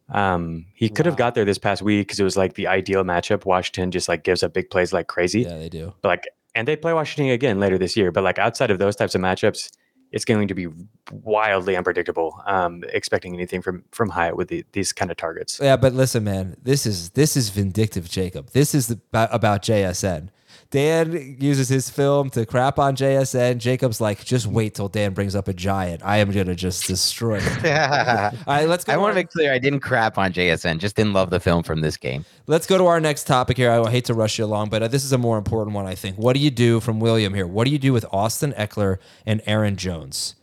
Um, 0.09 0.67
he 0.75 0.89
could 0.89 1.05
have 1.05 1.15
got 1.17 1.33
there 1.33 1.45
this 1.45 1.57
past 1.57 1.81
week 1.81 2.07
because 2.07 2.19
it 2.19 2.23
was 2.23 2.37
like 2.37 2.53
the 2.53 2.67
ideal 2.67 3.03
matchup. 3.03 3.45
Washington 3.45 3.89
just 3.89 4.07
like 4.07 4.23
gives 4.23 4.43
up 4.43 4.53
big 4.53 4.69
plays 4.69 4.93
like 4.93 5.07
crazy 5.07 5.41
Yeah, 5.41 5.57
they 5.57 5.69
do. 5.69 5.93
but 6.01 6.09
like 6.09 6.27
and 6.55 6.67
they 6.67 6.75
play 6.75 6.93
Washington 6.93 7.33
again 7.33 7.59
later 7.59 7.79
this 7.79 7.97
year. 7.97 8.11
But 8.11 8.23
like 8.23 8.37
outside 8.37 8.69
of 8.69 8.77
those 8.77 8.95
types 8.95 9.15
of 9.15 9.21
matchups, 9.21 9.71
it's 10.13 10.25
going 10.25 10.47
to 10.47 10.53
be 10.53 10.67
wildly 11.11 11.75
unpredictable. 11.75 12.41
Um, 12.45 12.83
expecting 12.89 13.33
anything 13.33 13.61
from 13.61 13.83
from 13.91 14.09
Hyatt 14.09 14.37
with 14.37 14.47
the, 14.47 14.63
these 14.71 14.93
kind 14.93 15.11
of 15.11 15.17
targets. 15.17 15.59
Yeah, 15.61 15.75
but 15.75 15.93
listen, 15.93 16.23
man, 16.23 16.55
this 16.61 16.85
is 16.85 17.09
this 17.09 17.35
is 17.35 17.49
vindictive, 17.49 18.09
Jacob. 18.09 18.51
This 18.51 18.73
is 18.73 18.87
the, 18.87 18.99
about, 19.09 19.29
about 19.33 19.63
JSN. 19.63 20.29
Dan 20.69 21.37
uses 21.39 21.69
his 21.69 21.89
film 21.89 22.29
to 22.31 22.45
crap 22.45 22.79
on 22.79 22.95
JSN. 22.95 23.57
Jacob's 23.57 24.01
like, 24.01 24.23
just 24.25 24.47
wait 24.47 24.75
till 24.75 24.87
Dan 24.87 25.13
brings 25.13 25.35
up 25.35 25.47
a 25.47 25.53
giant. 25.53 26.01
I 26.03 26.17
am 26.17 26.31
gonna 26.31 26.55
just 26.55 26.87
destroy 26.87 27.39
him. 27.39 27.53
All 27.65 28.53
right, 28.55 28.67
let's 28.67 28.83
go. 28.83 28.93
I 28.93 28.97
want 28.97 29.11
to 29.11 29.15
make 29.15 29.29
clear 29.29 29.53
I 29.53 29.59
didn't 29.59 29.81
crap 29.81 30.17
on 30.17 30.33
JSN. 30.33 30.79
Just 30.79 30.95
didn't 30.95 31.13
love 31.13 31.29
the 31.29 31.39
film 31.39 31.63
from 31.63 31.81
this 31.81 31.97
game. 31.97 32.25
Let's 32.47 32.67
go 32.67 32.77
to 32.77 32.85
our 32.85 32.99
next 32.99 33.25
topic 33.25 33.57
here. 33.57 33.71
I 33.71 33.89
hate 33.89 34.05
to 34.05 34.13
rush 34.13 34.39
you 34.39 34.45
along, 34.45 34.69
but 34.69 34.83
uh, 34.83 34.87
this 34.87 35.03
is 35.03 35.13
a 35.13 35.17
more 35.17 35.37
important 35.37 35.75
one, 35.75 35.85
I 35.85 35.95
think. 35.95 36.17
What 36.17 36.33
do 36.33 36.39
you 36.39 36.51
do 36.51 36.79
from 36.79 36.99
William 36.99 37.33
here? 37.33 37.47
What 37.47 37.65
do 37.65 37.71
you 37.71 37.79
do 37.79 37.93
with 37.93 38.05
Austin 38.11 38.53
Ekeler 38.53 38.97
and 39.25 39.41
Aaron 39.45 39.75
Jones? 39.75 40.35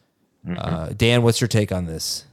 Uh, 0.56 0.90
Dan, 0.96 1.22
what's 1.22 1.40
your 1.40 1.48
take 1.48 1.70
on 1.70 1.86
this? 1.86 2.24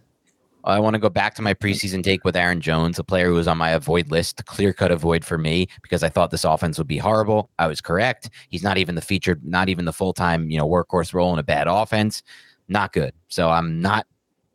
I 0.68 0.80
want 0.80 0.96
to 0.96 1.00
go 1.00 1.10
back 1.10 1.36
to 1.36 1.42
my 1.42 1.54
preseason 1.54 2.04
take 2.04 2.24
with 2.24 2.36
Aaron 2.36 2.62
Jones, 2.62 3.00
a 3.00 3.04
player 3.04 3.28
who 3.28 3.36
was 3.36 3.48
on 3.48 3.58
my 3.58 3.70
avoid 3.70 4.12
list, 4.12 4.46
clear 4.46 4.74
cut 4.74 4.92
avoid 4.92 5.24
for 5.24 5.38
me 5.38 5.68
because 5.82 6.04
I 6.04 6.10
thought 6.10 6.32
this 6.32 6.44
offense 6.44 6.78
would 6.78 6.88
be 6.88 6.98
horrible. 6.98 7.50
I 7.58 7.68
was 7.68 7.82
correct. 7.82 8.30
He's 8.50 8.64
not 8.64 8.78
even 8.78 8.96
the 8.96 9.02
featured, 9.02 9.44
not 9.46 9.70
even 9.70 9.86
the 9.86 9.94
full 9.94 10.14
time, 10.14 10.50
you 10.50 10.58
know, 10.58 10.68
workhorse 10.68 11.14
role 11.14 11.32
in 11.34 11.40
a 11.40 11.44
bad 11.44 11.68
offense. 11.68 12.22
Not 12.68 12.92
good. 12.92 13.14
So 13.30 13.50
I'm 13.50 13.82
not 13.82 14.08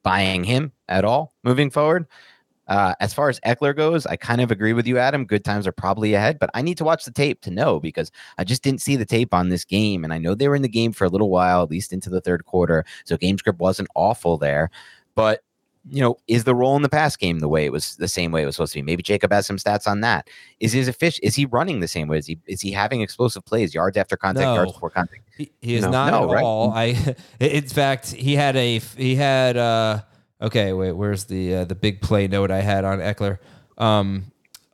buying 0.02 0.44
him 0.44 0.72
at 0.88 1.04
all 1.04 1.32
moving 1.44 1.70
forward. 1.70 2.06
Uh, 2.68 2.94
as 3.00 3.12
far 3.12 3.28
as 3.28 3.40
Ekeler 3.40 3.76
goes, 3.76 4.06
I 4.06 4.16
kind 4.16 4.40
of 4.40 4.50
agree 4.50 4.72
with 4.72 4.86
you, 4.86 4.96
Adam. 4.98 5.24
Good 5.24 5.44
times 5.44 5.66
are 5.66 5.72
probably 5.72 6.14
ahead, 6.14 6.38
but 6.38 6.50
I 6.54 6.62
need 6.62 6.78
to 6.78 6.84
watch 6.84 7.04
the 7.04 7.10
tape 7.10 7.40
to 7.42 7.50
know 7.50 7.80
because 7.80 8.12
I 8.38 8.44
just 8.44 8.62
didn't 8.62 8.80
see 8.80 8.96
the 8.96 9.04
tape 9.04 9.34
on 9.34 9.48
this 9.48 9.64
game. 9.64 10.04
And 10.04 10.12
I 10.12 10.18
know 10.18 10.34
they 10.34 10.48
were 10.48 10.56
in 10.56 10.62
the 10.62 10.68
game 10.68 10.92
for 10.92 11.04
a 11.04 11.08
little 11.08 11.28
while, 11.28 11.62
at 11.62 11.70
least 11.70 11.92
into 11.92 12.08
the 12.08 12.20
third 12.20 12.44
quarter. 12.44 12.84
So 13.04 13.16
game 13.16 13.36
script 13.36 13.58
wasn't 13.58 13.88
awful 13.94 14.38
there. 14.38 14.70
But 15.14 15.42
you 15.90 16.00
know, 16.00 16.16
is 16.28 16.44
the 16.44 16.54
role 16.54 16.76
in 16.76 16.82
the 16.82 16.88
pass 16.88 17.16
game 17.16 17.40
the 17.40 17.48
way 17.48 17.64
it 17.64 17.72
was 17.72 17.96
the 17.96 18.06
same 18.08 18.30
way 18.30 18.42
it 18.42 18.46
was 18.46 18.56
supposed 18.56 18.72
to 18.74 18.78
be? 18.78 18.82
Maybe 18.82 19.02
Jacob 19.02 19.32
has 19.32 19.46
some 19.46 19.56
stats 19.56 19.86
on 19.88 20.00
that. 20.02 20.28
Is 20.60 20.72
his 20.72 20.88
fish? 20.96 21.18
Is 21.22 21.34
he 21.34 21.44
running 21.46 21.80
the 21.80 21.88
same 21.88 22.06
way? 22.08 22.18
Is 22.18 22.26
he 22.26 22.38
is 22.46 22.60
he 22.60 22.70
having 22.72 23.00
explosive 23.00 23.44
plays, 23.44 23.74
yards 23.74 23.96
after 23.96 24.16
contact, 24.16 24.44
No. 24.46 24.54
yards 24.54 24.72
before 24.72 24.90
contact? 24.90 25.22
He, 25.36 25.50
he 25.60 25.74
is 25.74 25.82
No. 25.82 25.90
not 25.90 26.10
No, 26.12 26.30
at 26.30 26.34
right? 26.34 26.44
all. 26.44 26.70
I, 26.72 27.16
in 27.40 27.66
fact, 27.68 28.12
he 28.12 28.34
had 28.36 28.54
a 28.56 28.78
he 28.96 29.16
had 29.16 29.56
uh 29.56 30.02
okay 30.40 30.72
wait 30.72 30.92
where's 30.92 31.24
the 31.24 31.54
uh, 31.56 31.64
the 31.64 31.74
big 31.74 32.00
play 32.00 32.28
note 32.28 32.50
I 32.50 32.60
had 32.60 32.84
on 32.84 32.98
Ekeler? 32.98 33.38
Um, 33.78 34.26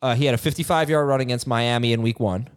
uh, 0.02 0.14
he 0.14 0.26
had 0.26 0.34
a 0.34 0.38
55 0.38 0.90
yard 0.90 1.08
run 1.08 1.20
against 1.20 1.46
Miami 1.46 1.92
in 1.92 2.02
Week 2.02 2.20
One. 2.20 2.48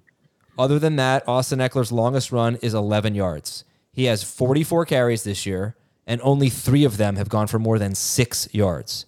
Other 0.59 0.77
than 0.77 0.97
that, 0.97 1.27
Austin 1.27 1.59
Ekeler's 1.59 1.91
longest 1.91 2.31
run 2.31 2.57
is 2.57 2.73
11 2.73 3.15
yards. 3.15 3.63
He 3.93 4.05
has 4.05 4.23
44 4.23 4.85
carries 4.85 5.23
this 5.23 5.45
year, 5.45 5.75
and 6.07 6.19
only 6.23 6.49
three 6.49 6.83
of 6.83 6.97
them 6.97 7.15
have 7.15 7.29
gone 7.29 7.47
for 7.47 7.59
more 7.59 7.79
than 7.79 7.95
six 7.95 8.47
yards. 8.53 9.05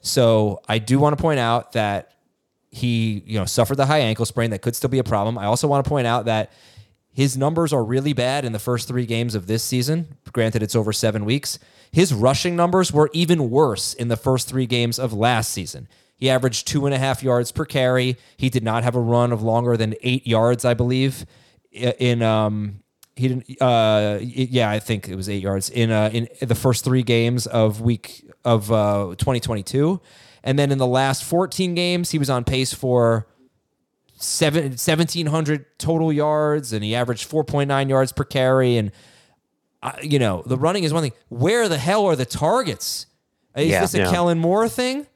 So 0.00 0.60
I 0.68 0.78
do 0.78 0.98
want 0.98 1.16
to 1.16 1.22
point 1.22 1.38
out 1.38 1.72
that 1.72 2.12
he, 2.70 3.22
you 3.26 3.38
know, 3.38 3.44
suffered 3.44 3.76
the 3.76 3.86
high 3.86 4.00
ankle 4.00 4.26
sprain 4.26 4.50
that 4.50 4.62
could 4.62 4.74
still 4.74 4.90
be 4.90 4.98
a 4.98 5.04
problem. 5.04 5.38
I 5.38 5.44
also 5.44 5.68
want 5.68 5.84
to 5.84 5.88
point 5.88 6.06
out 6.06 6.24
that 6.24 6.52
his 7.12 7.36
numbers 7.36 7.72
are 7.72 7.84
really 7.84 8.14
bad 8.14 8.44
in 8.44 8.52
the 8.52 8.58
first 8.58 8.88
three 8.88 9.04
games 9.04 9.34
of 9.34 9.46
this 9.46 9.62
season. 9.62 10.16
Granted, 10.32 10.62
it's 10.62 10.74
over 10.74 10.92
seven 10.92 11.24
weeks. 11.24 11.58
His 11.92 12.14
rushing 12.14 12.56
numbers 12.56 12.90
were 12.90 13.10
even 13.12 13.50
worse 13.50 13.92
in 13.92 14.08
the 14.08 14.16
first 14.16 14.48
three 14.48 14.66
games 14.66 14.98
of 14.98 15.12
last 15.12 15.52
season. 15.52 15.88
He 16.16 16.30
averaged 16.30 16.66
two 16.66 16.86
and 16.86 16.94
a 16.94 16.98
half 16.98 17.22
yards 17.22 17.52
per 17.52 17.66
carry. 17.66 18.16
He 18.36 18.48
did 18.48 18.64
not 18.64 18.82
have 18.82 18.96
a 18.96 19.00
run 19.00 19.32
of 19.32 19.42
longer 19.42 19.76
than 19.76 19.94
eight 20.02 20.26
yards, 20.26 20.64
I 20.64 20.72
believe. 20.72 21.26
In 21.70 22.22
um, 22.22 22.81
he 23.16 23.28
didn't. 23.28 23.60
Uh, 23.60 24.18
yeah, 24.20 24.70
I 24.70 24.78
think 24.78 25.08
it 25.08 25.16
was 25.16 25.28
eight 25.28 25.42
yards 25.42 25.68
in 25.70 25.90
uh 25.90 26.10
in 26.12 26.28
the 26.40 26.54
first 26.54 26.84
three 26.84 27.02
games 27.02 27.46
of 27.46 27.80
week 27.80 28.28
of 28.44 28.70
uh 28.72 29.14
2022, 29.18 30.00
and 30.42 30.58
then 30.58 30.72
in 30.72 30.78
the 30.78 30.86
last 30.86 31.24
14 31.24 31.74
games, 31.74 32.10
he 32.10 32.18
was 32.18 32.30
on 32.30 32.44
pace 32.44 32.72
for 32.72 33.26
seven, 34.16 34.62
1700 34.72 35.78
total 35.78 36.12
yards 36.12 36.72
and 36.72 36.84
he 36.84 36.94
averaged 36.94 37.28
4.9 37.28 37.88
yards 37.88 38.12
per 38.12 38.22
carry 38.24 38.76
and 38.76 38.92
uh, 39.82 39.92
you 40.00 40.18
know 40.20 40.44
the 40.46 40.56
running 40.56 40.84
is 40.84 40.92
one 40.92 41.02
thing 41.02 41.12
where 41.28 41.68
the 41.68 41.76
hell 41.78 42.06
are 42.06 42.14
the 42.14 42.24
targets 42.24 43.06
is 43.56 43.66
Yeah. 43.66 43.80
this 43.80 43.94
a 43.94 43.98
Yeah. 43.98 44.10
kellen 44.12 44.38
moore 44.38 44.68
thing 44.68 45.06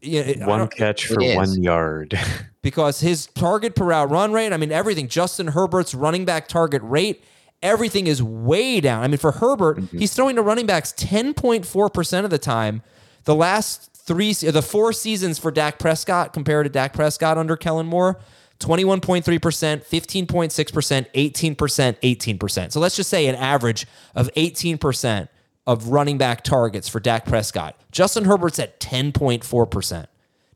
yeah, 0.00 0.20
it- 0.20 0.46
One 0.46 0.68
catch 0.68 1.06
for 1.08 1.16
one 1.34 1.60
yard. 1.60 2.16
because 2.62 3.00
his 3.00 3.26
target 3.28 3.74
per 3.74 3.84
route 3.86 4.10
run 4.10 4.32
rate, 4.32 4.52
I 4.52 4.56
mean, 4.56 4.72
everything, 4.72 5.08
Justin 5.08 5.48
Herbert's 5.48 5.94
running 5.94 6.24
back 6.24 6.48
target 6.48 6.82
rate, 6.84 7.24
everything 7.62 8.06
is 8.06 8.22
way 8.22 8.80
down. 8.80 9.02
I 9.02 9.08
mean, 9.08 9.18
for 9.18 9.32
Herbert, 9.32 9.78
mm-hmm. 9.78 9.98
he's 9.98 10.14
throwing 10.14 10.36
to 10.36 10.42
running 10.42 10.66
backs 10.66 10.92
10.4% 10.92 12.24
of 12.24 12.30
the 12.30 12.38
time. 12.38 12.82
The 13.24 13.34
last 13.34 13.90
three, 13.94 14.32
the 14.32 14.62
four 14.62 14.92
seasons 14.92 15.38
for 15.38 15.50
Dak 15.50 15.78
Prescott 15.78 16.32
compared 16.32 16.66
to 16.66 16.70
Dak 16.70 16.92
Prescott 16.92 17.38
under 17.38 17.56
Kellen 17.56 17.86
Moore, 17.86 18.18
21.3%, 18.60 19.22
15.6%, 19.30 21.06
18%, 21.14 22.36
18%. 22.38 22.72
So 22.72 22.80
let's 22.80 22.96
just 22.96 23.10
say 23.10 23.26
an 23.26 23.36
average 23.36 23.86
of 24.14 24.32
18% 24.34 25.28
of 25.66 25.88
running 25.88 26.18
back 26.18 26.42
targets 26.42 26.88
for 26.88 26.98
Dak 26.98 27.26
Prescott. 27.26 27.78
Justin 27.92 28.24
Herbert's 28.24 28.58
at 28.58 28.80
10.4%. 28.80 30.06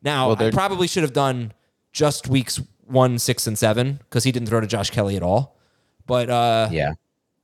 Now, 0.03 0.29
Well, 0.29 0.43
I 0.43 0.51
probably 0.51 0.89
should 0.89 1.03
have 1.05 1.13
done 1.13 1.53
just 1.93 2.28
weeks 2.28 2.61
one, 2.86 3.18
six, 3.18 3.47
and 3.47 3.57
seven 3.59 4.01
because 4.05 4.24
he 4.24 4.32
didn't 4.32 4.49
throw 4.49 4.61
to 4.61 4.66
Josh 4.66 4.90
Kelley 4.90 5.16
at 5.16 5.22
all. 5.22 5.57
But 6.07 6.28
uh, 6.30 6.68
Yeah. 6.70 6.93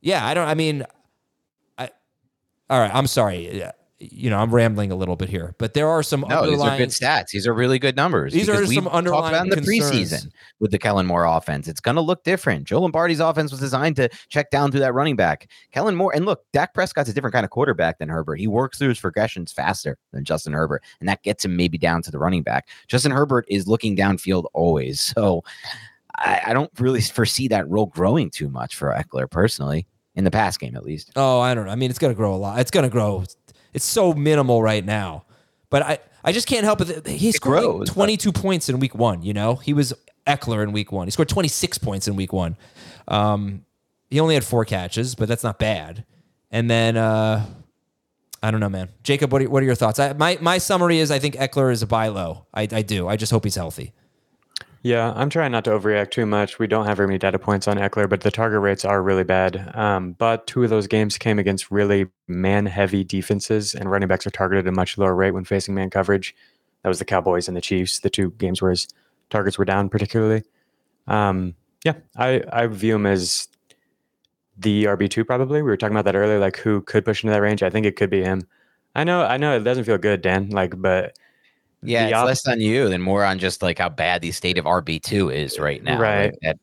yeah, 0.01 0.25
I 0.25 0.33
don't. 0.33 0.47
I 0.47 0.53
mean, 0.53 0.85
I. 1.77 1.89
All 2.69 2.79
right, 2.79 2.91
I'm 2.93 3.07
sorry. 3.07 3.63
You 3.99 4.29
know, 4.29 4.39
I'm 4.39 4.53
rambling 4.53 4.91
a 4.91 4.95
little 4.95 5.17
bit 5.17 5.27
here, 5.27 5.55
but 5.57 5.73
there 5.73 5.89
are 5.89 6.01
some 6.01 6.23
No, 6.29 6.49
these 6.49 6.61
are 6.61 6.77
good 6.77 6.89
stats. 6.89 7.31
These 7.31 7.45
are 7.45 7.53
really 7.53 7.79
good 7.79 7.97
numbers. 7.97 8.31
These 8.31 8.47
are 8.47 8.65
some 8.65 8.87
underlying 8.87 9.23
talked 9.23 9.33
about 9.33 9.43
in 9.43 9.49
the 9.49 9.55
concerns. 9.57 9.91
preseason 9.91 10.31
with 10.59 10.71
the 10.71 10.79
Kellen 10.79 11.05
Moore 11.05 11.25
offense. 11.25 11.67
It's 11.67 11.81
going 11.81 11.95
to 11.95 12.01
look 12.01 12.23
different. 12.23 12.63
Joe 12.63 12.79
Lombardi's 12.81 13.19
offense 13.19 13.51
was 13.51 13.59
designed 13.59 13.97
to 13.97 14.07
check 14.29 14.51
down 14.51 14.71
through 14.71 14.79
that 14.81 14.93
running 14.93 15.17
back. 15.17 15.49
Kellen 15.73 15.95
Moore, 15.95 16.15
and 16.15 16.25
look, 16.25 16.43
Dak 16.53 16.73
Prescott's 16.73 17.09
a 17.09 17.13
different 17.13 17.33
kind 17.33 17.43
of 17.43 17.49
quarterback 17.49 17.99
than 17.99 18.07
Herbert. 18.07 18.37
He 18.37 18.47
works 18.47 18.77
through 18.77 18.89
his 18.89 18.99
progressions 18.99 19.51
faster 19.51 19.97
than 20.13 20.23
Justin 20.23 20.53
Herbert, 20.53 20.81
and 21.01 21.09
that 21.09 21.21
gets 21.23 21.43
him 21.43 21.57
maybe 21.57 21.77
down 21.77 22.01
to 22.03 22.11
the 22.11 22.19
running 22.19 22.43
back. 22.43 22.69
Justin 22.87 23.11
Herbert 23.11 23.45
is 23.49 23.67
looking 23.67 23.97
downfield 23.97 24.45
always, 24.53 25.01
so 25.01 25.43
I, 26.15 26.41
I 26.47 26.53
don't 26.53 26.71
really 26.79 27.01
foresee 27.01 27.47
that 27.49 27.67
role 27.69 27.87
growing 27.87 28.29
too 28.29 28.49
much 28.49 28.75
for 28.75 28.93
Ekeler 28.93 29.29
personally 29.29 29.87
in 30.15 30.23
the 30.23 30.31
pass 30.31 30.57
game, 30.57 30.75
at 30.75 30.83
least. 30.83 31.11
Oh, 31.15 31.39
I 31.39 31.53
don't 31.53 31.65
know. 31.65 31.71
I 31.71 31.75
mean, 31.75 31.89
it's 31.89 31.99
going 31.99 32.13
to 32.13 32.17
grow 32.17 32.33
a 32.33 32.37
lot. 32.37 32.59
It's 32.59 32.71
going 32.71 32.83
to 32.83 32.89
grow. 32.89 33.23
It's 33.73 33.85
so 33.85 34.13
minimal 34.13 34.61
right 34.63 34.83
now, 34.83 35.25
but 35.69 35.81
I, 35.83 35.99
I 36.23 36.31
just 36.31 36.47
can't 36.47 36.63
help 36.63 36.81
it. 36.81 37.07
He 37.07 37.31
scored 37.31 37.55
like 37.57 37.63
grows, 37.65 37.89
but- 37.89 37.93
22 37.93 38.31
points 38.31 38.69
in 38.69 38.79
week 38.79 38.95
one. 38.95 39.21
You 39.23 39.33
know, 39.33 39.55
he 39.55 39.73
was 39.73 39.93
Ekeler 40.27 40.63
in 40.63 40.71
week 40.71 40.91
one. 40.91 41.07
He 41.07 41.11
scored 41.11 41.29
26 41.29 41.77
points 41.79 42.07
in 42.07 42.15
week 42.15 42.33
one. 42.33 42.57
Um, 43.07 43.65
he 44.09 44.19
only 44.19 44.33
had 44.33 44.43
four 44.43 44.65
catches, 44.65 45.15
but 45.15 45.27
that's 45.27 45.43
not 45.43 45.59
bad. 45.59 46.03
And 46.51 46.69
then, 46.69 46.97
uh, 46.97 47.45
I 48.41 48.51
don't 48.51 48.59
know, 48.59 48.69
man. 48.69 48.89
Jacob, 49.03 49.31
what 49.31 49.41
are, 49.41 49.49
what 49.49 49.61
are 49.61 49.65
your 49.65 49.75
thoughts? 49.75 49.99
I, 49.99 50.13
my 50.13 50.37
my 50.41 50.57
summary 50.59 50.99
is 50.99 51.11
I 51.11 51.19
think 51.19 51.35
Ekeler 51.35 51.71
is 51.71 51.81
a 51.83 51.87
buy 51.87 52.07
low. 52.07 52.45
I, 52.53 52.63
I 52.71 52.81
do. 52.81 53.07
I 53.07 53.17
just 53.17 53.31
hope 53.31 53.43
he's 53.43 53.55
healthy. 53.55 53.91
Yeah, 54.81 55.11
I'm 55.13 55.29
trying 55.29 55.51
not 55.51 55.65
to 55.65 55.71
overreact 55.71 56.11
too 56.11 56.25
much. 56.25 56.57
We 56.57 56.67
don't 56.67 56.85
have 56.85 56.97
very 56.97 57.07
many 57.07 57.19
data 57.19 57.37
points 57.37 57.67
on 57.67 57.77
Ekeler, 57.77 58.07
but 58.09 58.21
the 58.21 58.31
target 58.31 58.61
rates 58.61 58.85
are 58.85 59.03
really 59.03 59.25
bad. 59.25 59.71
Um, 59.75 60.13
but 60.13 60.47
two 60.47 60.63
of 60.63 60.69
those 60.69 60.87
games 60.87 61.17
came 61.17 61.37
against 61.37 61.69
really 61.69 62.07
man 62.27 62.65
heavy 62.65 63.03
defenses, 63.03 63.75
and 63.75 63.91
running 63.91 64.07
backs 64.07 64.25
are 64.25 64.31
targeted 64.31 64.65
at 64.65 64.69
a 64.69 64.75
much 64.75 64.97
lower 64.97 65.13
rate 65.13 65.31
when 65.31 65.43
facing 65.43 65.75
man 65.75 65.89
coverage. 65.89 66.33
That 66.83 66.89
was 66.89 66.99
the 66.99 67.05
Cowboys 67.05 67.49
and 67.49 67.57
the 67.57 67.61
Chiefs, 67.61 67.99
the 67.99 68.09
two 68.09 68.31
games 68.31 68.61
where 68.61 68.71
his 68.71 68.87
targets 69.29 69.57
were 69.57 69.65
down, 69.65 69.89
particularly. 69.89 70.43
Um, 71.07 71.55
yeah, 71.83 71.95
I, 72.15 72.41
I 72.51 72.67
view 72.67 72.95
him 72.95 73.05
as 73.05 73.49
the 74.57 74.85
RB2 74.85 75.25
probably. 75.25 75.61
We 75.61 75.69
were 75.69 75.77
talking 75.77 75.95
about 75.95 76.05
that 76.05 76.15
earlier, 76.15 76.39
like 76.39 76.57
who 76.57 76.81
could 76.81 77.03
push 77.03 77.23
into 77.23 77.33
that 77.33 77.41
range. 77.41 77.63
I 77.63 77.69
think 77.69 77.85
it 77.85 77.97
could 77.97 78.09
be 78.09 78.23
him. 78.23 78.47
I 78.95 79.03
know, 79.03 79.23
I 79.23 79.37
know 79.37 79.55
it 79.55 79.63
doesn't 79.63 79.83
feel 79.83 79.97
good, 79.97 80.21
Dan, 80.21 80.49
like, 80.49 80.81
but 80.81 81.17
Yeah, 81.81 82.05
it's 82.07 82.13
op- 82.13 82.25
less 82.25 82.47
on 82.47 82.59
you 82.59 82.89
than 82.89 83.01
more 83.01 83.23
on 83.23 83.39
just 83.39 83.61
like 83.61 83.79
how 83.79 83.89
bad 83.89 84.21
the 84.21 84.31
state 84.31 84.57
of 84.57 84.65
RB 84.65 85.01
two 85.01 85.29
is 85.29 85.59
right 85.59 85.83
now. 85.83 85.99
Right. 85.99 86.33
Like, 86.43 86.57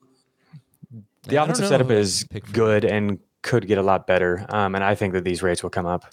the 1.25 1.39
I 1.39 1.43
offensive 1.43 1.69
setup 1.69 1.91
is 1.91 2.25
good 2.53 2.85
and 2.85 3.19
could 3.43 3.67
get 3.67 3.79
a 3.79 3.83
lot 3.83 4.07
better. 4.07 4.45
Um, 4.49 4.75
and 4.75 4.85
I 4.85 4.95
think 4.95 5.13
that 5.15 5.25
these 5.25 5.43
rates 5.43 5.63
will 5.63 5.71
come 5.71 5.87
up. 5.87 6.05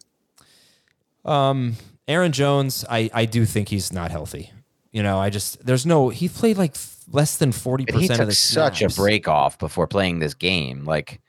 Um, 1.26 1.76
Aaron 2.08 2.32
Jones, 2.32 2.84
I, 2.90 3.10
I 3.14 3.26
do 3.26 3.46
think 3.46 3.70
he's 3.70 3.94
not 3.94 4.12
healthy. 4.12 4.52
You 4.92 5.02
know, 5.04 5.18
I 5.20 5.30
just 5.30 5.66
there's 5.66 5.86
no 5.86 6.10
he 6.10 6.30
played 6.30 6.58
like 6.58 6.76
less 7.12 7.38
than 7.38 7.52
forty 7.52 7.86
percent 7.86 8.12
of 8.12 8.18
took 8.18 8.28
the 8.28 8.36
such 8.36 8.82
a 8.82 8.90
break 8.90 9.28
off 9.28 9.58
before 9.58 9.88
playing 9.88 10.20
this 10.20 10.34
game. 10.36 10.86
Like, 10.86 11.20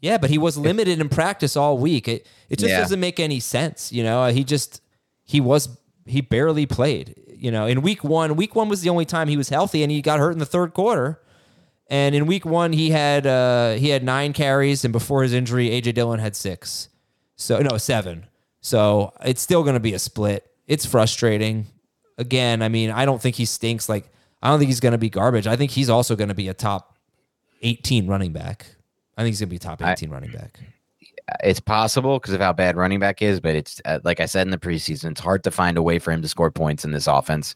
Yeah, 0.00 0.18
but 0.18 0.30
he 0.30 0.38
was 0.38 0.56
limited 0.56 1.00
in 1.00 1.08
practice 1.08 1.56
all 1.56 1.76
week. 1.76 2.06
It 2.06 2.26
it 2.48 2.58
just 2.60 2.70
Yeah. 2.70 2.80
doesn't 2.80 3.00
make 3.00 3.18
any 3.18 3.40
sense. 3.40 3.92
You 3.92 4.04
know, 4.04 4.26
he 4.26 4.44
just 4.44 4.80
he 5.24 5.40
was 5.40 5.68
he 6.10 6.20
barely 6.20 6.66
played. 6.66 7.14
You 7.34 7.50
know, 7.50 7.66
in 7.66 7.80
week 7.82 8.04
one, 8.04 8.36
week 8.36 8.54
one 8.54 8.68
was 8.68 8.82
the 8.82 8.90
only 8.90 9.04
time 9.04 9.28
he 9.28 9.36
was 9.36 9.48
healthy, 9.48 9.82
and 9.82 9.90
he 9.90 10.02
got 10.02 10.18
hurt 10.18 10.32
in 10.32 10.38
the 10.38 10.46
third 10.46 10.74
quarter. 10.74 11.20
And 11.88 12.14
in 12.14 12.26
week 12.26 12.44
one, 12.44 12.72
he 12.72 12.90
had 12.90 13.26
uh, 13.26 13.72
he 13.74 13.88
had 13.88 14.04
nine 14.04 14.32
carries, 14.32 14.84
and 14.84 14.92
before 14.92 15.22
his 15.22 15.32
injury, 15.32 15.70
AJ 15.70 15.94
Dillon 15.94 16.20
had 16.20 16.36
six. 16.36 16.88
So 17.36 17.58
no, 17.60 17.78
seven. 17.78 18.26
So 18.60 19.12
it's 19.24 19.40
still 19.40 19.62
going 19.62 19.74
to 19.74 19.80
be 19.80 19.94
a 19.94 19.98
split. 19.98 20.46
It's 20.66 20.84
frustrating. 20.84 21.66
Again, 22.18 22.60
I 22.62 22.68
mean, 22.68 22.90
I 22.90 23.06
don't 23.06 23.20
think 23.20 23.36
he 23.36 23.46
stinks. 23.46 23.88
Like 23.88 24.04
I 24.42 24.50
don't 24.50 24.58
think 24.58 24.68
he's 24.68 24.80
going 24.80 24.92
to 24.92 24.98
be 24.98 25.08
garbage. 25.10 25.46
I 25.46 25.56
think 25.56 25.70
he's 25.70 25.88
also 25.88 26.14
going 26.14 26.28
to 26.28 26.34
be 26.34 26.48
a 26.48 26.54
top 26.54 26.98
18 27.62 28.06
running 28.06 28.32
back. 28.32 28.66
I 29.16 29.22
think 29.22 29.32
he's 29.32 29.40
gonna 29.40 29.50
be 29.50 29.58
top 29.58 29.82
I- 29.82 29.92
18 29.92 30.10
running 30.10 30.30
back. 30.30 30.58
It's 31.42 31.60
possible 31.60 32.18
because 32.18 32.34
of 32.34 32.40
how 32.40 32.52
bad 32.52 32.76
running 32.76 32.98
back 32.98 33.22
is, 33.22 33.40
but 33.40 33.54
it's 33.54 33.80
uh, 33.84 34.00
like 34.04 34.20
I 34.20 34.26
said 34.26 34.46
in 34.46 34.50
the 34.50 34.58
preseason, 34.58 35.12
it's 35.12 35.20
hard 35.20 35.44
to 35.44 35.50
find 35.50 35.76
a 35.76 35.82
way 35.82 35.98
for 35.98 36.12
him 36.12 36.22
to 36.22 36.28
score 36.28 36.50
points 36.50 36.84
in 36.84 36.92
this 36.92 37.06
offense. 37.06 37.54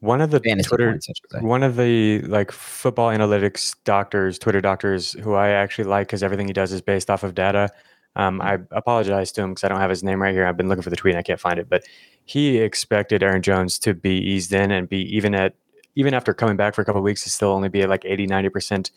One 0.00 0.20
of 0.20 0.30
the 0.30 0.40
Fantasy 0.40 0.68
Twitter, 0.68 0.90
points, 0.90 1.08
I 1.08 1.12
should 1.12 1.40
say. 1.40 1.46
one 1.46 1.62
of 1.62 1.76
the 1.76 2.22
like 2.22 2.50
football 2.50 3.10
analytics 3.10 3.76
doctors, 3.84 4.38
Twitter 4.38 4.60
doctors, 4.60 5.12
who 5.12 5.34
I 5.34 5.50
actually 5.50 5.84
like 5.84 6.08
because 6.08 6.22
everything 6.22 6.48
he 6.48 6.52
does 6.52 6.72
is 6.72 6.82
based 6.82 7.08
off 7.08 7.22
of 7.22 7.34
data. 7.34 7.70
Um, 8.16 8.40
I 8.42 8.58
apologize 8.72 9.32
to 9.32 9.42
him 9.42 9.50
because 9.50 9.64
I 9.64 9.68
don't 9.68 9.80
have 9.80 9.90
his 9.90 10.02
name 10.02 10.20
right 10.20 10.34
here. 10.34 10.44
I've 10.44 10.56
been 10.56 10.68
looking 10.68 10.82
for 10.82 10.90
the 10.90 10.96
tweet 10.96 11.14
and 11.14 11.20
I 11.20 11.22
can't 11.22 11.40
find 11.40 11.58
it, 11.58 11.68
but 11.68 11.84
he 12.24 12.58
expected 12.58 13.22
Aaron 13.22 13.42
Jones 13.42 13.78
to 13.80 13.94
be 13.94 14.16
eased 14.18 14.52
in 14.52 14.70
and 14.70 14.88
be 14.88 15.02
even 15.16 15.34
at 15.34 15.54
even 15.94 16.14
after 16.14 16.34
coming 16.34 16.56
back 16.56 16.74
for 16.74 16.82
a 16.82 16.84
couple 16.84 16.98
of 16.98 17.04
weeks 17.04 17.22
to 17.24 17.30
still 17.30 17.50
only 17.50 17.68
be 17.68 17.82
at 17.82 17.88
like 17.88 18.04
80 18.04 18.26
90% 18.26 18.90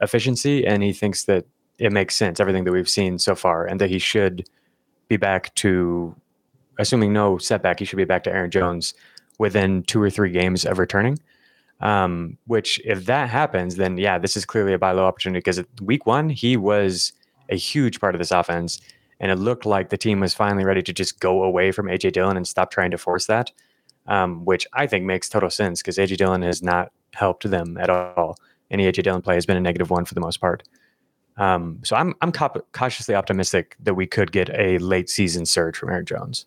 efficiency 0.00 0.66
and 0.66 0.82
he 0.82 0.92
thinks 0.92 1.24
that 1.24 1.44
it 1.78 1.92
makes 1.92 2.16
sense 2.16 2.40
everything 2.40 2.64
that 2.64 2.72
we've 2.72 2.88
seen 2.88 3.18
so 3.18 3.34
far 3.34 3.66
and 3.66 3.80
that 3.80 3.90
he 3.90 3.98
should 3.98 4.48
be 5.08 5.16
back 5.16 5.54
to 5.54 6.14
assuming 6.78 7.12
no 7.12 7.38
setback 7.38 7.78
he 7.78 7.84
should 7.84 7.96
be 7.96 8.04
back 8.04 8.24
to 8.24 8.32
Aaron 8.32 8.50
Jones 8.50 8.94
within 9.38 9.82
2 9.84 10.02
or 10.02 10.10
3 10.10 10.30
games 10.30 10.64
of 10.64 10.78
returning 10.78 11.18
um, 11.80 12.36
which 12.46 12.80
if 12.84 13.06
that 13.06 13.28
happens 13.28 13.76
then 13.76 13.96
yeah 13.98 14.18
this 14.18 14.36
is 14.36 14.44
clearly 14.44 14.72
a 14.72 14.78
buy 14.78 14.92
low 14.92 15.06
opportunity 15.06 15.38
because 15.38 15.62
week 15.82 16.06
1 16.06 16.30
he 16.30 16.56
was 16.56 17.12
a 17.50 17.56
huge 17.56 18.00
part 18.00 18.14
of 18.14 18.18
this 18.18 18.30
offense 18.30 18.80
and 19.20 19.32
it 19.32 19.36
looked 19.36 19.66
like 19.66 19.88
the 19.88 19.96
team 19.96 20.20
was 20.20 20.34
finally 20.34 20.64
ready 20.64 20.82
to 20.82 20.92
just 20.92 21.18
go 21.18 21.42
away 21.42 21.72
from 21.72 21.86
AJ 21.86 22.12
Dillon 22.12 22.36
and 22.36 22.46
stop 22.46 22.70
trying 22.70 22.90
to 22.90 22.98
force 22.98 23.26
that 23.26 23.50
um, 24.08 24.44
which 24.44 24.66
I 24.72 24.86
think 24.86 25.04
makes 25.04 25.28
total 25.28 25.50
sense 25.50 25.80
because 25.80 25.98
AJ 25.98 26.16
Dillon 26.16 26.42
has 26.42 26.62
not 26.62 26.90
helped 27.14 27.48
them 27.48 27.76
at 27.78 27.90
all. 27.90 28.36
Any 28.70 28.90
AJ 28.90 29.04
Dillon 29.04 29.22
play 29.22 29.34
has 29.34 29.46
been 29.46 29.56
a 29.56 29.60
negative 29.60 29.90
one 29.90 30.04
for 30.04 30.14
the 30.14 30.20
most 30.20 30.40
part. 30.40 30.62
Um, 31.38 31.80
so 31.84 31.96
I'm 31.96 32.14
I'm 32.20 32.32
cau- 32.32 32.62
cautiously 32.72 33.14
optimistic 33.14 33.76
that 33.80 33.94
we 33.94 34.06
could 34.06 34.32
get 34.32 34.50
a 34.50 34.78
late 34.78 35.08
season 35.08 35.46
surge 35.46 35.76
from 35.76 35.88
Aaron 35.90 36.04
Jones. 36.04 36.44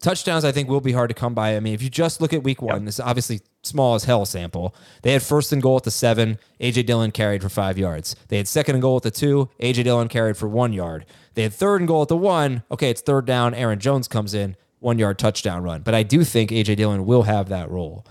Touchdowns, 0.00 0.44
I 0.44 0.52
think, 0.52 0.68
will 0.68 0.82
be 0.82 0.92
hard 0.92 1.08
to 1.08 1.14
come 1.14 1.32
by. 1.32 1.56
I 1.56 1.60
mean, 1.60 1.72
if 1.72 1.80
you 1.80 1.88
just 1.88 2.20
look 2.20 2.34
at 2.34 2.42
week 2.42 2.60
one, 2.60 2.84
this 2.84 2.96
is 2.96 3.00
obviously 3.00 3.40
small 3.62 3.94
as 3.94 4.04
hell 4.04 4.26
sample. 4.26 4.74
They 5.00 5.12
had 5.12 5.22
first 5.22 5.50
and 5.50 5.62
goal 5.62 5.78
at 5.78 5.84
the 5.84 5.90
seven. 5.90 6.38
AJ 6.60 6.84
Dillon 6.84 7.10
carried 7.10 7.40
for 7.40 7.48
five 7.48 7.78
yards. 7.78 8.14
They 8.28 8.36
had 8.36 8.46
second 8.46 8.74
and 8.74 8.82
goal 8.82 8.98
at 8.98 9.02
the 9.02 9.10
two. 9.10 9.48
AJ 9.60 9.84
Dillon 9.84 10.08
carried 10.08 10.36
for 10.36 10.46
one 10.46 10.74
yard. 10.74 11.06
They 11.32 11.42
had 11.42 11.54
third 11.54 11.80
and 11.80 11.88
goal 11.88 12.02
at 12.02 12.08
the 12.08 12.18
one. 12.18 12.64
Okay, 12.70 12.90
it's 12.90 13.00
third 13.00 13.24
down. 13.24 13.54
Aaron 13.54 13.78
Jones 13.78 14.06
comes 14.06 14.34
in, 14.34 14.56
one 14.80 14.98
yard 14.98 15.18
touchdown 15.18 15.62
run. 15.62 15.80
But 15.80 15.94
I 15.94 16.02
do 16.02 16.22
think 16.22 16.50
AJ 16.50 16.76
Dillon 16.76 17.06
will 17.06 17.22
have 17.22 17.48
that 17.48 17.70
role. 17.70 18.04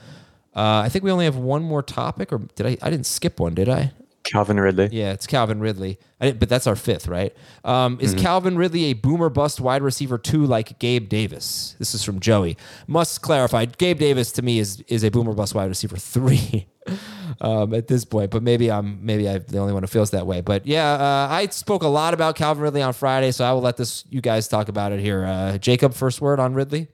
Uh, 0.55 0.81
I 0.85 0.89
think 0.89 1.03
we 1.03 1.11
only 1.11 1.25
have 1.25 1.35
one 1.35 1.61
more 1.61 1.83
topic, 1.83 2.33
or 2.33 2.39
did 2.55 2.65
I? 2.65 2.77
I 2.81 2.89
didn't 2.89 3.05
skip 3.05 3.39
one, 3.39 3.53
did 3.53 3.69
I? 3.69 3.91
Calvin 4.23 4.59
Ridley. 4.59 4.89
Yeah, 4.91 5.11
it's 5.11 5.27
Calvin 5.27 5.59
Ridley. 5.59 5.99
I 6.21 6.31
but 6.31 6.47
that's 6.47 6.65
our 6.65 6.75
fifth, 6.75 7.07
right? 7.07 7.35
Um, 7.65 7.97
is 8.01 8.13
Calvin 8.13 8.57
Ridley 8.57 8.85
a 8.85 8.93
boomer 8.93 9.29
bust 9.29 9.59
wide 9.59 9.81
receiver 9.81 10.17
two 10.17 10.45
like 10.45 10.79
Gabe 10.79 11.09
Davis? 11.09 11.75
This 11.77 11.93
is 11.93 12.03
from 12.03 12.19
Joey. 12.19 12.57
Must 12.87 13.21
clarify, 13.21 13.65
Gabe 13.65 13.99
Davis 13.99 14.31
to 14.33 14.41
me 14.41 14.59
is 14.59 14.81
is 14.87 15.03
a 15.03 15.11
boomer 15.11 15.33
bust 15.33 15.53
wide 15.53 15.67
receiver 15.67 15.97
three 15.97 16.67
um, 17.41 17.73
at 17.73 17.87
this 17.87 18.05
point. 18.05 18.31
But 18.31 18.43
maybe 18.43 18.71
I'm 18.71 19.05
maybe 19.05 19.27
I'm 19.27 19.43
the 19.47 19.59
only 19.59 19.73
one 19.73 19.83
who 19.83 19.87
feels 19.87 20.11
that 20.11 20.25
way. 20.25 20.39
But 20.41 20.65
yeah, 20.65 20.93
uh, 20.93 21.27
I 21.29 21.47
spoke 21.47 21.83
a 21.83 21.87
lot 21.87 22.13
about 22.13 22.35
Calvin 22.35 22.63
Ridley 22.63 22.81
on 22.81 22.93
Friday, 22.93 23.31
so 23.31 23.43
I 23.43 23.51
will 23.51 23.61
let 23.61 23.75
this 23.75 24.05
you 24.09 24.21
guys 24.21 24.47
talk 24.47 24.69
about 24.69 24.93
it 24.93 25.01
here. 25.01 25.25
Uh, 25.25 25.57
Jacob, 25.57 25.93
first 25.93 26.21
word 26.21 26.39
on 26.39 26.53
Ridley. 26.53 26.87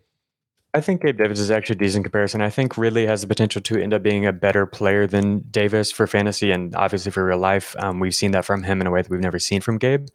I 0.74 0.82
think 0.82 1.02
Gabe 1.02 1.18
Davis 1.18 1.40
is 1.40 1.50
actually 1.50 1.78
a 1.78 1.80
decent 1.80 2.06
comparison. 2.06 2.42
I 2.42 2.52
think 2.52 2.78
Ridley 2.78 3.08
has 3.08 3.22
the 3.22 3.28
potential 3.28 3.60
to 3.62 3.82
end 3.82 3.94
up 3.94 4.04
being 4.04 4.28
a 4.28 4.34
better 4.34 4.68
player 4.68 5.08
than 5.08 5.40
Davis 5.50 5.92
for 5.92 6.06
fantasy 6.06 6.52
and 6.52 6.76
obviously 6.76 7.12
for 7.12 7.26
real 7.26 7.40
life. 7.40 7.76
Um, 7.80 8.00
we've 8.00 8.14
seen 8.14 8.32
that 8.32 8.46
from 8.46 8.62
him 8.62 8.80
in 8.80 8.86
a 8.86 8.92
way 8.92 9.02
that 9.02 9.10
we've 9.10 9.20
never 9.20 9.40
seen 9.40 9.62
from 9.62 9.80
Gabe. 9.80 10.08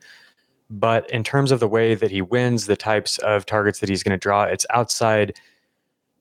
But 0.70 1.11
in 1.11 1.24
terms 1.24 1.50
of 1.50 1.59
the 1.59 1.66
way 1.68 1.96
that 1.96 2.11
he 2.11 2.22
wins, 2.22 2.66
the 2.66 2.76
types 2.76 3.18
of 3.18 3.46
targets 3.46 3.80
that 3.80 3.88
he's 3.88 4.05
going 4.05 4.16
to 4.16 4.22
draw, 4.22 4.44
it's 4.44 4.64
outside 4.70 5.36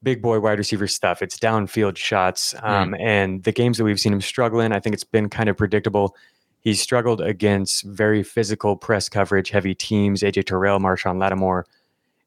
big 0.02 0.22
boy 0.22 0.40
wide 0.40 0.58
receiver 0.58 0.88
stuff. 0.88 1.22
It's 1.22 1.38
downfield 1.38 1.96
shots. 1.96 2.56
Um, 2.64 2.96
And 3.00 3.44
the 3.44 3.52
games 3.52 3.78
that 3.78 3.84
we've 3.84 4.00
seen 4.00 4.14
him 4.14 4.22
struggle 4.22 4.60
in, 4.60 4.74
I 4.74 4.80
think 4.80 4.96
it's 4.96 5.04
been 5.04 5.30
kind 5.30 5.48
of 5.48 5.58
predictable. 5.58 6.16
He's 6.60 6.82
struggled 6.82 7.22
against 7.22 7.84
very 7.84 8.24
physical 8.24 8.76
press 8.76 9.10
coverage, 9.10 9.52
heavy 9.52 9.76
teams, 9.76 10.22
AJ 10.22 10.46
Terrell, 10.46 10.80
Marshon 10.80 11.20
Lattimore 11.20 11.66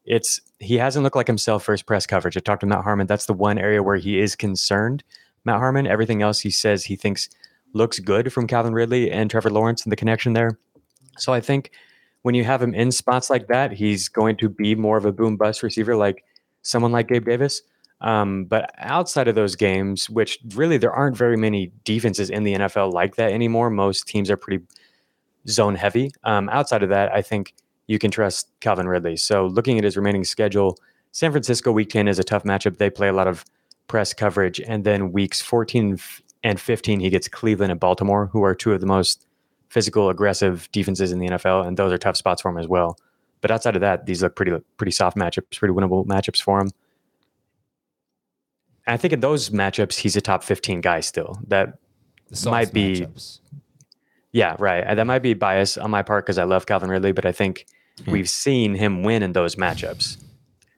it's 0.07 0.41
he 0.59 0.79
hasn't 0.79 1.03
looked 1.03 1.17
like 1.17 1.27
himself 1.27 1.65
for 1.65 1.73
his 1.73 1.83
press 1.83 2.07
coverage. 2.07 2.37
I 2.37 2.41
talked 2.41 2.61
to 2.61 2.67
Matt 2.67 2.85
Harmon. 2.85 3.07
That's 3.07 3.27
the 3.27 3.33
one 3.35 3.59
area 3.59 3.83
where 3.83 3.97
he 3.97 4.19
is 4.19 4.37
concerned. 4.37 5.03
Matt 5.45 5.59
Harmon, 5.59 5.87
everything 5.87 6.23
else 6.23 6.41
he 6.41 6.51
says 6.51 6.85
he 6.85 6.97
thinks 6.97 7.29
looks 7.73 7.99
good 7.99 8.33
from 8.33 8.47
Calvin 8.47 8.73
Ridley 8.73 9.11
and 9.11 9.31
Trevor 9.31 9.51
Lawrence 9.51 9.85
and 9.85 9.93
the 9.93 9.97
connection 9.97 10.33
there. 10.33 10.59
So 11.19 11.33
I 11.33 11.41
think 11.41 11.73
when 12.23 12.35
you 12.35 12.45
have 12.45 12.63
him 12.63 12.75
in 12.75 12.91
spots 12.91 13.29
like 13.29 13.49
that, 13.49 13.73
he's 13.73 14.09
going 14.09 14.37
to 14.39 14.49
be 14.49 14.75
more 14.75 14.97
of 14.97 15.05
a 15.05 15.13
boom 15.13 15.37
bust 15.37 15.63
receiver 15.63 15.95
like 15.97 16.25
someone 16.63 16.93
like 16.93 17.09
Gabe 17.09 17.25
Davis. 17.25 17.63
Um, 18.01 18.45
but 18.45 18.73
outside 18.79 19.29
of 19.29 19.35
those 19.35 19.57
games, 19.57 20.11
which 20.11 20.39
really 20.55 20.77
there 20.77 20.93
aren't 20.93 21.17
very 21.17 21.37
many 21.37 21.73
defenses 21.85 22.29
in 22.31 22.45
the 22.45 22.55
NFL 22.55 22.93
like 22.93 23.17
that 23.17 23.33
anymore. 23.33 23.71
Most 23.71 24.07
teams 24.07 24.31
are 24.31 24.37
pretty 24.37 24.65
zone 25.49 25.75
heavy. 25.75 26.11
Um, 26.25 26.49
outside 26.51 26.83
of 26.83 26.91
that, 26.91 27.13
I 27.13 27.23
think 27.23 27.55
you 27.87 27.99
can 27.99 28.11
trust 28.11 28.51
Calvin 28.61 28.89
Ridley. 28.89 29.17
So 29.17 29.47
looking 29.47 29.79
at 29.79 29.85
his 29.85 29.97
remaining 29.97 30.25
schedule, 30.25 30.79
San 31.13 31.31
Francisco 31.31 31.73
week 31.73 31.91
10 31.91 32.09
is 32.09 32.19
a 32.19 32.25
tough 32.25 32.45
matchup. 32.45 32.79
They 32.79 32.91
play 32.91 33.09
a 33.09 33.13
lot 33.13 33.29
of 33.29 33.45
press 33.89 34.13
coverage. 34.13 34.61
And 34.61 34.85
then 34.85 35.13
weeks 35.13 35.41
14 35.41 35.99
and 36.43 36.61
15, 36.61 37.01
he 37.01 37.11
gets 37.11 37.29
Cleveland 37.29 37.71
and 37.71 37.81
Baltimore, 37.81 38.27
who 38.27 38.43
are 38.43 38.55
two 38.55 38.73
of 38.73 38.81
the 38.81 38.87
most 38.87 39.27
physical, 39.69 40.11
aggressive 40.11 40.69
defenses 40.73 41.13
in 41.13 41.19
the 41.19 41.29
NFL. 41.29 41.67
And 41.67 41.77
those 41.77 41.93
are 41.93 41.99
tough 41.99 42.17
spots 42.17 42.43
for 42.43 42.51
him 42.51 42.59
as 42.59 42.69
well. 42.69 42.99
But 43.41 43.51
outside 43.51 43.77
of 43.77 43.81
that, 43.83 44.07
these 44.07 44.23
look 44.23 44.35
pretty 44.35 44.53
pretty 44.77 44.91
soft 44.93 45.17
matchups, 45.17 45.59
pretty 45.59 45.75
winnable 45.75 46.05
matchups 46.07 46.43
for 46.43 46.61
him. 46.61 46.71
And 48.87 48.95
I 48.95 48.97
think 48.97 49.13
in 49.13 49.21
those 49.21 49.51
matchups, 49.51 49.97
he's 49.99 50.17
a 50.17 50.21
top 50.21 50.43
15 50.43 50.81
guy 50.81 51.01
still. 51.01 51.39
That 51.49 51.79
Might 52.45 52.73
be- 52.73 53.03
matchups. 53.03 53.41
Yeah, 54.37 54.55
right. 54.59 54.85
Uh, 54.85 54.95
that 54.95 55.07
might 55.07 55.21
be 55.21 55.33
bias 55.33 55.79
on 55.79 55.91
my 55.91 56.03
part 56.03 56.27
because 56.27 56.37
I 56.37 56.45
love 56.45 56.67
Calvin 56.67 56.91
Ridley, 56.91 57.13
but 57.13 57.25
I 57.25 57.33
think 57.33 57.65
we've 58.07 58.29
seen 58.29 58.75
him 58.75 59.03
win 59.03 59.23
in 59.23 59.33
those 59.33 59.57
matchups. 59.57 60.19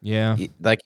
Yeah. 0.01 0.37
Y- 0.39 0.49
like 0.61 0.81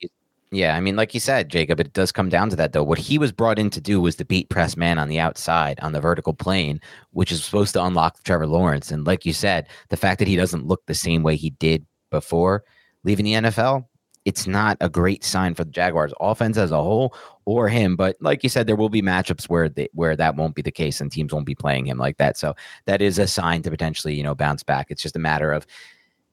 yeah 0.54 0.76
i 0.76 0.80
mean 0.80 0.96
like 0.96 1.14
you 1.14 1.20
said 1.20 1.48
jacob 1.48 1.80
it 1.80 1.94
does 1.94 2.12
come 2.12 2.28
down 2.28 2.50
to 2.50 2.56
that 2.56 2.74
though 2.74 2.82
what 2.82 2.98
he 2.98 3.16
was 3.16 3.32
brought 3.32 3.58
in 3.58 3.70
to 3.70 3.80
do 3.80 4.02
was 4.02 4.16
to 4.16 4.24
beat 4.24 4.50
press 4.50 4.76
man 4.76 4.98
on 4.98 5.08
the 5.08 5.18
outside 5.18 5.80
on 5.80 5.92
the 5.92 6.00
vertical 6.00 6.34
plane 6.34 6.78
which 7.12 7.32
is 7.32 7.42
supposed 7.42 7.72
to 7.72 7.82
unlock 7.82 8.22
trevor 8.22 8.46
lawrence 8.46 8.90
and 8.90 9.06
like 9.06 9.24
you 9.24 9.32
said 9.32 9.66
the 9.88 9.96
fact 9.96 10.18
that 10.18 10.28
he 10.28 10.36
doesn't 10.36 10.66
look 10.66 10.84
the 10.84 10.94
same 10.94 11.22
way 11.22 11.36
he 11.36 11.48
did 11.48 11.86
before 12.10 12.64
leaving 13.02 13.24
the 13.24 13.32
nfl 13.32 13.82
it's 14.26 14.46
not 14.46 14.76
a 14.82 14.90
great 14.90 15.24
sign 15.24 15.54
for 15.54 15.64
the 15.64 15.70
jaguars 15.70 16.12
offense 16.20 16.58
as 16.58 16.70
a 16.70 16.82
whole 16.82 17.14
or 17.44 17.68
him 17.68 17.96
but 17.96 18.16
like 18.20 18.42
you 18.42 18.48
said 18.48 18.66
there 18.66 18.76
will 18.76 18.88
be 18.88 19.02
matchups 19.02 19.44
where 19.48 19.68
they, 19.68 19.88
where 19.94 20.14
that 20.16 20.36
won't 20.36 20.54
be 20.54 20.62
the 20.62 20.70
case 20.70 21.00
and 21.00 21.10
teams 21.10 21.32
won't 21.32 21.46
be 21.46 21.54
playing 21.54 21.86
him 21.86 21.98
like 21.98 22.16
that 22.18 22.36
so 22.36 22.54
that 22.84 23.02
is 23.02 23.18
a 23.18 23.26
sign 23.26 23.62
to 23.62 23.70
potentially 23.70 24.14
you 24.14 24.22
know 24.22 24.34
bounce 24.34 24.62
back 24.62 24.86
it's 24.90 25.02
just 25.02 25.16
a 25.16 25.18
matter 25.18 25.52
of 25.52 25.66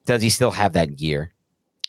does 0.06 0.22
he 0.22 0.30
still 0.30 0.50
have 0.50 0.72
that 0.72 0.96
gear 0.96 1.32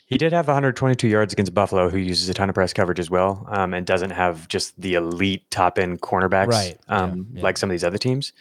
He 0.08 0.18
did 0.18 0.34
have 0.34 0.48
122 0.48 1.08
yards 1.08 1.32
against 1.32 1.54
Buffalo, 1.54 1.90
who 1.90 1.98
uses 1.98 2.28
a 2.28 2.34
ton 2.34 2.50
of 2.50 2.56
press 2.56 2.74
coverage 2.74 3.00
as 3.00 3.10
well, 3.10 3.48
um, 3.50 3.74
and 3.74 3.86
doesn't 3.88 4.10
have 4.10 4.46
just 4.50 4.76
the 4.82 4.96
elite 4.96 5.50
top 5.52 5.80
end 5.80 6.02
cornerbacks 6.02 6.48
Right. 6.48 6.78
Um, 6.90 7.28
yeah. 7.34 7.42
like 7.42 7.58
some 7.58 7.70
of 7.70 7.74
these 7.74 7.86
other 7.86 7.98
teams. 7.98 8.34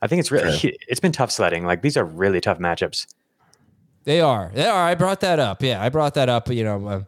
I 0.00 0.06
think 0.06 0.20
it's 0.20 0.30
really 0.30 0.78
it's 0.88 1.00
been 1.00 1.12
tough 1.12 1.30
sledding. 1.30 1.66
Like 1.66 1.82
these 1.82 1.98
are 1.98 2.04
really 2.06 2.40
tough 2.40 2.58
matchups. 2.58 3.06
They 4.04 4.22
are. 4.22 4.50
They 4.54 4.66
are. 4.66 4.88
I 4.88 4.94
brought 4.94 5.20
that 5.20 5.38
up. 5.38 5.62
Yeah, 5.62 5.82
I 5.82 5.90
brought 5.90 6.14
that 6.14 6.30
up. 6.30 6.48
You 6.48 6.64
know, 6.64 6.88
um, 6.88 7.06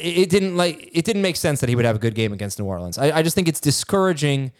it, 0.00 0.30
didn't 0.30 0.56
like 0.56 0.90
it 0.92 1.04
didn't 1.04 1.22
make 1.22 1.36
sense 1.36 1.60
that 1.60 1.68
he 1.68 1.76
would 1.76 1.84
have 1.84 1.96
a 1.96 1.98
good 1.98 2.14
game 2.14 2.32
against 2.32 2.58
New 2.58 2.64
Orleans. 2.64 2.98
I, 2.98 3.18
I 3.18 3.22
just 3.22 3.34
think 3.34 3.48
it's 3.48 3.60
discouraging 3.60 4.52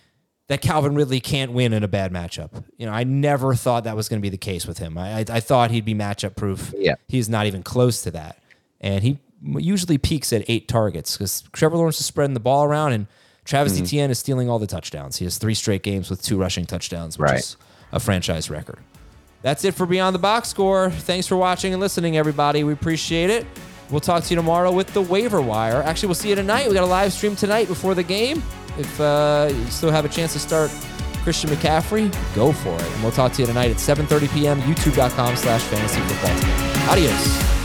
that 0.49 0.61
Calvin 0.61 0.95
Ridley 0.95 1.21
can't 1.21 1.53
win 1.53 1.73
in 1.73 1.83
a 1.83 1.89
bad 1.89 2.13
matchup. 2.13 2.65
You 2.77 2.87
know, 2.87 2.93
I 2.93 3.05
never 3.05 3.55
thought 3.55 3.85
that 3.85 3.97
was 3.97 4.09
going 4.09 4.21
to 4.21 4.23
be 4.23 4.29
the 4.29 4.37
case 4.37 4.67
with 4.67 4.79
him. 4.79 4.99
I, 4.99 5.19
I, 5.21 5.25
I 5.29 5.41
thought 5.41 5.71
he'd 5.71 5.85
be 5.85 5.95
matchup 5.95 6.37
proof. 6.37 6.75
Yeah. 6.77 6.97
he's 7.09 7.29
not 7.29 7.47
even 7.47 7.63
close 7.63 8.03
to 8.03 8.11
that, 8.11 8.39
and 8.81 9.03
he 9.03 9.19
usually 9.43 9.99
peaks 9.99 10.33
at 10.33 10.45
eight 10.49 10.69
targets 10.69 11.17
because 11.17 11.43
Trevor 11.53 11.77
Lawrence 11.77 12.01
is 12.01 12.07
spreading 12.07 12.35
the 12.35 12.41
ball 12.41 12.65
around 12.65 12.93
and 12.93 13.07
Travis 13.45 13.75
mm-hmm. 13.75 13.85
Etienne 13.85 14.11
is 14.11 14.19
stealing 14.19 14.49
all 14.49 14.59
the 14.59 14.67
touchdowns. 14.67 15.17
He 15.17 15.25
has 15.25 15.39
three 15.39 15.55
straight 15.55 15.83
games 15.83 16.11
with 16.11 16.23
two 16.23 16.39
rushing 16.39 16.65
touchdowns, 16.65 17.19
which 17.19 17.31
Right. 17.31 17.41
is 17.41 17.57
a 17.91 17.99
franchise 17.99 18.49
record. 18.49 18.79
That's 19.43 19.65
it 19.65 19.75
for 19.75 19.87
Beyond 19.87 20.15
the 20.15 20.21
Box 20.21 20.49
Score. 20.49 20.91
Thanks 20.91 21.27
for 21.27 21.37
watching 21.37 21.73
and 21.73 21.81
listening, 21.81 22.17
everybody. 22.17 22.63
We 22.63 22.73
appreciate 22.73 23.31
it. 23.31 23.45
We'll 23.93 24.01
talk 24.01 24.25
to 24.25 24.31
you 24.31 24.37
tomorrow 24.37 24.73
with 24.73 24.89
the 24.95 25.03
waiver 25.03 25.43
wire. 25.43 25.83
Actually, 25.83 26.09
we'll 26.09 26.15
see 26.15 26.31
you 26.31 26.35
tonight. 26.35 26.67
We 26.67 26.75
got 26.75 26.83
a 26.83 26.87
live 26.87 27.13
stream 27.13 27.37
tonight 27.37 27.69
before 27.69 27.95
the 27.95 28.03
game. 28.03 28.43
If 28.79 28.99
uh, 28.99 29.51
you 29.53 29.67
still 29.67 29.91
have 29.91 30.07
a 30.07 30.09
chance 30.09 30.33
to 30.33 30.39
start 30.39 30.71
Christian 31.23 31.51
McCaffrey, 31.51 32.11
go 32.35 32.53
for 32.53 32.75
it. 32.75 32.83
And 32.83 33.03
we'll 33.03 33.13
talk 33.13 33.33
to 33.35 33.43
you 33.43 33.47
tonight 33.47 33.71
at 33.71 33.77
7.30 33.77 34.33
p.m. 34.33 34.61
YouTube.com 34.63 35.37
slash 35.37 35.63
fantasy 35.65 36.01
football. 36.01 36.91
Adios. 36.91 37.62